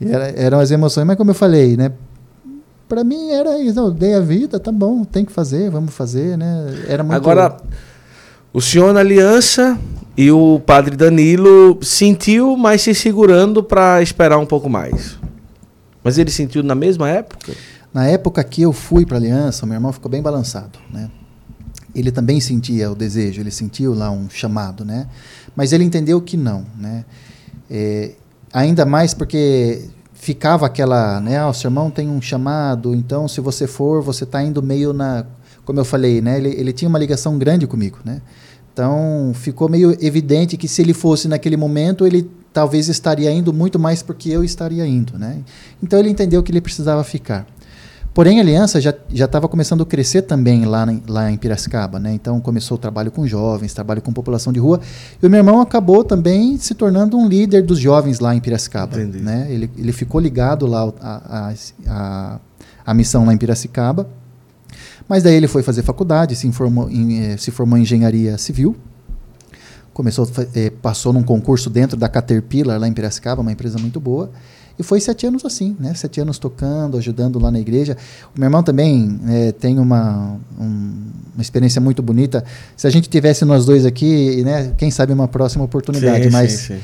E 0.00 0.12
era, 0.12 0.28
eram 0.36 0.60
as 0.60 0.70
emoções, 0.70 1.06
mas 1.06 1.16
como 1.16 1.30
eu 1.30 1.34
falei, 1.34 1.76
né? 1.76 1.90
Para 2.88 3.04
mim 3.04 3.30
era 3.30 3.58
isso, 3.58 3.78
eu 3.78 3.90
dei 3.90 4.14
a 4.14 4.20
vida, 4.20 4.58
tá 4.58 4.72
bom, 4.72 5.04
tem 5.04 5.24
que 5.24 5.32
fazer, 5.32 5.70
vamos 5.70 5.92
fazer, 5.92 6.38
né? 6.38 6.84
Era 6.88 7.02
muito... 7.02 7.14
Agora, 7.14 7.58
o 8.52 8.62
senhor 8.62 8.94
na 8.94 9.00
aliança 9.00 9.78
e 10.16 10.30
o 10.30 10.58
padre 10.58 10.96
Danilo 10.96 11.78
sentiu, 11.82 12.56
mas 12.56 12.80
se 12.80 12.94
segurando 12.94 13.62
para 13.62 14.00
esperar 14.00 14.38
um 14.38 14.46
pouco 14.46 14.70
mais. 14.70 15.18
Mas 16.02 16.16
ele 16.16 16.30
sentiu 16.30 16.62
na 16.62 16.74
mesma 16.74 17.10
época? 17.10 17.52
Na 17.92 18.06
época 18.06 18.42
que 18.42 18.62
eu 18.62 18.72
fui 18.72 19.04
para 19.04 19.16
a 19.16 19.20
aliança, 19.20 19.66
meu 19.66 19.74
irmão 19.74 19.92
ficou 19.92 20.10
bem 20.10 20.22
balançado, 20.22 20.78
né? 20.90 21.10
Ele 21.94 22.10
também 22.10 22.40
sentia 22.40 22.90
o 22.90 22.94
desejo, 22.94 23.40
ele 23.40 23.50
sentiu 23.50 23.92
lá 23.92 24.10
um 24.10 24.30
chamado, 24.30 24.84
né? 24.84 25.06
Mas 25.54 25.72
ele 25.72 25.84
entendeu 25.84 26.20
que 26.20 26.36
não, 26.36 26.64
né? 26.78 27.04
É, 27.70 28.12
ainda 28.52 28.86
mais 28.86 29.12
porque 29.12 29.84
ficava 30.18 30.66
aquela, 30.66 31.20
né? 31.20 31.38
Ah, 31.38 31.48
o 31.48 31.54
seu 31.54 31.68
irmão 31.68 31.90
tem 31.90 32.08
um 32.08 32.20
chamado, 32.20 32.94
então 32.94 33.28
se 33.28 33.40
você 33.40 33.66
for, 33.66 34.02
você 34.02 34.24
está 34.24 34.42
indo 34.42 34.62
meio 34.62 34.92
na, 34.92 35.24
como 35.64 35.78
eu 35.78 35.84
falei, 35.84 36.20
né? 36.20 36.36
Ele, 36.38 36.48
ele 36.48 36.72
tinha 36.72 36.88
uma 36.88 36.98
ligação 36.98 37.38
grande 37.38 37.66
comigo, 37.66 37.98
né? 38.04 38.20
Então 38.72 39.32
ficou 39.34 39.68
meio 39.68 39.96
evidente 40.04 40.56
que 40.56 40.68
se 40.68 40.82
ele 40.82 40.92
fosse 40.92 41.28
naquele 41.28 41.56
momento, 41.56 42.06
ele 42.06 42.28
talvez 42.52 42.88
estaria 42.88 43.30
indo 43.30 43.52
muito 43.52 43.78
mais 43.78 44.02
porque 44.02 44.28
eu 44.28 44.42
estaria 44.42 44.86
indo, 44.86 45.18
né? 45.18 45.38
Então 45.82 45.98
ele 45.98 46.10
entendeu 46.10 46.42
que 46.42 46.50
ele 46.50 46.60
precisava 46.60 47.02
ficar. 47.04 47.46
Porém, 48.18 48.40
a 48.40 48.42
aliança 48.42 48.80
já 48.80 48.92
estava 49.12 49.46
começando 49.46 49.84
a 49.84 49.86
crescer 49.86 50.22
também 50.22 50.64
lá, 50.64 50.84
lá 51.06 51.30
em 51.30 51.36
Piracicaba. 51.36 52.00
Né? 52.00 52.12
Então, 52.14 52.40
começou 52.40 52.76
o 52.76 52.80
trabalho 52.80 53.12
com 53.12 53.24
jovens, 53.24 53.72
trabalho 53.72 54.02
com 54.02 54.12
população 54.12 54.52
de 54.52 54.58
rua. 54.58 54.80
E 55.22 55.24
o 55.24 55.30
meu 55.30 55.38
irmão 55.38 55.60
acabou 55.60 56.02
também 56.02 56.58
se 56.58 56.74
tornando 56.74 57.16
um 57.16 57.28
líder 57.28 57.62
dos 57.62 57.78
jovens 57.78 58.18
lá 58.18 58.34
em 58.34 58.40
Piracicaba. 58.40 58.96
Né? 58.96 59.46
Ele, 59.48 59.70
ele 59.78 59.92
ficou 59.92 60.20
ligado 60.20 60.66
lá 60.66 60.92
à, 61.00 61.52
a 61.86 62.40
a 62.88 62.94
missão 62.94 63.24
lá 63.26 63.34
em 63.34 63.36
Piracicaba. 63.36 64.08
Mas 65.06 65.22
daí 65.22 65.34
ele 65.34 65.46
foi 65.46 65.62
fazer 65.62 65.82
faculdade, 65.82 66.34
se, 66.34 66.48
informou 66.48 66.90
em, 66.90 67.20
eh, 67.20 67.36
se 67.36 67.50
formou 67.50 67.78
em 67.78 67.82
engenharia 67.82 68.36
civil. 68.38 68.74
Começou, 69.92 70.26
eh, 70.54 70.70
passou 70.82 71.12
num 71.12 71.22
concurso 71.22 71.68
dentro 71.68 71.98
da 71.98 72.08
Caterpillar 72.08 72.80
lá 72.80 72.88
em 72.88 72.92
Piracicaba, 72.92 73.42
uma 73.42 73.52
empresa 73.52 73.78
muito 73.78 74.00
boa. 74.00 74.30
E 74.78 74.82
foi 74.82 75.00
sete 75.00 75.26
anos 75.26 75.44
assim, 75.44 75.76
né? 75.80 75.92
Sete 75.94 76.20
anos 76.20 76.38
tocando, 76.38 76.96
ajudando 76.96 77.38
lá 77.38 77.50
na 77.50 77.58
igreja. 77.58 77.96
O 78.34 78.38
meu 78.38 78.46
irmão 78.46 78.62
também 78.62 79.18
é, 79.28 79.52
tem 79.52 79.78
uma, 79.78 80.38
um, 80.58 81.10
uma 81.34 81.42
experiência 81.42 81.80
muito 81.80 82.00
bonita. 82.00 82.44
Se 82.76 82.86
a 82.86 82.90
gente 82.90 83.08
tivesse 83.08 83.44
nós 83.44 83.66
dois 83.66 83.84
aqui, 83.84 84.42
né? 84.44 84.72
Quem 84.78 84.90
sabe 84.90 85.12
uma 85.12 85.26
próxima 85.26 85.64
oportunidade. 85.64 86.24
Sim, 86.24 86.30
mas 86.30 86.52
sim, 86.52 86.74
sim. 86.74 86.80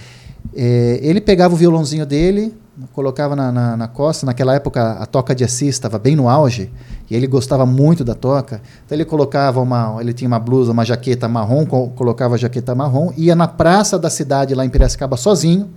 É, 0.55 0.99
ele 1.03 1.21
pegava 1.21 1.55
o 1.55 1.57
violãozinho 1.57 2.05
dele, 2.05 2.53
colocava 2.93 3.37
na, 3.37 3.53
na, 3.53 3.77
na, 3.77 3.89
costa. 3.89 4.27
Naquela 4.27 4.55
época 4.55 4.93
a 4.95 5.07
toca 5.07 5.33
de 5.35 5.45
Assis 5.45 5.69
estava 5.69 5.99
bem 5.99 6.17
no 6.17 6.29
auge 6.29 6.71
e 7.09 7.15
ele 7.15 7.29
gostava 7.29 7.65
muito 7.65 8.03
da 8.03 8.15
toca. 8.15 8.61
Então 8.85 8.97
ele 8.97 9.05
colocava 9.05 9.61
uma, 9.61 9.99
ele 10.01 10.13
tinha 10.13 10.27
uma 10.27 10.41
blusa, 10.41 10.73
uma 10.73 10.85
jaqueta 10.85 11.29
marrom, 11.29 11.65
co 11.65 11.91
colocava 11.91 12.35
a 12.35 12.39
jaqueta 12.39 12.75
marrom, 12.75 13.13
ia 13.17 13.37
na 13.37 13.47
praça 13.47 13.99
da 13.99 14.11
cidade 14.11 14.55
lá 14.55 14.65
em 14.65 14.69
Piracicaba 14.69 15.17
sozinho 15.17 15.71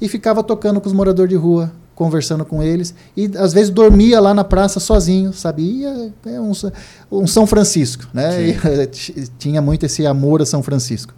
e 0.00 0.08
ficava 0.08 0.42
tocando 0.42 0.80
com 0.80 0.86
os 0.86 0.92
moradores 0.92 1.30
de 1.30 1.36
rua, 1.36 1.72
conversando 1.94 2.44
com 2.46 2.62
eles 2.62 2.94
e 3.14 3.30
às 3.36 3.52
vezes 3.52 3.68
dormia 3.68 4.18
lá 4.20 4.32
na 4.32 4.42
praça 4.42 4.80
sozinho, 4.80 5.32
sabia? 5.34 6.10
É 6.24 6.40
um, 6.40 6.52
um 7.12 7.26
São 7.26 7.46
Francisco, 7.46 8.06
né? 8.14 8.56
E, 9.16 9.26
tinha 9.38 9.60
muito 9.60 9.84
esse 9.84 10.06
amor 10.06 10.40
a 10.40 10.46
São 10.46 10.62
Francisco. 10.62 11.12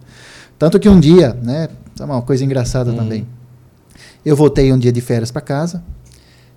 Tanto 0.59 0.81
que 0.81 0.89
um 0.89 0.99
dia, 0.99 1.37
né? 1.41 1.69
É 1.99 2.05
uma 2.05 2.23
coisa 2.23 2.45
engraçada 2.45 2.91
hum. 2.91 2.97
também. 2.97 3.27
Eu 4.25 4.35
voltei 4.35 4.73
um 4.73 4.79
dia 4.79 4.91
de 4.91 5.01
férias 5.01 5.31
para 5.31 5.41
casa. 5.41 5.83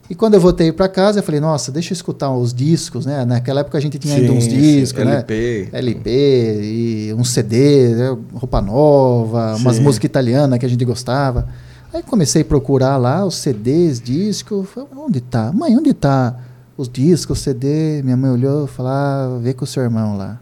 E 0.09 0.13
quando 0.13 0.35
eu 0.35 0.39
voltei 0.39 0.71
para 0.71 0.87
casa, 0.87 1.19
eu 1.19 1.23
falei, 1.23 1.39
nossa, 1.39 1.71
deixa 1.71 1.91
eu 1.91 1.95
escutar 1.95 2.31
os 2.31 2.53
discos, 2.53 3.07
né? 3.07 3.25
Naquela 3.25 3.61
época 3.61 3.77
a 3.77 3.81
gente 3.81 3.97
tinha 3.97 4.15
ainda 4.15 4.31
uns 4.33 4.47
discos, 4.47 5.01
sim, 5.01 5.07
né? 5.07 5.15
LP. 5.15 5.69
LP 5.71 6.59
e 6.61 7.13
um 7.17 7.23
CD, 7.23 7.89
né? 7.95 8.17
roupa 8.33 8.61
nova, 8.61 9.55
sim. 9.55 9.61
umas 9.61 9.79
músicas 9.79 10.05
italianas 10.05 10.59
que 10.59 10.65
a 10.65 10.69
gente 10.69 10.85
gostava. 10.85 11.47
Aí 11.95 12.03
comecei 12.03 12.41
a 12.41 12.45
procurar 12.45 12.97
lá 12.97 13.25
os 13.25 13.35
CDs, 13.35 14.01
discos. 14.01 14.67
Falei, 14.67 14.89
onde 14.97 15.21
tá? 15.21 15.53
Mãe, 15.53 15.77
onde 15.77 15.93
tá 15.93 16.37
os 16.75 16.89
discos, 16.89 17.39
CD? 17.39 18.01
Minha 18.03 18.17
mãe 18.17 18.31
olhou 18.31 18.65
e 18.65 18.67
falou, 18.67 18.91
ah, 18.91 19.39
vê 19.41 19.53
com 19.53 19.63
o 19.63 19.67
seu 19.67 19.81
irmão 19.81 20.17
lá. 20.17 20.37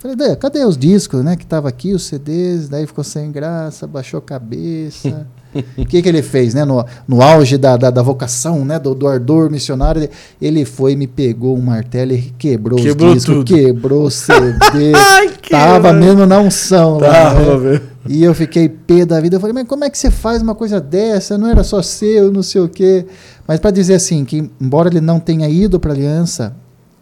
Falei, 0.00 0.34
cadê 0.34 0.64
os 0.64 0.76
discos, 0.76 1.22
né? 1.22 1.36
Que 1.36 1.46
tava 1.46 1.68
aqui, 1.68 1.92
os 1.92 2.02
CDs, 2.02 2.68
daí 2.68 2.88
ficou 2.88 3.04
sem 3.04 3.30
graça, 3.30 3.86
baixou 3.86 4.18
a 4.18 4.22
cabeça. 4.22 5.28
O 5.76 5.84
que, 5.84 6.00
que 6.00 6.08
ele 6.08 6.22
fez, 6.22 6.54
né? 6.54 6.64
No, 6.64 6.84
no 7.08 7.20
auge 7.20 7.58
da, 7.58 7.76
da, 7.76 7.90
da 7.90 8.02
vocação, 8.02 8.64
né? 8.64 8.78
Do, 8.78 8.94
do, 8.94 9.08
ardor 9.08 9.50
missionário, 9.50 10.08
ele 10.40 10.64
foi, 10.64 10.94
me 10.94 11.08
pegou 11.08 11.58
um 11.58 11.60
martelo 11.60 12.12
e 12.12 12.32
quebrou, 12.38 12.78
quebrou 12.78 13.08
os 13.08 13.14
discos, 13.16 13.34
tudo. 13.34 13.44
quebrou 13.52 14.04
o 14.04 14.10
CD. 14.12 14.92
Ai, 14.94 15.32
tava 15.50 15.92
mesmo 15.92 16.24
na 16.24 16.38
unção 16.38 16.98
tava, 16.98 17.40
lá. 17.40 17.58
Né? 17.58 17.80
E 18.06 18.22
eu 18.22 18.34
fiquei 18.34 18.68
pé 18.68 19.04
da 19.04 19.20
vida. 19.20 19.36
Eu 19.36 19.40
falei, 19.40 19.52
mas 19.52 19.66
como 19.66 19.84
é 19.84 19.90
que 19.90 19.98
você 19.98 20.10
faz 20.10 20.40
uma 20.40 20.54
coisa 20.54 20.80
dessa? 20.80 21.36
Não 21.36 21.48
era 21.48 21.62
só 21.62 21.82
seu, 21.82 22.32
não 22.32 22.42
sei 22.42 22.60
o 22.60 22.68
quê. 22.68 23.06
Mas 23.46 23.60
para 23.60 23.70
dizer 23.70 23.94
assim, 23.94 24.24
que 24.24 24.50
embora 24.60 24.88
ele 24.88 25.00
não 25.00 25.20
tenha 25.20 25.48
ido 25.48 25.78
para 25.78 25.92
a 25.92 25.94
aliança, 25.94 26.56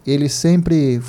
ele 0.05 0.27
sempre 0.27 1.01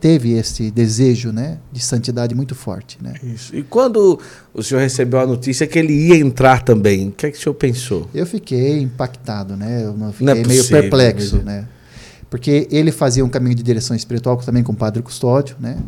teve 0.00 0.32
esse 0.32 0.70
desejo 0.70 1.32
né, 1.32 1.58
de 1.72 1.80
santidade 1.80 2.34
muito 2.34 2.54
forte. 2.54 2.98
Né? 3.00 3.14
Isso. 3.22 3.56
E 3.56 3.62
quando 3.62 4.18
o 4.52 4.62
senhor 4.62 4.80
recebeu 4.80 5.20
a 5.20 5.26
notícia 5.26 5.66
que 5.66 5.78
ele 5.78 6.08
ia 6.08 6.16
entrar 6.16 6.62
também, 6.62 7.08
o 7.08 7.12
que 7.12 7.26
é 7.26 7.30
que 7.30 7.38
o 7.38 7.40
senhor 7.40 7.54
pensou? 7.54 8.08
Eu 8.12 8.26
fiquei 8.26 8.80
impactado, 8.80 9.56
né? 9.56 9.84
eu 9.84 10.12
fiquei 10.12 10.42
é 10.42 10.46
meio 10.46 10.64
perplexo. 10.68 11.38
Né? 11.38 11.66
Porque 12.28 12.68
ele 12.70 12.92
fazia 12.92 13.24
um 13.24 13.28
caminho 13.28 13.54
de 13.54 13.62
direção 13.62 13.96
espiritual 13.96 14.36
também 14.38 14.62
com 14.62 14.72
o 14.72 14.76
Padre 14.76 15.02
Custódio. 15.02 15.56
Né? 15.58 15.78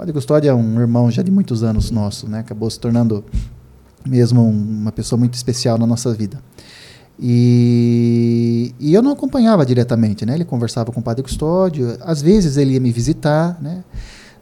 Padre 0.00 0.14
Custódio 0.14 0.48
é 0.48 0.54
um 0.54 0.80
irmão 0.80 1.10
já 1.10 1.20
de 1.20 1.30
muitos 1.30 1.62
anos 1.62 1.90
nosso, 1.90 2.26
né? 2.26 2.38
acabou 2.38 2.70
se 2.70 2.80
tornando 2.80 3.22
mesmo 4.08 4.42
uma 4.42 4.90
pessoa 4.90 5.18
muito 5.18 5.34
especial 5.34 5.76
na 5.76 5.86
nossa 5.86 6.14
vida. 6.14 6.40
E, 7.18 8.74
e, 8.80 8.94
eu 8.94 9.02
não 9.02 9.12
acompanhava 9.12 9.66
diretamente, 9.66 10.24
né? 10.24 10.36
Ele 10.36 10.44
conversava 10.46 10.90
com 10.90 11.00
o 11.00 11.02
padre 11.02 11.22
Custódio, 11.22 11.98
às 12.00 12.22
vezes 12.22 12.56
ele 12.56 12.72
ia 12.72 12.80
me 12.80 12.90
visitar, 12.90 13.58
né? 13.60 13.84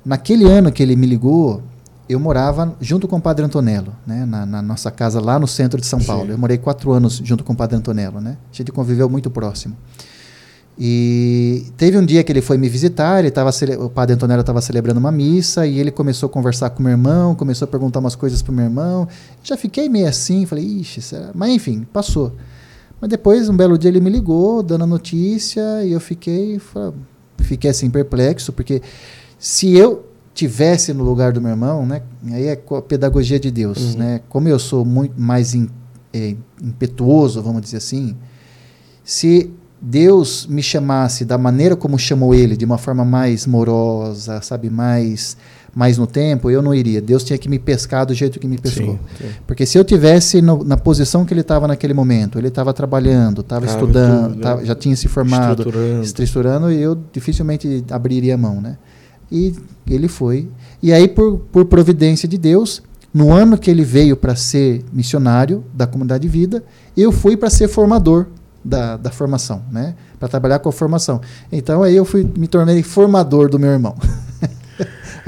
Naquele 0.05 0.45
ano 0.45 0.71
que 0.71 0.81
ele 0.81 0.95
me 0.95 1.09
ligou, 1.09 1.61
eu 2.09 2.21
morava 2.21 2.77
junto 2.81 3.09
com 3.09 3.17
o 3.17 3.21
padre 3.21 3.45
Antonello, 3.45 3.93
né? 4.07 4.25
Na, 4.25 4.47
na 4.47 4.63
nossa 4.63 4.93
casa 4.93 5.21
lá 5.21 5.41
no 5.41 5.49
centro 5.49 5.81
de 5.81 5.87
São 5.89 5.99
Paulo. 5.99 6.27
Sim. 6.27 6.33
Eu 6.35 6.39
morei 6.39 6.57
quatro 6.57 6.93
anos 6.93 7.21
junto 7.25 7.43
com 7.43 7.53
o 7.53 7.57
padre 7.57 7.77
Antonello, 7.77 8.21
né? 8.21 8.39
A 8.53 8.55
gente 8.55 8.71
conviveu 8.71 9.11
muito 9.11 9.29
próximo. 9.29 9.77
E 10.81 11.67
teve 11.77 11.99
um 11.99 12.07
dia 12.07 12.23
que 12.23 12.31
ele 12.31 12.41
foi 12.41 12.57
me 12.57 12.69
visitar, 12.69 13.19
ele 13.19 13.33
tava, 13.33 13.51
o 13.81 13.91
padre 13.91 14.15
Antonello 14.15 14.43
estava 14.43 14.61
celebrando 14.61 15.01
uma 15.01 15.11
missa 15.11 15.67
e 15.67 15.77
ele 15.81 15.91
começou 15.91 16.29
a 16.29 16.31
conversar 16.31 16.71
com 16.71 16.81
meu 16.81 16.93
irmão, 16.93 17.35
começou 17.35 17.67
a 17.67 17.69
perguntar 17.69 17.99
umas 17.99 18.15
coisas 18.15 18.43
para 18.43 18.53
o 18.53 18.55
meu 18.55 18.67
irmão. 18.67 19.09
Já 19.43 19.57
fiquei 19.57 19.89
meio 19.89 20.07
assim, 20.07 20.47
falei, 20.47 20.65
ixi, 20.65 21.03
será? 21.03 21.31
mas 21.35 21.51
enfim, 21.51 21.85
passou. 21.93 22.33
Mas 23.01 23.11
depois, 23.11 23.49
um 23.49 23.57
belo 23.57 23.77
dia, 23.77 23.91
ele 23.91 24.01
me 24.01 24.09
ligou, 24.09 24.63
dando 24.63 24.85
a 24.85 24.87
notícia, 24.87 25.85
e 25.85 25.93
eu 25.93 26.01
fiquei, 26.01 26.61
fiquei 27.39 27.71
assim, 27.71 27.91
perplexo, 27.91 28.53
porque 28.53 28.81
se 29.37 29.77
eu 29.77 30.05
tivesse 30.33 30.93
no 30.93 31.03
lugar 31.03 31.33
do 31.33 31.41
meu 31.41 31.51
irmão, 31.51 31.85
né, 31.85 32.03
aí 32.31 32.47
é 32.47 32.53
a 32.53 32.83
pedagogia 32.83 33.41
de 33.41 33.51
Deus, 33.51 33.95
uhum. 33.95 33.99
né, 33.99 34.21
como 34.29 34.49
eu 34.49 34.59
sou 34.59 34.85
muito 34.85 35.21
mais 35.21 35.55
in, 35.55 35.69
é, 36.13 36.37
impetuoso, 36.63 37.43
vamos 37.43 37.63
dizer 37.63 37.79
assim, 37.79 38.17
se 39.03 39.51
Deus 39.81 40.47
me 40.47 40.63
chamasse 40.63 41.25
da 41.25 41.39
maneira 41.39 41.77
como 41.77 41.99
chamou 41.99 42.35
ele, 42.35 42.57
de 42.57 42.65
uma 42.65 42.79
forma 42.79 43.05
mais 43.05 43.47
morosa, 43.47 44.41
sabe, 44.43 44.69
mais 44.69 45.37
mais 45.75 45.97
no 45.97 46.07
tempo, 46.09 46.51
eu 46.51 46.61
não 46.61 46.75
iria. 46.75 47.01
Deus 47.01 47.23
tinha 47.23 47.39
que 47.39 47.49
me 47.49 47.57
pescar 47.57 48.05
do 48.05 48.13
jeito 48.13 48.41
que 48.41 48.49
me 48.49 48.59
pescou. 48.59 48.95
Sim, 48.95 49.27
sim. 49.27 49.31
Porque 49.47 49.65
se 49.65 49.79
eu 49.79 49.85
tivesse 49.85 50.43
no, 50.43 50.65
na 50.65 50.77
posição 50.77 51.25
que 51.25 51.33
ele 51.33 51.43
estava 51.43 51.69
naquele 51.69 51.95
momento, 51.95 52.37
ele 52.37 52.49
estava 52.49 52.73
trabalhando, 52.73 53.43
estava 53.43 53.67
estudando, 53.67 54.33
tudo, 54.33 54.43
tava, 54.43 54.61
né? 54.61 54.67
já 54.67 54.75
tinha 54.75 54.97
se 54.97 55.07
formado, 55.07 55.63
estruturando. 55.63 56.03
estruturando, 56.03 56.73
e 56.73 56.81
eu 56.81 56.99
dificilmente 57.13 57.85
abriria 57.91 58.35
a 58.35 58.39
mão, 58.39 58.61
né? 58.61 58.77
E 59.31 59.55
ele 59.89 60.09
foi. 60.09 60.49
E 60.83 60.93
aí, 60.93 61.07
por, 61.07 61.39
por 61.53 61.67
providência 61.67 62.29
de 62.29 62.39
Deus, 62.39 62.83
no 63.13 63.33
ano 63.33 63.57
que 63.57 63.71
ele 63.71 63.85
veio 63.85 64.17
para 64.17 64.35
ser 64.35 64.85
missionário 64.93 65.65
da 65.73 65.87
comunidade 65.87 66.23
de 66.23 66.29
vida, 66.29 66.65
eu 66.97 67.13
fui 67.13 67.37
para 67.37 67.51
ser 67.51 67.69
formador 67.69 68.27
da, 68.65 68.97
da 68.97 69.11
formação, 69.11 69.63
né? 69.71 69.95
Para 70.19 70.29
trabalhar 70.29 70.59
com 70.59 70.69
a 70.69 70.73
formação. 70.73 71.21
Então 71.51 71.83
aí 71.83 71.97
eu 71.97 72.05
fui, 72.05 72.29
me 72.37 72.49
tornei 72.49 72.83
formador 72.83 73.49
do 73.49 73.59
meu 73.59 73.71
irmão. 73.71 73.97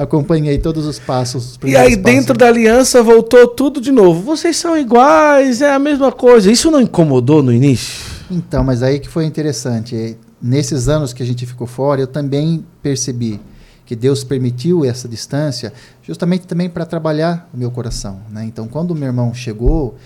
acompanhei 0.03 0.59
todos 0.59 0.87
os 0.87 0.99
passos. 0.99 1.59
Os 1.63 1.71
e 1.71 1.77
aí, 1.77 1.97
passos. 1.97 2.03
dentro 2.03 2.37
da 2.37 2.47
aliança, 2.47 3.03
voltou 3.03 3.47
tudo 3.49 3.81
de 3.81 3.93
novo. 3.93 4.23
Vocês 4.23 4.57
são 4.57 4.77
iguais, 4.77 5.61
é 5.61 5.73
a 5.73 5.79
mesma 5.79 6.11
coisa. 6.11 6.51
Isso 6.51 6.71
não 6.71 6.81
incomodou 6.81 7.43
no 7.43 7.53
início? 7.53 8.05
Então, 8.31 8.65
mas 8.65 8.83
aí 8.83 8.99
que 8.99 9.09
foi 9.09 9.25
interessante. 9.25 10.17
Nesses 10.41 10.89
anos 10.89 11.13
que 11.13 11.23
a 11.23 11.27
gente 11.27 11.45
ficou 11.45 11.67
fora, 11.67 12.01
eu 12.01 12.07
também 12.07 12.65
percebi 12.83 13.41
que 13.85 13.97
Deus 13.97 14.23
permitiu 14.23 14.85
essa 14.85 15.09
distância, 15.09 15.73
justamente 16.03 16.47
também 16.47 16.71
para 16.71 16.87
trabalhar 16.87 17.51
o 17.53 17.59
meu 17.59 17.71
coração. 17.73 18.21
Né? 18.31 18.45
Então, 18.45 18.69
quando 18.69 18.93
o 18.93 18.95
meu 18.95 19.09
irmão 19.09 19.35
chegou, 19.35 19.97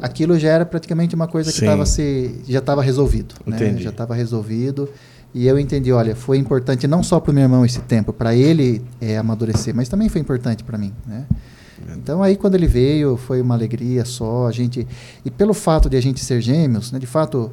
aquilo 0.00 0.38
já 0.38 0.48
era 0.50 0.66
praticamente 0.66 1.14
uma 1.14 1.26
coisa 1.26 1.52
que 1.52 1.60
tava 1.64 1.86
se, 1.86 2.40
já 2.48 2.58
estava 2.58 2.82
resolvido. 2.82 3.34
Né? 3.46 3.76
Já 3.78 3.90
estava 3.90 4.14
resolvido. 4.14 4.88
E 5.34 5.46
eu 5.46 5.58
entendi, 5.58 5.92
olha, 5.92 6.16
foi 6.16 6.38
importante 6.38 6.86
não 6.86 7.02
só 7.02 7.20
para 7.20 7.30
o 7.30 7.34
meu 7.34 7.42
irmão 7.42 7.64
esse 7.64 7.80
tempo, 7.80 8.12
para 8.12 8.34
ele 8.34 8.82
é, 9.00 9.18
amadurecer, 9.18 9.74
mas 9.74 9.88
também 9.88 10.08
foi 10.08 10.20
importante 10.20 10.64
para 10.64 10.78
mim, 10.78 10.94
né? 11.06 11.26
Então 11.94 12.22
aí 12.22 12.36
quando 12.36 12.54
ele 12.54 12.66
veio 12.66 13.16
foi 13.16 13.40
uma 13.40 13.54
alegria 13.54 14.04
só, 14.04 14.46
a 14.46 14.52
gente 14.52 14.86
e 15.24 15.30
pelo 15.30 15.52
fato 15.52 15.90
de 15.90 15.96
a 15.96 16.00
gente 16.00 16.24
ser 16.24 16.40
gêmeos, 16.40 16.90
né, 16.90 16.98
de 16.98 17.06
fato 17.06 17.52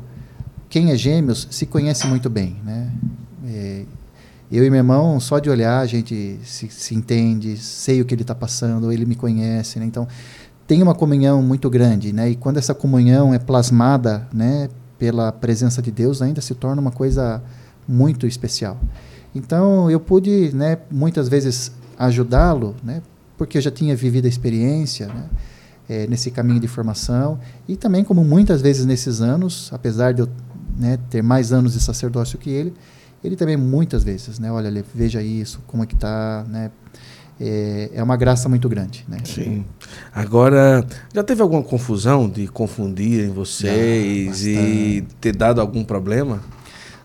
quem 0.69 0.91
é 0.91 0.95
gêmeos 0.95 1.47
se 1.51 1.65
conhece 1.65 2.08
muito 2.08 2.29
bem, 2.29 2.56
né? 2.63 2.89
É, 3.45 3.84
eu 4.51 4.63
e 4.63 4.69
meu 4.69 4.77
irmão 4.77 5.19
só 5.19 5.39
de 5.39 5.49
olhar 5.49 5.79
a 5.79 5.86
gente 5.86 6.39
se, 6.43 6.69
se 6.69 6.95
entende, 6.95 7.58
sei 7.58 8.01
o 8.01 8.06
que 8.06 8.13
ele 8.13 8.21
está 8.21 8.34
passando, 8.34 8.91
ele 8.91 9.06
me 9.06 9.15
conhece, 9.15 9.77
né? 9.77 9.86
Então 9.86 10.08
tem 10.67 10.82
uma 10.82 10.95
comunhão 10.95 11.41
muito 11.41 11.69
grande, 11.69 12.13
né? 12.13 12.30
E 12.30 12.36
quando 12.36 12.58
essa 12.58 12.73
comunhão 12.73 13.34
é 13.34 13.39
plasmada, 13.39 14.28
né, 14.34 14.69
pela 14.97 15.32
presença 15.32 15.82
de 15.82 15.91
Deus, 15.91 16.21
ainda 16.21 16.41
se 16.41 16.56
torna 16.56 16.82
uma 16.82 16.91
coisa 16.91 17.41
muito 17.88 18.26
especial. 18.26 18.80
Então 19.36 19.89
eu 19.89 19.99
pude, 19.99 20.52
né, 20.54 20.78
muitas 20.89 21.28
vezes 21.28 21.71
ajudá-lo, 21.97 22.76
né, 22.84 23.02
porque 23.38 23.58
eu 23.58 23.62
já 23.62 23.71
tinha 23.71 23.95
vivido 23.95 24.26
a 24.26 24.30
experiência, 24.30 25.08
né, 25.08 25.26
é, 25.89 26.08
nesse 26.08 26.32
caminho 26.32 26.60
de 26.60 26.67
formação 26.67 27.39
e 27.67 27.76
também 27.76 28.04
como 28.04 28.23
muitas 28.23 28.62
vezes 28.62 28.86
nesses 28.86 29.21
anos, 29.21 29.69
apesar 29.73 30.13
de 30.13 30.21
eu 30.21 30.30
né, 30.78 30.97
ter 31.10 31.21
mais 31.21 31.52
anos 31.52 31.73
de 31.73 31.82
sacerdócio 31.82 32.38
que 32.38 32.49
ele, 32.49 32.73
ele 33.23 33.36
também 33.36 33.58
muitas 33.58 34.04
vezes, 34.04 34.39
né, 34.39 34.52
olha, 34.52 34.84
veja 34.93 35.21
isso, 35.21 35.62
como 35.67 35.84
é 35.84 35.86
que 35.86 35.95
está, 35.95 36.45
né, 36.47 36.71
é, 37.39 37.89
é, 37.93 38.04
uma 38.04 38.15
graça 38.15 38.48
muito 38.48 38.69
grande, 38.69 39.06
né? 39.08 39.17
Sim. 39.24 39.65
Agora, 40.13 40.86
já 41.14 41.24
teve 41.24 41.41
alguma 41.41 41.64
confusão 41.64 42.30
de 42.30 42.47
confundirem 42.47 43.30
vocês 43.30 44.45
e 44.45 45.05
ter 45.20 45.36
dado 45.36 45.60
algum 45.60 45.84
problema? 45.84 46.39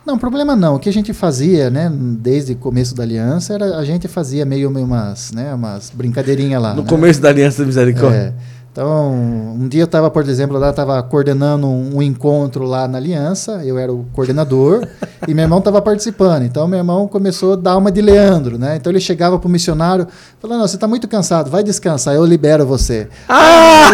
Não, 0.07 0.19
problema 0.19 0.57
não. 0.57 0.77
O 0.77 0.79
que 0.79 0.89
a 0.89 0.93
gente 0.93 1.13
fazia, 1.13 1.69
né, 1.69 1.93
desde 1.93 2.53
o 2.55 2.57
começo 2.57 2.95
da 2.95 3.03
aliança, 3.03 3.53
era 3.53 3.77
a 3.77 3.85
gente 3.85 4.09
fazia 4.09 4.45
meio, 4.45 4.71
meio 4.71 4.87
umas, 4.87 5.33
né, 5.33 5.53
umas 5.53 5.91
brincadeirinhas 5.91 6.63
lá. 6.63 6.75
No 6.75 6.83
né? 6.83 6.89
começo 6.89 7.21
da 7.21 7.29
aliança 7.29 7.61
da 7.61 7.67
misericórdia. 7.67 8.17
É. 8.17 8.58
Então, 8.79 9.13
um 9.59 9.67
dia 9.67 9.81
eu 9.81 9.87
estava, 9.87 10.09
por 10.09 10.23
exemplo, 10.29 10.57
lá 10.57 10.71
estava 10.71 11.03
coordenando 11.03 11.67
um, 11.67 12.01
encontro 12.01 12.65
lá 12.65 12.87
na 12.87 12.97
aliança, 12.97 13.61
eu 13.65 13.77
era 13.77 13.93
o 13.93 14.07
coordenador 14.13 14.87
e 15.27 15.35
meu 15.35 15.43
irmão 15.43 15.59
estava 15.59 15.83
participando. 15.83 16.45
Então, 16.45 16.69
meu 16.69 16.79
irmão 16.79 17.09
começou 17.09 17.55
a 17.55 17.57
dar 17.57 17.77
uma 17.77 17.91
de 17.91 18.01
Leandro, 18.01 18.57
né? 18.57 18.77
Então 18.77 18.93
ele 18.93 19.01
chegava 19.01 19.37
para 19.37 19.49
o 19.49 19.51
missionário, 19.51 20.07
falando: 20.41 20.61
"Não, 20.61 20.69
você 20.69 20.77
está 20.77 20.87
muito 20.87 21.09
cansado, 21.09 21.51
vai 21.51 21.65
descansar, 21.65 22.15
eu 22.15 22.25
libero 22.25 22.65
você". 22.65 23.09
Ah! 23.29 23.91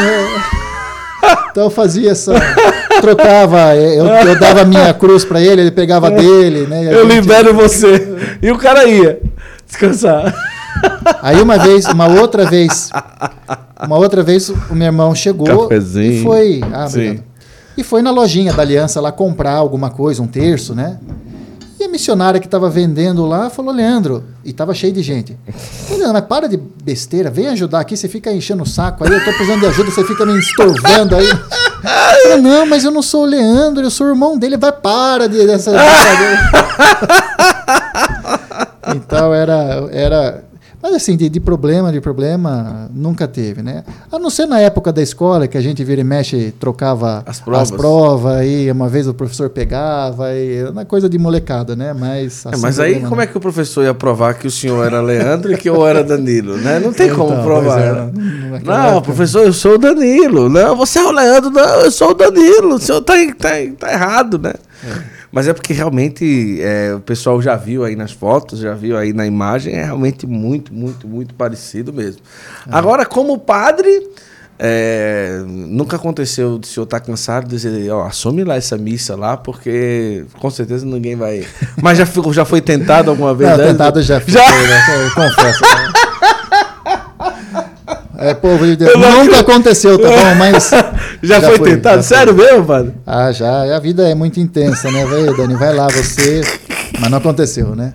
Então 1.51 1.65
eu 1.65 1.71
fazia 1.71 2.11
essa. 2.11 2.35
Trocava, 3.01 3.75
eu, 3.77 4.05
eu 4.05 4.39
dava 4.39 4.61
a 4.61 4.65
minha 4.67 4.93
cruz 4.93 5.25
para 5.25 5.41
ele, 5.41 5.63
ele 5.63 5.71
pegava 5.71 6.11
dele, 6.11 6.67
né? 6.67 6.93
Eu 6.93 7.09
gente... 7.09 7.23
libero 7.23 7.55
você. 7.57 8.37
E 8.43 8.51
o 8.51 8.59
cara 8.59 8.85
ia 8.85 9.19
descansar. 9.67 10.35
Aí 11.23 11.41
uma 11.41 11.59
vez, 11.59 11.87
uma 11.87 12.07
outra 12.07 12.49
vez, 12.49 12.91
uma 13.81 13.97
outra 13.97 14.23
vez 14.23 14.49
o 14.49 14.75
meu 14.75 14.87
irmão 14.87 15.15
chegou 15.15 15.69
Cafezinho. 15.69 16.13
e 16.13 16.23
foi. 16.23 16.61
Ah. 16.73 16.87
E 17.77 17.83
foi 17.83 18.03
na 18.03 18.11
lojinha 18.11 18.53
da 18.53 18.63
Aliança 18.63 19.01
lá 19.01 19.11
comprar 19.11 19.55
alguma 19.55 19.91
coisa, 19.91 20.23
um 20.23 20.27
terço, 20.27 20.75
né? 20.75 20.99
E 21.79 21.85
a 21.85 21.89
missionária 21.89 22.39
que 22.39 22.47
estava 22.47 22.71
vendendo 22.71 23.27
lá 23.27 23.51
falou, 23.51 23.75
Leandro, 23.75 24.25
e 24.45 24.51
estava 24.51 24.73
cheio 24.73 24.93
de 24.93 25.03
gente. 25.03 25.37
Falei, 25.89 26.07
mas 26.13 26.25
para 26.25 26.49
de 26.49 26.57
besteira, 26.57 27.31
vem 27.31 27.49
ajudar 27.49 27.81
aqui, 27.81 27.97
você 27.97 28.09
fica 28.09 28.33
enchendo 28.33 28.63
o 28.63 28.67
saco 28.67 29.05
aí, 29.05 29.11
eu 29.11 29.19
estou 29.19 29.35
precisando 29.35 29.61
de 29.61 29.67
ajuda, 29.67 29.91
você 29.91 30.05
fica 30.05 30.25
me 30.25 30.39
estorvando 30.39 31.17
aí. 31.17 31.29
Falei, 31.83 32.41
não, 32.41 32.65
mas 32.65 32.85
eu 32.85 32.93
não 32.93 33.03
sou 33.03 33.25
o 33.25 33.27
Leandro, 33.27 33.83
eu 33.83 33.91
sou 33.91 34.07
o 34.07 34.11
irmão 34.11 34.39
dele, 34.39 34.57
vai, 34.57 34.73
para 34.73 35.29
de, 35.29 35.45
dessa. 35.45 35.73
então 38.95 39.35
era, 39.35 39.89
era 39.91 40.45
mas 40.85 40.97
assim, 40.97 41.17
de, 41.17 41.31
de, 41.31 41.41
problema, 41.41 41.91
de 41.91 41.99
problema, 41.99 42.91
nunca 42.93 43.27
teve, 43.27 43.63
né? 43.63 43.85
A 44.13 44.19
não 44.19 44.29
ser 44.29 44.45
na 44.45 44.61
época 44.61 44.93
da 44.93 45.01
escola, 45.01 45.49
que 45.49 45.57
a 45.57 45.61
gente 45.63 45.83
vira 45.83 46.03
e 46.03 46.05
mexe, 46.05 46.53
trocava 46.61 47.23
as 47.25 47.41
provas, 47.41 47.63
as 47.63 47.71
provas 47.71 48.47
e 48.47 48.71
uma 48.71 48.87
vez 48.87 49.09
o 49.09 49.15
professor 49.15 49.49
pegava, 49.49 50.35
e 50.35 50.63
uma 50.65 50.85
coisa 50.85 51.09
de 51.09 51.17
molecada, 51.17 51.75
né? 51.75 51.95
Mas, 51.95 52.47
assim, 52.47 52.59
é, 52.59 52.59
mas 52.61 52.79
aí 52.79 53.01
como 53.01 53.19
é 53.23 53.27
que 53.27 53.35
o 53.35 53.41
professor 53.41 53.83
ia 53.83 53.95
provar 53.95 54.35
que 54.35 54.47
o 54.47 54.51
senhor 54.51 54.85
era 54.85 55.01
Leandro 55.01 55.55
e 55.55 55.57
que 55.57 55.71
eu 55.71 55.87
era 55.87 56.05
Danilo, 56.05 56.59
né? 56.59 56.79
Não 56.79 56.93
tem 56.93 57.07
então, 57.07 57.29
como 57.29 57.43
provar. 57.43 57.81
É, 57.81 57.93
não, 58.63 58.93
não, 58.93 59.01
professor, 59.01 59.47
eu 59.47 59.55
sou 59.55 59.77
o 59.77 59.79
Danilo. 59.79 60.51
Não, 60.51 60.77
você 60.77 60.99
é 60.99 61.03
o 61.03 61.11
Leandro, 61.13 61.49
não, 61.49 61.81
eu 61.81 61.91
sou 61.91 62.11
o 62.11 62.15
Danilo. 62.15 62.75
O 62.75 62.79
senhor 62.79 63.01
tá, 63.01 63.15
tá, 63.39 63.53
tá 63.79 63.91
errado, 63.91 64.39
né? 64.39 64.53
É. 64.87 65.14
Mas 65.35 65.49
é 65.49 65.53
porque 65.53 65.73
realmente 65.73 66.63
é, 66.63 66.95
o 66.95 67.01
pessoal 67.01 67.43
já 67.43 67.57
viu 67.57 67.85
aí 67.85 67.97
nas 67.97 68.13
fotos, 68.13 68.61
já 68.61 68.73
viu 68.73 68.97
aí 68.97 69.13
na 69.13 69.27
imagem, 69.27 69.75
é 69.75 69.83
realmente 69.85 70.29
muito, 70.29 70.73
muito, 70.73 71.09
muito 71.09 71.35
parecido 71.35 71.93
mesmo. 71.93 72.23
É. 72.67 72.71
Agora, 72.71 73.05
como 73.05 73.37
padre, 73.37 74.09
é, 74.57 75.43
nunca 75.45 75.97
aconteceu 75.97 76.57
de 76.57 76.69
senhor 76.69 76.85
estar 76.85 77.01
tá 77.01 77.05
cansado 77.05 77.49
de 77.49 77.57
dizer, 77.57 77.91
ó, 77.91 78.07
assume 78.07 78.45
lá 78.45 78.55
essa 78.55 78.79
missa 78.79 79.17
lá, 79.17 79.37
porque 79.37 80.25
com 80.39 80.49
certeza 80.51 80.87
ninguém 80.87 81.17
vai. 81.17 81.45
Mas 81.83 81.99
já, 81.99 82.05
já 82.33 82.45
foi 82.45 82.61
tentado 82.61 83.11
alguma 83.11 83.35
vez? 83.35 83.51
Não, 83.51 83.59
né? 83.59 83.67
tentado 83.67 84.01
já 84.03 84.21
já? 84.21 84.39
Né? 84.41 85.05
Eu 85.05 85.15
confesso. 85.15 85.63
Né? 85.63 85.93
É, 88.25 88.35
povo 88.35 88.65
de 88.65 88.77
Deus. 88.77 88.93
Nunca 88.99 89.41
aconteceu, 89.41 89.99
tá 89.99 90.09
bom? 90.09 90.35
Mas. 90.39 90.71
já, 91.23 91.41
já 91.41 91.49
foi, 91.49 91.59
foi 91.59 91.71
tentado? 91.71 91.97
Já 91.97 92.03
Sério 92.03 92.35
foi. 92.35 92.45
mesmo, 92.45 92.65
padre? 92.65 92.95
Ah, 93.07 93.31
já. 93.33 93.77
A 93.77 93.79
vida 93.79 94.09
é 94.09 94.15
muito 94.15 94.41
intensa, 94.41 94.91
né? 94.91 95.05
Vai, 95.05 95.25
Dani, 95.37 95.55
vai 95.55 95.75
lá, 95.75 95.87
você. 95.89 96.41
Mas 96.99 97.11
não 97.11 97.19
aconteceu, 97.19 97.77
né? 97.77 97.95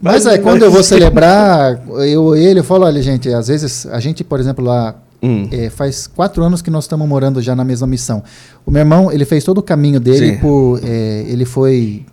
Mas, 0.00 0.24
mas 0.24 0.34
é, 0.34 0.38
quando 0.38 0.62
eu 0.62 0.70
vou 0.70 0.82
celebrar, 0.84 1.80
eu 2.06 2.36
ele, 2.36 2.60
eu 2.60 2.64
falo, 2.64 2.84
olha, 2.84 3.00
gente, 3.00 3.32
às 3.32 3.48
vezes, 3.48 3.86
a 3.86 3.98
gente, 4.00 4.22
por 4.22 4.38
exemplo, 4.38 4.64
lá. 4.64 4.96
Hum. 5.22 5.48
É, 5.50 5.70
faz 5.70 6.06
quatro 6.06 6.44
anos 6.44 6.60
que 6.60 6.70
nós 6.70 6.84
estamos 6.84 7.08
morando 7.08 7.40
já 7.40 7.56
na 7.56 7.64
mesma 7.64 7.86
missão. 7.86 8.22
O 8.66 8.70
meu 8.70 8.80
irmão, 8.80 9.10
ele 9.10 9.24
fez 9.24 9.42
todo 9.42 9.56
o 9.56 9.62
caminho 9.62 9.98
dele 9.98 10.36
por. 10.36 10.78
É, 10.84 11.24
ele 11.26 11.46
foi 11.46 12.04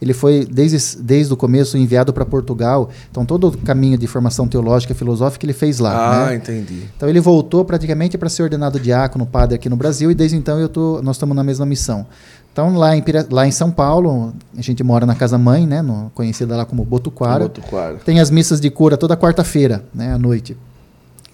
ele 0.00 0.12
foi, 0.12 0.44
desde, 0.44 0.96
desde 1.02 1.32
o 1.32 1.36
começo, 1.36 1.76
enviado 1.76 2.12
para 2.12 2.24
Portugal. 2.24 2.88
Então, 3.10 3.24
todo 3.26 3.48
o 3.48 3.58
caminho 3.58 3.98
de 3.98 4.06
formação 4.06 4.46
teológica 4.46 4.92
e 4.92 4.96
filosófica 4.96 5.44
ele 5.44 5.52
fez 5.52 5.78
lá. 5.78 6.24
Ah, 6.24 6.26
né? 6.26 6.36
entendi. 6.36 6.84
Então, 6.96 7.08
ele 7.08 7.20
voltou 7.20 7.64
praticamente 7.64 8.16
para 8.16 8.28
ser 8.28 8.44
ordenado 8.44 8.78
diácono, 8.78 9.26
padre 9.26 9.56
aqui 9.56 9.68
no 9.68 9.76
Brasil, 9.76 10.10
e 10.10 10.14
desde 10.14 10.36
então 10.36 10.58
eu 10.60 10.68
tô, 10.68 11.02
nós 11.02 11.16
estamos 11.16 11.34
na 11.34 11.42
mesma 11.42 11.66
missão. 11.66 12.06
Então, 12.52 12.76
lá 12.76 12.96
em, 12.96 13.04
lá 13.30 13.46
em 13.46 13.52
São 13.52 13.70
Paulo, 13.70 14.32
a 14.56 14.62
gente 14.62 14.82
mora 14.82 15.04
na 15.04 15.14
Casa 15.14 15.36
Mãe, 15.36 15.66
né, 15.66 15.82
no, 15.82 16.10
conhecida 16.14 16.56
lá 16.56 16.64
como 16.64 16.84
Botuquara. 16.84 17.44
Botuquara. 17.44 17.96
Tem 18.04 18.20
as 18.20 18.30
missas 18.30 18.60
de 18.60 18.70
cura 18.70 18.96
toda 18.96 19.16
quarta-feira, 19.16 19.84
né, 19.94 20.12
à 20.12 20.18
noite. 20.18 20.56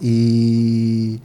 E 0.00 1.20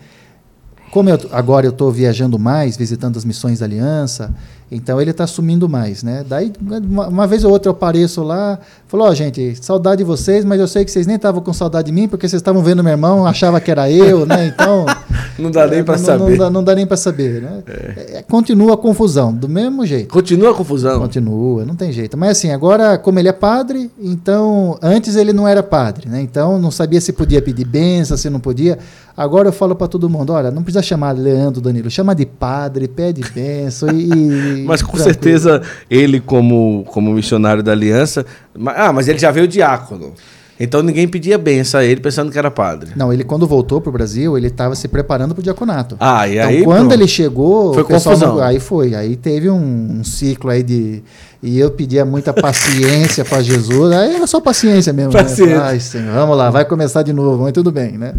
como 0.91 1.09
eu, 1.09 1.19
agora 1.31 1.65
eu 1.65 1.71
estou 1.71 1.91
viajando 1.91 2.39
mais, 2.39 2.75
visitando 2.77 3.17
as 3.17 3.25
missões 3.25 3.59
da 3.59 3.65
Aliança, 3.65 4.33
então 4.72 5.01
ele 5.01 5.09
está 5.09 5.26
sumindo 5.26 5.67
mais, 5.67 6.03
né? 6.03 6.24
Daí, 6.28 6.53
uma, 6.61 7.07
uma, 7.07 7.28
vez 7.28 7.43
ou 7.43 7.51
outra 7.51 7.70
eu 7.70 7.74
apareço 7.74 8.22
lá, 8.22 8.59
falou, 8.88 9.07
ó, 9.07 9.09
oh, 9.09 9.15
gente, 9.15 9.55
saudade 9.59 9.99
de 9.99 10.03
vocês, 10.03 10.45
mas 10.45 10.59
eu 10.59 10.67
sei 10.67 10.86
que 10.86 10.91
vocês 10.91 11.07
nem 11.07 11.15
estavam 11.15 11.41
com 11.41 11.51
saudade 11.51 11.88
de 11.88 11.91
mim, 11.91 12.07
porque 12.07 12.30
vocês 12.30 12.39
estavam 12.39 12.61
vendo 12.61 12.84
meu 12.84 12.91
irmão, 12.91 13.26
achava 13.26 13.59
que 13.59 13.72
era 13.72 13.89
eu, 13.89 14.28
né? 14.28 14.45
Então. 14.45 14.86
não 15.39 15.49
dá 15.49 15.65
nem 15.65 15.84
para 15.84 15.97
saber. 15.97 16.30
Não 16.30 16.38
dá, 16.38 16.49
não 16.51 16.63
dá 16.63 16.76
nem 16.76 16.86
para 16.86 16.97
saber, 16.97 17.41
né? 17.41 17.63
É. 17.67 18.17
É, 18.17 18.22
continua 18.22 18.76
a 18.76 18.78
confusão, 18.78 19.34
do 19.34 19.49
mesmo 19.49 19.86
jeito. 19.88 20.13
Continua 20.13 20.51
a 20.51 20.53
confusão. 20.53 20.99
Continua, 20.99 21.65
não 21.65 21.76
tem 21.76 21.91
jeito. 21.91 22.15
Mas 22.15 22.38
assim, 22.38 22.51
agora, 22.51 22.97
como 22.97 23.17
ele 23.17 23.28
é 23.28 23.34
padre, 23.34 23.89
então. 23.99 24.78
Antes 24.82 25.15
ele 25.15 25.34
não 25.34 25.47
era 25.47 25.63
padre, 25.63 26.07
né? 26.07 26.22
Então 26.22 26.59
não 26.59 26.70
sabia 26.70 27.01
se 27.01 27.11
podia 27.11 27.41
pedir 27.41 27.65
benção, 27.65 28.15
se 28.15 28.30
não 28.30 28.39
podia. 28.39 28.78
Agora 29.20 29.49
eu 29.49 29.51
falo 29.51 29.76
para 29.76 29.86
todo 29.86 30.09
mundo: 30.09 30.32
olha, 30.32 30.49
não 30.49 30.63
precisa 30.63 30.82
chamar 30.82 31.11
Leandro 31.11 31.59
Danilo, 31.59 31.91
chama 31.91 32.15
de 32.15 32.26
padre, 32.26 32.88
pede 32.88 33.22
benção 33.36 33.89
e 33.89 34.63
mas 34.65 34.82
com 34.82 34.93
Tranquilo. 34.93 35.03
certeza 35.03 35.61
ele, 35.89 36.22
como, 36.22 36.86
como 36.88 37.11
missionário 37.11 37.61
da 37.61 37.74
aliança. 37.74 38.26
Ah, 38.67 38.93
mas 38.93 39.09
ele 39.09 39.20
já 39.20 39.30
veio 39.30 39.45
diácono. 39.45 40.13
Então 40.57 40.82
ninguém 40.82 41.05
pedia 41.05 41.38
benção 41.38 41.82
a 41.82 41.84
ele 41.84 41.99
pensando 41.99 42.32
que 42.32 42.39
era 42.39 42.49
padre. 42.49 42.91
Não, 42.95 43.11
ele 43.11 43.26
quando 43.26 43.45
voltou 43.45 43.82
para 43.82 43.89
o 43.89 43.91
Brasil, 43.91 44.38
ele 44.38 44.47
estava 44.47 44.74
se 44.74 44.88
preparando 44.88 45.36
para 45.36 45.41
o 45.41 45.43
diaconato. 45.43 45.97
Ah, 45.99 46.26
e 46.26 46.38
então, 46.38 46.49
aí. 46.49 46.63
quando 46.63 46.80
pronto. 46.80 46.93
ele 46.93 47.07
chegou. 47.07 47.74
Foi 47.74 47.84
confusão. 47.84 48.36
Não, 48.36 48.41
aí 48.41 48.59
foi. 48.61 48.95
Aí 48.95 49.17
teve 49.17 49.49
um, 49.49 49.99
um, 49.99 50.03
ciclo 50.03 50.49
aí 50.49 50.63
de. 50.63 51.03
E 51.43 51.59
eu 51.59 51.72
pedia 51.72 52.05
muita 52.05 52.32
paciência 52.34 53.26
para 53.26 53.41
Jesus. 53.41 53.91
Aí 53.91 54.15
era 54.15 54.28
só 54.28 54.39
paciência 54.39 54.93
mesmo. 54.93 55.11
Né? 55.11 55.24
Paciência. 55.24 55.57
Né? 55.57 55.61
Ai, 55.61 55.80
Senhor, 55.82 56.13
vamos 56.13 56.38
lá, 56.38 56.49
vai 56.49 56.63
começar 56.63 57.03
de 57.03 57.11
novo, 57.11 57.43
mas 57.43 57.51
tudo 57.51 57.70
bem, 57.70 57.97
né? 57.97 58.13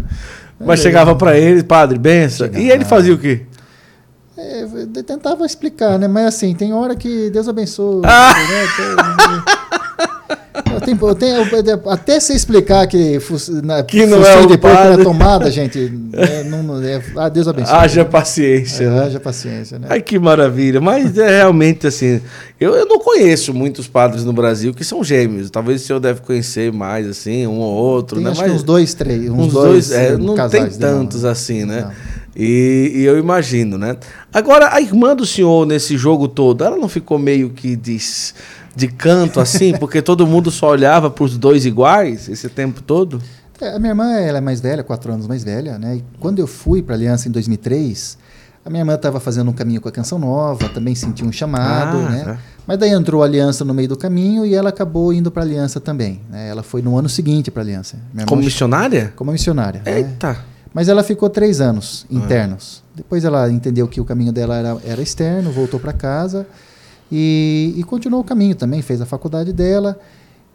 Mas 0.65 0.79
chegava 0.79 1.15
para 1.15 1.37
ele, 1.37 1.63
padre, 1.63 1.97
benção. 1.97 2.49
E 2.53 2.69
ele 2.69 2.85
fazia 2.85 3.13
o 3.13 3.17
quê? 3.17 3.41
É, 4.37 4.63
eu 4.63 5.03
tentava 5.03 5.45
explicar, 5.45 5.99
né? 5.99 6.07
Mas 6.07 6.25
assim, 6.27 6.55
tem 6.55 6.73
hora 6.73 6.95
que 6.95 7.29
Deus 7.29 7.47
abençoe. 7.47 8.01
Ah! 8.05 8.33
Né? 8.33 9.57
Eu, 10.81 11.91
até 11.91 12.19
se 12.19 12.33
explicar 12.33 12.87
que, 12.87 13.19
na, 13.63 13.83
que 13.83 14.05
não 14.05 14.25
é 14.25 14.37
o 14.37 14.47
de 14.47 14.57
porco 14.57 14.75
na 14.75 14.97
tomada, 14.97 15.49
gente. 15.51 15.91
É, 16.13 16.43
não, 16.43 16.81
é, 16.81 17.01
ah, 17.17 17.29
Deus 17.29 17.47
abençoe. 17.47 17.73
Haja 17.73 18.03
paciência. 18.03 18.85
É, 18.85 18.99
haja 18.99 19.19
paciência, 19.19 19.79
né? 19.79 19.87
Ai, 19.89 20.01
que 20.01 20.17
maravilha. 20.17 20.81
Mas 20.81 21.17
é 21.17 21.37
realmente 21.37 21.87
assim. 21.87 22.21
Eu, 22.59 22.73
eu 22.75 22.85
não 22.85 22.99
conheço 22.99 23.53
muitos 23.53 23.87
padres 23.87 24.23
no 24.23 24.33
Brasil 24.33 24.73
que 24.73 24.83
são 24.83 25.03
gêmeos. 25.03 25.49
Talvez 25.49 25.83
o 25.83 25.85
senhor 25.85 25.99
deve 25.99 26.21
conhecer 26.21 26.71
mais, 26.71 27.07
assim, 27.07 27.45
um 27.45 27.59
ou 27.59 27.73
outro. 27.73 28.17
Tem, 28.17 28.25
né? 28.25 28.31
Acho 28.31 28.41
Mas, 28.41 28.51
uns 28.51 28.63
dois, 28.63 28.93
três. 28.93 29.29
Uns, 29.29 29.47
uns 29.47 29.53
dois, 29.53 29.89
dois 29.89 29.91
é, 29.91 30.17
não 30.17 30.49
tem 30.49 30.67
tantos 30.69 31.25
assim, 31.25 31.65
né? 31.65 31.81
Não. 31.81 32.21
E, 32.35 32.93
e, 32.95 33.03
eu 33.03 33.19
imagino, 33.19 33.77
né? 33.77 33.97
Agora, 34.33 34.73
a 34.73 34.79
irmã 34.79 35.15
do 35.15 35.25
senhor 35.25 35.65
nesse 35.65 35.97
jogo 35.97 36.27
todo, 36.29 36.63
ela 36.63 36.77
não 36.77 36.87
ficou 36.87 37.19
meio 37.19 37.49
que 37.49 37.75
de, 37.75 37.97
de 38.75 38.87
canto 38.87 39.39
assim, 39.39 39.77
porque 39.77 40.01
todo 40.01 40.25
mundo 40.25 40.49
só 40.49 40.69
olhava 40.69 41.09
para 41.09 41.23
os 41.23 41.37
dois 41.37 41.65
iguais 41.65 42.29
esse 42.29 42.49
tempo 42.49 42.81
todo? 42.81 43.21
É, 43.59 43.75
a 43.75 43.79
minha 43.79 43.91
irmã 43.91 44.11
ela 44.13 44.39
é 44.39 44.41
mais 44.41 44.59
velha, 44.59 44.83
quatro 44.83 45.13
anos 45.13 45.27
mais 45.27 45.43
velha, 45.43 45.77
né? 45.77 45.97
E 45.97 46.03
quando 46.19 46.39
eu 46.39 46.47
fui 46.47 46.81
para 46.81 46.95
a 46.95 46.97
Aliança 46.97 47.27
em 47.27 47.31
2003, 47.31 48.17
a 48.65 48.69
minha 48.69 48.81
irmã 48.81 48.95
estava 48.95 49.19
fazendo 49.19 49.51
um 49.51 49.53
caminho 49.53 49.79
com 49.79 49.87
a 49.87 49.91
Canção 49.91 50.17
Nova, 50.17 50.67
também 50.69 50.95
sentiu 50.95 51.27
um 51.27 51.31
chamado, 51.31 51.97
ah, 51.97 52.09
né? 52.09 52.23
Tá. 52.23 52.37
Mas 52.65 52.77
daí 52.77 52.91
entrou 52.91 53.21
a 53.21 53.25
Aliança 53.25 53.63
no 53.63 53.73
meio 53.73 53.89
do 53.89 53.97
caminho 53.97 54.45
e 54.45 54.55
ela 54.55 54.69
acabou 54.69 55.11
indo 55.13 55.29
para 55.29 55.43
a 55.43 55.45
Aliança 55.45 55.79
também. 55.79 56.21
Né? 56.29 56.49
Ela 56.49 56.63
foi 56.63 56.81
no 56.81 56.97
ano 56.97 57.09
seguinte 57.09 57.51
para 57.51 57.61
a 57.61 57.65
Aliança. 57.65 57.97
Como 58.25 58.41
missionária? 58.41 59.13
Como 59.15 59.31
missionária. 59.31 59.81
Né? 59.85 59.97
Eita! 59.97 60.33
Né? 60.33 60.37
Mas 60.73 60.87
ela 60.87 61.03
ficou 61.03 61.29
três 61.29 61.59
anos 61.59 62.05
ah. 62.09 62.15
internos. 62.15 62.83
Depois 62.95 63.25
ela 63.25 63.49
entendeu 63.49 63.87
que 63.87 63.99
o 63.99 64.05
caminho 64.05 64.31
dela 64.31 64.55
era, 64.55 64.77
era 64.85 65.01
externo, 65.01 65.51
voltou 65.51 65.79
para 65.79 65.91
casa 65.91 66.47
e, 67.11 67.73
e, 67.77 67.83
continuou 67.83 68.21
o 68.21 68.23
caminho 68.23 68.55
também. 68.55 68.81
Fez 68.81 69.01
a 69.01 69.05
faculdade 69.05 69.51
dela 69.51 69.99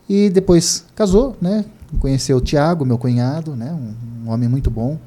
e 0.08 0.30
depois 0.30 0.84
casou, 0.94 1.36
né? 1.40 1.64
Conheceu 2.00 2.38
o 2.38 2.40
Tiago, 2.40 2.84
meu 2.84 2.98
cunhado, 2.98 3.54
né? 3.54 3.72
Um, 3.72 4.26
um 4.26 4.32
homem 4.32 4.48
muito 4.48 4.70
bom. 4.70 4.98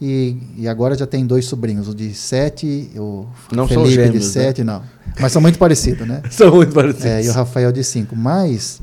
E, 0.00 0.36
e, 0.56 0.68
agora 0.68 0.96
já 0.96 1.06
tem 1.06 1.26
dois 1.26 1.46
sobrinhos, 1.46 1.88
o 1.88 1.94
de 1.94 2.12
sete, 2.14 2.90
o 2.96 3.26
não 3.52 3.66
Felipe 3.66 3.90
gêmeos, 3.90 4.12
de 4.12 4.18
né? 4.18 4.44
sete, 4.44 4.64
né? 4.64 4.72
não. 4.72 4.82
Mas 5.20 5.32
são 5.32 5.40
muito 5.40 5.58
parecidos, 5.58 6.06
né? 6.06 6.22
são 6.30 6.54
muito 6.54 6.72
parecidos. 6.72 7.06
É, 7.06 7.24
e 7.24 7.28
o 7.28 7.32
Rafael 7.32 7.72
de 7.72 7.82
cinco. 7.82 8.14
Mas 8.14 8.80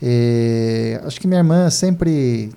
é, 0.00 1.00
acho 1.04 1.20
que 1.20 1.26
minha 1.26 1.40
irmã 1.40 1.68
sempre 1.70 2.50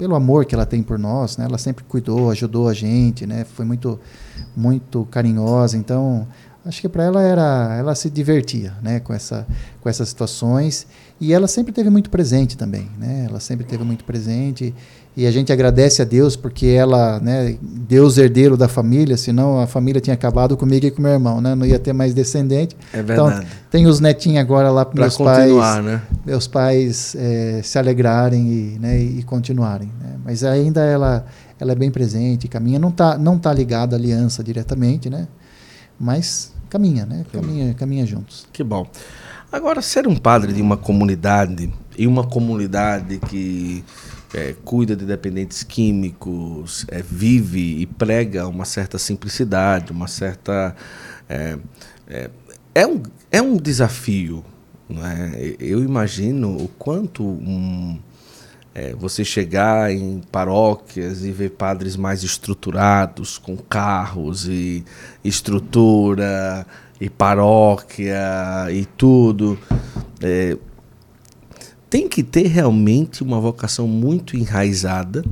pelo 0.00 0.14
amor 0.14 0.46
que 0.46 0.54
ela 0.54 0.64
tem 0.64 0.82
por 0.82 0.98
nós, 0.98 1.36
né? 1.36 1.44
Ela 1.44 1.58
sempre 1.58 1.84
cuidou, 1.84 2.30
ajudou 2.30 2.68
a 2.68 2.72
gente, 2.72 3.26
né? 3.26 3.44
Foi 3.44 3.66
muito, 3.66 4.00
muito 4.56 5.06
carinhosa. 5.10 5.76
Então, 5.76 6.26
acho 6.64 6.80
que 6.80 6.88
para 6.88 7.04
ela 7.04 7.22
era 7.22 7.76
ela 7.78 7.94
se 7.94 8.10
divertia 8.10 8.74
né 8.82 9.00
com 9.00 9.12
essa 9.12 9.46
com 9.80 9.88
essas 9.88 10.08
situações. 10.08 10.86
E 11.22 11.34
ela 11.34 11.46
sempre 11.46 11.70
teve 11.70 11.90
muito 11.90 12.08
presente 12.08 12.56
também 12.56 12.90
né 12.98 13.26
ela 13.28 13.40
sempre 13.40 13.64
teve 13.64 13.84
muito 13.84 14.04
presente. 14.04 14.74
E 15.16 15.26
a 15.26 15.30
gente 15.30 15.52
agradece 15.52 16.00
a 16.00 16.04
Deus 16.04 16.36
porque 16.36 16.66
ela 16.66 17.18
né 17.20 17.56
Deus 17.60 18.16
herdeiro 18.16 18.56
da 18.56 18.68
família 18.68 19.16
senão 19.16 19.58
a 19.58 19.66
família 19.66 20.00
tinha 20.00 20.14
acabado 20.14 20.56
comigo 20.56 20.86
e 20.86 20.90
com 20.90 21.02
meu 21.02 21.12
irmão 21.12 21.40
né 21.40 21.54
não 21.54 21.66
ia 21.66 21.78
ter 21.78 21.92
mais 21.92 22.14
descendente. 22.14 22.76
É 22.92 23.02
verdade. 23.02 23.38
então 23.38 23.48
tem 23.70 23.86
os 23.86 24.00
netinhos 24.00 24.38
agora 24.38 24.70
lá 24.70 24.84
para 24.84 25.00
meus 25.00 25.16
pais. 25.16 25.82
né? 25.82 26.02
meus 26.24 26.46
pais 26.46 27.16
é, 27.18 27.60
se 27.62 27.78
alegrarem 27.78 28.46
e, 28.46 28.78
né, 28.78 28.98
e 28.98 29.22
continuarem 29.22 29.90
né? 30.00 30.16
mas 30.24 30.44
ainda 30.44 30.82
ela 30.82 31.24
ela 31.58 31.72
é 31.72 31.74
bem 31.74 31.90
presente 31.90 32.48
caminha 32.48 32.78
não 32.78 32.90
tá 32.90 33.18
não 33.18 33.38
tá 33.38 33.52
ligada 33.52 33.96
à 33.96 33.98
aliança 33.98 34.42
diretamente 34.44 35.10
né 35.10 35.26
mas 36.00 36.52
caminha, 36.70 37.04
né? 37.04 37.26
Caminha, 37.30 37.74
caminha 37.74 38.06
juntos. 38.06 38.46
Que 38.52 38.64
bom. 38.64 38.86
Agora, 39.52 39.82
ser 39.82 40.06
um 40.08 40.16
padre 40.16 40.52
de 40.52 40.62
uma 40.62 40.76
comunidade 40.76 41.70
e 41.98 42.06
uma 42.06 42.26
comunidade 42.26 43.18
que 43.18 43.84
é, 44.32 44.54
cuida 44.64 44.94
de 44.96 45.04
dependentes 45.04 45.62
químicos, 45.62 46.86
é, 46.88 47.02
vive 47.02 47.80
e 47.80 47.86
prega 47.86 48.46
uma 48.46 48.64
certa 48.64 48.96
simplicidade, 48.96 49.92
uma 49.92 50.06
certa. 50.06 50.74
É, 51.28 51.58
é, 52.08 52.30
é 52.74 52.86
um, 52.86 53.02
é 53.30 53.42
um 53.42 53.56
desafio. 53.56 54.44
Não 54.88 55.06
é? 55.06 55.54
Eu 55.60 55.84
imagino 55.84 56.56
o 56.56 56.68
quanto 56.68 57.22
um, 57.22 57.98
é, 58.74 58.94
você 58.94 59.24
chegar 59.24 59.92
em 59.92 60.20
paróquias 60.30 61.24
e 61.24 61.32
ver 61.32 61.50
padres 61.50 61.96
mais 61.96 62.22
estruturados, 62.22 63.38
com 63.38 63.56
carros 63.56 64.46
e 64.48 64.84
estrutura 65.24 66.66
e 67.00 67.10
paróquia 67.10 68.16
e 68.70 68.84
tudo. 68.84 69.58
É, 70.22 70.56
tem 71.88 72.08
que 72.08 72.22
ter 72.22 72.46
realmente 72.46 73.22
uma 73.22 73.40
vocação 73.40 73.88
muito 73.88 74.36
enraizada 74.36 75.24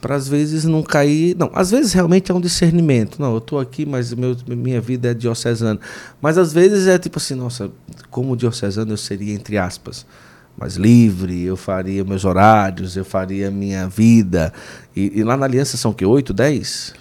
para 0.00 0.14
às 0.14 0.26
vezes 0.26 0.64
não 0.64 0.82
cair. 0.82 1.36
Não, 1.36 1.50
às 1.54 1.70
vezes 1.70 1.92
realmente 1.92 2.32
é 2.32 2.34
um 2.34 2.40
discernimento. 2.40 3.20
Não, 3.20 3.32
eu 3.32 3.38
estou 3.38 3.60
aqui, 3.60 3.84
mas 3.84 4.14
meu, 4.14 4.34
minha 4.46 4.80
vida 4.80 5.10
é 5.10 5.14
diocesana. 5.14 5.78
Mas 6.20 6.38
às 6.38 6.52
vezes 6.52 6.86
é 6.86 6.98
tipo 6.98 7.18
assim, 7.18 7.34
nossa, 7.34 7.70
como 8.10 8.36
diocesano 8.36 8.92
eu 8.92 8.96
seria, 8.96 9.34
entre 9.34 9.58
aspas, 9.58 10.06
mais 10.60 10.76
livre, 10.76 11.42
eu 11.42 11.56
faria 11.56 12.04
meus 12.04 12.26
horários, 12.26 12.94
eu 12.94 13.04
faria 13.04 13.50
minha 13.50 13.88
vida. 13.88 14.52
E, 14.94 15.20
e 15.20 15.24
lá 15.24 15.34
na 15.34 15.46
aliança 15.46 15.78
são 15.78 15.92
o 15.92 15.94
quê? 15.94 16.04
8, 16.04 16.34
10 16.34 16.92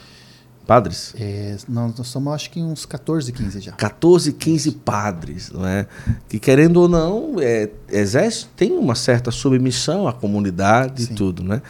padres? 0.66 1.14
É, 1.20 1.58
nós, 1.68 1.98
nós 1.98 2.08
somos 2.08 2.34
acho 2.34 2.52
que 2.52 2.62
uns 2.62 2.86
14, 2.86 3.34
15 3.34 3.60
já. 3.60 3.72
14, 3.74 4.32
15 4.32 4.72
padres, 4.72 5.52
não 5.52 5.68
é? 5.68 5.86
Que 6.30 6.40
querendo 6.40 6.78
ou 6.78 6.88
não, 6.88 7.36
é, 7.40 7.70
exerce, 7.90 8.46
tem 8.56 8.72
uma 8.72 8.96
certa 8.96 9.30
submissão 9.30 10.08
à 10.08 10.14
comunidade 10.14 11.04
Sim. 11.04 11.14
e 11.14 11.16
tudo, 11.16 11.44
né? 11.44 11.62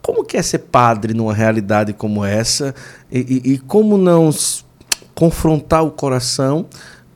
Como 0.00 0.24
que 0.24 0.36
é 0.38 0.42
ser 0.42 0.60
padre 0.60 1.12
numa 1.12 1.34
realidade 1.34 1.92
como 1.92 2.24
essa? 2.24 2.74
E, 3.12 3.42
e, 3.44 3.52
e 3.52 3.58
como 3.58 3.98
não 3.98 4.30
confrontar 5.14 5.84
o 5.84 5.90
coração 5.90 6.66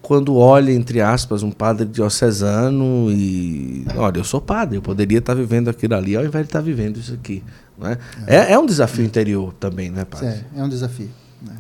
quando 0.09 0.37
olha, 0.37 0.73
entre 0.73 1.03
aspas, 1.03 1.43
um 1.43 1.51
padre 1.51 1.85
diocesano 1.85 3.11
e. 3.11 3.85
Olha, 3.95 4.21
eu 4.21 4.25
sou 4.25 4.41
padre, 4.41 4.79
eu 4.79 4.83
poderia 4.83 5.19
estar 5.19 5.35
vivendo 5.35 5.69
aquilo 5.69 5.95
ali 5.95 6.17
ao 6.17 6.25
invés 6.25 6.47
de 6.47 6.49
estar 6.49 6.63
vivendo 6.63 6.97
isso 6.97 7.13
aqui. 7.13 7.45
Né? 7.77 7.99
É. 8.27 8.37
É, 8.37 8.53
é 8.53 8.59
um 8.59 8.65
desafio 8.65 9.05
interior 9.05 9.53
também, 9.61 9.91
né, 9.91 10.07
padre? 10.07 10.29
É, 10.29 10.45
é 10.57 10.65
um 10.65 10.69
desafio. 10.71 11.11
Né? 11.43 11.55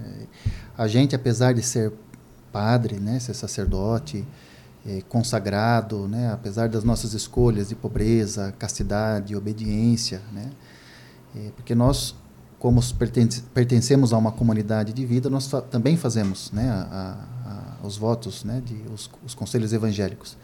É, 0.00 0.10
a 0.78 0.86
gente, 0.86 1.16
apesar 1.16 1.52
de 1.52 1.60
ser 1.60 1.92
padre, 2.52 3.00
né, 3.00 3.18
ser 3.18 3.34
sacerdote, 3.34 4.24
é, 4.86 5.02
consagrado, 5.08 6.06
né, 6.06 6.30
apesar 6.32 6.68
das 6.68 6.84
nossas 6.84 7.14
escolhas 7.14 7.68
de 7.68 7.74
pobreza, 7.74 8.54
castidade, 8.60 9.34
obediência, 9.34 10.22
né, 10.32 10.50
é, 11.34 11.50
porque 11.56 11.74
nós, 11.74 12.14
como 12.60 12.80
pertencemos 13.52 14.12
a 14.12 14.18
uma 14.18 14.30
comunidade 14.30 14.92
de 14.92 15.04
vida, 15.04 15.28
nós 15.28 15.50
também 15.68 15.96
fazemos 15.96 16.52
né, 16.52 16.70
a, 16.70 17.37
os 17.82 17.96
votos, 17.96 18.44
né, 18.44 18.62
de, 18.64 18.74
os, 18.92 19.10
os 19.24 19.34
conselhos 19.34 19.72
evangélicos. 19.72 20.36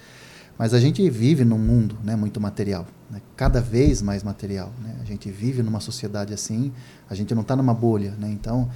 Mas 0.58 0.72
a 0.72 0.78
gente 0.78 1.08
vive 1.10 1.44
num 1.44 1.58
mundo 1.58 1.96
né, 2.04 2.14
muito 2.14 2.40
material, 2.40 2.86
né, 3.10 3.20
cada 3.36 3.60
vez 3.60 4.00
mais 4.00 4.22
material. 4.22 4.72
Né? 4.80 4.96
A 5.00 5.04
gente 5.04 5.30
vive 5.30 5.62
numa 5.62 5.80
sociedade 5.80 6.32
assim, 6.32 6.72
a 7.10 7.14
gente 7.14 7.34
não 7.34 7.42
está 7.42 7.56
numa 7.56 7.74
bolha. 7.74 8.12
Né? 8.18 8.30
Então, 8.30 8.70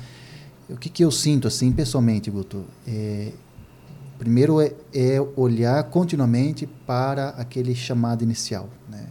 o 0.68 0.76
que, 0.76 0.88
que 0.88 1.04
eu 1.04 1.10
sinto 1.10 1.46
assim 1.46 1.70
pessoalmente, 1.70 2.30
Guto? 2.30 2.64
É, 2.86 3.32
primeiro 4.18 4.60
é, 4.60 4.72
é, 4.92 5.20
olhar 5.36 5.82
continuamente 5.84 6.66
para 6.66 7.28
aquele 7.30 7.74
chamado 7.74 8.24
inicial, 8.24 8.68
né? 8.88 9.06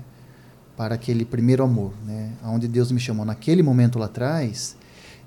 para 0.76 0.96
aquele 0.96 1.24
primeiro 1.24 1.64
amor, 1.64 1.94
né? 2.06 2.34
onde 2.44 2.68
Deus 2.68 2.92
me 2.92 3.00
chamou. 3.00 3.26
Naquele 3.26 3.64
momento 3.64 3.98
lá 3.98 4.08
atrás, 4.08 4.76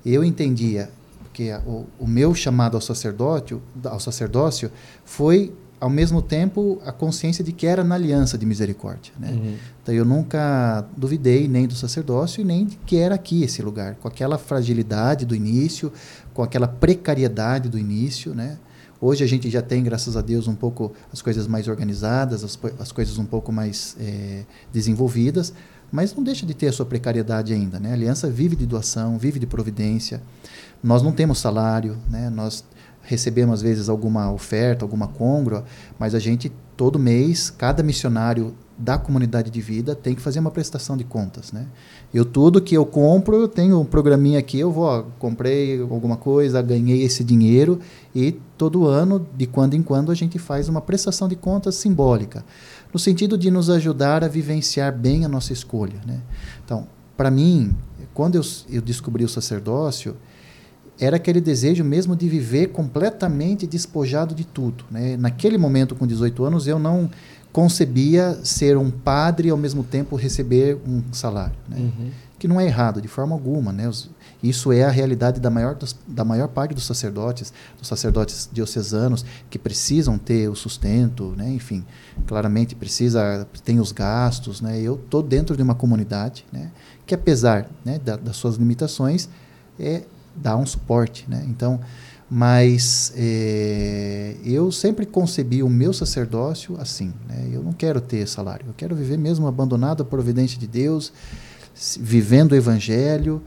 eu 0.05 0.23
entendia 0.23 0.91
porque 1.31 1.53
o, 1.65 1.85
o 1.97 2.05
meu 2.05 2.35
chamado 2.35 2.75
ao 2.75 2.81
sacerdócio, 2.81 3.61
ao 3.85 4.01
sacerdócio 4.01 4.69
foi 5.05 5.53
ao 5.79 5.89
mesmo 5.89 6.21
tempo 6.21 6.79
a 6.85 6.91
consciência 6.91 7.43
de 7.43 7.53
que 7.53 7.65
era 7.65 7.83
na 7.83 7.95
aliança 7.95 8.37
de 8.37 8.45
misericórdia, 8.45 9.13
né? 9.17 9.31
Uhum. 9.31 9.55
Então 9.81 9.95
eu 9.95 10.05
nunca 10.05 10.85
duvidei 10.95 11.47
nem 11.47 11.65
do 11.65 11.73
sacerdócio 11.73 12.41
e 12.41 12.43
nem 12.43 12.65
de 12.65 12.75
que 12.85 12.97
era 12.97 13.15
aqui 13.15 13.43
esse 13.43 13.61
lugar, 13.63 13.95
com 13.95 14.07
aquela 14.07 14.37
fragilidade 14.37 15.25
do 15.25 15.33
início, 15.33 15.91
com 16.33 16.43
aquela 16.43 16.67
precariedade 16.67 17.69
do 17.69 17.79
início, 17.79 18.35
né? 18.35 18.57
Hoje 18.99 19.23
a 19.23 19.27
gente 19.27 19.49
já 19.49 19.61
tem, 19.61 19.81
graças 19.81 20.15
a 20.15 20.21
Deus, 20.21 20.47
um 20.47 20.53
pouco 20.53 20.91
as 21.11 21.21
coisas 21.21 21.47
mais 21.47 21.67
organizadas, 21.67 22.43
as, 22.43 22.59
as 22.77 22.91
coisas 22.91 23.17
um 23.17 23.25
pouco 23.25 23.51
mais 23.51 23.95
é, 23.99 24.43
desenvolvidas, 24.71 25.51
mas 25.91 26.15
não 26.15 26.23
deixa 26.23 26.45
de 26.45 26.53
ter 26.53 26.67
a 26.67 26.71
sua 26.71 26.85
precariedade 26.85 27.53
ainda, 27.53 27.79
né? 27.79 27.89
A 27.89 27.93
aliança 27.93 28.29
vive 28.29 28.55
de 28.55 28.65
doação, 28.65 29.17
vive 29.17 29.39
de 29.39 29.45
providência. 29.45 30.21
Nós 30.83 31.01
não 31.01 31.11
temos 31.11 31.39
salário, 31.39 31.97
né? 32.09 32.29
nós 32.29 32.63
recebemos 33.01 33.55
às 33.55 33.61
vezes 33.61 33.89
alguma 33.89 34.31
oferta, 34.31 34.85
alguma 34.85 35.07
congrua, 35.07 35.63
mas 35.97 36.13
a 36.15 36.19
gente 36.19 36.51
todo 36.77 36.97
mês, 36.97 37.49
cada 37.49 37.83
missionário 37.83 38.55
da 38.75 38.97
comunidade 38.97 39.51
de 39.51 39.61
vida 39.61 39.93
tem 39.93 40.15
que 40.15 40.21
fazer 40.21 40.39
uma 40.39 40.49
prestação 40.49 40.97
de 40.97 41.03
contas, 41.03 41.51
né? 41.51 41.67
Eu 42.11 42.25
tudo 42.25 42.59
que 42.59 42.75
eu 42.75 42.83
compro, 42.83 43.35
eu 43.35 43.47
tenho 43.47 43.79
um 43.79 43.85
programinha 43.85 44.39
aqui, 44.39 44.59
eu 44.59 44.71
vou, 44.71 44.85
ó, 44.85 45.03
comprei 45.19 45.79
alguma 45.79 46.17
coisa, 46.17 46.59
ganhei 46.61 47.03
esse 47.03 47.23
dinheiro 47.23 47.79
e 48.15 48.31
todo 48.57 48.87
ano, 48.87 49.27
de 49.37 49.45
quando 49.45 49.75
em 49.75 49.83
quando, 49.83 50.11
a 50.11 50.15
gente 50.15 50.39
faz 50.39 50.67
uma 50.67 50.81
prestação 50.81 51.27
de 51.27 51.35
contas 51.35 51.75
simbólica, 51.75 52.43
no 52.91 52.99
sentido 52.99 53.37
de 53.37 53.51
nos 53.51 53.69
ajudar 53.69 54.23
a 54.23 54.27
vivenciar 54.27 54.91
bem 54.91 55.23
a 55.23 55.29
nossa 55.29 55.53
escolha, 55.53 56.01
né? 56.05 56.19
Então, 56.65 56.87
para 57.15 57.29
mim, 57.29 57.75
quando 58.15 58.35
eu, 58.35 58.41
eu 58.67 58.81
descobri 58.81 59.23
o 59.23 59.29
sacerdócio, 59.29 60.15
era 61.01 61.15
aquele 61.15 61.41
desejo 61.41 61.83
mesmo 61.83 62.15
de 62.15 62.29
viver 62.29 62.67
completamente 62.67 63.65
despojado 63.65 64.35
de 64.35 64.45
tudo. 64.45 64.85
Né? 64.91 65.17
Naquele 65.17 65.57
momento, 65.57 65.95
com 65.95 66.05
18 66.05 66.43
anos, 66.45 66.67
eu 66.67 66.77
não 66.77 67.09
concebia 67.51 68.39
ser 68.43 68.77
um 68.77 68.91
padre 68.91 69.47
e 69.47 69.51
ao 69.51 69.57
mesmo 69.57 69.83
tempo 69.83 70.15
receber 70.15 70.77
um 70.87 71.01
salário, 71.11 71.55
né? 71.67 71.77
uhum. 71.79 72.11
que 72.37 72.47
não 72.47 72.61
é 72.61 72.65
errado 72.65 73.01
de 73.01 73.07
forma 73.07 73.33
alguma, 73.33 73.73
né? 73.73 73.91
Isso 74.41 74.71
é 74.71 74.83
a 74.83 74.89
realidade 74.89 75.39
da 75.39 75.49
maior, 75.49 75.75
dos, 75.75 75.95
da 76.07 76.23
maior 76.23 76.47
parte 76.47 76.73
dos 76.73 76.85
sacerdotes, 76.85 77.51
dos 77.77 77.87
sacerdotes 77.87 78.49
diocesanos 78.51 79.25
que 79.49 79.59
precisam 79.59 80.17
ter 80.17 80.47
o 80.49 80.55
sustento, 80.55 81.33
né? 81.35 81.49
Enfim, 81.49 81.83
claramente 82.25 82.73
precisa 82.73 83.45
tem 83.63 83.79
os 83.79 83.91
gastos, 83.91 84.61
né? 84.61 84.79
Eu 84.79 84.97
tô 84.97 85.21
dentro 85.21 85.57
de 85.57 85.61
uma 85.61 85.75
comunidade, 85.75 86.45
né? 86.51 86.71
Que 87.05 87.13
apesar 87.13 87.69
né, 87.83 87.99
da, 87.99 88.15
das 88.15 88.37
suas 88.37 88.55
limitações 88.55 89.27
é 89.79 90.03
dar 90.35 90.57
um 90.57 90.65
suporte, 90.65 91.25
né? 91.27 91.45
Então, 91.47 91.79
mas 92.29 93.11
é, 93.15 94.35
eu 94.45 94.71
sempre 94.71 95.05
concebi 95.05 95.61
o 95.61 95.69
meu 95.69 95.91
sacerdócio 95.91 96.79
assim, 96.79 97.13
né? 97.27 97.49
Eu 97.51 97.61
não 97.61 97.73
quero 97.73 97.99
ter 97.99 98.27
salário, 98.27 98.67
eu 98.67 98.73
quero 98.75 98.95
viver 98.95 99.17
mesmo 99.17 99.47
abandonado 99.47 100.01
à 100.01 100.05
providência 100.05 100.57
de 100.57 100.67
Deus, 100.67 101.11
vivendo 101.99 102.53
o 102.53 102.55
Evangelho. 102.55 103.41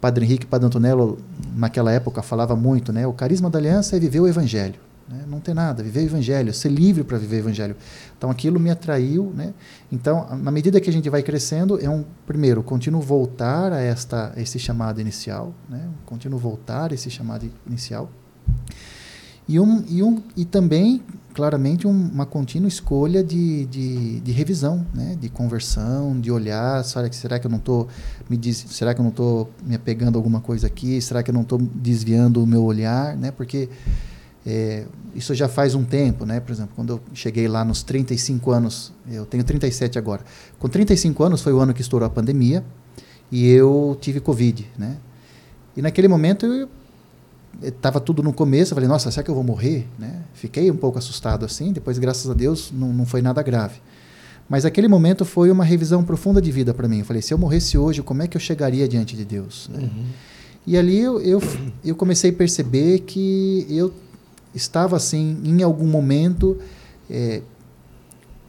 Padre 0.00 0.24
Henrique 0.24 0.46
Padre 0.46 0.66
Antonello, 0.66 1.18
naquela 1.56 1.90
época, 1.90 2.22
falava 2.22 2.54
muito, 2.54 2.92
né? 2.92 3.06
O 3.06 3.12
carisma 3.12 3.50
da 3.50 3.58
aliança 3.58 3.96
é 3.96 3.98
viver 3.98 4.20
o 4.20 4.28
Evangelho. 4.28 4.87
Né? 5.08 5.24
Não 5.26 5.40
tem 5.40 5.54
nada, 5.54 5.82
viver 5.82 6.00
o 6.00 6.04
Evangelho, 6.04 6.52
ser 6.52 6.68
livre 6.68 7.02
para 7.02 7.16
viver 7.16 7.36
o 7.36 7.38
Evangelho. 7.40 7.76
Então 8.16 8.30
aquilo 8.30 8.60
me 8.60 8.70
atraiu. 8.70 9.32
Né? 9.34 9.54
Então, 9.90 10.28
na 10.36 10.50
medida 10.50 10.80
que 10.80 10.90
a 10.90 10.92
gente 10.92 11.08
vai 11.08 11.22
crescendo, 11.22 11.82
é 11.82 11.88
um, 11.88 12.04
primeiro, 12.26 12.62
contínuo 12.62 13.00
voltar 13.00 13.72
a, 13.72 13.80
esta, 13.80 14.32
esse 14.36 14.58
chamado 14.58 15.00
inicial, 15.00 15.54
né? 15.68 15.88
contínuo 16.04 16.38
voltar 16.38 16.92
a 16.92 16.94
esse 16.94 17.10
chamado 17.10 17.50
inicial. 17.66 18.10
E, 19.48 19.58
um, 19.58 19.82
e, 19.88 20.02
um, 20.02 20.22
e 20.36 20.44
também, 20.44 21.02
claramente, 21.32 21.86
um, 21.86 21.90
uma 21.90 22.26
contínua 22.26 22.68
escolha 22.68 23.24
de, 23.24 23.64
de, 23.64 24.20
de, 24.20 24.30
revisão, 24.30 24.86
né? 24.92 25.16
de 25.18 25.30
conversão, 25.30 26.20
de 26.20 26.30
olhar, 26.30 26.84
será 26.84 27.08
que, 27.08 27.16
será 27.16 27.38
que 27.38 27.46
eu 27.46 27.50
não 27.50 27.56
estou 27.56 27.88
me 28.28 28.36
diz, 28.36 28.58
será 28.68 28.92
que 28.92 29.00
eu 29.00 29.04
não 29.04 29.10
estou 29.10 29.50
me 29.64 29.74
apegando 29.74 30.16
a 30.16 30.18
alguma 30.18 30.42
coisa 30.42 30.66
aqui? 30.66 31.00
Será 31.00 31.22
que 31.22 31.30
eu 31.30 31.34
não 31.34 31.40
estou 31.40 31.58
desviando 31.58 32.42
o 32.42 32.46
meu 32.46 32.62
olhar? 32.62 33.16
Né? 33.16 33.30
Porque 33.30 33.70
É, 34.50 34.86
isso 35.14 35.34
já 35.34 35.46
faz 35.46 35.74
um 35.74 35.84
tempo, 35.84 36.24
né? 36.24 36.40
Por 36.40 36.52
exemplo, 36.52 36.72
quando 36.74 36.94
eu 36.94 37.00
cheguei 37.12 37.46
lá 37.46 37.62
nos 37.66 37.82
35 37.82 38.50
anos, 38.50 38.94
eu 39.06 39.26
tenho 39.26 39.44
37 39.44 39.98
agora. 39.98 40.22
Com 40.58 40.70
35 40.70 41.22
anos 41.22 41.42
foi 41.42 41.52
o 41.52 41.58
ano 41.58 41.74
que 41.74 41.82
estourou 41.82 42.06
a 42.06 42.10
pandemia 42.10 42.64
e 43.30 43.46
eu 43.46 43.94
tive 44.00 44.20
Covid, 44.20 44.66
né? 44.78 44.96
E 45.76 45.82
naquele 45.82 46.08
momento 46.08 46.46
eu 46.46 46.66
estava 47.62 48.00
tudo 48.00 48.22
no 48.22 48.32
começo, 48.32 48.72
eu 48.72 48.76
falei, 48.76 48.88
nossa, 48.88 49.10
será 49.10 49.22
que 49.22 49.30
eu 49.30 49.34
vou 49.34 49.44
morrer? 49.44 49.86
Né? 49.98 50.22
Fiquei 50.32 50.70
um 50.70 50.76
pouco 50.76 50.98
assustado 50.98 51.44
assim, 51.44 51.70
depois, 51.70 51.98
graças 51.98 52.30
a 52.30 52.34
Deus, 52.34 52.72
não, 52.72 52.90
não 52.90 53.04
foi 53.04 53.20
nada 53.20 53.42
grave. 53.42 53.80
Mas 54.48 54.64
aquele 54.64 54.88
momento 54.88 55.26
foi 55.26 55.50
uma 55.50 55.64
revisão 55.64 56.02
profunda 56.02 56.40
de 56.40 56.50
vida 56.50 56.72
para 56.72 56.88
mim. 56.88 57.00
Eu 57.00 57.04
falei, 57.04 57.20
se 57.20 57.34
eu 57.34 57.38
morresse 57.38 57.76
hoje, 57.76 58.02
como 58.02 58.22
é 58.22 58.26
que 58.26 58.36
eu 58.36 58.40
chegaria 58.40 58.88
diante 58.88 59.14
de 59.14 59.26
Deus? 59.26 59.68
Né? 59.70 59.80
Uhum. 59.80 60.04
E 60.66 60.76
ali 60.76 60.98
eu, 60.98 61.20
eu, 61.20 61.42
eu 61.84 61.94
comecei 61.94 62.30
a 62.30 62.32
perceber 62.32 63.00
que 63.00 63.66
eu 63.68 63.92
estava 64.54 64.96
assim, 64.96 65.38
em 65.44 65.62
algum 65.62 65.86
momento, 65.86 66.58
é, 67.10 67.42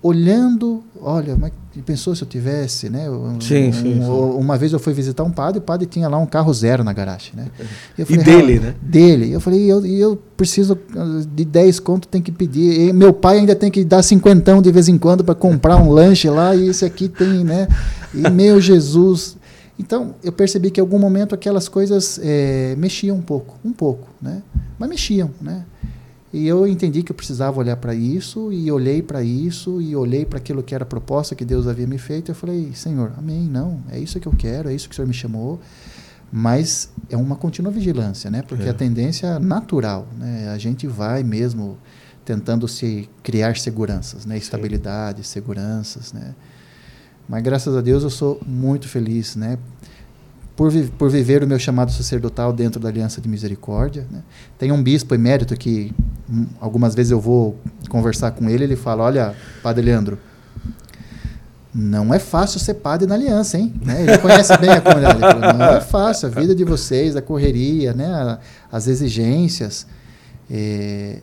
olhando, 0.01 0.83
olha, 1.01 1.35
mas 1.35 1.51
pensou 1.85 2.15
se 2.15 2.23
eu 2.23 2.27
tivesse, 2.27 2.89
né? 2.89 3.09
Um, 3.09 3.39
sim, 3.39 3.71
sim, 3.71 3.99
um, 3.99 4.37
Uma 4.37 4.57
vez 4.57 4.73
eu 4.73 4.79
fui 4.79 4.93
visitar 4.93 5.23
um 5.23 5.31
padre, 5.31 5.59
o 5.59 5.61
padre 5.61 5.85
tinha 5.85 6.07
lá 6.07 6.17
um 6.17 6.25
carro 6.25 6.53
zero 6.53 6.83
na 6.83 6.93
garagem, 6.93 7.33
né? 7.35 7.47
E, 7.97 8.05
falei, 8.05 8.21
e 8.21 8.23
dele, 8.23 8.59
né? 8.59 8.75
Dele. 8.81 9.31
Eu 9.31 9.41
falei, 9.41 9.71
eu, 9.71 9.85
eu 9.85 10.21
preciso 10.37 10.77
de 11.33 11.45
10 11.45 11.79
conto, 11.79 12.07
tem 12.07 12.21
que 12.21 12.31
pedir. 12.31 12.89
E 12.89 12.93
meu 12.93 13.13
pai 13.13 13.39
ainda 13.39 13.55
tem 13.55 13.69
que 13.69 13.83
dar 13.83 14.01
cinquentão 14.03 14.61
de 14.61 14.71
vez 14.71 14.87
em 14.87 14.97
quando 14.97 15.23
para 15.23 15.35
comprar 15.35 15.77
um 15.77 15.89
lanche 15.89 16.29
lá, 16.29 16.55
e 16.55 16.69
esse 16.69 16.85
aqui 16.85 17.09
tem, 17.09 17.43
né? 17.43 17.67
E 18.13 18.29
meu 18.29 18.59
Jesus. 18.59 19.37
Então, 19.79 20.13
eu 20.21 20.33
percebi 20.33 20.69
que 20.69 20.81
em 20.81 20.83
algum 20.83 20.99
momento 20.99 21.33
aquelas 21.33 21.69
coisas 21.69 22.19
é, 22.21 22.75
mexiam 22.77 23.15
um 23.15 23.21
pouco, 23.21 23.57
um 23.63 23.71
pouco, 23.71 24.09
né? 24.21 24.43
Mas 24.77 24.89
mexiam, 24.89 25.31
né? 25.41 25.65
E 26.31 26.45
eu 26.45 26.67
entendi 26.67 27.01
que 27.01 27.11
eu 27.11 27.15
precisava 27.15 27.57
olhar 27.57 27.77
para 27.77 27.95
isso, 27.95 28.51
e 28.51 28.69
olhei 28.71 29.01
para 29.01 29.23
isso, 29.23 29.81
e 29.81 29.95
olhei 29.95 30.25
para 30.25 30.37
aquilo 30.37 30.61
que 30.61 30.75
era 30.75 30.83
a 30.83 30.87
proposta 30.87 31.33
que 31.33 31.45
Deus 31.45 31.65
havia 31.65 31.87
me 31.87 31.97
feito. 31.97 32.29
E 32.29 32.31
eu 32.31 32.35
falei, 32.35 32.71
Senhor, 32.75 33.13
amém, 33.17 33.47
não, 33.47 33.81
é 33.89 33.97
isso 33.97 34.19
que 34.19 34.27
eu 34.27 34.33
quero, 34.37 34.69
é 34.69 34.75
isso 34.75 34.87
que 34.87 34.93
o 34.93 34.95
Senhor 34.95 35.07
me 35.07 35.13
chamou. 35.13 35.59
Mas 36.31 36.91
é 37.09 37.17
uma 37.17 37.35
contínua 37.35 37.71
vigilância, 37.71 38.29
né? 38.29 38.43
Porque 38.43 38.65
é. 38.65 38.69
a 38.69 38.73
tendência 38.73 39.39
natural, 39.39 40.07
né? 40.19 40.49
A 40.53 40.57
gente 40.59 40.85
vai 40.85 41.23
mesmo 41.23 41.77
tentando 42.23 42.67
se 42.67 43.09
criar 43.23 43.57
seguranças, 43.57 44.25
né? 44.25 44.37
Estabilidade, 44.37 45.23
seguranças, 45.23 46.13
né? 46.13 46.35
Mas 47.29 47.43
graças 47.43 47.77
a 47.77 47.81
Deus 47.81 48.03
eu 48.03 48.09
sou 48.09 48.41
muito 48.45 48.89
feliz, 48.89 49.35
né? 49.37 49.57
por, 50.59 50.69
vi 50.69 50.83
por 50.97 51.09
viver 51.09 51.41
o 51.41 51.47
meu 51.47 51.57
chamado 51.57 51.89
sacerdotal 51.89 52.51
dentro 52.51 52.81
da 52.81 52.89
Aliança 52.89 53.21
de 53.21 53.29
Misericórdia. 53.29 54.05
Né? 54.11 54.21
Tem 54.57 54.73
um 54.73 54.83
bispo 54.83 55.15
emérito 55.15 55.55
que 55.55 55.93
hum, 56.29 56.47
algumas 56.59 56.93
vezes 56.93 57.13
eu 57.13 57.21
vou 57.21 57.57
conversar 57.87 58.31
com 58.31 58.49
ele, 58.49 58.65
ele 58.65 58.75
fala, 58.75 59.03
olha, 59.05 59.33
Padre 59.63 59.85
Leandro, 59.85 60.19
não 61.73 62.13
é 62.13 62.19
fácil 62.19 62.59
ser 62.59 62.73
padre 62.73 63.07
na 63.07 63.15
aliança, 63.15 63.57
hein? 63.57 63.73
Né? 63.81 64.01
Ele 64.03 64.17
conhece 64.17 64.57
bem 64.57 64.71
a 64.71 64.81
comunidade. 64.81 65.19
Fala, 65.21 65.53
não 65.53 65.65
é 65.65 65.79
fácil, 65.79 66.27
a 66.27 66.31
vida 66.31 66.53
de 66.53 66.65
vocês, 66.65 67.15
a 67.15 67.21
correria, 67.21 67.93
né? 67.93 68.37
as 68.69 68.87
exigências. 68.87 69.87
É, 70.51 71.21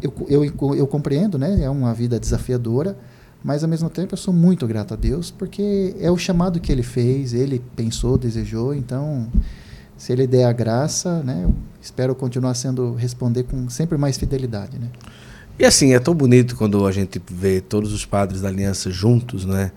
eu, 0.00 0.14
eu, 0.28 0.74
eu 0.76 0.86
compreendo, 0.86 1.36
né? 1.36 1.62
É 1.62 1.70
uma 1.70 1.92
vida 1.92 2.20
desafiadora, 2.20 2.96
mas 3.42 3.62
ao 3.62 3.68
mesmo 3.68 3.88
tempo 3.88 4.14
eu 4.14 4.18
sou 4.18 4.32
muito 4.32 4.66
grato 4.66 4.94
a 4.94 4.96
Deus 4.96 5.30
porque 5.30 5.94
é 6.00 6.10
o 6.10 6.18
chamado 6.18 6.60
que 6.60 6.70
ele 6.70 6.82
fez, 6.82 7.32
ele 7.32 7.62
pensou, 7.74 8.18
desejou, 8.18 8.74
então 8.74 9.28
se 9.96 10.12
ele 10.12 10.26
der 10.26 10.44
a 10.44 10.52
graça, 10.52 11.22
né, 11.22 11.48
espero 11.80 12.14
continuar 12.14 12.54
sendo 12.54 12.94
responder 12.94 13.44
com 13.44 13.68
sempre 13.68 13.98
mais 13.98 14.16
fidelidade, 14.16 14.78
né? 14.78 14.88
E 15.58 15.64
assim, 15.64 15.92
é 15.92 15.98
tão 15.98 16.14
bonito 16.14 16.56
quando 16.56 16.86
a 16.86 16.92
gente 16.92 17.20
vê 17.30 17.60
todos 17.60 17.92
os 17.92 18.06
padres 18.06 18.40
da 18.40 18.48
aliança 18.48 18.90
juntos, 18.90 19.44
né? 19.44 19.70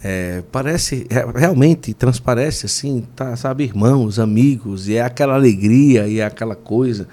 É, 0.00 0.44
parece, 0.52 1.08
realmente, 1.34 1.92
transparece 1.92 2.66
assim, 2.66 3.04
tá, 3.16 3.34
sabe, 3.34 3.64
irmãos, 3.64 4.20
amigos, 4.20 4.86
e 4.86 4.94
é 4.94 5.02
aquela 5.02 5.34
alegria 5.34 6.06
e 6.06 6.20
é 6.20 6.24
aquela 6.24 6.54
coisa 6.54 7.08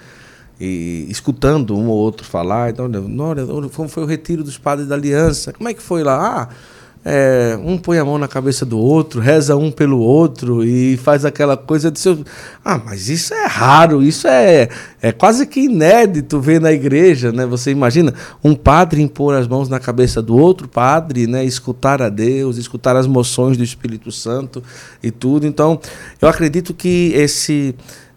e 0.63 1.07
escutando 1.09 1.75
um 1.75 1.87
ou 1.87 1.97
outro 1.97 2.23
falar. 2.23 2.69
Então, 2.69 2.85
olha, 3.19 3.69
como 3.69 3.89
foi 3.89 4.03
o 4.03 4.05
retiro 4.05 4.43
dos 4.43 4.59
padres 4.59 4.87
da 4.87 4.93
aliança? 4.93 5.51
Como 5.51 5.67
é 5.67 5.73
que 5.73 5.81
foi 5.81 6.03
lá? 6.03 6.49
Ah, 6.51 6.55
é, 7.03 7.59
um 7.65 7.79
põe 7.79 7.97
a 7.97 8.05
mão 8.05 8.19
na 8.19 8.27
cabeça 8.27 8.63
do 8.63 8.77
outro, 8.77 9.19
reza 9.19 9.57
um 9.57 9.71
pelo 9.71 9.97
outro 9.97 10.63
e 10.63 10.97
faz 10.97 11.25
aquela 11.25 11.57
coisa 11.57 11.89
de 11.89 11.99
seu. 11.99 12.23
Ah, 12.63 12.79
mas 12.85 13.09
isso 13.09 13.33
é 13.33 13.47
raro, 13.47 14.03
isso 14.03 14.27
é, 14.27 14.69
é 15.01 15.11
quase 15.11 15.47
que 15.47 15.61
inédito 15.61 16.39
ver 16.39 16.61
na 16.61 16.71
igreja, 16.71 17.31
né? 17.31 17.43
Você 17.47 17.71
imagina 17.71 18.13
um 18.43 18.53
padre 18.53 19.01
impor 19.01 19.33
as 19.33 19.47
mãos 19.47 19.67
na 19.67 19.79
cabeça 19.79 20.21
do 20.21 20.37
outro 20.37 20.67
padre, 20.67 21.25
né? 21.25 21.43
Escutar 21.43 22.03
a 22.03 22.09
Deus, 22.09 22.57
escutar 22.57 22.95
as 22.95 23.07
moções 23.07 23.57
do 23.57 23.63
Espírito 23.63 24.11
Santo 24.11 24.61
e 25.01 25.09
tudo. 25.09 25.47
Então, 25.47 25.79
eu 26.21 26.29
acredito 26.29 26.71
que 26.71 27.13
esse 27.15 27.75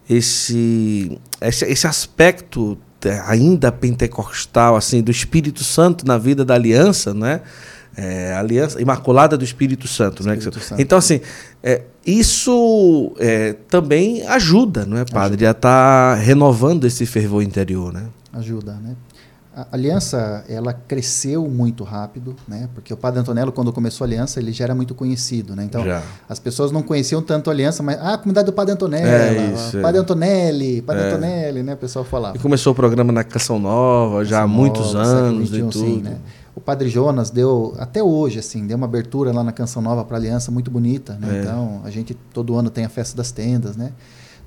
esse, 0.09 1.19
esse, 1.49 1.65
esse 1.65 1.87
aspecto 1.87 2.79
ainda 3.27 3.71
pentecostal, 3.71 4.77
assim, 4.77 5.03
do 5.03 5.11
Espírito 5.11 5.63
Santo 5.63 6.07
na 6.07 6.17
vida 6.17 6.45
da 6.45 6.55
aliança, 6.55 7.13
né? 7.13 7.41
É, 7.97 8.35
aliança 8.35 8.81
imaculada 8.83 9.37
do 9.37 9.45
Espírito 9.45 9.87
Santo, 9.87 10.27
né? 10.27 10.35
Espírito 10.35 10.61
Santo. 10.61 10.83
Então 10.83 10.99
assim, 10.99 11.21
é, 11.63 11.83
isso 12.05 13.15
é, 13.19 13.53
também 13.69 14.27
ajuda, 14.27 14.85
não 14.85 14.97
é, 14.97 15.05
padre, 15.05 15.47
ajuda. 15.47 15.49
a 15.49 15.51
estar 15.53 16.17
tá 16.17 16.21
renovando 16.21 16.87
esse 16.87 17.07
fervor 17.07 17.43
interior, 17.43 17.93
né? 17.93 18.07
Ajuda, 18.33 18.73
né? 18.75 18.97
A 19.57 19.69
aliança 19.73 20.45
ela 20.49 20.73
cresceu 20.73 21.49
muito 21.49 21.85
rápido, 21.85 22.35
né? 22.47 22.69
Porque 22.75 22.93
o 22.93 22.97
Padre 22.97 23.21
Antonello 23.21 23.53
quando 23.53 23.73
começou 23.73 24.05
a 24.05 24.09
aliança 24.09 24.41
ele 24.41 24.53
já 24.53 24.65
era 24.65 24.75
muito 24.75 24.95
conhecido, 24.95 25.55
né? 25.55 25.65
Então 25.65 25.85
já. 25.85 26.03
as 26.29 26.39
pessoas 26.39 26.73
não 26.73 26.83
conheciam 26.83 27.23
tanto 27.23 27.51
a 27.51 27.53
aliança, 27.53 27.83
mas 27.83 27.99
ah, 28.01 28.15
a 28.15 28.19
comunidade 28.19 28.47
do 28.47 28.53
Padre 28.53 28.75
Antonello, 28.75 29.07
é 29.07 29.53
isso, 29.53 29.81
Padre 29.81 29.99
é. 29.99 30.01
Antonelli, 30.01 30.83
Padre 30.83 31.03
é. 31.03 31.07
Antonelli, 31.07 31.63
né? 31.63 31.75
O 31.75 31.77
pessoal 31.77 32.05
falava. 32.05 32.37
E 32.37 32.41
começou 32.41 32.73
o 32.73 32.77
programa 32.77 33.13
na 33.13 33.23
Canção 33.23 33.59
Nova 33.59 34.25
já 34.25 34.43
há 34.43 34.47
muitos 34.47 34.93
Nova, 34.93 35.09
anos 35.09 35.51
21, 35.51 35.69
e 35.69 35.71
tudo. 35.71 35.85
Sim, 35.85 36.03
né? 36.03 36.17
O 36.57 36.61
Padre 36.61 36.89
Jonas 36.89 37.31
deu 37.31 37.75
até 37.79 38.03
hoje 38.03 38.39
assim 38.39 38.67
deu 38.67 38.77
uma 38.77 38.87
abertura 38.87 39.33
lá 39.33 39.43
na 39.43 39.53
Canção 39.53 39.83
Nova 39.83 40.05
para 40.05 40.17
a 40.17 40.21
aliança 40.21 40.51
muito 40.51 40.71
bonita, 40.71 41.17
né? 41.21 41.39
É. 41.39 41.41
Então 41.41 41.81
a 41.85 41.91
gente 41.91 42.15
todo 42.33 42.57
ano 42.57 42.71
tem 42.71 42.85
a 42.85 42.89
festa 42.89 43.17
das 43.17 43.31
tendas, 43.31 43.77
né? 43.77 43.93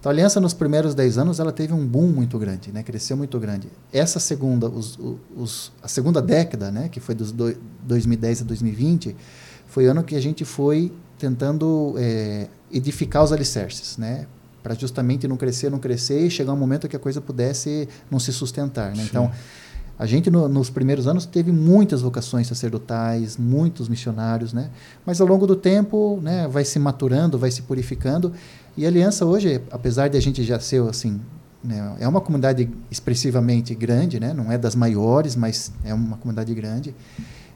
Então, 0.08 0.12
a 0.12 0.14
aliança 0.14 0.40
nos 0.40 0.54
primeiros 0.54 0.96
10 0.96 1.18
anos 1.18 1.38
ela 1.38 1.52
teve 1.52 1.74
um 1.74 1.86
boom 1.86 2.08
muito 2.08 2.40
grande, 2.40 2.72
né? 2.72 2.82
cresceu 2.82 3.18
muito 3.18 3.38
grande. 3.40 3.68
Essa 3.92 4.22
segunda, 4.22 4.70
os, 4.70 4.98
os, 5.36 5.74
a 5.84 5.88
segunda 5.90 6.22
década, 6.22 6.72
né? 6.72 6.88
que 6.88 7.02
foi 7.02 7.14
dos 7.14 7.34
do, 7.34 7.54
2010 7.84 8.44
a 8.44 8.46
2020, 8.46 9.18
foi 9.68 9.86
ano 9.86 10.02
que 10.06 10.16
a 10.16 10.22
gente 10.22 10.46
foi 10.46 10.94
tentando 11.20 11.94
é, 11.98 12.48
edificar 12.72 13.22
os 13.22 13.34
alicerces, 13.34 13.98
né? 13.98 14.28
para 14.64 14.76
justamente 14.76 15.28
não 15.28 15.36
crescer, 15.36 15.70
não 15.70 15.80
crescer 15.80 16.26
e 16.26 16.30
chegar 16.30 16.54
um 16.54 16.58
momento 16.58 16.88
que 16.88 16.96
a 16.96 17.00
coisa 17.00 17.20
pudesse 17.20 17.90
não 18.10 18.18
se 18.18 18.32
sustentar. 18.32 18.96
Né? 18.96 19.04
Então, 19.04 19.30
a 20.00 20.06
gente 20.06 20.30
no, 20.30 20.48
nos 20.48 20.70
primeiros 20.70 21.06
anos 21.06 21.26
teve 21.26 21.52
muitas 21.52 22.02
vocações 22.02 22.48
sacerdotais, 22.48 23.36
muitos 23.36 23.90
missionários, 23.90 24.54
né? 24.54 24.70
Mas 25.04 25.20
ao 25.20 25.28
longo 25.28 25.48
do 25.48 25.56
tempo, 25.56 26.20
né, 26.22 26.48
vai 26.48 26.64
se 26.64 26.78
maturando, 26.78 27.38
vai 27.38 27.50
se 27.50 27.64
purificando 27.64 28.32
e 28.78 28.86
a 28.86 28.90
Aliança 28.90 29.26
hoje, 29.26 29.60
apesar 29.72 30.08
de 30.08 30.18
a 30.18 30.22
gente 30.22 30.44
já 30.44 30.60
ser 30.60 30.82
assim, 30.84 31.20
né, 31.64 31.98
é 32.00 32.08
uma 32.08 32.22
comunidade 32.22 32.70
expressivamente 32.92 33.74
grande, 33.74 34.20
né? 34.20 34.34
não 34.34 34.52
é 34.52 34.58
das 34.58 34.76
maiores, 34.76 35.36
mas 35.36 35.72
é 35.84 35.94
uma 35.94 36.16
comunidade 36.18 36.54
grande. 36.54 36.96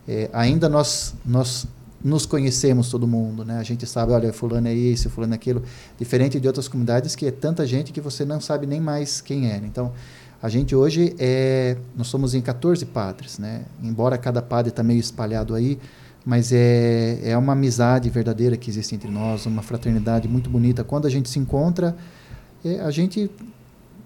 É, 0.08 0.30
ainda 0.34 0.68
nós, 0.68 1.14
nós 1.24 1.68
nos 2.04 2.26
conhecemos 2.26 2.90
todo 2.90 3.08
mundo, 3.08 3.46
né? 3.46 3.60
A 3.60 3.64
gente 3.64 3.86
sabe, 3.86 4.12
olha, 4.12 4.34
fulano 4.34 4.68
é 4.68 4.74
isso, 4.74 5.10
fulano 5.10 5.34
é 5.34 5.36
aquilo, 5.36 5.62
diferente 6.00 6.40
de 6.40 6.48
outras 6.48 6.68
comunidades 6.68 7.16
que 7.16 7.28
é 7.28 7.32
tanta 7.32 7.66
gente 7.68 7.92
que 7.92 8.02
você 8.02 8.26
não 8.26 8.42
sabe 8.42 8.66
nem 8.66 8.82
mais 8.82 9.22
quem 9.22 9.52
é. 9.52 9.58
Então, 9.58 9.94
a 10.42 10.50
gente 10.50 10.76
hoje 10.76 11.16
é, 11.20 11.78
nós 11.96 12.08
somos 12.08 12.34
em 12.34 12.42
14 12.42 12.84
padres, 12.88 13.38
né? 13.38 13.66
Embora 13.82 14.18
cada 14.18 14.42
padre 14.42 14.70
está 14.72 14.82
meio 14.82 15.00
espalhado 15.00 15.54
aí, 15.54 15.78
mas 16.26 16.52
é, 16.52 17.20
é 17.24 17.38
uma 17.38 17.54
amizade 17.54 18.10
verdadeira 18.10 18.56
que 18.56 18.70
existe 18.70 18.94
entre 18.94 19.10
nós, 19.10 19.46
uma 19.46 19.62
fraternidade 19.62 20.28
muito 20.28 20.50
bonita. 20.50 20.84
Quando 20.84 21.08
a 21.08 21.10
gente 21.10 21.30
se 21.30 21.40
encontra, 21.40 21.96
é, 22.64 22.80
a 22.82 22.92
gente 22.92 23.30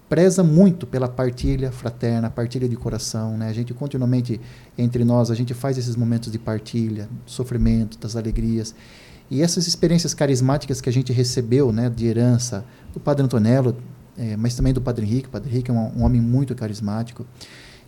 preza 0.08 0.42
muito 0.42 0.86
pela 0.86 1.08
partilha 1.08 1.70
fraterna, 1.70 2.30
partilha 2.30 2.68
de 2.68 2.76
coração, 2.76 3.36
né? 3.36 3.48
A 3.48 3.52
gente 3.52 3.74
continuamente 3.74 4.40
entre 4.78 5.04
nós, 5.04 5.30
a 5.30 5.34
gente 5.34 5.52
faz 5.52 5.76
esses 5.76 5.96
momentos 5.96 6.30
de 6.30 6.38
partilha, 6.38 7.08
sofrimento, 7.26 7.98
das 7.98 8.16
alegrias. 8.16 8.74
E 9.30 9.42
essas 9.42 9.66
experiências 9.66 10.14
carismáticas 10.14 10.80
que 10.80 10.88
a 10.88 10.92
gente 10.92 11.12
recebeu, 11.12 11.72
né, 11.72 11.90
de 11.90 12.06
herança 12.06 12.64
do 12.94 13.00
Padre 13.00 13.24
Antonello, 13.24 13.76
é, 14.16 14.36
mas 14.36 14.54
também 14.54 14.72
do 14.72 14.80
Padre 14.80 15.04
Henrique. 15.04 15.26
O 15.26 15.30
Padre 15.30 15.50
Henrique 15.50 15.70
é 15.70 15.74
um, 15.74 15.98
um 15.98 16.04
homem 16.04 16.20
muito 16.20 16.54
carismático. 16.54 17.26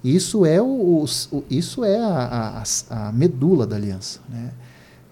Isso 0.02 0.46
é, 0.46 0.60
o, 0.60 1.04
o 1.32 1.44
isso 1.50 1.84
é 1.84 1.98
a, 1.98 2.62
a, 2.90 3.08
a, 3.08 3.12
medula 3.12 3.66
da 3.66 3.76
aliança. 3.76 4.20
Né? 4.28 4.52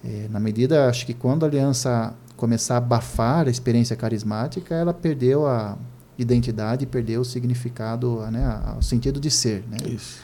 É, 0.05 0.29
na 0.31 0.39
medida, 0.39 0.89
acho 0.89 1.05
que 1.05 1.15
quando 1.15 1.45
a 1.45 1.49
aliança 1.49 2.15
começar 2.37 2.75
a 2.75 2.79
abafar 2.79 3.47
a 3.47 3.51
experiência 3.51 3.97
carismática, 3.97 4.75
ela 4.75 4.95
perdeu 4.95 5.47
a, 5.47 5.77
identidade 6.19 6.87
perdeu 6.87 7.21
o 7.21 7.25
significado, 7.25 8.21
né, 8.31 8.75
o 8.79 8.83
sentido 8.83 9.21
de 9.21 9.31
ser. 9.31 9.65
Né? 9.71 9.77
Isso. 9.87 10.19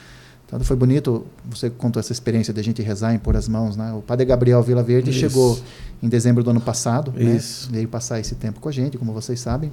Então 0.45 0.59
foi 0.61 0.75
bonito, 0.75 1.25
você 1.45 1.69
contou 1.69 1.99
essa 1.99 2.11
experiência 2.11 2.53
de 2.53 2.59
a 2.59 2.63
gente 2.63 2.81
rezar 2.81 3.13
e 3.13 3.17
pôr 3.17 3.35
as 3.35 3.47
mãos. 3.47 3.75
Né? 3.75 3.91
O 3.93 4.01
padre 4.01 4.25
Gabriel 4.25 4.61
Vila 4.61 4.83
Verde 4.83 5.09
Isso. 5.09 5.19
chegou 5.19 5.59
em 6.01 6.07
dezembro 6.07 6.43
do 6.43 6.49
ano 6.49 6.61
passado, 6.61 7.11
né? 7.11 7.39
veio 7.71 7.87
passar 7.87 8.19
esse 8.19 8.35
tempo 8.35 8.59
com 8.59 8.69
a 8.69 8.71
gente, 8.71 8.97
como 8.97 9.13
vocês 9.13 9.39
sabem. 9.39 9.71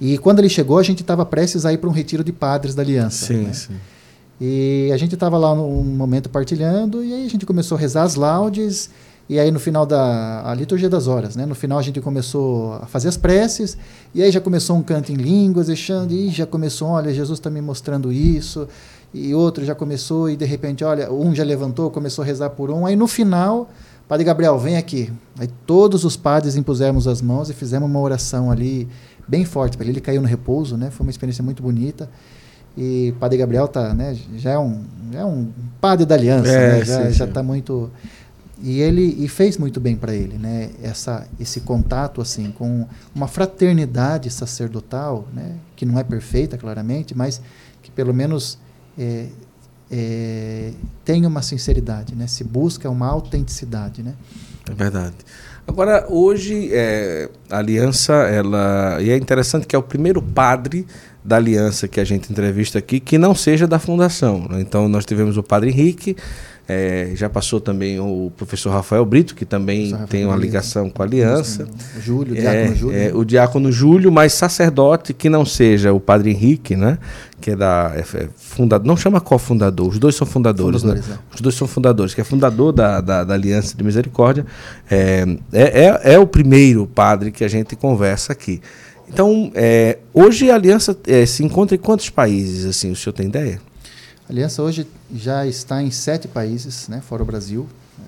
E 0.00 0.18
quando 0.18 0.40
ele 0.40 0.48
chegou, 0.48 0.78
a 0.78 0.82
gente 0.82 1.00
estava 1.00 1.24
prestes 1.24 1.64
a 1.64 1.72
ir 1.72 1.78
para 1.78 1.88
um 1.88 1.92
retiro 1.92 2.22
de 2.22 2.32
padres 2.32 2.74
da 2.74 2.82
Aliança. 2.82 3.26
Sim, 3.26 3.42
né? 3.44 3.52
sim. 3.52 3.74
E 4.40 4.90
a 4.92 4.96
gente 4.96 5.14
estava 5.14 5.38
lá 5.38 5.54
num 5.54 5.82
momento 5.82 6.28
partilhando, 6.28 7.02
e 7.02 7.12
aí 7.14 7.24
a 7.24 7.28
gente 7.28 7.46
começou 7.46 7.76
a 7.76 7.80
rezar 7.80 8.02
as 8.02 8.16
laudes, 8.16 8.90
e 9.28 9.40
aí 9.40 9.50
no 9.50 9.58
final 9.58 9.86
da 9.86 10.42
a 10.44 10.54
liturgia 10.54 10.90
das 10.90 11.06
horas, 11.06 11.34
né? 11.34 11.46
No 11.46 11.54
final 11.54 11.78
a 11.78 11.82
gente 11.82 12.00
começou 12.02 12.74
a 12.74 12.86
fazer 12.86 13.08
as 13.08 13.16
preces, 13.16 13.78
e 14.14 14.22
aí 14.22 14.30
já 14.30 14.40
começou 14.40 14.76
um 14.76 14.82
canto 14.82 15.10
em 15.10 15.14
línguas, 15.14 15.70
e 15.70 16.28
já 16.28 16.44
começou, 16.44 16.88
olha, 16.88 17.14
Jesus 17.14 17.38
está 17.38 17.48
me 17.48 17.62
mostrando 17.62 18.12
isso, 18.12 18.68
e 19.14 19.34
outro 19.34 19.64
já 19.64 19.74
começou, 19.74 20.28
e 20.28 20.36
de 20.36 20.44
repente, 20.44 20.84
olha, 20.84 21.10
um 21.10 21.34
já 21.34 21.42
levantou, 21.42 21.90
começou 21.90 22.22
a 22.22 22.26
rezar 22.26 22.50
por 22.50 22.70
um, 22.70 22.84
aí 22.84 22.94
no 22.94 23.06
final, 23.06 23.70
Padre 24.06 24.24
Gabriel, 24.24 24.56
vem 24.56 24.76
aqui. 24.76 25.12
Aí 25.36 25.48
todos 25.66 26.04
os 26.04 26.16
padres 26.16 26.54
impusemos 26.54 27.08
as 27.08 27.20
mãos 27.20 27.50
e 27.50 27.52
fizemos 27.52 27.90
uma 27.90 27.98
oração 27.98 28.52
ali 28.52 28.86
bem 29.26 29.44
forte 29.44 29.76
para 29.76 29.84
ele. 29.84 29.94
Ele 29.94 30.00
caiu 30.00 30.22
no 30.22 30.28
repouso, 30.28 30.76
né? 30.76 30.90
Foi 30.90 31.06
uma 31.06 31.10
experiência 31.10 31.42
muito 31.42 31.62
bonita. 31.62 32.08
E 32.76 33.12
o 33.16 33.18
Padre 33.18 33.38
Gabriel 33.38 33.66
tá, 33.66 33.94
né, 33.94 34.14
já 34.36 34.50
é 34.50 34.58
um, 34.58 34.84
já 35.10 35.20
é 35.20 35.24
um 35.24 35.50
padre 35.80 36.04
da 36.04 36.14
aliança, 36.14 36.50
é, 36.50 36.78
né? 36.78 36.84
já, 36.84 37.10
já 37.10 37.24
está 37.24 37.42
muito 37.42 37.90
e 38.62 38.80
ele 38.80 39.02
e 39.18 39.28
fez 39.28 39.58
muito 39.58 39.78
bem 39.80 39.96
para 39.96 40.14
ele, 40.14 40.38
né? 40.38 40.70
Essa 40.82 41.26
esse 41.38 41.60
contato 41.60 42.20
assim 42.20 42.50
com 42.50 42.86
uma 43.14 43.28
fraternidade 43.28 44.30
sacerdotal, 44.30 45.26
né? 45.32 45.56
Que 45.74 45.84
não 45.84 45.98
é 45.98 46.04
perfeita, 46.04 46.56
claramente, 46.56 47.14
mas 47.14 47.40
que 47.82 47.90
pelo 47.90 48.14
menos 48.14 48.58
é, 48.98 49.26
é, 49.90 50.72
tem 51.04 51.26
uma 51.26 51.42
sinceridade, 51.42 52.14
né? 52.14 52.26
Se 52.26 52.44
busca 52.44 52.88
uma 52.88 53.06
autenticidade, 53.06 54.02
né? 54.02 54.14
É 54.68 54.72
verdade. 54.74 55.16
Agora, 55.66 56.06
hoje, 56.08 56.70
é, 56.72 57.28
a 57.50 57.58
aliança, 57.58 58.12
ela. 58.12 58.98
E 59.00 59.10
é 59.10 59.16
interessante 59.16 59.66
que 59.66 59.74
é 59.74 59.78
o 59.78 59.82
primeiro 59.82 60.22
padre 60.22 60.86
da 61.24 61.36
aliança 61.36 61.88
que 61.88 61.98
a 61.98 62.04
gente 62.04 62.30
entrevista 62.30 62.78
aqui 62.78 63.00
que 63.00 63.18
não 63.18 63.34
seja 63.34 63.66
da 63.66 63.78
fundação. 63.78 64.46
Né? 64.48 64.60
Então, 64.60 64.88
nós 64.88 65.04
tivemos 65.04 65.36
o 65.36 65.42
padre 65.42 65.70
Henrique, 65.70 66.16
é, 66.68 67.12
já 67.14 67.28
passou 67.28 67.60
também 67.60 68.00
o 68.00 68.32
professor 68.36 68.70
Rafael 68.70 69.04
Brito, 69.04 69.36
que 69.36 69.44
também 69.44 69.96
tem 70.08 70.26
uma 70.26 70.34
ligação 70.34 70.90
com 70.90 71.00
a 71.00 71.04
aliança. 71.04 71.68
O 71.96 72.00
Júlio, 72.00 72.32
o 72.32 72.36
diácono 72.36 72.72
é, 72.72 72.74
Júlio. 72.74 72.98
É, 72.98 73.14
o 73.14 73.24
diácono 73.24 73.72
Júlio, 73.72 74.12
mas 74.12 74.32
sacerdote 74.32 75.14
que 75.14 75.28
não 75.28 75.44
seja 75.44 75.92
o 75.92 76.00
padre 76.00 76.30
Henrique, 76.30 76.74
né? 76.74 76.98
Que 77.40 77.52
é 77.52 77.56
da. 77.56 77.92
É, 77.94 78.00
é 78.00 78.28
não 78.82 78.96
chama 78.96 79.20
cofundador, 79.20 79.88
os 79.88 79.98
dois 79.98 80.16
são 80.16 80.26
fundadores, 80.26 80.82
né? 80.82 80.94
fundadores 80.94 81.08
né? 81.08 81.18
Os 81.32 81.40
dois 81.40 81.54
são 81.54 81.68
fundadores, 81.68 82.14
que 82.14 82.20
é 82.20 82.24
fundador 82.24 82.72
da, 82.72 83.00
da, 83.00 83.22
da 83.22 83.34
Aliança 83.34 83.76
de 83.76 83.84
Misericórdia. 83.84 84.44
É, 84.90 85.24
é, 85.52 85.84
é, 85.84 86.14
é, 86.14 86.18
o 86.18 86.26
primeiro 86.26 86.84
padre 86.86 87.30
que 87.30 87.44
a 87.44 87.48
gente 87.48 87.76
conversa 87.76 88.32
aqui. 88.32 88.60
Então, 89.08 89.52
é, 89.54 89.98
hoje 90.12 90.50
a 90.50 90.56
aliança 90.56 90.98
é, 91.06 91.24
se 91.26 91.44
encontra 91.44 91.76
em 91.76 91.78
quantos 91.78 92.10
países, 92.10 92.64
assim, 92.64 92.90
o 92.90 92.96
senhor 92.96 93.12
tem 93.12 93.26
ideia? 93.26 93.60
A 94.28 94.32
aliança 94.32 94.60
hoje 94.62 94.84
já 95.14 95.46
está 95.46 95.82
em 95.82 95.90
sete 95.90 96.28
países, 96.28 96.88
né, 96.88 97.00
fora 97.00 97.22
o 97.22 97.26
Brasil. 97.26 97.66
Né. 97.98 98.04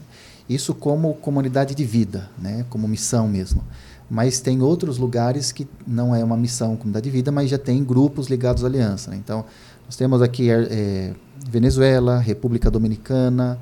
Isso 0.49 0.75
como 0.75 1.15
comunidade 1.15 1.75
de 1.75 1.85
vida, 1.85 2.31
né, 2.39 2.65
como 2.71 2.87
missão 2.89 3.29
mesmo. 3.29 3.63
Mas 4.11 4.41
tem 4.41 4.63
outros 4.63 4.97
lugares 4.97 5.53
que 5.53 5.69
não 5.87 6.15
é 6.15 6.25
uma 6.25 6.37
missão 6.37 6.77
comunidade 6.77 7.05
de 7.05 7.11
vida, 7.11 7.31
mas 7.31 7.51
já 7.51 7.59
tem 7.59 7.85
grupos 7.85 8.29
ligados 8.29 8.65
à 8.65 8.67
aliança. 8.67 9.11
Né. 9.11 9.19
Então, 9.19 9.45
nós 9.85 9.97
temos 9.97 10.23
aqui 10.23 10.51
é, 10.51 11.15
Venezuela, 11.49 12.19
República 12.19 12.71
Dominicana, 12.71 13.59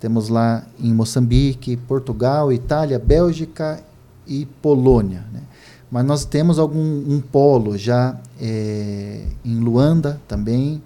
temos 0.00 0.28
lá 0.28 0.64
em 0.78 0.92
Moçambique, 0.94 1.76
Portugal, 1.76 2.52
Itália, 2.52 2.98
Bélgica 2.98 3.82
e 4.26 4.46
Polônia. 4.62 5.24
Né. 5.32 5.40
Mas 5.90 6.04
nós 6.04 6.24
temos 6.24 6.58
algum 6.58 6.78
um 6.80 7.20
polo 7.20 7.76
já 7.76 8.16
é, 8.40 9.24
em 9.44 9.58
Luanda 9.58 10.20
também, 10.28 10.82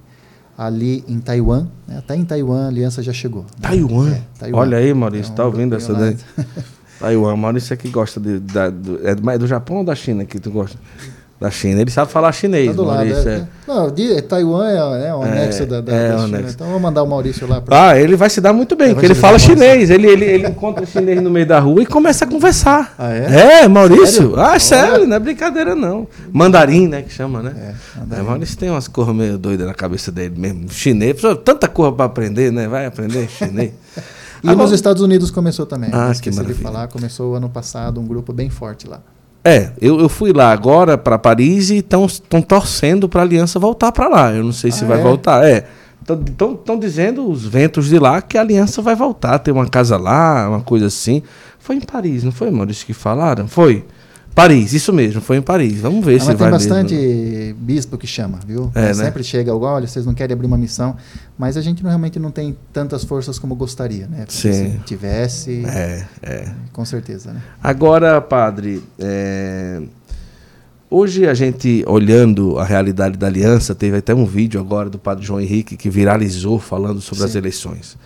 ali 0.56 1.04
em 1.08 1.18
Taiwan. 1.18 1.66
Né? 1.86 1.98
Até 1.98 2.16
em 2.16 2.24
Taiwan 2.24 2.64
a 2.64 2.68
aliança 2.68 3.02
já 3.02 3.12
chegou. 3.12 3.42
Né? 3.42 3.48
Taiwan? 3.62 4.10
É, 4.10 4.22
Taiwan? 4.38 4.58
Olha 4.58 4.78
aí, 4.78 4.94
Maurício, 4.94 5.30
é 5.30 5.32
um 5.32 5.36
tá 5.36 5.44
ouvindo 5.44 5.74
essa 5.74 5.94
daí? 5.94 6.16
Taiwan, 6.98 7.36
Maurício 7.36 7.74
é 7.74 7.76
que 7.76 7.88
gosta 7.88 8.20
de, 8.20 8.38
da, 8.38 8.70
do, 8.70 9.00
é 9.06 9.38
do 9.38 9.46
Japão 9.46 9.78
ou 9.78 9.84
da 9.84 9.94
China 9.94 10.24
que 10.24 10.38
tu 10.38 10.50
gosta? 10.50 10.78
Da 11.42 11.50
China. 11.50 11.80
Ele 11.80 11.90
sabe 11.90 12.10
falar 12.10 12.32
chinês, 12.32 12.68
tá 12.68 12.72
do 12.72 12.86
Maurício. 12.86 13.16
Lado, 13.18 13.28
é, 13.28 13.34
é. 13.34 13.46
Não, 13.66 13.90
de, 13.90 14.22
Taiwan 14.22 14.68
é, 14.68 15.08
é 15.08 15.14
o 15.14 15.22
anexo 15.22 15.62
é, 15.62 15.66
da, 15.66 15.80
da, 15.80 15.92
é 15.92 16.08
da 16.12 16.18
China. 16.24 16.44
Então 16.48 16.66
vou 16.68 16.80
mandar 16.80 17.02
o 17.02 17.06
Maurício 17.06 17.46
lá. 17.46 17.60
Pra... 17.60 17.90
Ah, 17.90 17.98
ele 17.98 18.16
vai 18.16 18.30
se 18.30 18.40
dar 18.40 18.52
muito 18.52 18.74
bem, 18.76 18.94
porque 18.94 19.06
ele 19.06 19.14
fala 19.14 19.38
chinês. 19.38 19.90
Ele, 19.90 20.06
ele, 20.06 20.24
ele 20.24 20.48
encontra 20.48 20.86
chinês 20.86 21.20
no 21.20 21.30
meio 21.30 21.46
da 21.46 21.58
rua 21.58 21.82
e 21.82 21.86
começa 21.86 22.24
a 22.24 22.28
conversar. 22.28 22.94
Ah, 22.98 23.12
é? 23.12 23.62
É, 23.62 23.68
Maurício. 23.68 24.06
Sério? 24.06 24.40
Ah, 24.40 24.58
sério, 24.58 25.06
não 25.06 25.16
é 25.16 25.18
brincadeira 25.18 25.74
não. 25.74 26.06
Mandarim, 26.32 26.88
né, 26.88 27.02
que 27.02 27.12
chama, 27.12 27.42
né? 27.42 27.74
É, 28.10 28.18
é 28.18 28.22
Maurício 28.22 28.56
tem 28.56 28.70
umas 28.70 28.88
cores 28.88 29.14
meio 29.14 29.36
doidas 29.36 29.66
na 29.66 29.74
cabeça 29.74 30.10
dele 30.10 30.34
mesmo. 30.36 30.70
Chinês, 30.70 31.20
tanta 31.44 31.68
cor 31.68 31.92
para 31.92 32.06
aprender, 32.06 32.52
né? 32.52 32.68
Vai 32.68 32.86
aprender 32.86 33.28
chinês. 33.28 33.72
E 34.42 34.48
Agora... 34.48 34.64
nos 34.64 34.72
Estados 34.72 35.00
Unidos 35.00 35.30
começou 35.30 35.64
também. 35.66 35.88
Ah, 35.92 36.12
que 36.20 36.28
maravilha. 36.30 36.56
de 36.56 36.60
falar, 36.60 36.88
começou 36.88 37.36
ano 37.36 37.48
passado 37.48 38.00
um 38.00 38.06
grupo 38.06 38.32
bem 38.32 38.50
forte 38.50 38.88
lá. 38.88 39.00
É, 39.44 39.72
eu, 39.80 39.98
eu 39.98 40.08
fui 40.08 40.32
lá 40.32 40.52
agora 40.52 40.96
para 40.96 41.18
Paris 41.18 41.70
e 41.70 41.78
estão 41.78 42.06
torcendo 42.40 43.08
para 43.08 43.22
a 43.22 43.24
Aliança 43.24 43.58
voltar 43.58 43.90
para 43.90 44.08
lá. 44.08 44.32
Eu 44.32 44.44
não 44.44 44.52
sei 44.52 44.70
se 44.70 44.84
ah, 44.84 44.88
vai 44.88 45.00
é? 45.00 45.02
voltar. 45.02 45.44
É. 45.44 45.66
Estão 46.00 46.78
dizendo 46.78 47.28
os 47.28 47.44
ventos 47.44 47.88
de 47.88 47.98
lá 47.98 48.20
que 48.20 48.36
a 48.36 48.40
Aliança 48.40 48.82
vai 48.82 48.94
voltar, 48.94 49.38
ter 49.38 49.52
uma 49.52 49.66
casa 49.68 49.96
lá, 49.96 50.48
uma 50.48 50.60
coisa 50.60 50.86
assim. 50.86 51.22
Foi 51.58 51.76
em 51.76 51.80
Paris, 51.80 52.24
não 52.24 52.32
foi, 52.32 52.50
Maurício, 52.50 52.84
que 52.86 52.92
falaram? 52.92 53.46
Foi. 53.46 53.84
Paris, 54.34 54.72
isso 54.72 54.92
mesmo, 54.92 55.20
foi 55.20 55.36
em 55.36 55.42
Paris. 55.42 55.80
Vamos 55.80 56.04
ver 56.04 56.16
ah, 56.16 56.20
se 56.20 56.26
vai 56.26 56.36
Tem 56.36 56.50
bastante 56.50 56.94
mesmo. 56.94 57.54
bispo 57.60 57.98
que 57.98 58.06
chama, 58.06 58.38
viu? 58.46 58.70
É, 58.74 58.86
né? 58.86 58.94
Sempre 58.94 59.22
chega, 59.22 59.54
olha, 59.54 59.86
vocês 59.86 60.06
não 60.06 60.14
querem 60.14 60.32
abrir 60.32 60.46
uma 60.46 60.56
missão, 60.56 60.96
mas 61.36 61.56
a 61.56 61.60
gente 61.60 61.82
realmente 61.82 62.18
não 62.18 62.30
tem 62.30 62.56
tantas 62.72 63.04
forças 63.04 63.38
como 63.38 63.54
gostaria, 63.54 64.06
né? 64.06 64.24
Porque 64.24 64.32
Sim. 64.32 64.72
se 64.72 64.78
tivesse, 64.86 65.64
é, 65.66 66.06
é. 66.22 66.48
com 66.72 66.84
certeza, 66.84 67.32
né? 67.32 67.42
Agora, 67.62 68.20
padre, 68.22 68.82
é... 68.98 69.82
hoje 70.90 71.28
a 71.28 71.34
gente, 71.34 71.84
olhando 71.86 72.58
a 72.58 72.64
realidade 72.64 73.18
da 73.18 73.26
aliança, 73.26 73.74
teve 73.74 73.98
até 73.98 74.14
um 74.14 74.24
vídeo 74.24 74.58
agora 74.58 74.88
do 74.88 74.98
padre 74.98 75.26
João 75.26 75.40
Henrique 75.40 75.76
que 75.76 75.90
viralizou 75.90 76.58
falando 76.58 77.02
sobre 77.02 77.24
Sim. 77.24 77.28
as 77.28 77.34
eleições. 77.34 77.98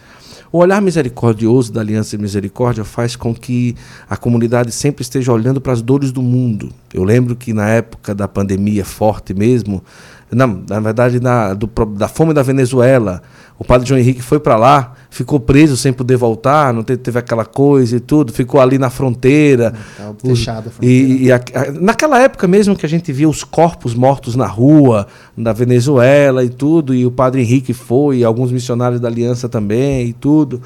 O 0.57 0.61
olhar 0.61 0.81
misericordioso 0.81 1.71
da 1.71 1.83
Aliança 1.83 2.17
de 2.17 2.23
Misericórdia 2.23 2.83
faz 2.83 3.15
com 3.15 3.35
que 3.35 3.77
a 4.09 4.17
comunidade 4.17 4.73
sempre 4.73 5.03
esteja 5.03 5.31
olhando 5.31 5.61
para 5.61 5.75
as 5.75 5.83
dores 5.83 6.11
do 6.11 6.23
mundo. 6.23 6.71
Eu 6.95 7.05
lembro 7.05 7.37
que 7.37 7.53
na 7.53 7.69
época 7.69 8.15
da 8.15 8.27
pandemia 8.27 8.83
forte 8.83 9.35
mesmo, 9.35 9.85
não, 10.33 10.63
na 10.67 10.81
verdade 10.81 11.21
na, 11.21 11.53
do, 11.53 11.67
da 11.89 12.09
fome 12.09 12.33
da 12.33 12.43
Venezuela, 12.43 13.23
o 13.59 13.65
padre 13.67 13.87
João 13.87 14.01
Henrique 14.01 14.23
foi 14.23 14.41
para 14.41 14.57
lá, 14.57 14.95
ficou 15.17 15.41
preso 15.41 15.77
sem 15.77 15.93
poder 15.93 16.17
voltar, 16.17 16.73
não 16.73 16.83
teve, 16.83 16.99
teve, 16.99 17.19
aquela 17.19 17.45
coisa 17.45 17.97
e 17.97 18.01
tudo, 18.01 18.33
ficou 18.33 18.61
ali 18.61 18.79
na 18.79 18.91
fronteira. 18.91 19.73
Tá 19.97 20.15
fechado 20.23 20.69
a 20.69 20.71
fronteira. 20.71 21.13
E, 21.13 21.25
e 21.25 21.33
a, 21.33 21.37
a, 21.37 21.73
naquela 21.73 22.21
época 22.21 22.47
mesmo 22.47 22.77
que 22.77 22.85
a 22.85 22.89
gente 22.89 23.13
via 23.13 23.29
os 23.29 23.43
corpos 23.43 23.95
mortos 23.95 24.37
na 24.37 24.47
rua, 24.47 25.07
da 25.37 25.53
Venezuela 25.53 26.45
e 26.45 26.49
tudo, 26.49 26.95
e 26.95 27.07
o 27.07 27.11
padre 27.11 27.41
Henrique 27.41 27.73
foi, 27.73 28.19
e 28.19 28.25
alguns 28.25 28.53
missionários 28.53 29.01
da 29.01 29.09
Aliança 29.09 29.49
também 29.49 30.09
e 30.09 30.13
tudo. 30.13 30.61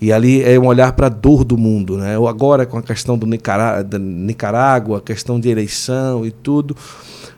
E 0.00 0.12
ali 0.12 0.42
é 0.42 0.58
um 0.58 0.66
olhar 0.66 0.92
para 0.92 1.06
a 1.06 1.10
dor 1.10 1.44
do 1.44 1.56
mundo. 1.56 1.96
Né? 1.96 2.16
Agora, 2.28 2.66
com 2.66 2.76
a 2.76 2.82
questão 2.82 3.16
do 3.16 3.26
Nicará 3.26 3.84
Nicarágua, 3.98 4.98
a 4.98 5.00
questão 5.00 5.38
de 5.38 5.48
eleição 5.48 6.26
e 6.26 6.30
tudo. 6.30 6.76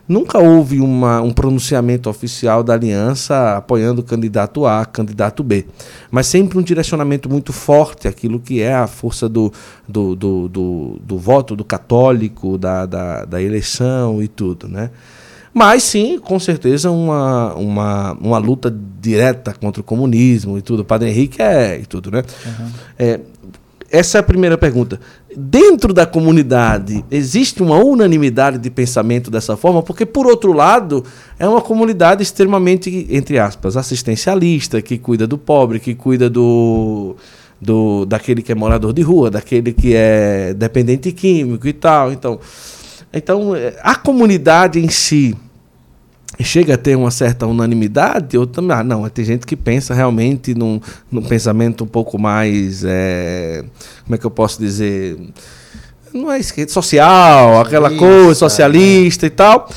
Nunca 0.07 0.39
houve 0.39 0.79
uma, 0.79 1.21
um 1.21 1.33
pronunciamento 1.33 2.09
oficial 2.09 2.63
da 2.63 2.73
aliança 2.73 3.57
apoiando 3.57 4.01
o 4.01 4.03
candidato 4.03 4.65
A, 4.65 4.85
candidato 4.85 5.43
B. 5.43 5.65
Mas 6.09 6.27
sempre 6.27 6.57
um 6.57 6.61
direcionamento 6.61 7.29
muito 7.29 7.51
forte, 7.51 8.07
aquilo 8.07 8.39
que 8.39 8.61
é 8.61 8.73
a 8.73 8.87
força 8.87 9.27
do, 9.27 9.51
do, 9.87 10.15
do, 10.15 10.47
do, 10.47 10.99
do 11.03 11.17
voto 11.17 11.55
do 11.55 11.65
católico, 11.65 12.57
da, 12.57 12.85
da, 12.85 13.25
da 13.25 13.41
eleição 13.41 14.23
e 14.23 14.29
tudo. 14.29 14.69
Né? 14.69 14.91
Mas 15.53 15.83
sim, 15.83 16.19
com 16.19 16.39
certeza, 16.39 16.89
uma, 16.91 17.53
uma, 17.55 18.13
uma 18.13 18.37
luta 18.37 18.73
direta 19.01 19.53
contra 19.53 19.81
o 19.81 19.83
comunismo 19.83 20.57
e 20.57 20.61
tudo. 20.61 20.81
O 20.81 20.85
Padre 20.85 21.09
Henrique 21.09 21.41
é 21.41 21.79
e 21.79 21.85
tudo, 21.85 22.11
né? 22.11 22.23
Uhum. 22.45 22.71
É, 22.97 23.19
essa 23.91 24.17
é 24.17 24.21
a 24.21 24.23
primeira 24.23 24.57
pergunta. 24.57 24.99
Dentro 25.39 25.93
da 25.93 26.03
comunidade, 26.03 27.05
existe 27.11 27.61
uma 27.61 27.77
unanimidade 27.77 28.57
de 28.57 28.71
pensamento 28.71 29.29
dessa 29.29 29.55
forma? 29.55 29.83
Porque, 29.83 30.03
por 30.03 30.25
outro 30.25 30.51
lado, 30.51 31.03
é 31.37 31.47
uma 31.47 31.61
comunidade 31.61 32.23
extremamente, 32.23 33.05
entre 33.07 33.37
aspas, 33.37 33.77
assistencialista, 33.77 34.81
que 34.81 34.97
cuida 34.97 35.27
do 35.27 35.37
pobre, 35.37 35.79
que 35.79 35.93
cuida 35.93 36.27
do, 36.27 37.15
do 37.61 38.03
daquele 38.05 38.41
que 38.41 38.51
é 38.51 38.55
morador 38.55 38.91
de 38.91 39.03
rua, 39.03 39.29
daquele 39.29 39.73
que 39.73 39.93
é 39.93 40.55
dependente 40.55 41.11
químico 41.11 41.67
e 41.67 41.73
tal. 41.73 42.11
Então, 42.11 42.39
Então, 43.13 43.55
é, 43.55 43.75
a 43.83 43.93
comunidade 43.93 44.79
em 44.79 44.89
si 44.89 45.35
chega 46.43 46.75
a 46.75 46.77
ter 46.77 46.95
uma 46.95 47.11
certa 47.11 47.47
unanimidade, 47.47 48.37
ou 48.37 48.45
também, 48.45 48.77
ah, 48.77 48.83
não, 48.83 49.07
tem 49.09 49.25
gente 49.25 49.45
que 49.45 49.55
pensa 49.55 49.93
realmente 49.93 50.53
num, 50.53 50.79
num 51.11 51.21
pensamento 51.21 51.83
um 51.83 51.87
pouco 51.87 52.19
mais, 52.19 52.83
é, 52.85 53.63
como 54.03 54.15
é 54.15 54.17
que 54.17 54.25
eu 54.25 54.31
posso 54.31 54.59
dizer, 54.59 55.17
não 56.13 56.31
é 56.31 56.39
esquerda, 56.39 56.71
social, 56.71 57.61
aquela 57.61 57.89
coisa, 57.95 58.35
socialista 58.35 59.25
é. 59.25 59.27
e 59.27 59.29
tal. 59.29 59.69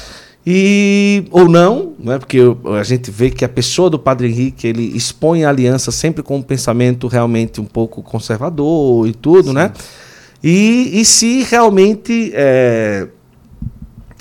E, 0.47 1.25
ou 1.31 1.49
não, 1.49 1.93
né? 1.99 2.19
porque 2.19 2.39
a 2.79 2.83
gente 2.83 3.11
vê 3.11 3.31
que 3.31 3.45
a 3.45 3.49
pessoa 3.49 3.91
do 3.91 3.99
Padre 3.99 4.29
Henrique 4.29 4.67
ele 4.67 4.97
expõe 4.97 5.45
a 5.45 5.51
aliança 5.51 5.91
sempre 5.91 6.23
com 6.23 6.37
um 6.37 6.43
pensamento 6.43 7.07
realmente 7.07 7.61
um 7.61 7.65
pouco 7.67 8.03
conservador 8.03 9.07
e 9.07 9.13
tudo, 9.13 9.49
Sim. 9.49 9.55
né? 9.55 9.73
E, 10.43 11.01
e 11.01 11.05
se 11.05 11.43
realmente 11.43 12.33
é, 12.35 13.07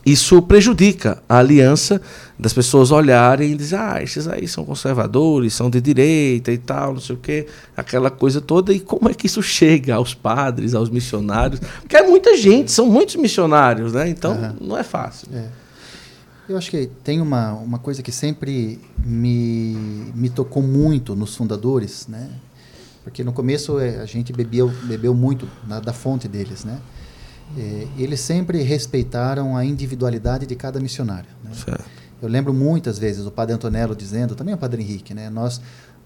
isso 0.06 0.42
prejudica 0.42 1.24
a 1.30 1.38
aliança 1.38 2.02
das 2.40 2.54
pessoas 2.54 2.90
olharem 2.90 3.52
e 3.52 3.56
dizer, 3.56 3.76
ah, 3.76 4.02
esses 4.02 4.26
aí 4.26 4.48
são 4.48 4.64
conservadores, 4.64 5.54
são 5.54 5.70
de 5.70 5.82
direita 5.82 6.54
e 6.54 6.58
tal, 6.58 6.94
não 6.94 7.02
sei 7.02 7.16
o 7.16 7.20
quê, 7.20 7.46
aquela 7.76 8.10
coisa 8.10 8.40
toda. 8.40 8.72
E 8.72 8.80
como 8.80 9.10
é 9.10 9.14
que 9.14 9.28
isso 9.28 9.44
chega 9.44 9.96
aos 9.96 10.14
padres, 10.14 10.74
aos 10.74 10.90
missionários? 10.90 11.60
Porque 11.82 11.98
é 11.98 12.08
muita 12.08 12.38
gente, 12.38 12.72
são 12.72 12.86
muitos 12.86 13.18
missionários, 13.18 13.92
né? 13.92 14.08
Então 14.08 14.32
uhum. 14.32 14.56
não 14.70 14.78
é 14.78 14.84
fácil. 14.84 15.28
É. 15.34 15.50
Eu 16.48 16.58
acho 16.58 16.72
que 16.72 16.90
tem 17.04 17.20
uma, 17.20 17.52
uma 17.54 17.78
coisa 17.78 18.02
que 18.02 18.12
sempre 18.12 18.80
me, 18.98 19.76
me 20.16 20.30
tocou 20.30 20.64
muito 20.64 21.16
nos 21.16 21.36
fundadores, 21.36 22.08
né? 22.08 22.30
Porque 23.04 23.22
no 23.22 23.34
começo 23.34 23.80
é, 23.80 24.00
a 24.00 24.06
gente 24.06 24.32
bebeu, 24.32 24.72
bebeu 24.86 25.14
muito 25.14 25.46
na, 25.68 25.82
da 25.82 25.92
fonte 25.92 26.28
deles, 26.28 26.64
né? 26.64 26.80
É, 27.58 27.88
eles 27.98 28.22
sempre 28.22 28.62
respeitaram 28.62 29.58
a 29.58 29.66
individualidade 29.66 30.46
de 30.46 30.56
cada 30.56 30.80
missionário. 30.80 31.30
Né? 31.44 31.52
Eu 32.22 32.28
lembro 32.28 32.54
muitas 32.54 33.00
vezes 33.00 33.26
o 33.26 33.32
Padre 33.32 33.56
Antonello 33.56 33.96
dizendo, 33.96 34.36
também 34.36 34.54
o 34.54 34.58
Padre 34.58 34.82
Henrique, 34.82 35.14
né? 35.14 35.30
Nós, 35.30 35.62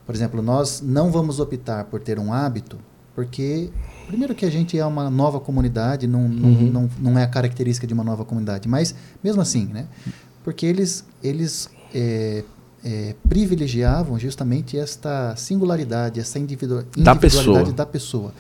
por 0.06 0.14
exemplo, 0.14 0.42
nós 0.42 0.82
não 0.82 1.12
vamos 1.12 1.40
optar 1.40 1.86
por 1.86 2.00
ter 2.00 2.20
um 2.20 2.32
hábito, 2.32 2.78
porque 3.16 3.70
primeiro 4.08 4.34
que 4.36 4.46
a 4.46 4.50
gente 4.50 4.78
é 4.78 4.86
uma 4.86 5.10
nova 5.10 5.40
comunidade, 5.40 6.08
não, 6.08 6.28
não, 6.28 6.50
uhum. 6.50 6.72
não, 6.72 6.90
não 7.00 7.20
é 7.20 7.24
a 7.24 7.28
característica 7.28 7.88
de 7.88 7.94
uma 7.94 8.04
nova 8.04 8.26
comunidade, 8.26 8.68
mas 8.68 8.94
mesmo 9.24 9.42
assim, 9.42 9.66
né? 9.66 9.88
Porque 10.44 10.66
eles, 10.66 11.06
eles 11.24 11.70
é, 11.94 12.44
é, 12.84 13.16
privilegiavam 13.28 14.20
justamente 14.20 14.78
esta 14.78 15.36
singularidade, 15.36 16.20
essa 16.20 16.38
individualidade 16.38 17.02
da 17.02 17.16
pessoa. 17.16 17.72
da 17.72 17.86
pessoa. 17.86 18.34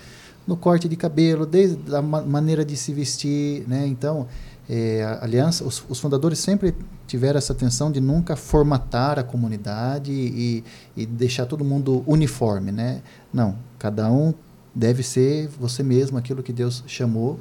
No 0.45 0.57
corte 0.57 0.89
de 0.89 0.97
cabelo, 0.97 1.45
desde 1.45 1.95
a 1.95 2.01
ma 2.01 2.21
maneira 2.21 2.65
de 2.65 2.75
se 2.75 2.91
vestir, 2.91 3.63
né? 3.67 3.87
Então, 3.87 4.27
é, 4.69 5.03
a 5.03 5.23
aliança, 5.23 5.63
os, 5.63 5.83
os, 5.89 5.99
fundadores 5.99 6.39
sempre 6.39 6.73
tiveram 7.05 7.37
essa 7.37 7.51
atenção 7.51 7.91
de 7.91 7.99
nunca 7.99 8.35
formatar 8.35 9.19
a 9.19 9.23
comunidade 9.23 10.11
e, 10.11 10.63
e, 10.95 11.05
deixar 11.05 11.45
todo 11.45 11.65
mundo 11.65 12.03
uniforme, 12.07 12.71
né? 12.71 13.01
Não, 13.33 13.57
cada 13.77 14.09
um 14.09 14.33
deve 14.73 15.03
ser 15.03 15.49
você 15.59 15.83
mesmo, 15.83 16.17
aquilo 16.17 16.41
que 16.41 16.53
Deus 16.53 16.83
chamou. 16.87 17.39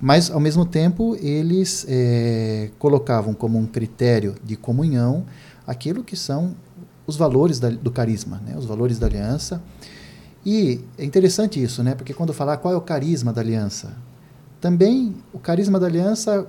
Mas, 0.00 0.30
ao 0.30 0.40
mesmo 0.40 0.66
tempo, 0.66 1.16
eles 1.20 1.86
é, 1.88 2.70
colocavam 2.78 3.32
como 3.32 3.58
um 3.58 3.66
critério 3.66 4.34
de 4.44 4.56
comunhão 4.56 5.24
aquilo 5.66 6.04
que 6.04 6.16
são 6.16 6.54
os 7.06 7.16
valores 7.16 7.58
da, 7.58 7.70
do 7.70 7.90
carisma, 7.90 8.42
né? 8.44 8.56
os 8.58 8.64
valores 8.64 8.98
da 8.98 9.06
aliança. 9.06 9.62
E 10.44 10.80
é 10.98 11.04
interessante 11.04 11.62
isso, 11.62 11.82
né? 11.82 11.94
porque 11.94 12.12
quando 12.12 12.32
falar 12.32 12.56
qual 12.56 12.74
é 12.74 12.76
o 12.76 12.80
carisma 12.80 13.32
da 13.32 13.40
aliança, 13.40 13.96
também 14.62 15.16
o 15.32 15.40
carisma 15.40 15.78
da 15.80 15.86
aliança 15.86 16.46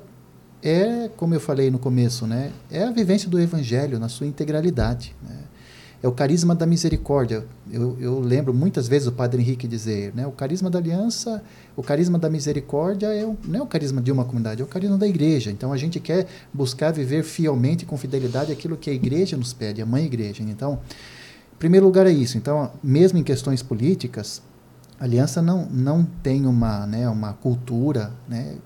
é, 0.62 1.10
como 1.18 1.34
eu 1.34 1.40
falei 1.40 1.70
no 1.72 1.80
começo, 1.80 2.26
né, 2.26 2.52
é 2.72 2.84
a 2.84 2.92
vivência 2.92 3.28
do 3.28 3.40
evangelho 3.40 4.00
na 4.00 4.08
sua 4.08 4.28
integralidade. 4.28 5.16
Né? 5.22 5.40
É 6.02 6.08
o 6.08 6.12
carisma 6.12 6.54
da 6.54 6.66
misericórdia. 6.66 7.46
Eu, 7.72 7.98
eu, 8.00 8.20
lembro 8.20 8.54
muitas 8.54 8.88
vezes 8.88 9.08
o 9.08 9.12
Padre 9.12 9.42
Henrique 9.42 9.68
dizer, 9.68 10.14
né, 10.14 10.28
o 10.28 10.32
carisma 10.32 10.70
da 10.70 10.78
aliança, 10.78 11.42
o 11.76 11.82
carisma 11.82 12.20
da 12.20 12.30
misericórdia 12.30 13.08
é 13.08 13.26
o, 13.26 13.36
não 13.48 13.62
é 13.62 13.64
o 13.64 13.66
carisma 13.66 14.00
de 14.00 14.12
uma 14.12 14.24
comunidade, 14.24 14.62
é 14.62 14.64
o 14.64 14.68
carisma 14.68 14.98
da 14.98 15.08
igreja. 15.08 15.50
Então 15.50 15.74
a 15.74 15.78
gente 15.78 16.00
quer 16.00 16.28
buscar 16.54 16.92
viver 16.92 17.24
fielmente, 17.24 17.84
com 17.84 17.98
fidelidade, 17.98 18.52
aquilo 18.52 18.78
que 18.78 18.92
a 18.92 18.94
igreja 18.94 19.36
nos 19.36 19.54
pede, 19.54 19.82
a 19.82 19.86
mãe 19.86 20.06
igreja. 20.06 20.44
Então, 20.44 20.80
em 21.54 21.58
primeiro 21.58 21.86
lugar 21.86 22.06
é 22.06 22.12
isso. 22.12 22.38
Então, 22.38 22.72
mesmo 22.84 23.18
em 23.18 23.24
questões 23.24 23.64
políticas, 23.64 24.42
a 25.00 25.04
aliança 25.04 25.42
não, 25.42 25.66
não 25.66 26.04
tem 26.04 26.46
uma, 26.46 26.86
né, 26.86 27.08
uma 27.10 27.34
cultura 27.34 28.12
né, 28.28 28.58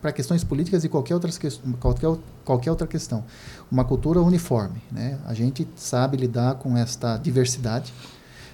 para 0.00 0.12
questões 0.12 0.44
políticas 0.44 0.84
e 0.84 0.88
qualquer, 0.88 1.14
outras, 1.14 1.40
qualquer, 1.80 2.16
qualquer 2.44 2.70
outra 2.70 2.86
questão. 2.86 3.24
Uma 3.70 3.84
cultura 3.84 4.20
uniforme. 4.20 4.82
Né? 4.92 5.18
A 5.24 5.32
gente 5.32 5.66
sabe 5.76 6.16
lidar 6.16 6.56
com 6.56 6.76
esta 6.76 7.16
diversidade, 7.16 7.92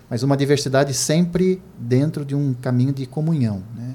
mas 0.09 0.23
uma 0.23 0.37
diversidade 0.37 0.95
sempre 0.95 1.61
dentro 1.77 2.25
de 2.25 2.37
um 2.37 2.55
caminho 2.55 2.93
de 2.93 3.05
comunhão. 3.05 3.63
Né? 3.77 3.95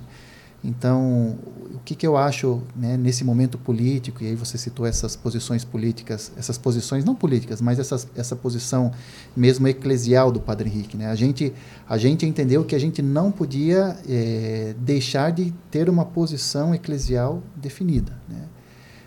Então, 0.63 1.37
que, 1.85 1.93
que 1.93 2.05
eu 2.05 2.17
acho 2.17 2.63
né, 2.75 2.97
nesse 2.97 3.23
momento 3.23 3.59
político, 3.59 4.23
e 4.23 4.27
aí 4.27 4.35
você 4.35 4.57
citou 4.57 4.87
essas 4.87 5.15
posições 5.15 5.63
políticas, 5.63 6.31
essas 6.35 6.57
posições 6.57 7.05
não 7.05 7.13
políticas, 7.13 7.61
mas 7.61 7.77
essas, 7.77 8.07
essa 8.15 8.35
posição 8.35 8.91
mesmo 9.37 9.67
eclesial 9.67 10.31
do 10.31 10.39
Padre 10.39 10.67
Henrique. 10.67 10.97
Né? 10.97 11.05
A, 11.05 11.13
gente, 11.13 11.53
a 11.87 11.95
gente 11.99 12.25
entendeu 12.25 12.65
que 12.65 12.73
a 12.73 12.79
gente 12.79 13.03
não 13.03 13.31
podia 13.31 13.97
é, 14.09 14.73
deixar 14.79 15.31
de 15.31 15.53
ter 15.69 15.87
uma 15.87 16.03
posição 16.03 16.73
eclesial 16.73 17.43
definida. 17.55 18.19
Né? 18.27 18.47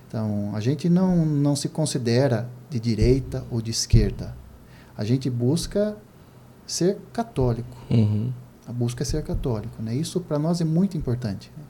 Então, 0.07 0.53
a 0.55 0.61
gente 0.61 0.89
não, 0.89 1.27
não 1.27 1.57
se 1.57 1.69
considera 1.69 2.49
de 2.71 2.79
direita 2.79 3.45
ou 3.51 3.61
de 3.61 3.73
esquerda. 3.73 4.37
A 4.97 5.05
gente 5.05 5.29
busca 5.29 5.97
ser 6.65 6.99
católico. 7.13 7.77
Uhum. 7.91 8.33
A 8.69 8.73
busca 8.73 9.03
é 9.03 9.05
ser 9.05 9.25
católico. 9.25 9.83
Né? 9.83 9.97
Isso 9.97 10.21
para 10.21 10.39
nós 10.39 10.61
é 10.61 10.65
muito 10.65 10.97
importante. 10.97 11.51
Né? 11.57 11.65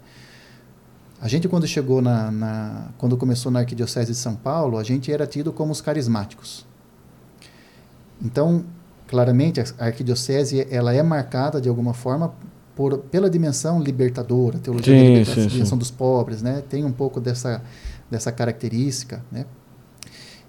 A 1.21 1.27
gente, 1.27 1.49
quando 1.49 1.67
chegou 1.67 2.01
na, 2.01 2.31
na, 2.31 2.89
quando 2.97 3.17
começou 3.17 3.51
na 3.51 3.61
Arquidiocese 3.61 4.13
de 4.13 4.19
São 4.19 4.37
Paulo, 4.37 4.79
a 4.79 4.85
gente 4.85 5.13
era 5.13 5.27
tido 5.27 5.53
como 5.53 5.73
os 5.73 5.81
carismáticos. 5.81 6.65
Então, 8.23 8.65
claramente, 9.07 9.61
a 9.61 9.87
Arquidiocese 9.87 10.67
ela 10.71 10.95
é 10.95 11.03
marcada 11.03 11.61
de 11.61 11.69
alguma 11.69 11.93
forma 11.93 12.33
por, 12.77 12.99
pela 12.99 13.29
dimensão 13.29 13.83
libertadora, 13.83 14.59
teologia 14.59 14.95
sim, 14.95 15.01
da 15.01 15.09
libertação, 15.09 15.43
sim, 15.43 15.49
dimensão 15.49 15.77
sim. 15.77 15.81
dos 15.81 15.91
pobres, 15.91 16.43
né? 16.43 16.63
Tem 16.69 16.85
um 16.85 16.93
pouco 16.93 17.21
dessa, 17.21 17.61
dessa 18.09 18.31
característica, 18.31 19.25
né? 19.33 19.45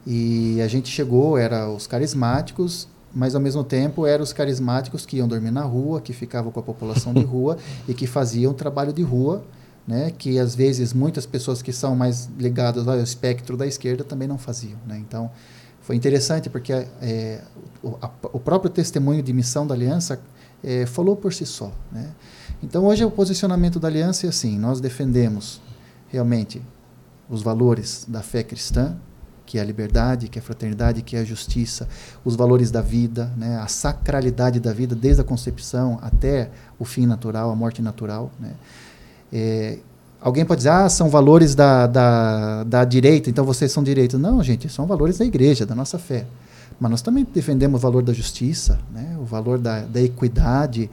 E 0.05 0.61
a 0.61 0.67
gente 0.67 0.89
chegou, 0.89 1.37
era 1.37 1.67
os 1.69 1.87
carismáticos, 1.87 2.87
mas 3.13 3.33
ao 3.33 3.41
mesmo 3.41 3.63
tempo 3.63 4.05
eram 4.05 4.23
os 4.23 4.31
carismáticos 4.31 5.05
que 5.05 5.17
iam 5.17 5.27
dormir 5.27 5.51
na 5.51 5.63
rua, 5.63 5.99
que 5.99 6.13
ficavam 6.13 6.51
com 6.51 6.59
a 6.59 6.63
população 6.63 7.13
de 7.13 7.23
rua 7.25 7.57
e 7.87 7.93
que 7.93 8.05
faziam 8.05 8.53
trabalho 8.53 8.93
de 8.93 9.01
rua, 9.01 9.43
né, 9.89 10.13
que 10.15 10.37
às 10.37 10.53
vezes 10.53 10.93
muitas 10.93 11.25
pessoas 11.25 11.63
que 11.63 11.73
são 11.73 11.95
mais 11.95 12.29
ligadas 12.37 12.87
ao 12.87 12.99
espectro 12.99 13.57
da 13.57 13.65
esquerda 13.65 14.03
também 14.03 14.27
não 14.27 14.37
faziam. 14.37 14.77
Né? 14.85 14.99
Então, 14.99 15.31
foi 15.81 15.95
interessante 15.95 16.47
porque 16.47 16.71
é, 16.71 17.41
o, 17.81 17.97
a, 17.99 18.11
o, 18.31 18.39
próprio 18.39 18.69
testemunho 18.69 19.23
de 19.23 19.33
missão 19.33 19.65
da 19.65 19.73
aliança 19.73 20.21
é, 20.63 20.85
falou 20.85 21.15
por 21.15 21.33
si 21.33 21.43
só. 21.43 21.73
Né? 21.91 22.07
Então, 22.61 22.85
hoje 22.85 23.03
o 23.03 23.09
posicionamento 23.09 23.79
da 23.79 23.87
aliança 23.87 24.27
é 24.27 24.29
assim: 24.29 24.59
nós 24.59 24.79
defendemos 24.79 25.59
realmente 26.09 26.61
os 27.27 27.41
valores 27.41 28.05
da 28.07 28.21
fé 28.21 28.43
cristã, 28.43 28.95
que 29.43 29.57
é 29.57 29.61
a 29.61 29.65
liberdade, 29.65 30.27
que 30.27 30.37
é 30.37 30.41
a 30.41 30.45
fraternidade, 30.45 31.01
que 31.01 31.15
é 31.15 31.21
a 31.21 31.23
justiça, 31.23 31.89
os 32.23 32.35
valores 32.35 32.69
da 32.69 32.81
vida, 32.81 33.33
né, 33.35 33.57
a 33.57 33.67
sacralidade 33.67 34.59
da 34.59 34.71
vida, 34.71 34.93
desde 34.93 35.21
a 35.21 35.23
concepção 35.23 35.97
até 35.99 36.51
o 36.77 36.85
fim 36.85 37.07
natural, 37.07 37.49
a 37.49 37.55
morte 37.55 37.81
natural. 37.81 38.31
Né. 38.39 38.53
É, 39.31 39.77
alguém 40.21 40.45
pode 40.45 40.59
dizer, 40.59 40.69
ah, 40.69 40.89
são 40.89 41.09
valores 41.09 41.55
da, 41.55 41.87
da, 41.87 42.63
da 42.63 42.85
direita, 42.85 43.29
então 43.29 43.45
vocês 43.45 43.71
são 43.71 43.83
direita. 43.83 44.17
Não, 44.17 44.43
gente, 44.43 44.69
são 44.69 44.85
valores 44.85 45.17
da 45.17 45.25
igreja, 45.25 45.65
da 45.65 45.75
nossa 45.75 45.97
fé. 45.97 46.25
Mas 46.79 46.91
nós 46.91 47.01
também 47.01 47.27
defendemos 47.33 47.79
o 47.79 47.81
valor 47.81 48.03
da 48.03 48.13
justiça, 48.13 48.79
né, 48.93 49.17
o 49.19 49.25
valor 49.25 49.57
da, 49.57 49.81
da 49.81 50.01
equidade, 50.01 50.89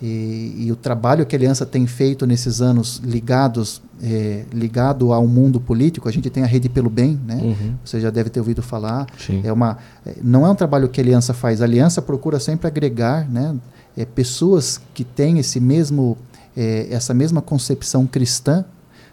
e, 0.00 0.54
e, 0.56 0.72
o 0.72 0.76
trabalho 0.76 1.26
que 1.26 1.34
a 1.34 1.38
Aliança 1.38 1.66
tem 1.66 1.84
feito 1.84 2.24
nesses 2.24 2.62
anos 2.62 3.02
ligados 3.02 3.82
é, 4.00 4.44
ligado 4.52 5.12
ao 5.12 5.26
mundo 5.26 5.60
político, 5.60 6.08
a 6.08 6.12
gente 6.12 6.30
tem 6.30 6.44
a 6.44 6.46
Rede 6.46 6.68
pelo 6.68 6.88
Bem, 6.88 7.18
né? 7.26 7.40
Uhum. 7.42 7.74
Você 7.84 8.00
já 8.00 8.10
deve 8.10 8.30
ter 8.30 8.38
ouvido 8.38 8.62
falar. 8.62 9.06
Sim. 9.18 9.40
É 9.42 9.52
uma, 9.52 9.78
é, 10.06 10.14
não 10.22 10.46
é 10.46 10.50
um 10.50 10.54
trabalho 10.54 10.88
que 10.88 11.00
a 11.00 11.04
Aliança 11.04 11.34
faz. 11.34 11.60
A 11.60 11.64
Aliança 11.64 12.00
procura 12.00 12.38
sempre 12.38 12.68
agregar, 12.68 13.28
né? 13.28 13.56
É, 13.96 14.04
pessoas 14.04 14.80
que 14.94 15.02
têm 15.02 15.40
esse 15.40 15.58
mesmo, 15.58 16.16
é, 16.58 16.88
essa 16.90 17.14
mesma 17.14 17.40
concepção 17.40 18.04
cristã 18.04 18.64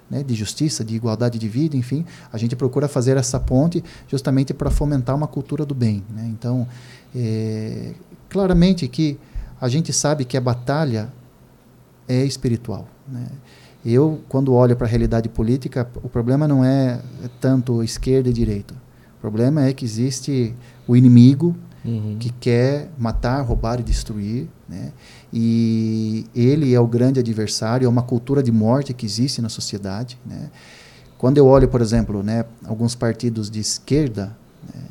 né, 0.10 0.24
de 0.24 0.34
justiça, 0.34 0.84
de 0.84 0.96
igualdade 0.96 1.38
de 1.38 1.48
vida, 1.48 1.78
enfim, 1.78 2.04
a 2.34 2.38
gente 2.40 2.56
procura 2.56 2.88
fazer 2.88 3.18
essa 3.18 3.40
ponte 3.40 3.84
justamente 4.08 4.52
para 4.52 4.72
fomentar 4.72 5.16
uma 5.16 5.28
cultura 5.28 5.64
do 5.64 5.76
bem. 5.76 6.04
Né? 6.10 6.28
Então, 6.32 6.68
é, 7.16 7.94
claramente 8.28 8.88
que 8.88 9.20
a 9.62 9.70
gente 9.70 9.94
sabe 9.94 10.26
que 10.26 10.36
a 10.36 10.42
batalha 10.42 11.14
é 12.08 12.26
espiritual. 12.26 12.88
Né? 13.08 13.28
Eu, 13.86 14.22
quando 14.28 14.52
olho 14.52 14.76
para 14.76 14.88
a 14.88 14.90
realidade 14.90 15.30
política, 15.30 15.88
o 16.02 16.10
problema 16.10 16.48
não 16.48 16.66
é 16.66 17.00
tanto 17.40 17.84
esquerda 17.84 18.28
e 18.30 18.34
direita. 18.34 18.74
O 19.20 19.22
problema 19.22 19.64
é 19.64 19.72
que 19.72 19.86
existe 19.86 20.56
o 20.88 20.96
inimigo 20.96 21.56
uhum. 21.84 22.18
que 22.20 22.32
quer 22.32 22.90
matar, 22.98 23.42
roubar 23.42 23.80
e 23.80 23.84
destruir. 23.84 24.48
Né? 24.68 24.92
E 25.38 26.26
ele 26.34 26.74
é 26.74 26.80
o 26.80 26.88
grande 26.88 27.20
adversário, 27.20 27.86
é 27.86 27.90
uma 27.90 28.02
cultura 28.02 28.42
de 28.42 28.54
morte 28.54 28.94
que 28.94 29.06
existe 29.06 29.42
na 29.42 29.50
sociedade. 29.50 30.18
Né? 30.26 30.50
Quando 31.18 31.38
eu 31.38 31.46
olho, 31.46 31.68
por 31.68 31.82
exemplo, 31.82 32.24
né, 32.24 32.46
alguns 32.64 32.96
partidos 32.96 33.50
de 33.50 33.60
esquerda, 33.60 34.34
né, 34.74 34.82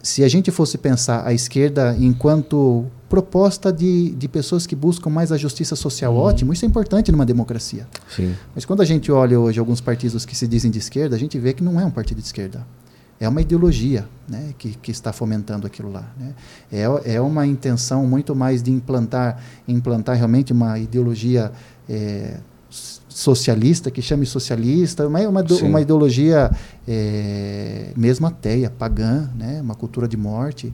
se 0.00 0.22
a 0.22 0.28
gente 0.28 0.52
fosse 0.52 0.78
pensar 0.78 1.26
a 1.26 1.32
esquerda 1.32 1.96
enquanto 1.98 2.86
proposta 3.08 3.72
de, 3.72 4.10
de 4.10 4.28
pessoas 4.28 4.64
que 4.64 4.76
buscam 4.76 5.10
mais 5.10 5.32
a 5.32 5.36
justiça 5.36 5.74
social, 5.74 6.14
uhum. 6.14 6.20
ótimo, 6.20 6.52
isso 6.52 6.64
é 6.64 6.68
importante 6.68 7.10
numa 7.10 7.26
democracia. 7.26 7.88
Sim. 8.14 8.36
Mas 8.54 8.64
quando 8.64 8.80
a 8.80 8.84
gente 8.84 9.10
olha 9.10 9.40
hoje 9.40 9.58
alguns 9.58 9.80
partidos 9.80 10.24
que 10.24 10.36
se 10.36 10.46
dizem 10.46 10.70
de 10.70 10.78
esquerda, 10.78 11.16
a 11.16 11.18
gente 11.18 11.36
vê 11.36 11.52
que 11.52 11.64
não 11.64 11.80
é 11.80 11.84
um 11.84 11.90
partido 11.90 12.18
de 12.18 12.26
esquerda. 12.26 12.64
É 13.20 13.28
uma 13.28 13.42
ideologia 13.42 14.08
né, 14.26 14.54
que, 14.56 14.70
que 14.70 14.90
está 14.90 15.12
fomentando 15.12 15.66
aquilo 15.66 15.92
lá. 15.92 16.10
Né? 16.18 16.34
É, 16.72 17.14
é 17.16 17.20
uma 17.20 17.46
intenção 17.46 18.06
muito 18.06 18.34
mais 18.34 18.62
de 18.62 18.70
implantar, 18.70 19.42
implantar 19.68 20.16
realmente 20.16 20.54
uma 20.54 20.78
ideologia 20.78 21.52
é, 21.86 22.38
socialista, 22.70 23.90
que 23.90 24.00
chame 24.00 24.24
socialista, 24.24 25.06
uma, 25.06 25.20
uma, 25.28 25.44
uma 25.62 25.80
ideologia 25.82 26.50
é, 26.88 27.92
mesmo 27.94 28.26
ateia, 28.26 28.70
pagã, 28.70 29.28
né? 29.36 29.60
uma 29.60 29.74
cultura 29.74 30.08
de 30.08 30.16
morte. 30.16 30.72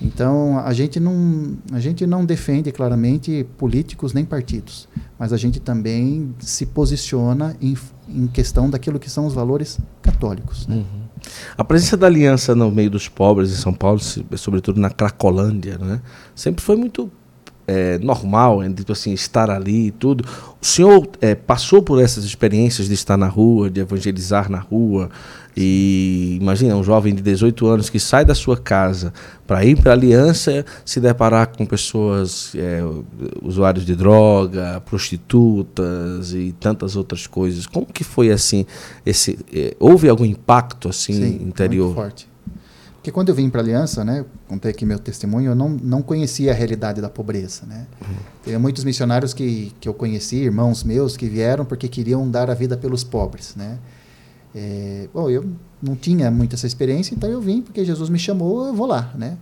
Então, 0.00 0.58
a 0.58 0.72
gente, 0.72 1.00
não, 1.00 1.56
a 1.72 1.80
gente 1.80 2.06
não 2.06 2.24
defende 2.24 2.70
claramente 2.70 3.46
políticos 3.58 4.12
nem 4.12 4.24
partidos, 4.24 4.88
mas 5.18 5.32
a 5.32 5.36
gente 5.36 5.58
também 5.58 6.34
se 6.38 6.66
posiciona 6.66 7.56
em, 7.60 7.76
em 8.08 8.26
questão 8.26 8.68
daquilo 8.68 8.98
que 8.98 9.10
são 9.10 9.26
os 9.26 9.34
valores 9.34 9.78
católicos. 10.02 10.66
Né? 10.66 10.76
Uhum. 10.76 11.05
A 11.56 11.64
presença 11.64 11.96
da 11.96 12.06
aliança 12.06 12.54
no 12.54 12.70
meio 12.70 12.90
dos 12.90 13.08
pobres 13.08 13.50
em 13.50 13.56
São 13.56 13.72
Paulo, 13.72 14.00
sobretudo 14.36 14.80
na 14.80 14.90
Cracolândia, 14.90 15.78
né? 15.78 16.00
sempre 16.34 16.62
foi 16.62 16.76
muito 16.76 17.10
é, 17.66 17.98
normal, 17.98 18.62
é, 18.62 18.68
tipo 18.70 18.92
assim, 18.92 19.12
estar 19.12 19.50
ali 19.50 19.88
e 19.88 19.90
tudo. 19.90 20.24
O 20.60 20.64
senhor 20.64 21.08
é, 21.20 21.34
passou 21.34 21.82
por 21.82 22.02
essas 22.02 22.24
experiências 22.24 22.88
de 22.88 22.94
estar 22.94 23.16
na 23.16 23.28
rua, 23.28 23.68
de 23.68 23.80
evangelizar 23.80 24.50
na 24.50 24.58
rua, 24.58 25.10
e 25.56 26.36
imagina 26.38 26.76
um 26.76 26.84
jovem 26.84 27.14
de 27.14 27.22
18 27.22 27.66
anos 27.66 27.88
que 27.88 27.98
sai 27.98 28.26
da 28.26 28.34
sua 28.34 28.58
casa 28.58 29.10
para 29.46 29.64
ir 29.64 29.80
para 29.80 29.92
a 29.92 29.94
aliança, 29.94 30.66
se 30.84 31.00
deparar 31.00 31.56
com 31.56 31.64
pessoas, 31.64 32.52
é, 32.54 32.80
usuários 33.42 33.86
de 33.86 33.96
droga, 33.96 34.82
prostitutas 34.84 36.34
e 36.34 36.54
tantas 36.60 36.94
outras 36.94 37.26
coisas. 37.26 37.66
Como 37.66 37.86
que 37.86 38.04
foi 38.04 38.30
assim? 38.30 38.66
Esse, 39.04 39.38
é, 39.50 39.74
houve 39.80 40.10
algum 40.10 40.26
impacto 40.26 40.90
assim 40.90 41.14
Sim, 41.14 41.42
interior? 41.46 41.86
Muito 41.86 41.96
forte. 41.96 42.28
Porque 43.06 43.12
quando 43.12 43.28
eu 43.28 43.36
vim 43.36 43.48
para 43.48 43.60
a 43.60 43.64
Aliança, 43.64 44.04
né, 44.04 44.26
contei 44.48 44.72
aqui 44.72 44.84
meu 44.84 44.98
testemunho, 44.98 45.52
eu 45.52 45.54
não, 45.54 45.68
não 45.68 46.02
conhecia 46.02 46.50
a 46.50 46.54
realidade 46.54 47.00
da 47.00 47.08
pobreza. 47.08 47.64
Né? 47.64 47.86
Uhum. 48.02 48.16
Tem 48.44 48.58
muitos 48.58 48.82
missionários 48.82 49.32
que, 49.32 49.72
que 49.80 49.88
eu 49.88 49.94
conheci, 49.94 50.38
irmãos 50.38 50.82
meus, 50.82 51.16
que 51.16 51.28
vieram 51.28 51.64
porque 51.64 51.88
queriam 51.88 52.28
dar 52.28 52.50
a 52.50 52.54
vida 52.54 52.76
pelos 52.76 53.04
pobres. 53.04 53.54
Né? 53.54 53.78
É, 54.56 55.08
bom, 55.12 55.28
eu 55.28 55.44
não 55.82 55.94
tinha 55.94 56.30
muita 56.30 56.54
essa 56.54 56.66
experiência, 56.66 57.14
então 57.14 57.28
eu 57.28 57.42
vim 57.42 57.60
porque 57.60 57.84
Jesus 57.84 58.08
me 58.08 58.18
chamou, 58.18 58.66
eu 58.66 58.74
vou 58.74 58.86
lá. 58.86 59.12
Né? 59.14 59.36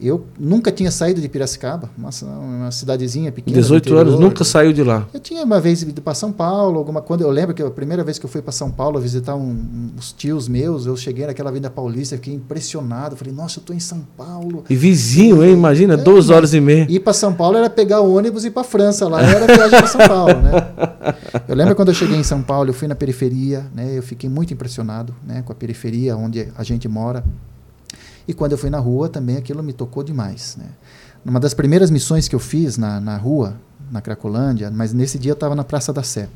Eu 0.00 0.26
nunca 0.38 0.70
tinha 0.70 0.90
saído 0.90 1.20
de 1.20 1.28
Piracicaba, 1.28 1.88
uma, 1.96 2.10
uma 2.22 2.70
cidadezinha 2.70 3.32
pequena. 3.32 3.56
18 3.56 3.96
anos, 3.96 4.18
nunca 4.20 4.44
saiu 4.44 4.72
de 4.72 4.82
lá. 4.82 5.06
Eu 5.14 5.20
tinha 5.20 5.42
uma 5.42 5.60
vez 5.60 5.82
ido 5.82 6.02
para 6.02 6.14
São 6.14 6.30
Paulo, 6.30 6.78
alguma 6.78 7.00
quando 7.00 7.22
eu 7.22 7.30
lembro 7.30 7.54
que 7.54 7.62
a 7.62 7.70
primeira 7.70 8.04
vez 8.04 8.18
que 8.18 8.26
eu 8.26 8.30
fui 8.30 8.42
para 8.42 8.52
São 8.52 8.70
Paulo 8.70 9.00
visitar 9.00 9.34
um, 9.34 9.90
uns 9.96 10.12
tios 10.12 10.48
meus, 10.48 10.86
eu 10.86 10.96
cheguei 10.96 11.26
naquela 11.26 11.48
Avenida 11.48 11.70
Paulista, 11.70 12.16
fiquei 12.16 12.34
impressionado, 12.34 13.16
falei: 13.16 13.32
"Nossa, 13.32 13.58
eu 13.58 13.60
estou 13.60 13.74
em 13.74 13.80
São 13.80 14.00
Paulo". 14.16 14.64
E 14.68 14.76
vizinho, 14.76 15.42
hein? 15.42 15.52
Imagina, 15.52 15.94
é, 15.94 15.96
duas 15.96 16.28
horas 16.30 16.52
e 16.52 16.60
meia. 16.60 16.86
Ir 16.88 17.00
para 17.00 17.12
São 17.12 17.32
Paulo 17.32 17.56
era 17.56 17.70
pegar 17.70 18.00
o 18.00 18.14
ônibus 18.14 18.44
e 18.44 18.48
ir 18.48 18.50
para 18.50 18.64
França, 18.64 19.08
lá 19.08 19.22
era 19.22 19.46
viagem 19.46 19.78
para 19.78 19.86
São 19.86 20.06
Paulo, 20.06 20.34
né? 20.40 20.52
Eu 21.48 21.54
lembro 21.54 21.74
quando 21.74 21.88
eu 21.88 21.94
cheguei 21.94 22.16
em 22.16 22.22
São 22.22 22.42
Paulo, 22.42 22.70
eu 22.70 22.74
fui 22.74 22.88
na 22.88 22.94
periferia, 22.94 23.66
né? 23.74 23.98
Eu 23.98 24.02
fiquei 24.02 24.28
muito 24.30 24.54
impressionado, 24.54 25.14
né, 25.26 25.42
com 25.44 25.52
a 25.52 25.54
periferia 25.54 26.16
onde 26.16 26.48
a 26.56 26.62
gente 26.62 26.88
mora. 26.88 27.22
E 28.26 28.32
quando 28.34 28.52
eu 28.52 28.58
fui 28.58 28.70
na 28.70 28.78
rua, 28.78 29.08
também 29.08 29.36
aquilo 29.36 29.62
me 29.62 29.72
tocou 29.72 30.02
demais. 30.02 30.56
Né? 30.58 30.66
Numa 31.24 31.40
das 31.40 31.54
primeiras 31.54 31.90
missões 31.90 32.28
que 32.28 32.34
eu 32.34 32.40
fiz 32.40 32.76
na, 32.76 33.00
na 33.00 33.16
rua, 33.16 33.56
na 33.90 34.00
Cracolândia, 34.00 34.70
mas 34.70 34.92
nesse 34.92 35.18
dia 35.18 35.32
eu 35.32 35.34
estava 35.34 35.54
na 35.54 35.64
Praça 35.64 35.92
da 35.92 36.02
Sé. 36.02 36.28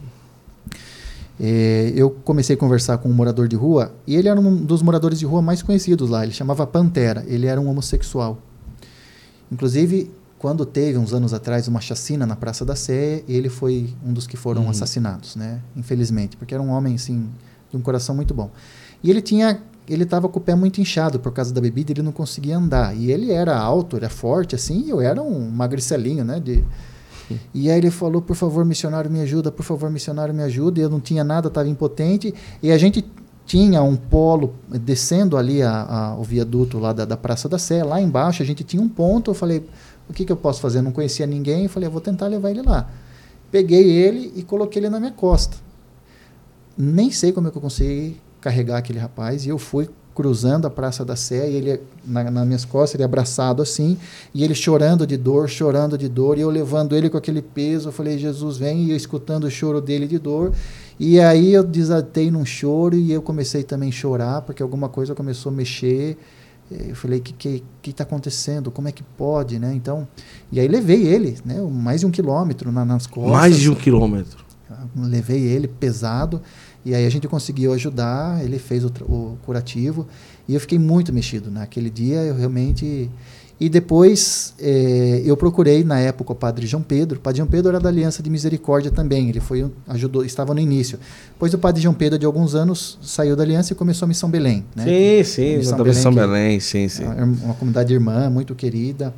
É, 1.40 1.92
eu 1.94 2.10
comecei 2.10 2.56
a 2.56 2.58
conversar 2.58 2.98
com 2.98 3.08
um 3.08 3.12
morador 3.12 3.46
de 3.46 3.54
rua 3.54 3.92
e 4.06 4.16
ele 4.16 4.28
era 4.28 4.40
um 4.40 4.56
dos 4.56 4.82
moradores 4.82 5.18
de 5.20 5.24
rua 5.24 5.40
mais 5.40 5.62
conhecidos 5.62 6.10
lá. 6.10 6.24
Ele 6.24 6.32
chamava 6.32 6.66
Pantera. 6.66 7.24
Ele 7.26 7.46
era 7.46 7.60
um 7.60 7.68
homossexual. 7.68 8.38
Inclusive, 9.50 10.10
quando 10.38 10.66
teve 10.66 10.98
uns 10.98 11.12
anos 11.12 11.32
atrás 11.32 11.68
uma 11.68 11.80
chacina 11.80 12.26
na 12.26 12.36
Praça 12.36 12.64
da 12.64 12.76
Sé, 12.76 13.24
ele 13.28 13.48
foi 13.48 13.94
um 14.04 14.12
dos 14.12 14.26
que 14.26 14.36
foram 14.36 14.64
uhum. 14.64 14.70
assassinados, 14.70 15.36
né? 15.36 15.60
Infelizmente, 15.76 16.36
porque 16.36 16.54
era 16.54 16.62
um 16.62 16.70
homem 16.70 16.94
assim 16.94 17.28
de 17.70 17.76
um 17.76 17.80
coração 17.80 18.14
muito 18.14 18.34
bom. 18.34 18.50
E 19.02 19.10
ele 19.10 19.20
tinha 19.20 19.60
ele 19.88 20.04
estava 20.04 20.28
com 20.28 20.38
o 20.38 20.42
pé 20.42 20.54
muito 20.54 20.80
inchado 20.80 21.18
por 21.18 21.32
causa 21.32 21.52
da 21.52 21.60
bebida, 21.60 21.92
ele 21.92 22.02
não 22.02 22.12
conseguia 22.12 22.56
andar. 22.56 22.94
E 22.96 23.10
ele 23.10 23.32
era 23.32 23.56
alto, 23.56 23.96
era 23.96 24.10
forte, 24.10 24.54
assim, 24.54 24.84
e 24.86 24.90
eu 24.90 25.00
era 25.00 25.22
um 25.22 25.50
magricelinho, 25.50 26.24
né? 26.24 26.38
De... 26.38 26.62
E 27.54 27.70
aí 27.70 27.78
ele 27.78 27.90
falou, 27.90 28.20
por 28.20 28.36
favor, 28.36 28.64
missionário, 28.64 29.10
me 29.10 29.20
ajuda, 29.20 29.50
por 29.50 29.62
favor, 29.62 29.90
missionário, 29.90 30.34
me 30.34 30.42
ajuda. 30.42 30.80
E 30.80 30.82
eu 30.82 30.90
não 30.90 31.00
tinha 31.00 31.24
nada, 31.24 31.48
estava 31.48 31.68
impotente. 31.68 32.34
E 32.62 32.70
a 32.70 32.78
gente 32.78 33.04
tinha 33.46 33.82
um 33.82 33.96
polo 33.96 34.54
descendo 34.68 35.36
ali 35.36 35.62
a, 35.62 35.82
a, 35.82 36.18
o 36.18 36.22
viaduto 36.22 36.78
lá 36.78 36.92
da, 36.92 37.06
da, 37.06 37.16
Praça 37.16 37.48
da 37.48 37.58
Sé, 37.58 37.82
lá 37.82 37.98
embaixo 37.98 38.42
a 38.42 38.46
gente 38.46 38.62
tinha 38.62 38.82
um 38.82 38.88
ponto. 38.88 39.30
Eu 39.30 39.34
falei, 39.34 39.66
o 40.08 40.12
que, 40.12 40.24
que 40.24 40.32
eu 40.32 40.36
posso 40.36 40.60
fazer? 40.60 40.78
Eu 40.78 40.82
não 40.82 40.92
conhecia 40.92 41.26
ninguém. 41.26 41.64
Eu 41.64 41.70
falei, 41.70 41.86
eu 41.86 41.92
vou 41.92 42.00
tentar 42.00 42.26
levar 42.26 42.50
ele 42.50 42.62
lá. 42.62 42.90
Peguei 43.50 43.90
ele 43.90 44.32
e 44.36 44.42
coloquei 44.42 44.80
ele 44.80 44.90
na 44.90 45.00
minha 45.00 45.12
costa. 45.12 45.56
Nem 46.76 47.10
sei 47.10 47.32
como 47.32 47.48
é 47.48 47.50
que 47.50 47.56
eu 47.56 47.62
consegui 47.62 48.20
carregar 48.48 48.78
aquele 48.78 48.98
rapaz 48.98 49.44
e 49.44 49.50
eu 49.50 49.58
fui 49.58 49.88
cruzando 50.14 50.66
a 50.66 50.70
Praça 50.70 51.04
da 51.04 51.14
Sé 51.14 51.48
e 51.48 51.54
ele 51.54 51.80
na, 52.04 52.30
nas 52.30 52.46
minhas 52.46 52.64
costas, 52.64 52.94
ele 52.94 53.04
abraçado 53.04 53.62
assim, 53.62 53.96
e 54.34 54.42
ele 54.42 54.54
chorando 54.54 55.06
de 55.06 55.16
dor, 55.16 55.48
chorando 55.48 55.96
de 55.96 56.08
dor, 56.08 56.38
e 56.38 56.40
eu 56.40 56.50
levando 56.50 56.96
ele 56.96 57.08
com 57.08 57.16
aquele 57.16 57.40
peso, 57.40 57.88
eu 57.88 57.92
falei, 57.92 58.18
Jesus 58.18 58.56
vem, 58.56 58.84
e 58.84 58.90
eu 58.90 58.96
escutando 58.96 59.44
o 59.44 59.50
choro 59.50 59.80
dele 59.80 60.08
de 60.08 60.18
dor, 60.18 60.52
e 60.98 61.20
aí 61.20 61.52
eu 61.52 61.62
desatei 61.62 62.32
num 62.32 62.44
choro 62.44 62.96
e 62.96 63.12
eu 63.12 63.22
comecei 63.22 63.62
também 63.62 63.90
a 63.90 63.92
chorar, 63.92 64.42
porque 64.42 64.60
alguma 64.60 64.88
coisa 64.88 65.14
começou 65.14 65.52
a 65.52 65.54
mexer, 65.54 66.18
eu 66.70 66.96
falei, 66.96 67.20
o 67.20 67.22
que 67.22 67.32
que 67.34 67.64
que 67.80 67.90
está 67.90 68.02
acontecendo? 68.02 68.70
Como 68.70 68.88
é 68.88 68.92
que 68.92 69.02
pode, 69.02 69.58
né? 69.58 69.72
Então, 69.72 70.06
e 70.50 70.58
aí 70.58 70.68
levei 70.68 71.06
ele, 71.06 71.38
né? 71.42 71.60
Mais 71.62 72.00
de 72.00 72.06
um 72.06 72.10
quilômetro 72.10 72.70
na, 72.70 72.84
nas 72.84 73.06
costas. 73.06 73.32
Mais 73.32 73.56
de 73.56 73.70
um 73.70 73.74
quilômetro. 73.74 74.44
Levei 74.94 75.40
ele 75.40 75.66
pesado, 75.66 76.42
e 76.84 76.94
aí 76.94 77.04
a 77.04 77.10
gente 77.10 77.26
conseguiu 77.28 77.72
ajudar, 77.72 78.42
ele 78.42 78.58
fez 78.58 78.84
o, 78.84 78.88
o 79.02 79.38
curativo 79.44 80.06
e 80.48 80.54
eu 80.54 80.60
fiquei 80.60 80.78
muito 80.78 81.12
mexido. 81.12 81.50
Naquele 81.50 81.90
dia 81.90 82.18
eu 82.22 82.34
realmente. 82.34 83.10
E 83.60 83.68
depois 83.68 84.54
eh, 84.60 85.20
eu 85.24 85.36
procurei 85.36 85.82
na 85.82 85.98
época 85.98 86.30
o 86.30 86.34
Padre 86.34 86.64
João 86.64 86.82
Pedro. 86.82 87.18
O 87.18 87.20
Padre 87.20 87.38
João 87.38 87.48
Pedro 87.48 87.70
era 87.70 87.80
da 87.80 87.88
Aliança 87.88 88.22
de 88.22 88.30
Misericórdia 88.30 88.88
também. 88.88 89.28
Ele 89.28 89.40
foi 89.40 89.68
ajudou, 89.88 90.24
estava 90.24 90.54
no 90.54 90.60
início. 90.60 90.96
Depois 91.32 91.52
o 91.52 91.58
Padre 91.58 91.82
João 91.82 91.92
Pedro 91.92 92.18
de 92.18 92.24
alguns 92.24 92.54
anos 92.54 92.98
saiu 93.02 93.34
da 93.34 93.42
Aliança 93.42 93.72
e 93.72 93.76
começou 93.76 94.06
a 94.06 94.08
Missão 94.08 94.30
Belém. 94.30 94.64
Né? 94.76 94.84
Sim, 94.84 95.24
sim, 95.24 95.56
Missão 95.56 95.76
da 95.76 95.84
Belém, 95.84 95.96
Missão 95.96 96.14
Belém, 96.14 96.60
sim, 96.60 96.88
sim. 96.88 97.02
É 97.02 97.24
uma 97.24 97.54
comunidade 97.54 97.92
irmã 97.92 98.30
muito 98.30 98.54
querida. 98.54 99.12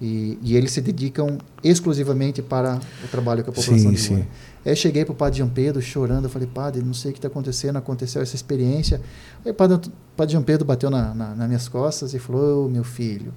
E, 0.00 0.38
e, 0.42 0.56
eles 0.56 0.70
se 0.70 0.80
dedicam 0.80 1.38
exclusivamente 1.64 2.40
para 2.40 2.78
o 3.04 3.08
trabalho 3.08 3.42
com 3.42 3.50
a 3.50 3.52
população 3.52 3.90
sim, 3.90 3.96
de 3.96 4.08
rua. 4.08 4.18
Sim. 4.18 4.26
Aí 4.68 4.76
cheguei 4.76 5.04
para 5.04 5.12
o 5.12 5.16
padre 5.16 5.38
João 5.38 5.48
Pedro 5.48 5.80
chorando, 5.80 6.24
eu 6.24 6.30
falei, 6.30 6.46
padre, 6.46 6.82
não 6.82 6.92
sei 6.92 7.10
o 7.10 7.14
que 7.14 7.18
está 7.18 7.28
acontecendo, 7.28 7.76
aconteceu 7.76 8.20
essa 8.20 8.36
experiência. 8.36 9.00
Aí 9.44 9.50
o 9.50 9.54
padre, 9.54 9.90
padre 10.16 10.32
João 10.32 10.44
Pedro 10.44 10.66
bateu 10.66 10.90
na, 10.90 11.14
na, 11.14 11.34
nas 11.34 11.46
minhas 11.46 11.68
costas 11.68 12.12
e 12.12 12.18
falou, 12.18 12.66
oh, 12.66 12.68
meu 12.68 12.84
filho, 12.84 13.32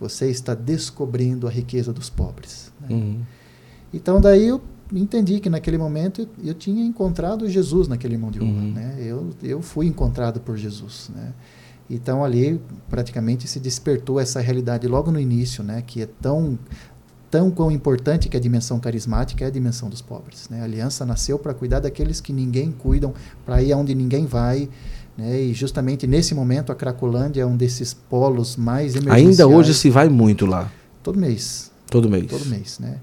você 0.00 0.30
está 0.30 0.54
descobrindo 0.54 1.46
a 1.46 1.50
riqueza 1.50 1.92
dos 1.92 2.08
pobres. 2.08 2.72
Né? 2.80 2.88
Uhum. 2.90 3.20
Então 3.92 4.18
daí 4.20 4.48
eu 4.48 4.62
entendi 4.92 5.40
que 5.40 5.50
naquele 5.50 5.76
momento 5.76 6.22
eu, 6.22 6.28
eu, 6.42 6.54
tinha 6.54 6.82
encontrado 6.84 7.48
Jesus 7.48 7.86
naquele 7.86 8.14
irmão 8.14 8.30
de 8.30 8.38
rua. 8.38 8.48
Uhum. 8.48 8.72
Né? 8.72 8.96
Eu, 8.98 9.30
eu 9.42 9.60
fui 9.60 9.86
encontrado 9.86 10.40
por 10.40 10.56
Jesus. 10.56 11.10
Né? 11.14 11.34
Então 11.90 12.24
ali 12.24 12.58
praticamente 12.88 13.46
se 13.46 13.60
despertou 13.60 14.18
essa 14.18 14.40
realidade 14.40 14.88
logo 14.88 15.10
no 15.10 15.20
início, 15.20 15.62
né, 15.62 15.82
que 15.82 16.00
é 16.00 16.06
tão 16.06 16.58
tão 17.32 17.50
quão 17.50 17.70
importante 17.70 18.28
que 18.28 18.36
a 18.36 18.40
dimensão 18.40 18.78
carismática 18.78 19.42
é 19.42 19.48
a 19.48 19.50
dimensão 19.50 19.88
dos 19.88 20.02
pobres. 20.02 20.50
Né? 20.50 20.60
A 20.60 20.64
aliança 20.64 21.06
nasceu 21.06 21.38
para 21.38 21.54
cuidar 21.54 21.80
daqueles 21.80 22.20
que 22.20 22.30
ninguém 22.30 22.70
cuidam, 22.70 23.14
para 23.46 23.62
ir 23.62 23.72
aonde 23.72 23.94
ninguém 23.94 24.26
vai. 24.26 24.68
Né? 25.16 25.40
E 25.40 25.54
justamente 25.54 26.06
nesse 26.06 26.34
momento 26.34 26.70
a 26.70 26.74
Cracolândia 26.74 27.40
é 27.40 27.46
um 27.46 27.56
desses 27.56 27.94
polos 27.94 28.54
mais 28.54 28.94
emergenciais. 28.94 29.40
Ainda 29.40 29.48
hoje 29.48 29.72
se 29.72 29.88
vai 29.88 30.10
muito 30.10 30.44
lá. 30.44 30.70
Todo 31.02 31.18
mês. 31.18 31.72
Todo 31.90 32.06
mês. 32.06 32.26
Todo 32.26 32.44
mês, 32.44 32.78
né? 32.78 32.98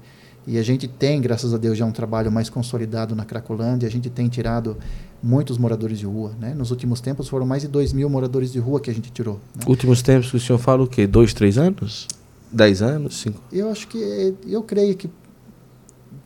E 0.46 0.58
a 0.58 0.62
gente 0.62 0.86
tem, 0.86 1.20
graças 1.20 1.52
a 1.52 1.58
Deus, 1.58 1.76
já 1.76 1.84
um 1.84 1.92
trabalho 1.92 2.30
mais 2.30 2.48
consolidado 2.48 3.16
na 3.16 3.24
Cracolândia. 3.24 3.88
A 3.88 3.90
gente 3.90 4.08
tem 4.08 4.28
tirado 4.28 4.76
muitos 5.20 5.58
moradores 5.58 5.98
de 5.98 6.06
rua. 6.06 6.32
Né? 6.40 6.54
Nos 6.54 6.70
últimos 6.70 7.00
tempos 7.00 7.28
foram 7.28 7.46
mais 7.46 7.62
de 7.62 7.68
2 7.68 7.92
mil 7.92 8.08
moradores 8.08 8.52
de 8.52 8.60
rua 8.60 8.80
que 8.80 8.90
a 8.90 8.94
gente 8.94 9.10
tirou. 9.10 9.40
Né? 9.56 9.62
Últimos 9.66 10.02
tempos 10.02 10.30
que 10.30 10.36
o 10.36 10.40
senhor 10.40 10.58
fala 10.58 10.84
o 10.84 10.86
quê? 10.86 11.06
Dois, 11.06 11.34
três 11.34 11.58
anos? 11.58 12.06
Dez 12.52 12.82
anos? 12.82 13.20
Cinco? 13.20 13.40
Eu 13.52 13.70
acho 13.70 13.86
que, 13.88 14.34
eu 14.46 14.62
creio 14.62 14.96
que 14.96 15.10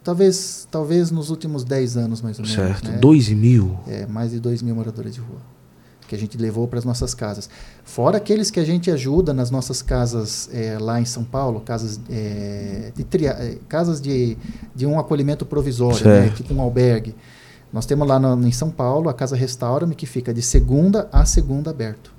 talvez, 0.02 0.66
talvez 0.70 1.10
nos 1.10 1.30
últimos 1.30 1.64
dez 1.64 1.96
anos 1.96 2.20
mais 2.20 2.38
ou 2.38 2.44
menos. 2.44 2.56
Certo, 2.56 2.90
né? 2.90 2.98
dois 2.98 3.28
mil? 3.28 3.78
É, 3.86 4.06
mais 4.06 4.30
de 4.30 4.40
dois 4.40 4.62
mil 4.62 4.74
moradores 4.74 5.14
de 5.14 5.20
rua 5.20 5.54
que 6.06 6.14
a 6.14 6.18
gente 6.18 6.36
levou 6.36 6.68
para 6.68 6.78
as 6.78 6.84
nossas 6.84 7.14
casas. 7.14 7.48
Fora 7.82 8.18
aqueles 8.18 8.50
que 8.50 8.60
a 8.60 8.64
gente 8.64 8.90
ajuda 8.90 9.32
nas 9.32 9.50
nossas 9.50 9.82
casas 9.82 10.48
é, 10.52 10.78
lá 10.78 11.00
em 11.00 11.04
São 11.04 11.24
Paulo, 11.24 11.60
casas, 11.60 12.00
é, 12.10 12.92
de, 12.94 13.04
tria, 13.04 13.30
é, 13.30 13.58
casas 13.68 14.00
de, 14.00 14.36
de 14.74 14.86
um 14.86 14.98
acolhimento 14.98 15.46
provisório, 15.46 16.06
né, 16.06 16.28
tipo 16.30 16.52
um 16.54 16.60
albergue. 16.60 17.14
Nós 17.72 17.86
temos 17.86 18.06
lá 18.06 18.20
no, 18.20 18.46
em 18.46 18.52
São 18.52 18.70
Paulo 18.70 19.08
a 19.08 19.14
Casa 19.14 19.34
Restaura-me, 19.34 19.94
que 19.94 20.06
fica 20.06 20.32
de 20.32 20.42
segunda 20.42 21.08
a 21.10 21.24
segunda 21.24 21.70
aberto. 21.70 22.13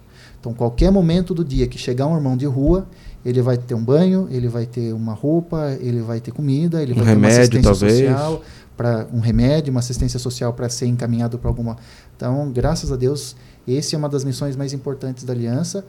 Então, 0.45 0.53
qualquer 0.53 0.91
momento 0.91 1.33
do 1.33 1.43
dia 1.43 1.65
que 1.65 1.75
chegar 1.75 2.05
um 2.05 2.15
irmão 2.15 2.37
de 2.37 2.45
rua, 2.45 2.87
ele 3.25 3.41
vai 3.41 3.57
ter 3.57 3.73
um 3.73 3.83
banho, 3.83 4.27
ele 4.29 4.47
vai 4.47 4.67
ter 4.67 4.93
uma 4.93 5.11
roupa, 5.11 5.75
ele 5.81 6.01
vai 6.01 6.19
ter 6.19 6.31
comida, 6.31 6.83
ele 6.83 6.93
um 6.93 6.97
vai 6.97 7.05
remédio, 7.05 7.49
ter 7.49 7.65
uma 7.65 7.71
assistência 7.71 7.89
talvez. 7.89 8.11
social, 8.11 8.41
para 8.77 9.07
um 9.11 9.19
remédio, 9.19 9.71
uma 9.71 9.79
assistência 9.79 10.19
social 10.19 10.53
para 10.53 10.69
ser 10.69 10.85
encaminhado 10.85 11.39
para 11.39 11.49
alguma. 11.49 11.77
Então, 12.15 12.51
graças 12.51 12.91
a 12.91 12.95
Deus, 12.95 13.35
esse 13.67 13.95
é 13.95 13.97
uma 13.97 14.07
das 14.07 14.23
missões 14.23 14.55
mais 14.55 14.71
importantes 14.71 15.23
da 15.23 15.33
Aliança 15.33 15.83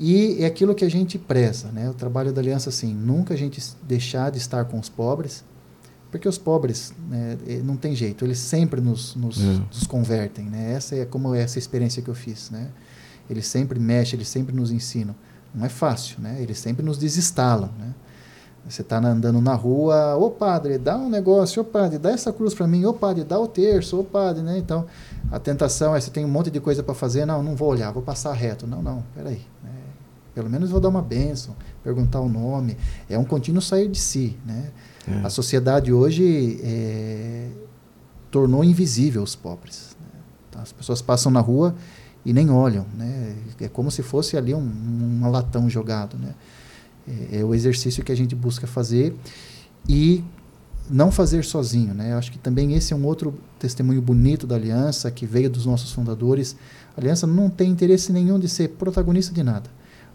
e 0.00 0.38
é 0.40 0.46
aquilo 0.46 0.74
que 0.74 0.84
a 0.84 0.90
gente 0.90 1.16
preza, 1.16 1.68
né? 1.68 1.88
O 1.88 1.94
trabalho 1.94 2.32
da 2.32 2.40
Aliança, 2.40 2.70
assim, 2.70 2.92
nunca 2.92 3.34
a 3.34 3.36
gente 3.36 3.62
deixar 3.84 4.32
de 4.32 4.38
estar 4.38 4.64
com 4.64 4.80
os 4.80 4.88
pobres, 4.88 5.44
porque 6.10 6.28
os 6.28 6.38
pobres 6.38 6.92
né, 7.08 7.38
não 7.62 7.76
tem 7.76 7.94
jeito, 7.94 8.24
eles 8.24 8.38
sempre 8.38 8.80
nos, 8.80 9.14
nos, 9.14 9.40
é. 9.40 9.60
nos, 9.72 9.86
convertem, 9.86 10.46
né? 10.46 10.72
Essa 10.72 10.96
é 10.96 11.04
como 11.04 11.36
é 11.36 11.42
essa 11.42 11.60
experiência 11.60 12.02
que 12.02 12.10
eu 12.10 12.16
fiz, 12.16 12.50
né? 12.50 12.68
Eles 13.32 13.46
sempre 13.46 13.78
mexem, 13.78 14.16
eles 14.16 14.28
sempre 14.28 14.54
nos 14.54 14.70
ensinam. 14.70 15.14
Não 15.54 15.66
é 15.66 15.68
fácil, 15.68 16.20
né? 16.20 16.38
Eles 16.40 16.58
sempre 16.58 16.84
nos 16.84 16.96
desinstalam, 16.96 17.70
né? 17.78 17.94
Você 18.68 18.82
está 18.82 18.98
andando 18.98 19.40
na 19.40 19.54
rua, 19.54 20.14
ô 20.16 20.30
padre, 20.30 20.78
dá 20.78 20.96
um 20.96 21.08
negócio, 21.08 21.60
ô 21.60 21.64
padre, 21.64 21.98
dá 21.98 22.10
essa 22.12 22.32
cruz 22.32 22.54
para 22.54 22.66
mim, 22.66 22.84
ô 22.84 22.94
padre, 22.94 23.24
dá 23.24 23.38
o 23.38 23.48
terço, 23.48 23.98
ô 23.98 24.04
padre, 24.04 24.40
né? 24.40 24.56
Então, 24.56 24.86
a 25.32 25.38
tentação 25.40 25.96
é, 25.96 26.00
você 26.00 26.10
tem 26.10 26.24
um 26.24 26.28
monte 26.28 26.48
de 26.48 26.60
coisa 26.60 26.80
para 26.80 26.94
fazer, 26.94 27.26
não, 27.26 27.42
não 27.42 27.56
vou 27.56 27.68
olhar, 27.68 27.90
vou 27.90 28.02
passar 28.02 28.32
reto. 28.34 28.64
Não, 28.66 28.80
não, 28.80 29.02
peraí. 29.16 29.42
Né? 29.64 29.70
Pelo 30.32 30.48
menos 30.48 30.70
vou 30.70 30.80
dar 30.80 30.90
uma 30.90 31.02
bênção, 31.02 31.56
perguntar 31.82 32.20
o 32.20 32.28
nome. 32.28 32.76
É 33.10 33.18
um 33.18 33.24
contínuo 33.24 33.60
sair 33.60 33.88
de 33.88 33.98
si, 33.98 34.38
né? 34.46 34.70
É. 35.08 35.26
A 35.26 35.30
sociedade 35.30 35.92
hoje 35.92 36.60
é, 36.62 37.48
tornou 38.30 38.62
invisível 38.62 39.24
os 39.24 39.34
pobres. 39.34 39.96
Né? 40.00 40.20
Então, 40.48 40.62
as 40.62 40.70
pessoas 40.70 41.02
passam 41.02 41.32
na 41.32 41.40
rua 41.40 41.74
e 42.24 42.32
nem 42.32 42.50
olham, 42.50 42.86
né? 42.96 43.36
É 43.60 43.68
como 43.68 43.90
se 43.90 44.02
fosse 44.02 44.36
ali 44.36 44.54
um, 44.54 44.60
um 44.60 45.30
latão 45.30 45.68
jogado, 45.68 46.16
né? 46.16 46.34
É, 47.06 47.38
é, 47.40 47.44
o 47.44 47.54
exercício 47.54 48.04
que 48.04 48.12
a 48.12 48.14
gente 48.14 48.34
busca 48.34 48.66
fazer 48.66 49.16
e 49.88 50.22
não 50.88 51.10
fazer 51.10 51.44
sozinho, 51.44 51.94
né? 51.94 52.12
Eu 52.12 52.18
acho 52.18 52.30
que 52.30 52.38
também 52.38 52.74
esse 52.74 52.92
é 52.92 52.96
um 52.96 53.04
outro 53.04 53.34
testemunho 53.58 54.00
bonito 54.00 54.46
da 54.46 54.54
aliança 54.54 55.10
que 55.10 55.26
veio 55.26 55.50
dos 55.50 55.66
nossos 55.66 55.92
fundadores. 55.92 56.56
A 56.96 57.00
aliança 57.00 57.26
não 57.26 57.50
tem 57.50 57.70
interesse 57.70 58.12
nenhum 58.12 58.38
de 58.38 58.48
ser 58.48 58.68
protagonista 58.70 59.34
de 59.34 59.42
nada. 59.42 59.68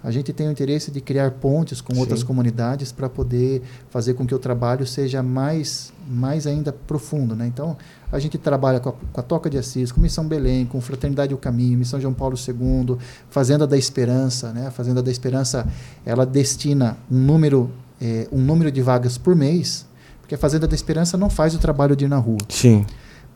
A 0.03 0.11
gente 0.11 0.31
tem 0.31 0.47
o 0.47 0.51
interesse 0.51 0.91
de 0.91 1.01
criar 1.01 1.31
pontes 1.31 1.81
com 1.81 1.93
Sim. 1.93 1.99
outras 1.99 2.23
comunidades 2.23 2.91
para 2.91 3.09
poder 3.09 3.61
fazer 3.89 4.13
com 4.13 4.25
que 4.25 4.33
o 4.33 4.39
trabalho 4.39 4.85
seja 4.85 5.23
mais, 5.23 5.91
mais 6.07 6.45
ainda 6.45 6.71
profundo. 6.71 7.35
Né? 7.35 7.47
Então, 7.47 7.75
a 8.11 8.19
gente 8.19 8.37
trabalha 8.37 8.79
com 8.79 8.89
a, 8.89 8.91
com 8.91 9.19
a 9.19 9.23
Toca 9.23 9.49
de 9.49 9.57
Assis, 9.57 9.91
com 9.91 9.99
Missão 9.99 10.27
Belém, 10.27 10.65
com 10.65 10.79
Fraternidade 10.79 11.33
o 11.33 11.37
Caminho, 11.37 11.77
Missão 11.77 11.99
João 11.99 12.13
Paulo 12.13 12.35
II, 12.37 12.97
Fazenda 13.29 13.65
da 13.65 13.77
Esperança. 13.77 14.51
Né? 14.53 14.67
A 14.67 14.71
Fazenda 14.71 15.01
da 15.01 15.09
Esperança 15.09 15.67
ela 16.05 16.25
destina 16.25 16.97
um 17.11 17.17
número, 17.17 17.69
é, 17.99 18.27
um 18.31 18.39
número 18.39 18.71
de 18.71 18.81
vagas 18.81 19.17
por 19.17 19.35
mês, 19.35 19.85
porque 20.21 20.35
a 20.35 20.37
Fazenda 20.37 20.67
da 20.67 20.75
Esperança 20.75 21.17
não 21.17 21.29
faz 21.29 21.55
o 21.55 21.57
trabalho 21.57 21.95
de 21.95 22.05
ir 22.05 22.07
na 22.07 22.17
rua. 22.17 22.37
Sim 22.49 22.85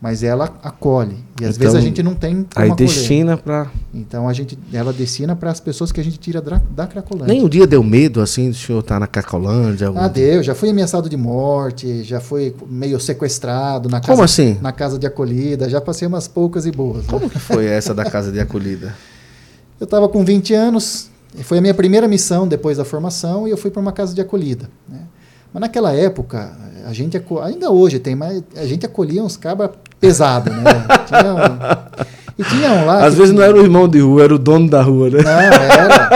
mas 0.02 0.24
ela 0.24 0.52
acolhe. 0.64 1.16
E 1.40 1.44
às 1.44 1.54
então, 1.54 1.60
vezes 1.60 1.74
a 1.76 1.80
gente 1.80 2.02
não 2.02 2.12
tem 2.12 2.44
como 2.52 2.66
Aí 2.66 2.74
destina 2.74 3.36
para... 3.36 3.70
Então 3.94 4.28
a 4.28 4.32
gente, 4.32 4.58
ela 4.72 4.92
destina 4.92 5.36
para 5.36 5.48
as 5.48 5.60
pessoas 5.60 5.92
que 5.92 6.00
a 6.00 6.02
gente 6.02 6.18
tira 6.18 6.42
da, 6.42 6.60
da 6.70 6.88
Cracolândia. 6.88 7.32
Nem 7.32 7.44
um 7.44 7.48
dia 7.48 7.68
deu 7.68 7.84
medo, 7.84 8.20
assim, 8.20 8.50
do 8.50 8.56
senhor 8.56 8.80
estar 8.80 8.96
tá 8.96 9.00
na 9.00 9.06
Cracolândia? 9.06 9.92
Ah, 9.94 10.08
deu. 10.08 10.42
Já 10.42 10.56
fui 10.56 10.70
ameaçado 10.70 11.08
de 11.08 11.16
morte, 11.16 12.02
já 12.02 12.18
fui 12.18 12.52
meio 12.68 12.98
sequestrado 12.98 13.88
na 13.88 14.00
casa, 14.00 14.12
como 14.12 14.24
assim? 14.24 14.58
na 14.60 14.72
casa 14.72 14.98
de 14.98 15.06
acolhida, 15.06 15.70
já 15.70 15.80
passei 15.80 16.08
umas 16.08 16.26
poucas 16.26 16.66
e 16.66 16.72
boas. 16.72 17.04
Né? 17.04 17.08
Como 17.08 17.30
que 17.30 17.38
foi 17.38 17.66
essa 17.70 17.94
da 17.94 18.04
casa 18.04 18.32
de 18.32 18.40
acolhida? 18.40 18.92
Eu 19.78 19.84
estava 19.84 20.08
com 20.08 20.24
20 20.24 20.52
anos, 20.52 21.10
foi 21.44 21.58
a 21.58 21.60
minha 21.60 21.74
primeira 21.74 22.08
missão 22.08 22.48
depois 22.48 22.76
da 22.76 22.84
formação, 22.84 23.46
e 23.46 23.52
eu 23.52 23.56
fui 23.56 23.70
para 23.70 23.80
uma 23.80 23.92
casa 23.92 24.12
de 24.12 24.20
acolhida. 24.20 24.68
Né? 24.88 24.98
Mas 25.52 25.60
naquela 25.60 25.92
época, 25.92 26.56
a 26.86 26.92
gente 26.92 27.22
ainda 27.42 27.70
hoje 27.70 27.98
tem, 27.98 28.14
mas 28.14 28.42
a 28.56 28.66
gente 28.66 28.86
acolhia 28.86 29.22
uns 29.22 29.36
cabras 29.36 29.70
pesados, 30.02 30.52
né? 30.52 30.84
tinha 31.06 31.32
um, 31.32 31.38
e 32.36 32.44
tinha 32.44 32.72
um 32.72 32.84
lá. 32.84 33.06
Às 33.06 33.14
vezes 33.14 33.32
não 33.32 33.40
era 33.40 33.56
o 33.56 33.62
irmão 33.62 33.88
de 33.88 34.00
rua, 34.00 34.24
era 34.24 34.34
o 34.34 34.38
dono 34.38 34.68
da 34.68 34.82
rua, 34.82 35.08
né? 35.08 35.22
Não, 35.22 35.30
era. 35.30 36.10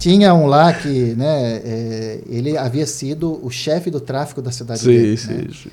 tinha 0.00 0.32
um 0.32 0.46
lá 0.46 0.72
que, 0.72 1.14
né, 1.14 1.60
é, 1.62 2.20
ele 2.26 2.56
havia 2.56 2.86
sido 2.86 3.38
o 3.44 3.50
chefe 3.50 3.90
do 3.90 4.00
tráfico 4.00 4.40
da 4.40 4.50
cidade 4.50 4.80
sim, 4.80 4.86
dele. 4.86 5.16
Sim, 5.18 5.34
né? 5.34 5.44
sim. 5.52 5.70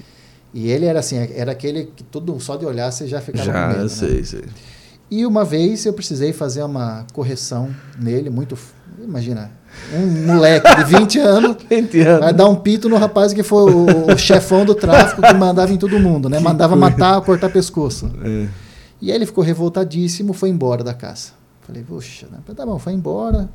E 0.54 0.70
ele 0.70 0.86
era 0.86 1.00
assim, 1.00 1.18
era 1.36 1.54
aquele 1.54 1.86
que 1.96 2.04
tudo 2.04 2.38
só 2.40 2.58
de 2.58 2.66
olhar 2.66 2.92
você 2.92 3.08
já 3.08 3.22
ficava 3.22 3.46
já, 3.46 3.54
com 3.54 3.68
medo. 3.70 3.90
Já, 3.90 3.96
sei, 3.96 4.18
né? 4.18 4.24
sei. 4.24 4.44
E 5.10 5.26
uma 5.26 5.46
vez 5.46 5.86
eu 5.86 5.94
precisei 5.94 6.34
fazer 6.34 6.64
uma 6.64 7.06
correção 7.14 7.74
nele, 7.98 8.30
muito. 8.30 8.58
Imagina, 9.04 9.52
um 9.94 10.34
moleque 10.34 10.76
de 10.76 10.84
20 10.84 11.20
anos, 11.20 11.58
20 11.70 12.00
anos. 12.02 12.20
vai 12.22 12.34
dar 12.34 12.48
um 12.48 12.56
pito 12.56 12.88
no 12.88 12.98
rapaz 12.98 13.34
que 13.34 13.44
foi 13.44 13.72
o, 13.72 14.12
o 14.12 14.18
chefão 14.18 14.66
do 14.66 14.76
tráfico 14.76 15.22
que 15.22 15.34
mandava 15.34 15.72
em 15.72 15.78
todo 15.78 16.00
mundo, 16.00 16.30
né? 16.30 16.38
Que 16.38 16.44
mandava 16.44 16.78
coisa. 16.78 16.90
matar, 16.90 17.22
cortar 17.22 17.50
pescoço. 17.50 18.12
É. 18.24 18.48
E 19.02 19.12
aí 19.12 19.18
ele 19.18 19.26
ficou 19.26 19.44
revoltadíssimo, 19.44 20.34
foi 20.34 20.50
embora 20.50 20.84
da 20.84 20.94
casa. 20.94 21.32
Falei, 21.62 21.84
puxa, 21.84 22.28
né? 22.32 22.38
tá 22.56 22.66
bom, 22.66 22.78
foi 22.78 22.94
embora. 22.94 23.50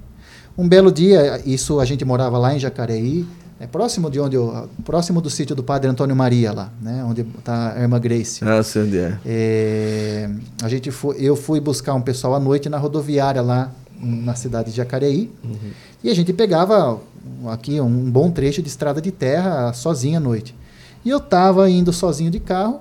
Um 0.58 0.68
belo 0.68 0.90
dia, 0.90 1.40
isso 1.46 1.80
a 1.80 1.84
gente 1.84 2.04
morava 2.04 2.36
lá 2.36 2.54
em 2.54 2.58
Jacareí, 2.58 3.26
é 3.58 3.66
próximo 3.66 4.10
de 4.10 4.18
onde 4.18 4.36
eu, 4.36 4.68
próximo 4.84 5.20
do 5.20 5.28
sítio 5.28 5.54
do 5.54 5.62
Padre 5.62 5.88
Antônio 5.90 6.16
Maria 6.16 6.50
lá, 6.52 6.72
né, 6.80 7.04
onde 7.04 7.20
está 7.20 7.74
a 7.74 7.80
irmã 7.80 8.00
Grace. 8.00 8.42
Ah, 8.42 8.62
sei 8.62 8.82
onde 8.82 8.98
é. 8.98 9.18
é. 9.24 10.30
A 10.62 10.68
gente 10.68 10.90
foi, 10.90 11.16
eu 11.18 11.36
fui 11.36 11.60
buscar 11.60 11.94
um 11.94 12.00
pessoal 12.00 12.34
à 12.34 12.40
noite 12.40 12.68
na 12.68 12.78
rodoviária 12.78 13.42
lá 13.42 13.70
na 14.00 14.34
cidade 14.34 14.70
de 14.70 14.76
Jacareí. 14.76 15.30
Uhum. 15.44 15.70
E 16.02 16.10
a 16.10 16.14
gente 16.14 16.32
pegava 16.32 17.00
aqui 17.48 17.80
um 17.80 18.10
bom 18.10 18.30
trecho 18.30 18.62
de 18.62 18.68
estrada 18.68 19.00
de 19.00 19.10
terra 19.10 19.72
sozinho 19.72 20.16
à 20.16 20.20
noite. 20.20 20.54
E 21.04 21.10
eu 21.10 21.18
estava 21.18 21.68
indo 21.70 21.92
sozinho 21.92 22.30
de 22.30 22.40
carro, 22.40 22.80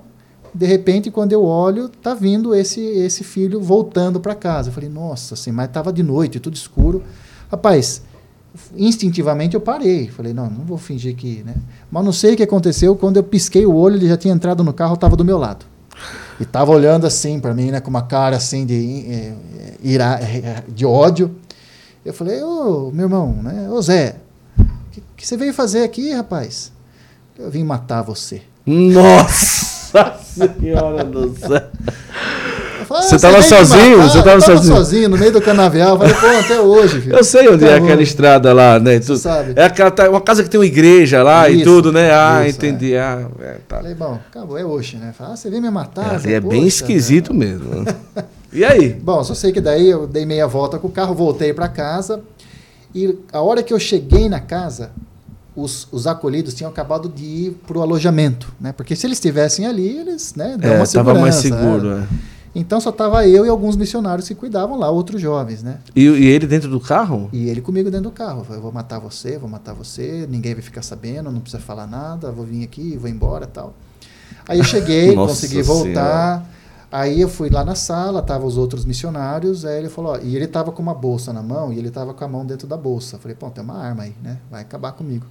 de 0.54 0.66
repente, 0.66 1.10
quando 1.10 1.32
eu 1.32 1.44
olho, 1.44 1.88
tá 1.88 2.12
vindo 2.12 2.54
esse 2.54 2.80
esse 2.80 3.22
filho 3.22 3.60
voltando 3.60 4.18
para 4.18 4.34
casa. 4.34 4.68
Eu 4.68 4.72
falei, 4.72 4.88
nossa, 4.88 5.34
assim, 5.34 5.52
mas 5.52 5.68
estava 5.68 5.92
de 5.92 6.02
noite, 6.02 6.40
tudo 6.40 6.54
escuro. 6.54 7.02
Rapaz, 7.50 8.02
instintivamente 8.76 9.54
eu 9.54 9.60
parei. 9.60 10.08
Falei, 10.08 10.32
não, 10.32 10.50
não 10.50 10.64
vou 10.64 10.76
fingir 10.76 11.14
que. 11.14 11.42
Né? 11.44 11.54
Mas 11.90 12.04
não 12.04 12.12
sei 12.12 12.34
o 12.34 12.36
que 12.36 12.42
aconteceu. 12.42 12.96
Quando 12.96 13.16
eu 13.16 13.22
pisquei 13.22 13.64
o 13.64 13.74
olho, 13.74 13.96
ele 13.96 14.08
já 14.08 14.16
tinha 14.16 14.34
entrado 14.34 14.64
no 14.64 14.72
carro, 14.72 14.94
estava 14.94 15.16
do 15.16 15.24
meu 15.24 15.38
lado. 15.38 15.64
E 16.38 16.42
estava 16.42 16.70
olhando 16.70 17.06
assim 17.06 17.38
para 17.38 17.52
mim, 17.54 17.70
né, 17.70 17.80
com 17.80 17.90
uma 17.90 18.02
cara 18.02 18.36
assim 18.36 18.64
de, 18.64 19.06
é, 19.10 19.34
ira, 19.82 20.18
de 20.68 20.86
ódio. 20.86 21.36
Eu 22.04 22.14
falei, 22.14 22.42
ô 22.42 22.90
meu 22.92 23.04
irmão, 23.04 23.32
né? 23.42 23.68
Ô 23.70 23.80
Zé, 23.82 24.16
o 24.58 24.64
que, 24.90 25.02
que, 25.16 25.26
você 25.26 25.36
veio 25.36 25.52
fazer 25.52 25.82
aqui, 25.82 26.12
rapaz? 26.12 26.72
Eu 27.38 27.50
vim 27.50 27.62
matar 27.64 28.02
você. 28.02 28.42
Nossa 28.64 30.18
Senhora 30.24 31.04
do 31.04 31.36
céu. 31.36 31.70
Falei, 32.90 33.08
você 33.08 33.14
estava 33.14 33.40
sozinho? 33.40 34.02
Você 34.02 34.18
estava 34.18 34.40
sozinho? 34.40 34.76
sozinho, 34.76 35.08
no 35.08 35.16
meio 35.16 35.30
do 35.30 35.40
canavial. 35.40 35.96
Falei, 35.96 36.12
pô, 36.12 36.26
até 36.26 36.60
hoje. 36.60 37.00
Filho. 37.00 37.16
Eu 37.16 37.22
sei 37.22 37.48
onde 37.48 37.64
tá 37.64 37.70
é 37.70 37.78
bom. 37.78 37.84
aquela 37.84 38.02
estrada 38.02 38.52
lá, 38.52 38.80
né? 38.80 38.98
Tu, 38.98 39.16
sabe? 39.16 39.52
É 39.54 39.66
aquela, 39.66 39.92
tá, 39.92 40.10
uma 40.10 40.20
casa 40.20 40.42
que 40.42 40.50
tem 40.50 40.58
uma 40.58 40.66
igreja 40.66 41.22
lá 41.22 41.48
isso, 41.48 41.60
e 41.60 41.62
tudo, 41.62 41.92
né? 41.92 42.10
Ah, 42.12 42.44
isso, 42.44 42.58
entendi. 42.58 42.94
É. 42.94 43.00
Ah, 43.00 43.28
é, 43.42 43.56
tá. 43.68 43.76
Falei, 43.76 43.94
bom, 43.94 44.18
acabou, 44.28 44.58
é 44.58 44.64
hoje, 44.64 44.96
né? 44.96 45.14
Falei, 45.16 45.34
ah, 45.34 45.36
você 45.36 45.48
veio 45.48 45.62
me 45.62 45.70
matar. 45.70 46.20
É, 46.26 46.32
é 46.32 46.40
bem 46.40 46.66
esquisito 46.66 47.32
né? 47.32 47.46
mesmo. 47.46 47.86
E 48.52 48.64
aí? 48.64 48.88
Bom, 49.00 49.22
só 49.22 49.34
sei 49.34 49.52
que 49.52 49.60
daí 49.60 49.88
eu 49.88 50.08
dei 50.08 50.26
meia 50.26 50.48
volta 50.48 50.76
com 50.76 50.88
o 50.88 50.90
carro, 50.90 51.14
voltei 51.14 51.54
para 51.54 51.68
casa. 51.68 52.20
E 52.92 53.16
a 53.32 53.40
hora 53.40 53.62
que 53.62 53.72
eu 53.72 53.78
cheguei 53.78 54.28
na 54.28 54.40
casa, 54.40 54.90
os, 55.54 55.86
os 55.92 56.08
acolhidos 56.08 56.54
tinham 56.54 56.68
acabado 56.68 57.08
de 57.08 57.22
ir 57.22 57.50
para 57.68 57.78
o 57.78 57.82
alojamento, 57.82 58.52
né? 58.60 58.72
Porque 58.72 58.96
se 58.96 59.06
eles 59.06 59.18
estivessem 59.18 59.64
ali, 59.64 59.96
eles, 59.96 60.34
né, 60.34 60.56
dão 60.58 60.72
é, 60.72 60.76
uma 60.78 60.86
segurança. 60.86 61.20
mais 61.20 61.34
seguro, 61.36 61.98
né? 61.98 62.08
Então 62.54 62.80
só 62.80 62.90
tava 62.90 63.26
eu 63.28 63.46
e 63.46 63.48
alguns 63.48 63.76
missionários 63.76 64.26
que 64.26 64.34
cuidavam 64.34 64.78
lá, 64.78 64.90
outros 64.90 65.20
jovens, 65.20 65.62
né? 65.62 65.78
E, 65.94 66.02
e 66.02 66.26
ele 66.26 66.46
dentro 66.46 66.68
do 66.68 66.80
carro? 66.80 67.28
E 67.32 67.48
ele 67.48 67.60
comigo 67.60 67.90
dentro 67.90 68.10
do 68.10 68.12
carro. 68.12 68.44
Eu 68.50 68.60
vou 68.60 68.72
matar 68.72 68.98
você, 68.98 69.38
vou 69.38 69.48
matar 69.48 69.72
você, 69.72 70.26
ninguém 70.28 70.54
vai 70.54 70.62
ficar 70.62 70.82
sabendo, 70.82 71.30
não 71.30 71.40
precisa 71.40 71.62
falar 71.62 71.86
nada, 71.86 72.32
vou 72.32 72.44
vir 72.44 72.64
aqui, 72.64 72.96
vou 72.96 73.08
embora 73.08 73.46
tal. 73.46 73.74
Aí 74.48 74.58
eu 74.58 74.64
cheguei, 74.64 75.14
consegui 75.16 75.62
voltar. 75.62 76.38
Senhora. 76.38 76.60
Aí 76.92 77.20
eu 77.20 77.28
fui 77.28 77.48
lá 77.48 77.64
na 77.64 77.76
sala, 77.76 78.20
tava 78.20 78.44
os 78.44 78.56
outros 78.56 78.84
missionários, 78.84 79.64
aí 79.64 79.78
ele 79.78 79.88
falou, 79.88 80.14
ó, 80.14 80.18
e 80.18 80.34
ele 80.34 80.48
tava 80.48 80.72
com 80.72 80.82
uma 80.82 80.94
bolsa 80.94 81.32
na 81.32 81.40
mão, 81.40 81.72
e 81.72 81.78
ele 81.78 81.88
tava 81.88 82.12
com 82.12 82.24
a 82.24 82.28
mão 82.28 82.44
dentro 82.44 82.66
da 82.66 82.76
bolsa. 82.76 83.14
Eu 83.14 83.20
falei, 83.20 83.36
pô, 83.36 83.48
tem 83.48 83.62
uma 83.62 83.78
arma 83.78 84.02
aí, 84.02 84.14
né? 84.20 84.38
Vai 84.50 84.62
acabar 84.62 84.90
comigo. 84.90 85.24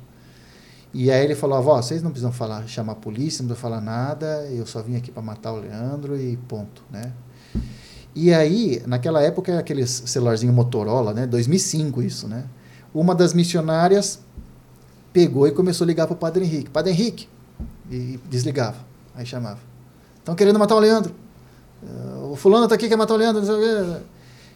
E 0.93 1.11
aí 1.11 1.23
ele 1.23 1.35
falou, 1.35 1.59
ó, 1.59 1.81
vocês 1.81 2.01
não 2.01 2.09
precisam 2.09 2.31
falar, 2.31 2.67
chamar 2.67 2.93
a 2.93 2.95
polícia, 2.95 3.43
não 3.43 3.49
precisam 3.49 3.69
falar 3.69 3.81
nada, 3.81 4.47
eu 4.51 4.65
só 4.65 4.81
vim 4.81 4.95
aqui 4.95 5.11
para 5.11 5.21
matar 5.21 5.53
o 5.53 5.57
Leandro 5.57 6.19
e 6.19 6.35
ponto, 6.35 6.81
né? 6.89 7.13
E 8.15 8.33
aí, 8.33 8.81
naquela 8.87 9.21
época, 9.21 9.59
aqueles 9.59 10.03
celularzinho 10.07 10.51
Motorola, 10.51 11.13
né? 11.13 11.27
2005 11.27 12.01
isso, 12.01 12.27
né? 12.27 12.45
Uma 12.91 13.13
das 13.13 13.35
missionárias 13.35 14.19
pegou 15.13 15.47
e 15.47 15.51
começou 15.51 15.85
a 15.85 15.87
ligar 15.87 16.07
para 16.07 16.15
o 16.15 16.17
Padre 16.17 16.43
Henrique. 16.43 16.69
Padre 16.71 16.91
Henrique! 16.91 17.29
E 17.91 18.19
desligava. 18.27 18.77
Aí 19.15 19.25
chamava. 19.25 19.59
Estão 20.17 20.33
querendo 20.33 20.57
matar 20.57 20.75
o 20.75 20.79
Leandro. 20.79 21.13
O 22.31 22.35
fulano 22.35 22.63
está 22.65 22.75
aqui, 22.75 22.89
quer 22.89 22.95
matar 22.95 23.13
o 23.13 23.17
Leandro. 23.17 23.41
Não 23.41 23.47
sei 23.47 23.55
o 23.55 23.59
quê. 23.59 24.01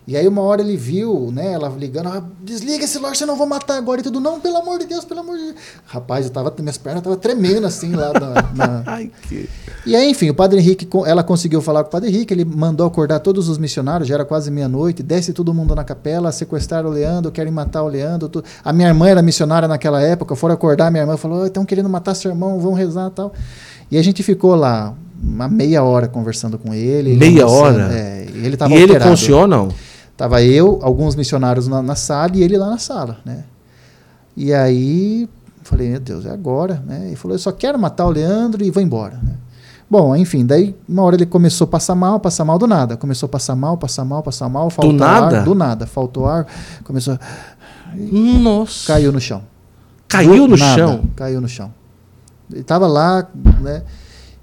E 0.06 0.18
aí 0.18 0.28
uma 0.28 0.42
hora 0.42 0.62
ele 0.62 0.76
viu, 0.76 1.32
né, 1.32 1.54
ela 1.54 1.70
ligando, 1.70 2.10
ah, 2.10 2.22
desliga 2.44 2.84
esse 2.84 2.94
celular, 2.94 3.16
você 3.16 3.26
não 3.26 3.38
vou 3.38 3.48
matar 3.48 3.78
agora 3.78 4.02
e 4.02 4.04
tudo. 4.04 4.20
Não, 4.20 4.38
pelo 4.38 4.58
amor 4.58 4.80
de 4.80 4.86
Deus, 4.86 5.06
pelo 5.06 5.22
amor 5.22 5.38
de 5.38 5.44
Deus. 5.44 5.56
Rapaz, 5.86 6.26
eu 6.26 6.32
tava, 6.32 6.54
minhas 6.60 6.78
pernas 6.78 7.00
estavam 7.00 7.18
tremendo 7.18 7.66
assim 7.66 7.94
lá 7.94 8.12
na... 8.12 8.42
na... 8.54 8.84
Ai, 8.92 9.10
que... 9.30 9.50
E 9.86 9.96
aí, 9.96 10.10
enfim, 10.10 10.30
o 10.30 10.34
Padre 10.34 10.60
Henrique, 10.60 10.88
ela 11.06 11.24
conseguiu 11.24 11.62
falar 11.62 11.84
com 11.84 11.88
o 11.88 11.92
Padre 11.92 12.10
Henrique, 12.10 12.34
ele 12.34 12.44
mandou 12.44 12.86
acordar 12.86 13.20
todos 13.20 13.48
os 13.48 13.58
missionários, 13.58 14.08
já 14.08 14.16
era 14.16 14.26
quase 14.26 14.52
meia-noite, 14.52 15.02
desce 15.02 15.32
todo 15.32 15.54
mundo 15.54 15.74
na 15.74 15.86
capela, 15.86 16.34
sequestraram 16.34 16.90
o 16.90 16.94
Leandro, 16.94 17.32
querem 17.32 17.52
matar 17.52 17.84
o 17.84 17.88
Leandro. 17.88 18.28
Tu... 18.28 18.44
A 18.64 18.74
minha 18.74 18.90
irmã 18.90 19.08
era 19.08 19.22
missionária 19.22 19.70
naquela 19.70 20.02
época, 20.02 20.36
foram 20.36 20.54
acordar, 20.54 20.92
minha 20.92 21.04
irmã 21.04 21.16
falou, 21.16 21.46
estão 21.46 21.64
querendo 21.64 21.88
matar 21.88 22.14
seu 22.14 22.30
irmão, 22.30 22.60
vão 22.60 22.74
rezar 22.74 23.08
e 23.08 23.12
tal. 23.12 23.34
E 23.90 23.98
a 23.98 24.02
gente 24.02 24.22
ficou 24.22 24.54
lá 24.54 24.94
uma 25.24 25.48
meia 25.48 25.82
hora 25.82 26.10
conversando 26.10 26.58
com 26.58 26.74
ele. 26.74 27.16
Meia 27.16 27.48
hora? 27.48 27.90
É, 27.94 28.28
ele 28.34 28.58
tava 28.58 28.74
e 28.74 28.82
alterado. 28.82 29.06
ele 29.06 29.10
consciou 29.10 29.48
não? 29.48 29.70
Tava 30.16 30.44
eu, 30.44 30.80
alguns 30.82 31.16
missionários 31.16 31.68
na, 31.68 31.82
na, 31.82 31.96
sala 31.96 32.32
e 32.36 32.44
ele 32.44 32.58
lá 32.58 32.70
na 32.70 32.78
sala, 32.78 33.18
né? 33.26 33.46
E 34.38 34.54
aí 34.54 35.28
falei, 35.64 35.90
meu 35.90 36.00
Deus, 36.00 36.26
é 36.26 36.32
agora, 36.32 36.84
né? 36.86 37.08
Ele 37.08 37.16
falou, 37.16 37.36
eu 37.36 37.40
só 37.40 37.52
quero 37.52 37.80
matar 37.80 38.06
o 38.06 38.10
Leandro 38.10 38.64
e 38.64 38.70
vou 38.70 38.84
embora, 38.84 39.20
né? 39.24 39.36
Bom, 39.90 40.16
enfim, 40.16 40.46
daí 40.46 40.76
uma 40.88 41.04
hora 41.04 41.16
ele 41.16 41.26
começou 41.26 41.66
a 41.66 41.68
passar 41.68 41.94
mal, 41.94 42.20
passar 42.20 42.44
mal 42.44 42.58
do 42.58 42.66
nada. 42.66 42.98
Começou 42.98 43.28
a 43.28 43.30
passar 43.30 43.56
mal, 43.56 43.78
passar 43.78 44.04
mal, 44.04 44.24
passar 44.24 44.50
mal, 44.50 44.70
faltou 44.70 44.92
do 44.92 44.98
nada? 44.98 45.40
ar, 45.40 45.44
do 45.44 45.54
nada, 45.54 45.86
faltou 45.86 46.26
ar, 46.26 46.48
começou 46.84 47.18
Nossa. 47.96 48.88
Caiu 48.88 49.12
no 49.12 49.20
chão. 49.20 49.44
Caiu 50.08 50.48
no 50.48 50.58
nada, 50.58 50.76
chão? 50.76 51.04
Caiu 51.16 51.42
no 51.42 51.48
chão. 51.48 51.72
Ele 52.52 52.64
tava 52.64 52.88
lá, 52.88 53.28
né? 53.62 53.84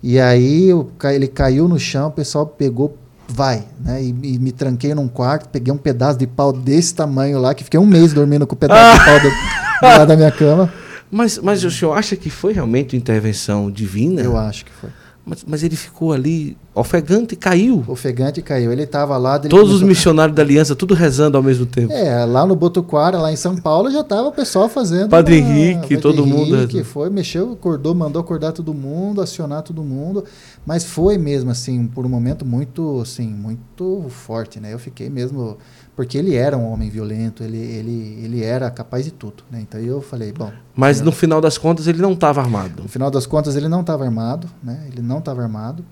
E 0.03 0.19
aí 0.19 0.71
ele 1.13 1.29
caiu 1.29 1.69
no 1.69 1.79
chão, 1.79 2.09
o 2.09 2.13
pessoal 2.13 2.47
pegou, 2.47 2.97
vai, 3.31 3.65
né? 3.81 4.02
E, 4.02 4.09
e, 4.09 4.39
me 4.39 4.52
tranquei 4.52 4.94
num 4.94 5.09
quarto, 5.09 5.48
peguei 5.48 5.73
um 5.73 5.77
pedaço 5.77 6.19
de 6.19 6.27
pau 6.27 6.52
desse 6.52 6.94
tamanho 6.94 7.39
lá, 7.39 7.55
que 7.55 7.65
fiquei 7.65 7.78
um 7.78 7.86
mês 7.86 8.12
dormindo 8.12 8.47
com 8.47 8.55
o 8.55 8.59
pedaço 8.59 8.98
de 8.98 9.05
pau 9.05 9.20
do, 9.20 9.28
do 9.28 9.98
lado 9.98 10.09
da 10.09 10.16
minha 10.16 10.31
cama. 10.31 10.73
Mas, 11.11 11.39
mas 11.39 11.65
o 11.65 11.70
senhor 11.70 11.93
acha 11.93 12.15
que 12.16 12.31
foi 12.31 12.52
realmente 12.52 12.97
intervenção 12.97 13.70
divina? 13.70 14.20
Eu 14.20 14.36
acho 14.36 14.65
que 14.65 14.73
foi. 14.73 14.90
Mas, 15.31 15.44
mas 15.47 15.62
ele 15.62 15.77
ficou 15.77 16.12
ali 16.12 16.57
ofegante 16.74 17.35
e 17.35 17.36
caiu. 17.36 17.85
Ofegante 17.86 18.40
e 18.40 18.43
caiu. 18.43 18.73
Ele 18.73 18.82
estava 18.82 19.16
lá. 19.16 19.39
Todos 19.39 19.51
começou... 19.51 19.77
os 19.77 19.82
missionários 19.82 20.35
da 20.35 20.43
aliança, 20.43 20.74
tudo 20.74 20.93
rezando 20.93 21.36
ao 21.36 21.43
mesmo 21.43 21.65
tempo. 21.66 21.93
É, 21.93 22.24
lá 22.24 22.44
no 22.44 22.57
Botuquara, 22.57 23.16
lá 23.16 23.32
em 23.32 23.36
São 23.36 23.57
Paulo, 23.57 23.93
já 23.93 24.01
estava 24.01 24.27
o 24.27 24.32
pessoal 24.32 24.69
fazendo. 24.69 25.09
Padre 25.09 25.40
uma... 25.40 25.48
Henrique, 25.48 25.81
Padre 25.82 25.97
todo 25.98 26.27
Henrique, 26.27 26.51
mundo. 26.52 26.66
Que 26.66 26.82
foi, 26.82 27.09
mexeu, 27.11 27.52
acordou, 27.52 27.94
mandou 27.94 28.20
acordar 28.20 28.51
todo 28.51 28.74
mundo, 28.74 29.23
acionar 29.23 29.62
todo 29.62 29.85
mundo. 29.85 30.24
Mas 30.66 30.85
foi 30.85 31.16
mesmo, 31.16 31.52
assim, 31.52 31.86
por 31.86 32.05
um 32.05 32.09
momento 32.09 32.44
muito, 32.44 33.01
assim, 33.01 33.28
muito 33.28 34.07
forte, 34.09 34.59
né? 34.59 34.74
Eu 34.74 34.81
fiquei 34.81 35.09
mesmo 35.09 35.59
porque 36.01 36.17
ele 36.17 36.35
era 36.35 36.57
um 36.57 36.73
homem 36.73 36.89
violento, 36.89 37.45
ele, 37.45 37.59
ele, 37.59 38.19
ele 38.25 38.43
era 38.43 38.71
capaz 38.71 39.05
de 39.05 39.11
tudo. 39.11 39.45
Né? 39.51 39.61
Então 39.61 39.79
eu 39.79 40.01
falei, 40.01 40.33
bom. 40.33 40.51
Mas 40.75 41.01
eu, 41.01 41.05
no 41.05 41.13
final 41.13 41.43
das 41.43 41.59
contas 41.59 41.87
ele 41.87 42.01
não 42.01 42.15
estava 42.15 42.41
armado. 42.41 42.85
No 42.85 42.89
final 42.89 43.11
das 43.11 43.27
contas 43.27 43.55
ele 43.55 43.69
não 43.69 43.83
estava 43.83 44.03
armado, 44.03 44.49
né? 44.63 44.83
Ele 44.91 45.03
não 45.03 45.19
estava 45.19 45.43
armado. 45.43 45.85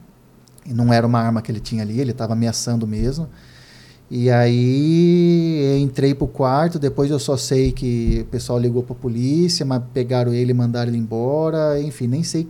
E 0.64 0.72
não 0.72 0.90
era 0.94 1.06
uma 1.06 1.20
arma 1.20 1.42
que 1.42 1.52
ele 1.52 1.60
tinha 1.60 1.82
ali, 1.82 2.00
ele 2.00 2.12
estava 2.12 2.32
ameaçando 2.32 2.86
mesmo. 2.86 3.28
E 4.10 4.30
aí 4.30 5.78
entrei 5.78 6.14
pro 6.14 6.26
quarto, 6.26 6.78
depois 6.78 7.10
eu 7.10 7.18
só 7.18 7.36
sei 7.36 7.70
que 7.70 8.20
o 8.22 8.30
pessoal 8.30 8.58
ligou 8.58 8.82
para 8.82 8.94
a 8.94 8.98
polícia, 8.98 9.66
mas 9.66 9.82
pegaram 9.92 10.32
ele 10.32 10.52
e 10.52 10.54
mandaram 10.54 10.90
ele 10.90 10.96
embora, 10.96 11.78
enfim, 11.82 12.06
nem 12.06 12.22
sei 12.22 12.48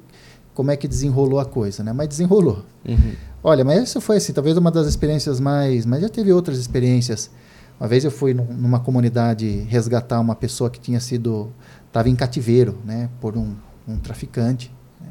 como 0.54 0.70
é 0.70 0.76
que 0.76 0.86
desenrolou 0.86 1.40
a 1.40 1.44
coisa, 1.44 1.82
né? 1.82 1.92
Mas 1.92 2.06
desenrolou. 2.06 2.64
Uhum. 2.88 3.14
Olha, 3.42 3.64
mas 3.64 3.82
isso 3.82 4.00
foi 4.00 4.18
assim, 4.18 4.32
talvez 4.32 4.56
uma 4.56 4.70
das 4.70 4.86
experiências 4.86 5.40
mais, 5.40 5.84
mas 5.84 6.02
já 6.02 6.08
teve 6.08 6.32
outras 6.32 6.56
experiências 6.56 7.28
uma 7.78 7.88
vez 7.88 8.04
eu 8.04 8.10
fui 8.10 8.34
numa 8.34 8.80
comunidade 8.80 9.60
resgatar 9.68 10.18
uma 10.20 10.34
pessoa 10.34 10.68
que 10.68 10.80
tinha 10.80 10.98
sido 10.98 11.52
estava 11.86 12.08
em 12.08 12.16
cativeiro, 12.16 12.78
né, 12.84 13.08
por 13.20 13.36
um, 13.36 13.54
um 13.86 13.98
traficante. 13.98 14.72
Né? 15.00 15.08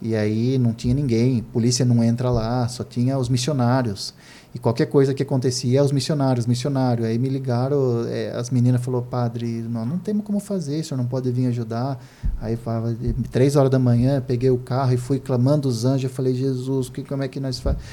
E 0.00 0.16
aí 0.16 0.58
não 0.58 0.72
tinha 0.72 0.94
ninguém, 0.94 1.42
polícia 1.42 1.84
não 1.84 2.02
entra 2.02 2.30
lá, 2.30 2.66
só 2.68 2.84
tinha 2.84 3.18
os 3.18 3.28
missionários. 3.28 4.14
E 4.54 4.58
qualquer 4.58 4.86
coisa 4.86 5.12
que 5.12 5.22
acontecia, 5.22 5.84
os 5.84 5.92
missionários, 5.92 6.46
missionário. 6.46 7.04
Aí 7.04 7.18
me 7.18 7.28
ligaram, 7.28 8.06
é, 8.08 8.30
as 8.30 8.48
meninas 8.48 8.82
falou, 8.82 9.02
padre, 9.02 9.62
nós 9.68 9.86
não 9.86 9.98
temos 9.98 10.24
como 10.24 10.40
fazer, 10.40 10.80
o 10.80 10.84
senhor 10.84 10.96
não 10.96 11.06
pode 11.06 11.30
vir 11.30 11.48
ajudar. 11.48 12.02
Aí 12.40 12.56
falava, 12.56 12.96
três 13.30 13.54
horas 13.54 13.70
da 13.70 13.78
manhã, 13.78 14.22
peguei 14.26 14.48
o 14.48 14.56
carro 14.56 14.94
e 14.94 14.96
fui 14.96 15.18
clamando 15.18 15.68
os 15.68 15.84
anjos. 15.84 16.04
Eu 16.04 16.10
falei, 16.10 16.34
Jesus, 16.34 16.88
que, 16.88 17.04
como 17.04 17.22
é 17.22 17.28
que 17.28 17.38
nós 17.38 17.58
fazemos? 17.58 17.84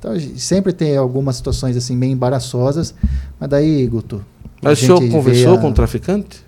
Então, 0.00 0.18
sempre 0.38 0.72
tem 0.72 0.96
algumas 0.96 1.36
situações 1.36 1.76
assim 1.76 1.94
meio 1.94 2.12
embaraçosas, 2.12 2.94
mas 3.38 3.50
daí, 3.50 3.86
Guto. 3.86 4.24
Mas 4.62 4.82
o 4.82 4.86
senhor 4.86 5.08
conversou 5.10 5.54
a... 5.54 5.58
com 5.58 5.68
o 5.68 5.72
traficante? 5.74 6.42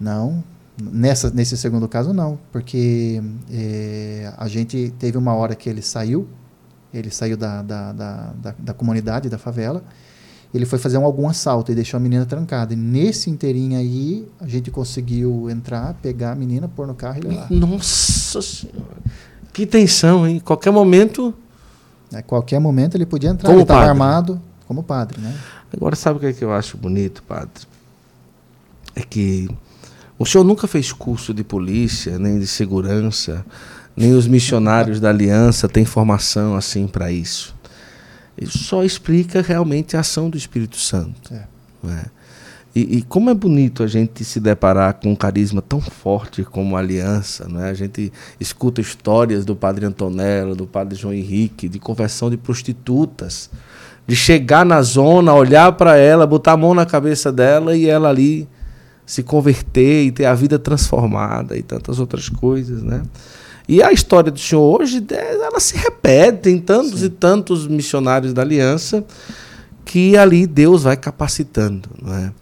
Não, 0.00 0.42
nessa, 0.82 1.30
nesse 1.30 1.56
segundo 1.56 1.86
caso 1.86 2.14
não, 2.14 2.38
porque 2.50 3.22
é, 3.50 4.32
a 4.38 4.48
gente 4.48 4.92
teve 4.98 5.18
uma 5.18 5.34
hora 5.34 5.54
que 5.54 5.68
ele 5.68 5.82
saiu, 5.82 6.26
ele 6.92 7.10
saiu 7.10 7.36
da, 7.36 7.60
da, 7.60 7.92
da, 7.92 8.32
da, 8.42 8.54
da 8.58 8.74
comunidade, 8.74 9.28
da 9.28 9.38
favela, 9.38 9.84
ele 10.52 10.64
foi 10.64 10.78
fazer 10.78 10.96
um, 10.96 11.04
algum 11.04 11.28
assalto 11.28 11.72
e 11.72 11.74
deixou 11.74 11.98
a 11.98 12.00
menina 12.00 12.24
trancada. 12.24 12.72
E 12.72 12.76
nesse 12.76 13.30
inteirinho 13.30 13.78
aí, 13.78 14.26
a 14.40 14.48
gente 14.48 14.70
conseguiu 14.70 15.48
entrar, 15.50 15.94
pegar 15.94 16.32
a 16.32 16.34
menina, 16.34 16.68
pôr 16.68 16.86
no 16.86 16.94
carro 16.94 17.18
e 17.18 17.28
levar. 17.28 17.50
Nossa 17.50 18.40
Senhora! 18.40 19.02
Que 19.52 19.66
tensão, 19.66 20.26
hein? 20.26 20.40
Qualquer 20.40 20.70
momento 20.70 21.34
a 22.12 22.22
qualquer 22.22 22.58
momento 22.60 22.96
ele 22.96 23.06
podia 23.06 23.30
entrar, 23.30 23.48
como 23.48 23.58
ele 23.58 23.62
estava 23.62 23.84
armado 23.84 24.40
como 24.66 24.82
padre, 24.82 25.20
né? 25.20 25.36
Agora 25.74 25.96
sabe 25.96 26.16
o 26.16 26.20
que, 26.20 26.26
é 26.26 26.32
que 26.32 26.44
eu 26.44 26.52
acho 26.52 26.76
bonito, 26.76 27.22
padre? 27.22 27.64
É 28.94 29.02
que 29.02 29.48
o 30.18 30.26
senhor 30.26 30.44
nunca 30.44 30.66
fez 30.66 30.92
curso 30.92 31.32
de 31.34 31.42
polícia, 31.42 32.18
nem 32.18 32.38
de 32.38 32.46
segurança, 32.46 33.44
nem 33.96 34.12
os 34.12 34.26
missionários 34.26 35.00
da 35.00 35.08
aliança 35.08 35.68
têm 35.68 35.84
formação 35.84 36.54
assim 36.54 36.86
para 36.86 37.10
isso. 37.10 37.54
Isso 38.36 38.58
só 38.58 38.84
explica 38.84 39.42
realmente 39.42 39.96
a 39.96 40.00
ação 40.00 40.30
do 40.30 40.36
Espírito 40.36 40.76
Santo. 40.76 41.32
É. 41.34 41.44
Né? 41.82 42.04
E, 42.74 42.98
e, 42.98 43.02
como 43.02 43.28
é 43.28 43.34
bonito 43.34 43.82
a 43.82 43.86
gente 43.86 44.24
se 44.24 44.40
deparar 44.40 44.94
com 44.94 45.12
um 45.12 45.16
carisma 45.16 45.60
tão 45.60 45.78
forte 45.78 46.42
como 46.42 46.74
a 46.74 46.80
Aliança, 46.80 47.46
né? 47.46 47.68
A 47.68 47.74
gente 47.74 48.10
escuta 48.40 48.80
histórias 48.80 49.44
do 49.44 49.54
Padre 49.54 49.84
Antonello, 49.84 50.54
do 50.54 50.66
Padre 50.66 50.98
João 50.98 51.12
Henrique, 51.12 51.68
de 51.68 51.78
conversão 51.78 52.30
de 52.30 52.38
prostitutas, 52.38 53.50
de 54.06 54.16
chegar 54.16 54.64
na 54.64 54.80
zona, 54.80 55.34
olhar 55.34 55.72
para 55.72 55.98
ela, 55.98 56.26
botar 56.26 56.52
a 56.52 56.56
mão 56.56 56.72
na 56.72 56.86
cabeça 56.86 57.30
dela 57.30 57.76
e 57.76 57.86
ela 57.86 58.08
ali 58.08 58.48
se 59.04 59.22
converter 59.22 60.06
e 60.06 60.10
ter 60.10 60.24
a 60.24 60.34
vida 60.34 60.58
transformada 60.58 61.58
e 61.58 61.62
tantas 61.62 62.00
outras 62.00 62.30
coisas, 62.30 62.82
né? 62.82 63.02
E 63.68 63.82
a 63.82 63.92
história 63.92 64.30
do 64.30 64.38
senhor 64.38 64.80
hoje, 64.80 65.04
ela 65.10 65.60
se 65.60 65.76
repete 65.76 66.48
em 66.48 66.58
tantos 66.58 67.00
Sim. 67.00 67.06
e 67.06 67.08
tantos 67.10 67.66
missionários 67.66 68.32
da 68.32 68.40
Aliança 68.40 69.04
que 69.84 70.16
ali 70.16 70.46
Deus 70.46 70.84
vai 70.84 70.96
capacitando, 70.96 71.88
não 72.00 72.14
é? 72.14 72.32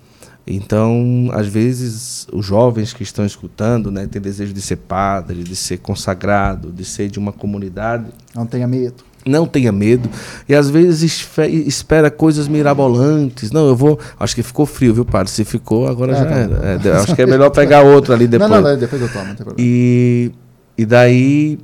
Então, 0.53 1.31
às 1.33 1.47
vezes, 1.47 2.27
os 2.33 2.45
jovens 2.45 2.93
que 2.93 3.05
estão 3.05 3.25
escutando, 3.25 3.91
né, 3.91 4.09
têm 4.11 4.21
desejo 4.21 4.53
de 4.53 4.61
ser 4.61 4.77
padre, 4.77 5.45
de 5.45 5.55
ser 5.55 5.79
consagrado, 5.79 6.73
de 6.73 6.85
ser 6.85 7.09
de 7.09 7.19
uma 7.19 7.33
comunidade. 7.33 8.07
Não 8.35 8.45
tenha 8.45 8.67
medo. 8.67 9.05
Não 9.25 9.47
tenha 9.47 9.71
medo. 9.71 10.09
E 10.49 10.55
às 10.55 10.69
vezes 10.69 11.29
espera 11.67 12.11
coisas 12.11 12.49
mirabolantes. 12.49 13.53
Não, 13.53 13.69
eu 13.69 13.77
vou. 13.77 13.99
Acho 14.19 14.35
que 14.35 14.43
ficou 14.43 14.67
frio, 14.67 14.95
viu, 14.95 15.05
padre? 15.05 15.31
Se 15.31 15.45
ficou, 15.45 15.87
agora 15.87 16.13
é, 16.13 16.17
já 16.17 16.25
era. 16.25 16.81
É, 16.83 16.93
acho 16.97 17.15
que 17.15 17.23
é 17.23 17.27
melhor 17.27 17.51
pegar 17.51 17.83
outro 17.83 18.13
ali 18.13 18.27
depois. 18.29 18.51
Não, 18.51 18.61
não, 18.61 18.79
depois 18.79 19.01
eu 19.01 19.09
tomo, 19.09 19.27
não 19.27 19.35
tem 19.35 19.45
problema. 19.45 19.57
E, 19.59 20.33
e 20.77 20.87
daí 20.87 21.59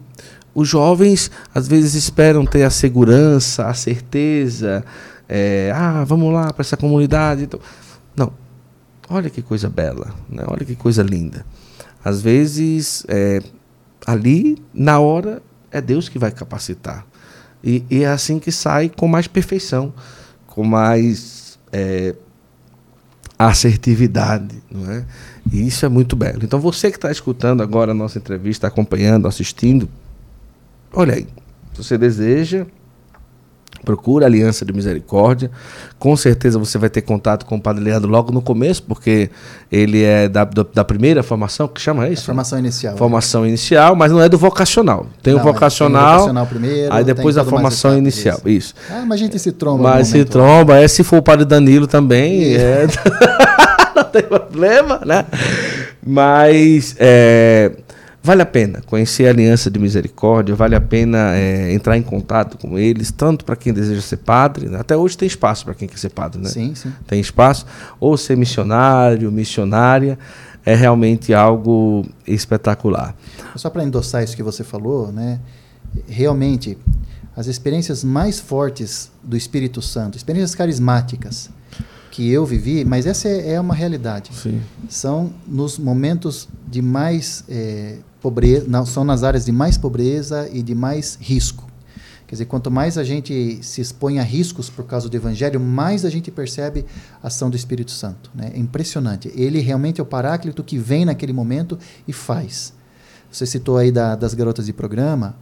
os 0.55 0.69
jovens 0.69 1.31
às 1.55 1.67
vezes 1.67 1.95
esperam 1.95 2.45
ter 2.45 2.63
a 2.63 2.71
segurança, 2.71 3.67
a 3.67 3.75
certeza, 3.75 4.85
é, 5.29 5.73
ah, 5.75 6.05
vamos 6.05 6.33
lá 6.33 6.53
para 6.53 6.63
essa 6.63 6.77
comunidade. 6.77 7.45
Então, 7.45 7.59
não, 8.15 8.33
olha 9.09 9.31
que 9.31 9.43
coisa 9.43 9.69
bela, 9.69 10.15
né? 10.29 10.45
olha 10.47 10.65
que 10.65 10.75
coisa 10.75 11.03
linda. 11.03 11.45
Às 12.05 12.21
vezes, 12.21 13.05
é, 13.09 13.41
ali, 14.07 14.63
na 14.73 14.99
hora, 15.01 15.43
é 15.71 15.81
Deus 15.81 16.09
que 16.09 16.19
vai 16.19 16.31
capacitar. 16.31 17.07
E, 17.63 17.85
e, 17.91 18.05
é 18.05 18.09
assim 18.09 18.39
que 18.39 18.53
sai 18.53 18.89
com 18.89 19.09
mais 19.09 19.27
perfeição, 19.27 19.93
com 20.47 20.63
mais 20.63 21.59
é, 21.73 22.15
assertividade. 23.39 24.63
Não 24.71 24.91
é? 24.91 25.05
E 25.53 25.67
isso 25.67 25.85
é 25.85 25.89
muito 25.89 26.15
belo. 26.15 26.45
Então, 26.45 26.61
você 26.61 26.91
que 26.91 26.97
está 26.97 27.11
escutando 27.11 27.63
agora 27.63 27.91
a 27.91 27.95
nossa 27.95 28.19
entrevista, 28.19 28.67
acompanhando, 28.67 29.27
assistindo, 29.27 29.89
olha 30.93 31.15
aí, 31.15 31.27
se 31.73 31.83
você 31.83 31.99
deseja 31.99 32.67
Procura 33.85 34.27
a 34.27 34.29
Aliança 34.29 34.65
de 34.65 34.73
Misericórdia. 34.73 35.51
Com 35.99 36.17
certeza 36.17 36.59
você 36.59 36.79
vai 36.79 36.91
ter 36.91 37.03
contato 37.03 37.47
com 37.47 37.57
o 37.57 37.61
Padre 37.61 37.85
Leandro 37.85 38.11
logo 38.11 38.33
no 38.33 38.43
começo, 38.43 38.83
porque 38.83 39.31
ele 39.71 40.03
é 40.03 40.29
da, 40.29 40.45
da 40.45 40.85
primeira 40.85 41.23
formação, 41.23 41.69
que 41.69 41.81
chama 41.81 42.09
isso? 42.09 42.23
A 42.23 42.27
formação 42.27 42.59
inicial. 42.59 42.95
É. 42.95 42.97
Formação 42.97 43.45
é. 43.45 43.49
inicial, 43.49 43.97
mas 43.97 44.13
não 44.13 44.21
é 44.21 44.29
do 44.29 44.39
vocacional. 44.39 45.07
Tem 45.23 45.35
não, 45.35 45.41
o 45.41 45.45
vocacional. 45.45 46.03
Tem 46.03 46.15
o 46.15 46.19
vocacional 46.19 46.47
primeiro. 46.47 46.93
Aí 46.93 47.05
depois 47.05 47.37
a 47.39 47.45
formação 47.45 47.97
inicial. 47.97 48.39
Isso. 48.45 48.49
isso. 48.49 48.75
Ah, 48.91 49.05
mas 49.07 49.21
a 49.21 49.25
gente 49.25 49.39
se 49.39 49.53
tromba. 49.53 49.83
Mas 49.83 50.09
se 50.09 50.25
tromba. 50.25 50.79
É, 50.79 50.89
se 50.89 51.03
for 51.03 51.19
o 51.19 51.23
Padre 51.23 51.45
Danilo 51.45 51.87
também. 51.87 52.55
É. 52.55 52.87
não 53.95 54.05
tem 54.05 54.23
problema, 54.23 55.01
né? 55.05 55.25
Mas. 56.05 56.95
É, 56.99 57.73
Vale 58.27 58.43
a 58.43 58.47
pena 58.47 58.83
conhecer 58.85 59.29
a 59.29 59.31
Aliança 59.31 59.71
de 59.71 59.79
Misericórdia, 59.79 60.53
vale 60.53 60.75
a 60.75 60.81
pena 60.81 61.37
é, 61.37 61.73
entrar 61.73 61.97
em 61.97 62.03
contato 62.03 62.59
com 62.59 62.77
eles, 62.77 63.13
tanto 63.13 63.45
para 63.45 63.55
quem 63.55 63.73
deseja 63.73 64.01
ser 64.01 64.17
padre, 64.17 64.69
né? 64.69 64.81
até 64.81 64.97
hoje 64.97 65.17
tem 65.17 65.29
espaço 65.29 65.65
para 65.65 65.75
quem 65.75 65.87
quer 65.87 65.97
ser 65.97 66.09
padre, 66.09 66.43
né? 66.43 66.49
Sim, 66.49 66.75
sim. 66.75 66.93
Tem 67.07 67.21
espaço, 67.21 67.65
ou 68.01 68.17
ser 68.17 68.37
missionário, 68.37 69.31
missionária, 69.31 70.19
é 70.65 70.75
realmente 70.75 71.33
algo 71.33 72.05
espetacular. 72.27 73.15
Só 73.55 73.71
para 73.71 73.85
endossar 73.85 74.25
isso 74.25 74.35
que 74.35 74.43
você 74.43 74.65
falou, 74.65 75.13
né? 75.13 75.39
Realmente, 76.09 76.77
as 77.37 77.47
experiências 77.47 78.03
mais 78.03 78.41
fortes 78.41 79.09
do 79.23 79.37
Espírito 79.37 79.81
Santo, 79.81 80.17
experiências 80.17 80.57
carismáticas, 80.57 81.49
que 82.17 82.33
eu 82.33 82.47
vivi, 82.47 82.83
mas 82.83 83.05
essa 83.05 83.29
é, 83.29 83.53
é 83.53 83.61
uma 83.61 83.75
realidade. 83.75 84.35
Sim. 84.35 84.63
São 84.89 85.35
nos 85.47 85.79
momentos 85.79 86.49
de 86.67 86.81
mais 86.81 87.45
é, 87.47 87.99
pobreza, 88.23 88.67
são 88.87 89.05
nas 89.05 89.23
áreas 89.23 89.45
de 89.45 89.53
mais 89.53 89.77
pobreza 89.77 90.49
e 90.51 90.63
de 90.63 90.75
mais 90.75 91.19
risco. 91.21 91.71
Quer 92.27 92.37
dizer, 92.37 92.47
quanto 92.47 92.71
mais 92.71 92.97
a 92.97 93.05
gente 93.05 93.59
se 93.63 93.83
expõe 93.83 94.19
a 94.19 94.23
riscos 94.23 94.71
por 94.71 94.87
causa 94.87 95.11
do 95.11 95.15
Evangelho, 95.15 95.61
mais 95.61 96.07
a 96.07 96.11
gente 96.11 96.31
percebe 96.31 96.87
a 97.23 97.27
ação 97.27 97.51
do 97.51 97.57
Espírito 97.57 97.91
Santo. 97.91 98.31
Né? 98.35 98.51
É 98.55 98.59
impressionante. 98.59 99.31
Ele 99.37 99.61
realmente 99.61 100.01
é 100.01 100.03
o 100.03 100.07
paráclito 100.07 100.65
que 100.65 100.79
vem 100.79 101.05
naquele 101.05 101.35
momento 101.35 101.79
e 102.09 102.15
faz. 102.15 102.73
Você 103.31 103.45
citou 103.45 103.77
aí 103.77 103.93
da, 103.93 104.17
das 104.17 104.33
garotas 104.33 104.65
de 104.65 104.73
programa. 104.73 105.37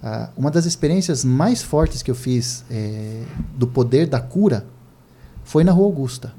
Ah, 0.00 0.30
uma 0.36 0.52
das 0.52 0.64
experiências 0.64 1.24
mais 1.24 1.60
fortes 1.60 2.04
que 2.04 2.10
eu 2.10 2.14
fiz 2.14 2.64
é, 2.70 3.24
do 3.58 3.66
poder 3.66 4.06
da 4.06 4.20
cura 4.20 4.64
foi 5.44 5.62
na 5.62 5.72
Rua 5.72 5.86
Augusta. 5.86 6.32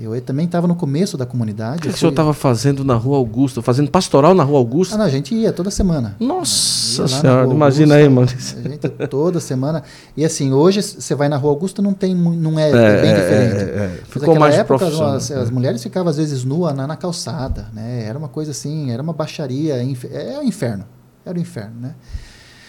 Eu 0.00 0.20
também 0.20 0.46
estava 0.46 0.66
no 0.66 0.74
começo 0.74 1.16
da 1.16 1.26
comunidade. 1.26 1.78
O 1.78 1.80
que, 1.82 1.88
que 1.88 1.94
o 1.94 1.98
senhor 1.98 2.10
estava 2.10 2.32
fazendo 2.34 2.84
na 2.84 2.94
Rua 2.94 3.16
Augusta? 3.16 3.62
Fazendo 3.62 3.90
pastoral 3.90 4.34
na 4.34 4.42
Rua 4.42 4.58
Augusta? 4.58 4.94
Ah, 4.94 4.98
não, 4.98 5.04
a 5.04 5.08
gente 5.08 5.34
ia 5.34 5.52
toda 5.52 5.70
semana. 5.70 6.16
Nossa 6.20 7.08
senhora, 7.08 7.48
imagina 7.48 7.96
aí, 7.96 8.08
mano. 8.08 8.28
A 8.28 8.68
gente 8.68 8.88
toda 9.08 9.40
semana. 9.40 9.82
E 10.16 10.24
assim, 10.24 10.52
hoje 10.52 10.82
você 10.82 11.14
vai 11.14 11.28
na 11.28 11.36
Rua 11.36 11.50
Augusta, 11.52 11.80
não 11.80 11.94
tem, 11.94 12.14
não 12.14 12.58
é, 12.58 12.70
é, 12.70 12.74
é 12.74 13.02
bem 13.02 13.14
diferente. 13.14 13.70
É, 13.70 13.84
é. 13.84 14.00
Ficou 14.06 14.38
mais 14.38 14.54
época, 14.56 14.86
as, 14.86 15.30
as, 15.30 15.50
mulheres 15.50 15.82
ficavam 15.82 16.10
às 16.10 16.16
vezes 16.16 16.44
nuas 16.44 16.74
na, 16.74 16.86
na, 16.86 16.96
calçada, 16.96 17.68
né? 17.72 18.04
Era 18.04 18.18
uma 18.18 18.28
coisa 18.28 18.50
assim, 18.50 18.90
era 18.90 19.02
uma 19.02 19.12
baixaria, 19.12 19.76
é 19.76 20.38
o 20.38 20.42
inferno. 20.42 20.84
Era 21.24 21.38
o 21.38 21.40
inferno, 21.40 21.80
né? 21.80 21.94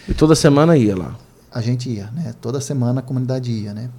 E 0.08 0.14
toda 0.14 0.34
semana 0.34 0.76
ia 0.76 0.96
lá? 0.96 1.16
A 1.52 1.60
gente 1.60 1.88
ia, 1.88 2.10
né? 2.14 2.34
Toda 2.40 2.60
semana 2.60 3.00
a 3.00 3.02
comunidade 3.02 3.50
ia, 3.50 3.72
né? 3.72 3.90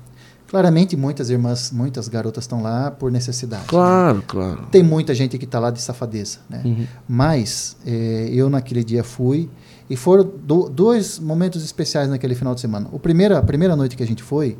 Claramente, 0.55 0.95
muitas 0.95 1.29
irmãs, 1.29 1.69
muitas 1.69 2.07
garotas 2.07 2.45
estão 2.45 2.61
lá 2.61 2.89
por 2.89 3.11
necessidade. 3.11 3.63
Né? 3.63 3.67
Claro, 3.67 4.19
né? 4.19 4.23
claro. 4.25 4.67
Tem 4.71 4.81
muita 4.81 5.13
gente 5.13 5.37
que 5.37 5.43
está 5.43 5.59
lá 5.59 5.69
de 5.69 5.81
safadeza, 5.81 6.39
né? 6.49 6.61
Uhum. 6.63 6.87
Mas 7.05 7.75
é, 7.85 8.29
eu 8.31 8.49
naquele 8.49 8.81
dia 8.81 9.03
fui 9.03 9.49
e 9.89 9.97
foram 9.97 10.23
do, 10.23 10.69
dois 10.69 11.19
momentos 11.19 11.61
especiais 11.61 12.09
naquele 12.09 12.35
final 12.35 12.55
de 12.55 12.61
semana. 12.61 12.87
O 12.93 12.97
primeiro, 12.97 13.35
a 13.35 13.41
primeira 13.41 13.75
noite 13.75 13.97
que 13.97 14.03
a 14.03 14.07
gente 14.07 14.23
foi, 14.23 14.57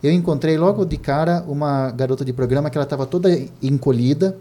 eu 0.00 0.12
encontrei 0.12 0.56
logo 0.56 0.84
de 0.84 0.96
cara 0.96 1.44
uma 1.48 1.90
garota 1.90 2.24
de 2.24 2.32
programa 2.32 2.70
que 2.70 2.78
ela 2.78 2.84
estava 2.84 3.04
toda 3.04 3.28
encolhida 3.60 4.38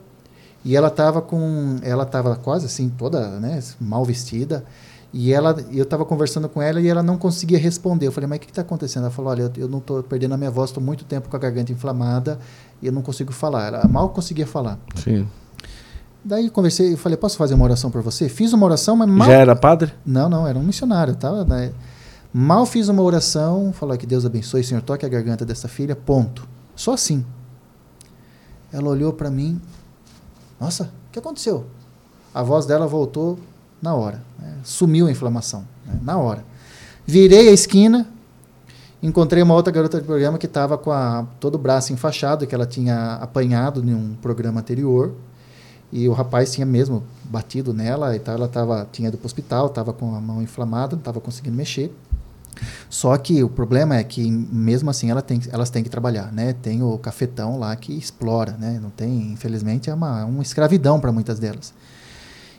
e 0.63 0.75
ela 0.75 0.89
estava 0.89 1.23
com, 1.23 1.79
ela 1.81 2.03
estava 2.03 2.35
quase 2.35 2.67
assim 2.67 2.87
toda, 2.87 3.39
né, 3.39 3.59
mal 3.81 4.05
vestida 4.05 4.63
e 5.13 5.31
ela, 5.31 5.55
eu 5.71 5.83
estava 5.83 6.03
conversando 6.03 6.49
com 6.49 6.59
ela 6.59 6.81
e 6.81 6.87
ela 6.87 7.03
não 7.03 7.17
conseguia 7.17 7.59
responder. 7.59 8.07
Eu 8.07 8.11
falei, 8.11 8.27
mas 8.27 8.37
o 8.37 8.41
que 8.41 8.49
está 8.49 8.63
acontecendo? 8.63 9.03
Ela 9.03 9.11
falou, 9.11 9.29
olha, 9.29 9.43
eu, 9.43 9.51
eu 9.57 9.67
não 9.67 9.77
estou 9.77 10.01
perdendo 10.01 10.33
a 10.33 10.37
minha 10.37 10.49
voz, 10.49 10.71
estou 10.71 10.83
muito 10.83 11.05
tempo 11.05 11.29
com 11.29 11.35
a 11.35 11.39
garganta 11.39 11.71
inflamada 11.71 12.39
e 12.81 12.87
eu 12.87 12.91
não 12.91 13.03
consigo 13.03 13.31
falar. 13.31 13.67
Ela 13.67 13.87
mal 13.87 14.09
conseguia 14.09 14.47
falar. 14.47 14.79
Sim. 14.95 15.27
Daí 16.25 16.49
conversei, 16.49 16.93
eu 16.93 16.97
falei, 16.97 17.15
posso 17.15 17.37
fazer 17.37 17.53
uma 17.53 17.63
oração 17.63 17.91
por 17.91 18.01
você? 18.01 18.27
Fiz 18.27 18.53
uma 18.53 18.65
oração, 18.65 18.95
mas 18.95 19.07
mal... 19.07 19.27
Já 19.27 19.33
era 19.33 19.55
padre? 19.55 19.93
Não, 20.03 20.27
não, 20.27 20.47
era 20.47 20.57
um 20.57 20.63
missionário. 20.63 21.15
Tava, 21.15 21.45
né? 21.45 21.71
Mal 22.33 22.65
fiz 22.65 22.87
uma 22.87 23.03
oração, 23.03 23.71
falou 23.71 23.95
que 23.95 24.07
Deus 24.07 24.25
abençoe, 24.25 24.63
Senhor, 24.63 24.81
toque 24.81 25.05
a 25.05 25.09
garganta 25.09 25.45
dessa 25.45 25.67
filha, 25.67 25.95
ponto. 25.95 26.47
Só 26.75 26.93
assim. 26.93 27.23
Ela 28.71 28.89
olhou 28.89 29.13
para 29.13 29.29
mim, 29.29 29.61
nossa, 30.59 30.85
o 30.85 31.11
que 31.11 31.19
aconteceu? 31.19 31.67
A 32.33 32.41
voz 32.41 32.65
dela 32.65 32.87
voltou 32.87 33.37
na 33.83 33.93
hora. 33.93 34.23
Né? 34.39 34.55
Sumiu 34.63 35.07
a 35.07 35.11
inflamação, 35.11 35.65
né? 35.85 35.99
na 36.01 36.17
hora. 36.17 36.43
Virei 37.05 37.49
a 37.49 37.51
esquina, 37.51 38.07
encontrei 39.01 39.43
uma 39.43 39.53
outra 39.53 39.73
garota 39.73 39.99
de 39.99 40.05
programa 40.07 40.37
que 40.37 40.45
estava 40.45 40.77
com 40.77 40.89
a, 40.89 41.27
todo 41.37 41.55
o 41.55 41.57
braço 41.57 41.91
enfaixado, 41.91 42.47
que 42.47 42.55
ela 42.55 42.65
tinha 42.65 43.15
apanhado 43.15 43.83
em 43.83 43.93
um 43.93 44.15
programa 44.21 44.61
anterior. 44.61 45.13
E 45.91 46.07
o 46.07 46.13
rapaz 46.13 46.51
tinha 46.51 46.65
mesmo 46.65 47.03
batido 47.25 47.71
nela 47.71 48.15
e 48.15 48.19
tal. 48.19 48.33
Ela 48.35 48.47
tava, 48.47 48.87
tinha 48.91 49.09
ido 49.09 49.17
para 49.17 49.25
o 49.25 49.27
hospital, 49.27 49.67
estava 49.67 49.93
com 49.93 50.15
a 50.15 50.21
mão 50.21 50.41
inflamada, 50.41 50.95
não 50.95 51.01
estava 51.01 51.19
conseguindo 51.19 51.55
mexer. 51.55 51.93
Só 52.89 53.15
que 53.17 53.43
o 53.43 53.49
problema 53.49 53.97
é 53.97 54.03
que, 54.03 54.31
mesmo 54.31 54.89
assim, 54.89 55.11
ela 55.11 55.21
tem, 55.21 55.41
elas 55.51 55.69
têm 55.69 55.83
que 55.83 55.89
trabalhar, 55.89 56.31
né? 56.31 56.53
Tem 56.53 56.81
o 56.81 56.97
cafetão 56.97 57.59
lá 57.59 57.75
que 57.75 57.93
explora, 57.93 58.55
né? 58.57 58.79
Não 58.81 58.89
tem, 58.89 59.33
infelizmente, 59.33 59.89
é 59.89 59.93
uma, 59.93 60.25
uma 60.25 60.41
escravidão 60.41 60.99
para 60.99 61.11
muitas 61.11 61.37
delas. 61.37 61.73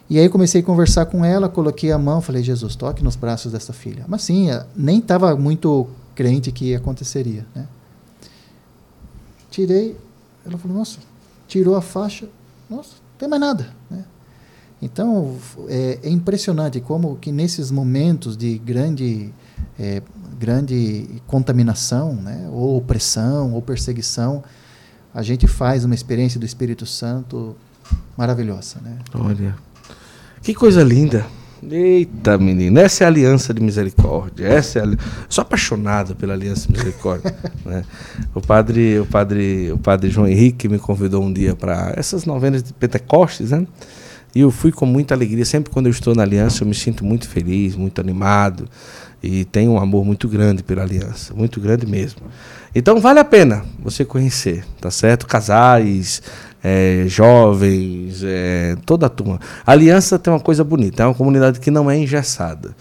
E 0.09 0.19
aí 0.19 0.29
comecei 0.29 0.61
a 0.61 0.65
conversar 0.65 1.07
com 1.07 1.25
ela, 1.25 1.49
coloquei 1.49 1.91
a 1.91 1.99
mão, 1.99 2.21
falei, 2.21 2.43
Jesus, 2.43 2.77
toque 2.77 3.03
nos 3.03 3.17
braços 3.17 3.53
dessa 3.53 3.73
filha. 3.73 4.05
Mas 4.07 4.23
sim, 4.23 4.51
eh, 4.51 4.67
nem 4.77 4.99
estava 4.99 5.35
muito 5.35 5.89
crente 6.15 6.53
que 6.53 6.75
aconteceria. 6.75 7.47
Né? 7.55 7.67
Tirei, 9.51 9.97
ela 10.45 10.59
falou, 10.59 10.77
nossa, 10.77 10.99
tirou 11.49 11.75
a 11.75 11.81
faixa, 11.81 12.29
nossa, 12.69 12.91
não 12.91 13.19
tem 13.19 13.29
mais 13.29 13.41
nada. 13.41 13.75
Né? 13.91 14.05
Então, 14.83 15.37
é, 15.69 16.01
é, 16.03 16.11
impressionante 16.11 16.81
como 16.81 17.17
que 17.17 17.33
nesses 17.33 17.71
momentos 17.71 18.37
de 18.37 18.59
grande, 18.59 19.33
é, 19.79 20.03
grande 20.39 21.23
contaminação, 21.27 22.15
né? 22.15 22.47
ou 22.53 22.77
opressão, 22.77 23.55
ou 23.55 23.63
perseguição, 23.63 24.45
a 25.15 25.23
gente 25.23 25.47
faz 25.47 25.85
uma 25.85 25.95
experiência 25.95 26.39
do 26.39 26.45
Espírito 26.45 26.85
Santo 26.85 27.57
maravilhosa. 28.17 28.81
Né? 28.83 28.99
Olha, 29.15 29.57
que 30.45 30.55
coisa 30.55 30.85
linda. 30.85 31.25
Eita, 31.71 32.37
menino, 32.37 32.79
essa 32.79 33.03
é 33.03 33.07
a 33.07 33.09
aliança 33.09 33.55
de 33.55 33.63
misericórdia. 33.63 34.47
Essa 34.47 34.81
é 34.81 34.83
a... 34.83 34.97
Sou 35.27 35.41
apaixonado 35.41 36.15
pela 36.15 36.35
aliança 36.35 36.67
de 36.69 36.75
misericórdia. 36.75 37.35
né? 37.65 37.83
O 38.35 38.43
padre, 38.43 38.99
o 39.01 39.07
padre, 39.07 39.73
o 39.73 39.79
padre 39.79 40.11
João 40.11 40.29
Henrique 40.29 40.69
me 40.69 40.79
convidou 40.79 41.25
um 41.25 41.33
dia 41.33 41.57
para 41.57 41.95
essas 41.97 42.27
novenas 42.27 42.63
de 42.63 42.75
Pentecostes, 42.75 43.53
né? 43.53 43.67
E 44.35 44.41
eu 44.41 44.51
fui 44.51 44.71
com 44.71 44.85
muita 44.85 45.15
alegria. 45.15 45.47
Sempre 45.47 45.73
quando 45.73 45.87
eu 45.87 45.93
estou 45.93 46.15
na 46.15 46.23
aliança, 46.23 46.63
eu 46.63 46.69
me 46.69 46.75
sinto 46.75 47.07
muito 47.07 47.27
feliz, 47.27 47.75
muito 47.75 47.99
animado 47.99 48.69
e 49.23 49.47
tenho 49.47 49.73
um 49.73 49.79
amor 49.79 50.05
muito 50.05 50.29
grande 50.29 50.63
pela 50.63 50.83
aliança, 50.83 51.33
muito 51.33 51.59
grande 51.59 51.87
mesmo. 51.87 52.21
Então 52.75 53.01
vale 53.01 53.21
a 53.21 53.25
pena 53.25 53.65
você 53.79 54.05
conhecer, 54.05 54.67
tá 54.79 54.91
certo? 54.91 55.27
Casais, 55.27 56.21
é, 56.65 57.05
jovens, 57.07 58.23
é, 58.25 58.75
toda 58.87 59.05
a 59.05 59.09
turma. 59.11 59.39
A 59.67 59.73
Aliança 59.73 60.19
tem 60.19 60.33
uma 60.33 60.41
coisa 60.41 60.65
bonita, 60.65 61.03
é 61.03 61.07
uma 61.07 61.15
comunidade 61.15 61.61
que 61.61 61.71
não 61.71 61.91
é 61.91 61.97
engessada. 61.99 62.75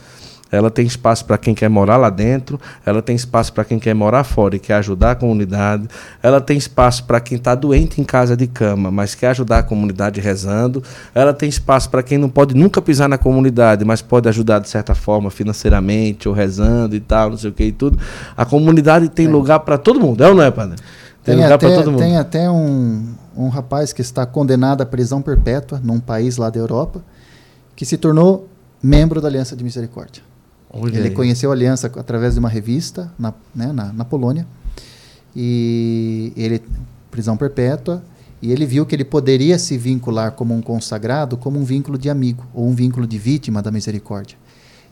ela 0.49 0.69
tem 0.69 0.85
espaço 0.85 1.26
para 1.26 1.35
quem 1.38 1.55
quer 1.55 1.68
morar 1.68 1.97
lá 1.97 2.11
dentro, 2.11 2.61
ela 2.85 3.01
tem 3.01 3.15
espaço 3.15 3.51
para 3.51 3.65
quem 3.65 3.80
quer 3.80 3.95
morar 3.95 4.23
fora 4.23 4.55
e 4.55 4.60
quer 4.60 4.76
ajudar 4.76 5.11
a 5.11 5.15
comunidade, 5.15 5.88
ela 6.22 6.39
tem 6.39 6.55
espaço 6.55 7.03
para 7.05 7.19
quem 7.19 7.38
está 7.38 7.55
doente 7.55 7.99
em 7.99 8.03
casa 8.03 8.38
de 8.38 8.45
cama, 8.45 8.91
mas 8.91 9.15
quer 9.15 9.30
ajudar 9.30 9.57
a 9.57 9.64
comunidade 9.64 10.22
rezando, 10.22 10.81
ela 11.14 11.34
tem 11.34 11.49
espaço 11.49 11.89
para 11.89 12.03
quem 12.03 12.19
não 12.19 12.30
pode 12.30 12.55
nunca 12.55 12.81
pisar 12.81 13.10
na 13.10 13.18
comunidade, 13.18 13.84
mas 13.84 14.01
pode 14.01 14.30
ajudar 14.30 14.60
de 14.60 14.69
certa 14.69 14.93
forma 14.93 15.31
financeiramente 15.31 16.30
ou 16.30 16.35
rezando 16.35 16.95
e 16.95 16.99
tal, 16.99 17.31
não 17.31 17.38
sei 17.38 17.49
o 17.49 17.53
que 17.53 17.64
e 17.64 17.72
tudo. 17.72 17.97
A 18.38 18.45
comunidade 18.45 19.10
tem 19.10 19.26
é. 19.26 19.30
lugar 19.30 19.60
para 19.61 19.77
todo 19.77 19.99
mundo, 19.99 20.23
é 20.23 20.30
ou 20.30 20.35
não 20.35 20.43
é, 20.43 20.51
padre? 20.51 20.77
Tem, 21.24 21.36
tem 21.36 21.44
mundo. 21.91 22.00
Tem 22.00 22.18
até 22.18 22.50
um, 22.50 23.14
um 23.36 23.48
rapaz 23.48 23.94
que 23.94 24.02
está 24.02 24.26
condenado 24.26 24.82
à 24.82 24.86
prisão 24.86 25.22
perpétua 25.22 25.80
num 25.82 26.00
país 26.00 26.38
lá 26.38 26.50
da 26.50 26.60
Europa, 26.60 27.02
que 27.76 27.86
se 27.86 27.98
tornou 27.98 28.50
membro 28.82 29.22
da 29.22 29.30
Aliança 29.30 29.56
de 29.56 29.64
Misericórdia. 29.64 30.22
Olha 30.70 30.98
ele 30.98 31.10
aí. 31.10 31.14
conheceu 31.14 31.52
a 31.52 31.54
aliança 31.54 31.88
através 31.88 32.34
de 32.34 32.40
uma 32.40 32.50
revista 32.50 33.12
na, 33.18 33.34
né, 33.56 33.72
na, 33.72 33.94
na, 33.94 34.04
Polônia. 34.04 34.45
E 35.36 36.34
ele, 36.36 36.62
prisão 37.12 37.38
perpétua, 37.38 38.04
e 38.41 38.52
ele 38.52 38.66
viu 38.66 38.86
que 38.86 38.95
ele 38.95 39.06
poderia 39.06 39.58
se 39.60 39.78
vincular 39.78 40.32
como 40.32 40.54
um 40.54 40.62
consagrado, 40.62 41.38
como 41.38 41.60
um 41.60 41.64
vínculo 41.64 41.98
de 41.98 42.10
amigo, 42.10 42.44
ou 42.54 42.68
um 42.68 42.74
vínculo 42.74 43.06
de 43.06 43.18
vítima 43.18 43.62
da 43.62 43.72
misericórdia. 43.72 44.38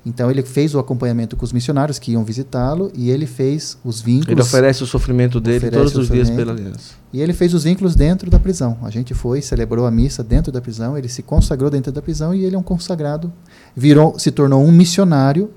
Então 0.03 0.31
ele 0.31 0.41
fez 0.41 0.73
o 0.73 0.79
acompanhamento 0.79 1.35
com 1.35 1.45
os 1.45 1.53
missionários 1.53 1.99
que 1.99 2.13
iam 2.13 2.23
visitá-lo 2.23 2.91
e 2.95 3.11
ele 3.11 3.27
fez 3.27 3.77
os 3.83 4.01
vínculos. 4.01 4.29
Ele 4.31 4.41
oferece 4.41 4.83
o 4.83 4.87
sofrimento 4.87 5.39
dele 5.39 5.69
todos 5.69 5.95
os 5.95 6.09
dias 6.09 6.29
pela 6.29 6.53
aliança. 6.53 6.95
E 7.13 7.21
ele 7.21 7.33
fez 7.33 7.53
os 7.53 7.63
vínculos 7.63 7.95
dentro 7.95 8.29
da 8.29 8.39
prisão. 8.39 8.79
A 8.81 8.89
gente 8.89 9.13
foi, 9.13 9.41
celebrou 9.41 9.85
a 9.85 9.91
missa 9.91 10.23
dentro 10.23 10.51
da 10.51 10.59
prisão, 10.59 10.97
ele 10.97 11.07
se 11.07 11.21
consagrou 11.21 11.69
dentro 11.69 11.91
da 11.91 12.01
prisão 12.01 12.33
e 12.33 12.43
ele 12.43 12.55
é 12.55 12.59
um 12.59 12.63
consagrado, 12.63 13.31
virou, 13.75 14.17
se 14.17 14.31
tornou 14.31 14.63
um 14.63 14.71
missionário 14.71 15.51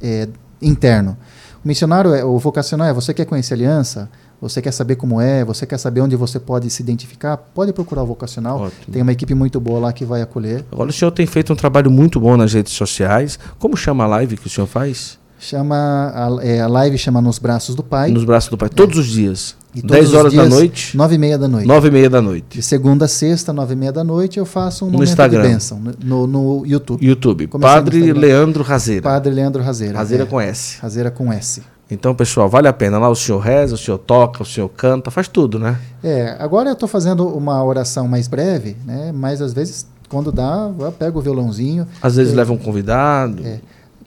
é, 0.00 0.28
interno. 0.62 1.16
O 1.64 1.68
missionário, 1.68 2.14
é, 2.14 2.24
o 2.24 2.38
vocacional 2.38 2.86
é 2.86 2.92
você 2.92 3.12
quer 3.12 3.24
conhecer 3.24 3.54
a 3.54 3.56
aliança, 3.56 4.08
você 4.40 4.62
quer 4.62 4.70
saber 4.70 4.94
como 4.94 5.20
é, 5.20 5.44
você 5.44 5.66
quer 5.66 5.78
saber 5.78 6.00
onde 6.00 6.14
você 6.14 6.38
pode 6.38 6.70
se 6.70 6.80
identificar, 6.80 7.36
pode 7.36 7.72
procurar 7.72 8.04
o 8.04 8.06
vocacional. 8.06 8.60
Ótimo. 8.60 8.92
Tem 8.92 9.02
uma 9.02 9.10
equipe 9.10 9.34
muito 9.34 9.58
boa 9.58 9.80
lá 9.80 9.92
que 9.92 10.04
vai 10.04 10.22
acolher. 10.22 10.64
Agora 10.70 10.90
o 10.90 10.92
senhor 10.92 11.10
tem 11.10 11.26
feito 11.26 11.52
um 11.52 11.56
trabalho 11.56 11.90
muito 11.90 12.20
bom 12.20 12.36
nas 12.36 12.52
redes 12.52 12.72
sociais. 12.74 13.38
Como 13.58 13.76
chama 13.76 14.04
a 14.04 14.06
live 14.06 14.36
que 14.36 14.46
o 14.46 14.50
senhor 14.50 14.68
faz? 14.68 15.17
Chama 15.38 15.76
a, 16.14 16.44
é, 16.44 16.60
a 16.60 16.66
live 16.66 16.98
chama 16.98 17.20
Nos 17.20 17.38
Braços 17.38 17.74
do 17.74 17.82
Pai. 17.82 18.10
Nos 18.10 18.24
Braços 18.24 18.50
do 18.50 18.58
Pai, 18.58 18.68
todos 18.68 18.96
é. 18.96 19.00
os 19.00 19.06
dias. 19.06 19.56
E 19.74 19.82
10 19.82 20.14
horas 20.14 20.32
dias, 20.32 20.48
da 20.48 20.54
noite. 20.54 20.96
9 20.96 21.14
e 21.14 21.18
meia 21.18 21.38
da 21.38 21.46
noite. 21.46 21.66
9 21.66 21.88
e 21.88 21.90
meia 21.90 22.10
da 22.10 22.22
noite. 22.22 22.46
De 22.50 22.62
segunda 22.62 23.04
a 23.04 23.08
sexta, 23.08 23.52
9 23.52 23.72
e 23.72 23.76
meia 23.76 23.92
da 23.92 24.02
noite, 24.02 24.38
eu 24.38 24.44
faço 24.44 24.86
um 24.86 24.90
no 24.90 25.04
Instagram. 25.04 25.42
de 25.42 25.48
bênção 25.48 25.80
no, 26.02 26.26
no 26.26 26.66
YouTube. 26.66 27.04
YouTube. 27.04 27.46
Padre 27.46 28.12
Leandro 28.12 28.64
Razeira. 28.64 29.02
Padre 29.02 29.32
Leandro 29.32 29.62
Razeira. 29.62 29.98
Razeira 29.98 30.24
é. 30.24 30.26
com 30.26 30.40
S. 30.40 30.78
Razeira 30.80 31.10
com 31.10 31.32
S. 31.32 31.62
Então, 31.90 32.14
pessoal, 32.14 32.48
vale 32.48 32.66
a 32.66 32.72
pena. 32.72 32.98
Lá 32.98 33.08
o 33.08 33.14
senhor 33.14 33.38
reza, 33.38 33.74
o 33.74 33.78
senhor 33.78 33.98
toca, 33.98 34.42
o 34.42 34.46
senhor 34.46 34.68
canta, 34.68 35.10
faz 35.10 35.28
tudo, 35.28 35.58
né? 35.58 35.78
É, 36.02 36.36
agora 36.38 36.70
eu 36.70 36.74
estou 36.74 36.88
fazendo 36.88 37.26
uma 37.28 37.62
oração 37.62 38.08
mais 38.08 38.26
breve, 38.26 38.76
né? 38.84 39.12
Mas 39.14 39.40
às 39.40 39.52
vezes, 39.52 39.86
quando 40.08 40.32
dá, 40.32 40.70
eu 40.78 40.92
pego 40.92 41.18
o 41.18 41.22
violãozinho. 41.22 41.86
Às 42.02 42.16
vezes 42.16 42.32
eu, 42.32 42.38
leva 42.38 42.52
um 42.52 42.58
convidado. 42.58 43.46
É. 43.46 43.60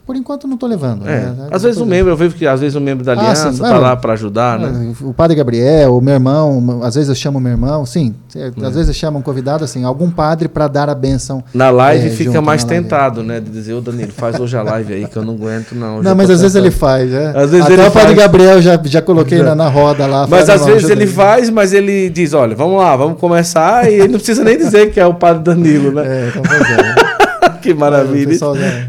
Por 0.04 0.16
enquanto 0.16 0.48
não 0.48 0.54
estou 0.54 0.68
levando. 0.68 1.08
É. 1.08 1.20
Né? 1.20 1.48
Às 1.50 1.62
vezes 1.62 1.80
o 1.80 1.84
um 1.84 1.86
membro, 1.86 2.10
eu 2.10 2.16
vejo 2.16 2.34
que 2.34 2.44
às 2.44 2.60
vezes 2.60 2.74
o 2.74 2.80
um 2.80 2.82
membro 2.82 3.04
da 3.04 3.12
ah, 3.12 3.18
aliança 3.18 3.50
está 3.50 3.78
lá 3.78 3.96
para 3.96 4.14
ajudar, 4.14 4.58
né? 4.58 4.92
O 5.00 5.14
padre 5.14 5.36
Gabriel, 5.36 5.96
o 5.96 6.00
meu 6.00 6.14
irmão, 6.14 6.80
às 6.82 6.96
vezes 6.96 7.08
eu 7.08 7.14
chamo 7.14 7.38
meu 7.40 7.52
irmão, 7.52 7.86
sim. 7.86 8.12
É. 8.34 8.50
Às 8.66 8.74
vezes 8.74 8.88
eu 8.88 8.94
chamo 8.94 9.20
um 9.20 9.22
convidado, 9.22 9.62
assim, 9.62 9.84
algum 9.84 10.10
padre 10.10 10.48
para 10.48 10.66
dar 10.66 10.88
a 10.90 10.94
benção. 10.94 11.44
Na 11.54 11.70
live 11.70 12.08
é, 12.08 12.10
fica 12.10 12.40
mais 12.40 12.64
tentado, 12.64 13.22
né? 13.22 13.38
De 13.38 13.48
dizer, 13.48 13.74
ô 13.74 13.80
Danilo, 13.80 14.10
faz 14.10 14.40
hoje 14.40 14.56
a 14.56 14.62
live 14.62 14.92
aí 14.92 15.06
que 15.06 15.16
eu 15.16 15.24
não 15.24 15.34
aguento, 15.34 15.72
não. 15.72 16.02
Não, 16.02 16.16
mas 16.16 16.28
às 16.30 16.40
vezes 16.40 16.56
ele 16.56 16.72
faz, 16.72 17.10
né? 17.10 17.32
Às 17.36 17.50
vezes 17.50 17.66
Até 17.66 17.74
ele 17.74 17.82
o 17.82 17.90
padre 17.92 18.08
faz... 18.08 18.18
Gabriel 18.18 18.60
já, 18.60 18.80
já 18.84 19.00
coloquei 19.00 19.40
na, 19.40 19.54
na 19.54 19.68
roda 19.68 20.06
lá. 20.06 20.26
Mas 20.26 20.48
às 20.48 20.64
vezes 20.66 20.90
ele 20.90 21.06
faz, 21.06 21.48
mas 21.48 21.72
ele 21.72 22.10
diz, 22.10 22.32
olha, 22.34 22.56
vamos 22.56 22.78
lá, 22.78 22.96
vamos 22.96 23.20
começar, 23.20 23.88
e 23.88 23.94
ele 23.94 24.08
não 24.08 24.18
precisa 24.18 24.42
nem 24.42 24.58
dizer 24.58 24.90
que 24.90 24.98
é 24.98 25.06
o 25.06 25.14
padre 25.14 25.44
Danilo, 25.44 25.92
né? 25.92 26.02
É, 26.06 26.28
então 26.28 26.42
pois 26.42 26.60
é. 26.60 27.01
Que 27.62 27.72
maravilha. 27.72 28.32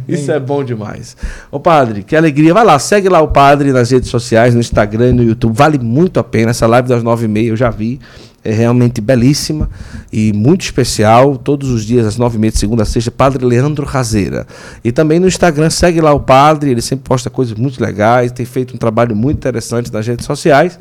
Isso, 0.07 0.31
é 0.31 0.39
bom 0.39 0.63
demais. 0.63 1.15
Ô 1.51 1.59
padre, 1.59 2.03
que 2.03 2.15
alegria. 2.15 2.53
Vai 2.53 2.65
lá, 2.65 2.77
segue 2.79 3.07
lá 3.07 3.21
o 3.21 3.27
padre 3.27 3.71
nas 3.71 3.91
redes 3.91 4.09
sociais, 4.09 4.53
no 4.53 4.59
Instagram 4.59 5.09
e 5.09 5.13
no 5.13 5.23
YouTube. 5.23 5.55
Vale 5.55 5.77
muito 5.77 6.19
a 6.19 6.23
pena. 6.23 6.49
Essa 6.49 6.65
live 6.65 6.87
das 6.87 7.03
nove 7.03 7.25
e 7.25 7.27
meia 7.27 7.49
eu 7.49 7.55
já 7.55 7.69
vi. 7.69 7.99
É 8.45 8.51
realmente 8.51 8.99
belíssima 8.99 9.69
e 10.11 10.33
muito 10.33 10.61
especial. 10.61 11.37
Todos 11.37 11.69
os 11.69 11.85
dias, 11.85 12.05
às 12.05 12.17
nove 12.17 12.35
e 12.37 12.39
meia, 12.39 12.51
de 12.51 12.57
segunda 12.57 12.83
a 12.83 12.85
sexta, 12.85 13.09
Padre 13.09 13.45
Leandro 13.45 13.85
Razeira. 13.85 14.45
E 14.83 14.91
também 14.91 15.19
no 15.19 15.27
Instagram, 15.27 15.69
segue 15.69 16.01
lá 16.01 16.11
o 16.11 16.19
padre. 16.19 16.71
Ele 16.71 16.81
sempre 16.81 17.07
posta 17.07 17.29
coisas 17.29 17.57
muito 17.57 17.81
legais. 17.81 18.31
Tem 18.31 18.45
feito 18.45 18.75
um 18.75 18.77
trabalho 18.77 19.15
muito 19.15 19.37
interessante 19.37 19.93
nas 19.93 20.05
redes 20.05 20.25
sociais 20.25 20.77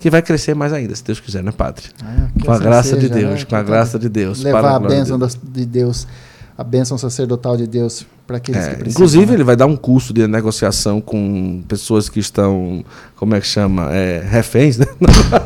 que 0.00 0.08
vai 0.08 0.22
crescer 0.22 0.54
mais 0.54 0.72
ainda, 0.72 0.96
se 0.96 1.04
Deus 1.04 1.20
quiser, 1.20 1.42
né, 1.42 1.52
Padre? 1.52 1.84
Ah, 2.02 2.28
com 2.42 2.50
a 2.50 2.58
graça 2.58 2.94
seja, 2.94 3.00
de 3.00 3.08
Deus, 3.10 3.40
né? 3.40 3.46
com 3.46 3.54
a 3.54 3.62
graça 3.62 3.98
de 3.98 4.08
Deus. 4.08 4.42
Levar 4.42 4.76
a 4.76 4.80
bênção 4.80 5.18
de 5.18 5.66
Deus 5.66 6.06
a 6.60 6.62
bênção 6.62 6.98
sacerdotal 6.98 7.56
de 7.56 7.66
Deus 7.66 8.06
para 8.30 8.36
aqueles 8.36 8.62
é, 8.62 8.70
que 8.70 8.76
precisam. 8.76 8.92
Inclusive, 8.92 9.26
né? 9.26 9.32
ele 9.34 9.44
vai 9.44 9.56
dar 9.56 9.66
um 9.66 9.76
curso 9.76 10.14
de 10.14 10.24
negociação 10.28 11.00
com 11.00 11.64
pessoas 11.66 12.08
que 12.08 12.20
estão, 12.20 12.84
como 13.16 13.34
é 13.34 13.40
que 13.40 13.46
chama? 13.46 13.92
É, 13.92 14.24
reféns, 14.24 14.78
né? 14.78 14.86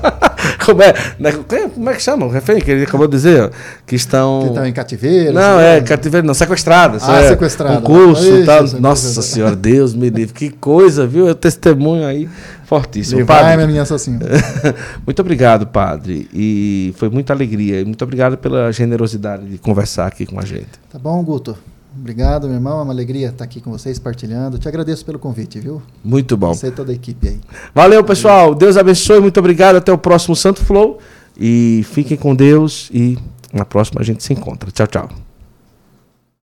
como, 0.66 0.82
é, 0.82 0.92
né? 1.18 1.32
como 1.32 1.88
é 1.88 1.94
que 1.94 2.02
chama? 2.02 2.30
Refém, 2.30 2.60
que 2.60 2.70
ele 2.70 2.82
acabou 2.82 3.06
de 3.06 3.12
dizer? 3.12 3.50
Que 3.86 3.96
estão. 3.96 4.40
Que 4.42 4.48
estão 4.48 4.66
em 4.66 4.72
cativeiro. 4.74 5.32
Não, 5.32 5.58
é, 5.58 5.80
cativeiro, 5.80 6.26
não, 6.26 6.34
sequestradas. 6.34 7.08
Ah, 7.08 7.22
é, 7.22 7.28
sequestrado. 7.28 7.78
Um 7.78 7.80
curso 7.80 8.36
e 8.36 8.44
tal. 8.44 8.64
Nossa 8.78 9.22
Senhora, 9.22 9.56
Deus 9.56 9.94
me 9.94 10.10
livre. 10.10 10.34
Que 10.34 10.50
coisa, 10.50 11.06
viu? 11.06 11.26
Eu 11.26 11.34
testemunho 11.34 12.06
aí 12.06 12.28
fortíssimo. 12.66 13.24
Vai, 13.24 13.56
minha 13.56 13.66
menina 13.66 13.86
sozinho. 13.86 14.20
muito 15.06 15.20
obrigado, 15.20 15.66
padre. 15.66 16.28
E 16.34 16.92
foi 16.98 17.08
muita 17.08 17.32
alegria. 17.32 17.80
E 17.80 17.84
muito 17.84 18.04
obrigado 18.04 18.36
pela 18.36 18.70
generosidade 18.70 19.46
de 19.46 19.56
conversar 19.56 20.06
aqui 20.06 20.26
com 20.26 20.38
a 20.38 20.44
gente. 20.44 20.68
Tá 20.92 20.98
bom, 20.98 21.22
Guto. 21.22 21.56
Obrigado, 21.96 22.46
meu 22.46 22.56
irmão. 22.56 22.80
É 22.80 22.82
uma 22.82 22.92
alegria 22.92 23.28
estar 23.28 23.44
aqui 23.44 23.60
com 23.60 23.70
vocês, 23.70 23.98
partilhando. 23.98 24.58
Te 24.58 24.68
agradeço 24.68 25.04
pelo 25.04 25.18
convite, 25.18 25.60
viu? 25.60 25.82
Muito 26.02 26.36
bom. 26.36 26.52
Você 26.52 26.68
e 26.68 26.70
toda 26.72 26.92
a 26.92 26.94
equipe 26.94 27.28
aí. 27.28 27.40
Valeu, 27.74 28.02
pessoal. 28.02 28.54
Deus 28.54 28.76
abençoe. 28.76 29.20
Muito 29.20 29.38
obrigado. 29.38 29.76
Até 29.76 29.92
o 29.92 29.98
próximo 29.98 30.34
Santo 30.34 30.64
Flow. 30.64 30.98
E 31.38 31.84
fiquem 31.90 32.16
com 32.16 32.34
Deus. 32.34 32.90
E 32.92 33.16
na 33.52 33.64
próxima 33.64 34.00
a 34.00 34.04
gente 34.04 34.22
se 34.22 34.32
encontra. 34.32 34.70
Tchau, 34.70 34.86
tchau. 34.86 35.08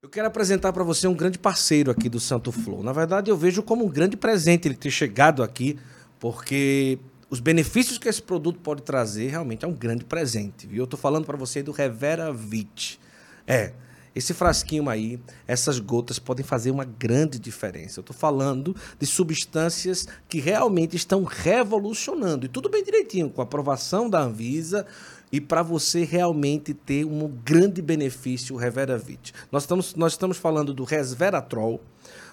Eu 0.03 0.09
quero 0.09 0.27
apresentar 0.27 0.71
para 0.73 0.83
você 0.83 1.07
um 1.07 1.13
grande 1.13 1.37
parceiro 1.37 1.91
aqui 1.91 2.07
do 2.07 2.19
Santo 2.19 2.51
Flow. 2.51 2.83
Na 2.83 2.93
verdade, 2.93 3.31
eu 3.31 3.37
vejo 3.37 3.63
como 3.63 3.85
um 3.85 3.89
grande 3.89 4.15
presente 4.15 4.67
ele 4.67 4.75
ter 4.75 4.91
chegado 4.91 5.43
aqui, 5.43 5.77
porque 6.19 6.99
os 7.29 7.39
benefícios 7.39 7.97
que 7.97 8.07
esse 8.07 8.21
produto 8.21 8.59
pode 8.59 8.81
trazer 8.83 9.29
realmente 9.29 9.65
é 9.65 9.67
um 9.67 9.73
grande 9.73 10.05
presente. 10.05 10.65
Viu? 10.65 10.79
Eu 10.79 10.83
estou 10.85 10.99
falando 10.99 11.25
para 11.25 11.35
você 11.35 11.61
do 11.61 11.71
Revera 11.71 12.31
Vit. 12.31 12.99
É. 13.45 13.73
Esse 14.17 14.33
frasquinho 14.33 14.89
aí, 14.89 15.19
essas 15.45 15.77
gotas 15.79 16.17
podem 16.17 16.43
fazer 16.43 16.71
uma 16.71 16.83
grande 16.83 17.37
diferença. 17.37 17.99
Eu 17.99 18.01
estou 18.01 18.15
falando 18.15 18.75
de 18.97 19.05
substâncias 19.05 20.07
que 20.27 20.39
realmente 20.39 20.95
estão 20.95 21.23
revolucionando. 21.23 22.47
E 22.47 22.49
tudo 22.49 22.67
bem 22.67 22.83
direitinho, 22.83 23.29
com 23.29 23.41
a 23.41 23.43
aprovação 23.43 24.09
da 24.09 24.19
Anvisa 24.19 24.87
e 25.31 25.39
para 25.39 25.61
você 25.61 26.03
realmente 26.03 26.73
ter 26.73 27.05
um 27.05 27.27
grande 27.27 27.79
benefício 27.79 28.55
Reveravit. 28.55 29.35
Nós 29.51 29.63
estamos, 29.63 29.93
nós 29.93 30.13
estamos 30.13 30.37
falando 30.37 30.73
do 30.73 30.83
resveratrol, 30.83 31.79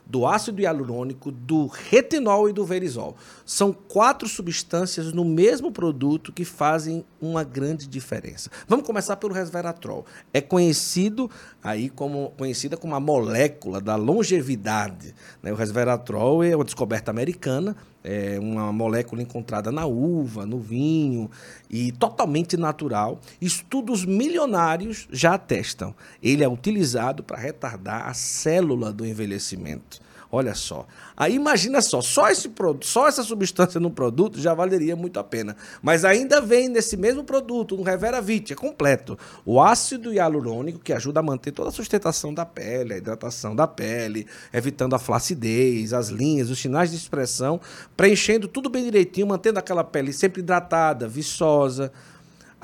do 0.06 0.26
ácido 0.26 0.60
hialurônico, 0.60 1.30
do 1.30 1.66
retinol 1.66 2.48
e 2.48 2.52
do 2.52 2.64
verisol. 2.64 3.16
São 3.44 3.72
quatro 3.72 4.28
substâncias 4.28 5.12
no 5.12 5.24
mesmo 5.24 5.72
produto 5.72 6.32
que 6.32 6.44
fazem 6.44 7.04
uma 7.20 7.42
grande 7.42 7.86
diferença. 7.86 8.50
Vamos 8.68 8.86
começar 8.86 9.16
pelo 9.16 9.32
resveratrol. 9.32 10.04
É 10.32 10.40
conhecido 10.40 11.30
aí 11.62 11.88
como 11.88 12.30
conhecida 12.36 12.76
como 12.76 12.94
a 12.94 13.00
molécula 13.00 13.80
da 13.80 13.96
longevidade. 13.96 15.14
Né? 15.42 15.52
O 15.52 15.56
resveratrol 15.56 16.44
é 16.44 16.54
uma 16.54 16.64
descoberta 16.64 17.10
americana, 17.10 17.74
é 18.04 18.38
uma 18.38 18.70
molécula 18.70 19.22
encontrada 19.22 19.72
na 19.72 19.86
uva, 19.86 20.44
no 20.44 20.60
vinho 20.60 21.30
e 21.70 21.90
totalmente 21.90 22.54
natural. 22.56 23.18
Estudos 23.40 24.04
milionários 24.04 25.08
já 25.10 25.34
atestam. 25.34 25.94
Ele 26.22 26.44
é 26.44 26.48
utilizado 26.48 27.22
para 27.22 27.38
retardar 27.38 28.06
a 28.06 28.12
célula 28.12 28.92
do 28.92 29.06
envelhecimento. 29.06 30.04
Olha 30.30 30.54
só. 30.54 30.86
Aí 31.16 31.34
imagina 31.34 31.80
só, 31.80 32.00
só 32.00 32.28
esse 32.28 32.50
só 32.80 33.06
essa 33.06 33.22
substância 33.22 33.78
no 33.78 33.90
produto 33.90 34.40
já 34.40 34.52
valeria 34.54 34.96
muito 34.96 35.18
a 35.20 35.24
pena. 35.24 35.56
Mas 35.82 36.04
ainda 36.04 36.40
vem 36.40 36.68
nesse 36.68 36.96
mesmo 36.96 37.22
produto, 37.24 37.76
no 37.76 37.82
Reveravit, 37.82 38.52
é 38.52 38.56
completo, 38.56 39.18
o 39.44 39.60
ácido 39.62 40.12
hialurônico 40.12 40.78
que 40.78 40.92
ajuda 40.92 41.20
a 41.20 41.22
manter 41.22 41.52
toda 41.52 41.68
a 41.68 41.72
sustentação 41.72 42.34
da 42.34 42.44
pele, 42.44 42.94
a 42.94 42.98
hidratação 42.98 43.54
da 43.54 43.66
pele, 43.66 44.26
evitando 44.52 44.94
a 44.94 44.98
flacidez, 44.98 45.92
as 45.92 46.08
linhas, 46.08 46.50
os 46.50 46.58
sinais 46.58 46.90
de 46.90 46.96
expressão, 46.96 47.60
preenchendo 47.96 48.48
tudo 48.48 48.68
bem 48.68 48.84
direitinho, 48.84 49.26
mantendo 49.26 49.58
aquela 49.58 49.84
pele 49.84 50.12
sempre 50.12 50.40
hidratada, 50.40 51.06
viçosa. 51.06 51.92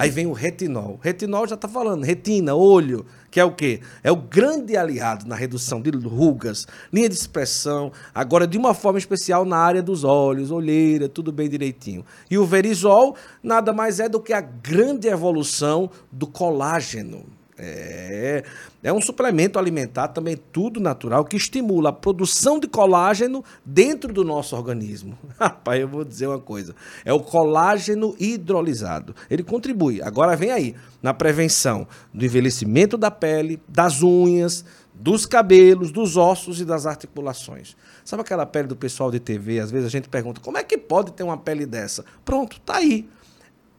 Aí 0.01 0.09
vem 0.09 0.27
o 0.27 0.33
retinol. 0.33 0.99
Retinol 1.03 1.47
já 1.47 1.57
está 1.57 1.69
falando, 1.69 2.05
retina, 2.05 2.55
olho, 2.55 3.05
que 3.31 3.39
é 3.39 3.45
o 3.45 3.53
quê? 3.53 3.83
É 4.03 4.11
o 4.11 4.17
grande 4.17 4.75
aliado 4.75 5.29
na 5.29 5.35
redução 5.35 5.83
de 5.83 5.91
rugas, 5.91 6.67
linha 6.91 7.07
de 7.07 7.15
expressão, 7.15 7.93
agora 8.15 8.47
de 8.47 8.57
uma 8.57 8.73
forma 8.73 8.99
especial 8.99 9.45
na 9.45 9.59
área 9.59 9.83
dos 9.83 10.03
olhos, 10.03 10.51
olheira, 10.51 11.07
tudo 11.07 11.31
bem 11.31 11.51
direitinho. 11.51 12.03
E 12.31 12.39
o 12.39 12.47
verisol 12.47 13.15
nada 13.43 13.75
mais 13.75 14.01
é 14.01 14.09
do 14.09 14.21
que 14.21 14.33
a 14.33 14.41
grande 14.41 15.07
evolução 15.07 15.91
do 16.11 16.27
colágeno. 16.27 17.27
É, 17.63 18.43
é 18.83 18.91
um 18.91 19.03
suplemento 19.03 19.59
alimentar 19.59 20.09
também 20.09 20.35
tudo 20.51 20.81
natural 20.81 21.27
que 21.27 21.37
estimula 21.37 21.91
a 21.91 21.93
produção 21.93 22.59
de 22.59 22.67
colágeno 22.67 23.45
dentro 23.63 24.15
do 24.15 24.25
nosso 24.25 24.57
organismo. 24.57 25.19
Rapaz, 25.39 25.79
eu 25.79 25.87
vou 25.87 26.03
dizer 26.03 26.27
uma 26.27 26.39
coisa. 26.39 26.75
É 27.05 27.13
o 27.13 27.21
colágeno 27.21 28.17
hidrolisado. 28.19 29.15
Ele 29.29 29.43
contribui. 29.43 30.01
Agora 30.01 30.35
vem 30.35 30.51
aí 30.51 30.75
na 31.03 31.13
prevenção 31.13 31.87
do 32.15 32.25
envelhecimento 32.25 32.97
da 32.97 33.11
pele, 33.11 33.61
das 33.69 34.03
unhas, 34.03 34.65
dos 34.95 35.27
cabelos, 35.27 35.93
dos 35.93 36.17
ossos 36.17 36.63
e 36.63 36.65
das 36.65 36.87
articulações. 36.87 37.77
Sabe 38.03 38.23
aquela 38.23 38.47
pele 38.47 38.69
do 38.69 38.77
pessoal 38.77 39.11
de 39.11 39.21
TV? 39.21 39.61
Às 39.61 39.71
vezes 39.71 39.87
a 39.87 39.91
gente 39.91 40.09
pergunta: 40.09 40.41
"Como 40.41 40.57
é 40.57 40.65
que 40.65 40.79
pode 40.79 41.13
ter 41.13 41.23
uma 41.23 41.37
pele 41.37 41.67
dessa?" 41.67 42.07
Pronto, 42.25 42.59
tá 42.61 42.77
aí. 42.77 43.07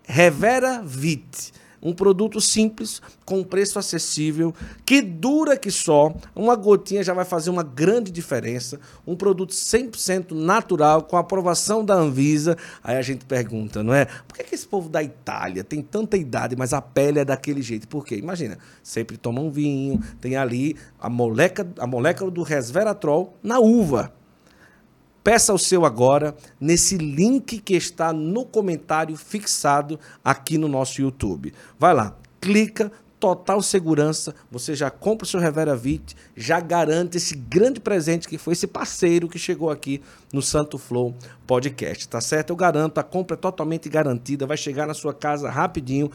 Revera 0.03 0.83
Vit 0.85 1.51
um 1.81 1.93
produto 1.93 2.39
simples, 2.39 3.01
com 3.25 3.43
preço 3.43 3.79
acessível, 3.79 4.53
que 4.85 5.01
dura 5.01 5.57
que 5.57 5.71
só. 5.71 6.13
Uma 6.35 6.55
gotinha 6.55 7.03
já 7.03 7.13
vai 7.13 7.25
fazer 7.25 7.49
uma 7.49 7.63
grande 7.63 8.11
diferença. 8.11 8.79
Um 9.05 9.15
produto 9.15 9.51
100% 9.51 10.31
natural, 10.31 11.03
com 11.03 11.17
aprovação 11.17 11.83
da 11.83 11.95
Anvisa. 11.95 12.55
Aí 12.83 12.97
a 12.97 13.01
gente 13.01 13.25
pergunta, 13.25 13.83
não 13.83 13.93
é? 13.93 14.05
Por 14.05 14.37
que, 14.37 14.43
que 14.43 14.55
esse 14.55 14.67
povo 14.67 14.89
da 14.89 15.01
Itália 15.01 15.63
tem 15.63 15.81
tanta 15.81 16.17
idade, 16.17 16.55
mas 16.55 16.73
a 16.73 16.81
pele 16.81 17.19
é 17.19 17.25
daquele 17.25 17.61
jeito? 17.61 17.87
Por 17.87 18.05
quê? 18.05 18.15
Imagina, 18.15 18.57
sempre 18.83 19.17
tomam 19.17 19.47
um 19.47 19.51
vinho, 19.51 19.99
tem 20.19 20.35
ali 20.35 20.75
a 20.99 21.09
molécula, 21.09 21.67
a 21.79 21.87
molécula 21.87 22.29
do 22.29 22.43
resveratrol 22.43 23.35
na 23.41 23.59
uva. 23.59 24.13
Peça 25.23 25.53
o 25.53 25.59
seu 25.59 25.85
agora 25.85 26.35
nesse 26.59 26.97
link 26.97 27.59
que 27.59 27.75
está 27.75 28.11
no 28.11 28.43
comentário 28.43 29.15
fixado 29.15 29.99
aqui 30.23 30.57
no 30.57 30.67
nosso 30.67 30.99
YouTube. 30.99 31.53
Vai 31.77 31.93
lá, 31.93 32.17
clica, 32.39 32.91
total 33.19 33.61
segurança, 33.61 34.33
você 34.49 34.73
já 34.73 34.89
compra 34.89 35.25
o 35.25 35.27
seu 35.27 35.39
Revera 35.39 35.75
Vit, 35.75 36.15
já 36.35 36.59
garante 36.59 37.17
esse 37.17 37.35
grande 37.35 37.79
presente 37.79 38.27
que 38.27 38.35
foi 38.39 38.53
esse 38.53 38.65
parceiro 38.65 39.29
que 39.29 39.37
chegou 39.37 39.69
aqui 39.69 40.01
no 40.33 40.41
Santo 40.41 40.79
Flow 40.79 41.13
Podcast, 41.45 42.09
tá 42.09 42.19
certo? 42.19 42.49
Eu 42.49 42.55
garanto, 42.55 42.97
a 42.97 43.03
compra 43.03 43.35
é 43.35 43.37
totalmente 43.37 43.87
garantida, 43.89 44.47
vai 44.47 44.57
chegar 44.57 44.87
na 44.87 44.95
sua 44.95 45.13
casa 45.13 45.51
rapidinho. 45.51 46.09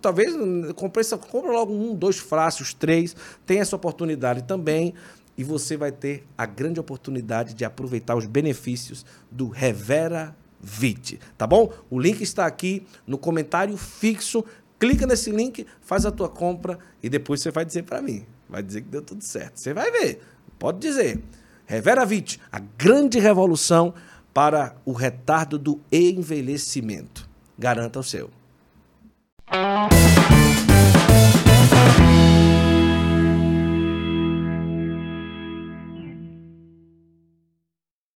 Talvez 0.00 0.32
compre, 0.76 1.02
compra 1.28 1.50
logo 1.50 1.74
um, 1.74 1.96
dois 1.96 2.18
frascos, 2.18 2.72
três, 2.72 3.16
tem 3.44 3.58
essa 3.58 3.74
oportunidade 3.74 4.44
também 4.44 4.94
e 5.36 5.44
você 5.44 5.76
vai 5.76 5.90
ter 5.90 6.26
a 6.36 6.46
grande 6.46 6.78
oportunidade 6.78 7.54
de 7.54 7.64
aproveitar 7.64 8.16
os 8.16 8.26
benefícios 8.26 9.04
do 9.30 9.48
Revera 9.48 10.36
Vit, 10.60 11.18
tá 11.36 11.46
bom? 11.46 11.72
O 11.90 11.98
link 11.98 12.20
está 12.20 12.46
aqui 12.46 12.86
no 13.06 13.18
comentário 13.18 13.76
fixo. 13.76 14.44
Clica 14.78 15.06
nesse 15.06 15.30
link, 15.30 15.66
faz 15.80 16.06
a 16.06 16.10
tua 16.10 16.28
compra 16.28 16.78
e 17.02 17.08
depois 17.08 17.40
você 17.40 17.50
vai 17.50 17.64
dizer 17.64 17.82
para 17.82 18.02
mim. 18.02 18.24
Vai 18.48 18.62
dizer 18.62 18.82
que 18.82 18.88
deu 18.88 19.02
tudo 19.02 19.22
certo. 19.24 19.58
Você 19.58 19.72
vai 19.72 19.90
ver. 19.90 20.20
Pode 20.58 20.78
dizer. 20.78 21.20
Revera 21.66 22.04
Vit, 22.04 22.40
a 22.50 22.58
grande 22.58 23.18
revolução 23.18 23.94
para 24.34 24.76
o 24.84 24.92
retardo 24.92 25.58
do 25.58 25.80
envelhecimento. 25.90 27.28
Garanta 27.58 27.98
o 27.98 28.02
seu. 28.02 28.30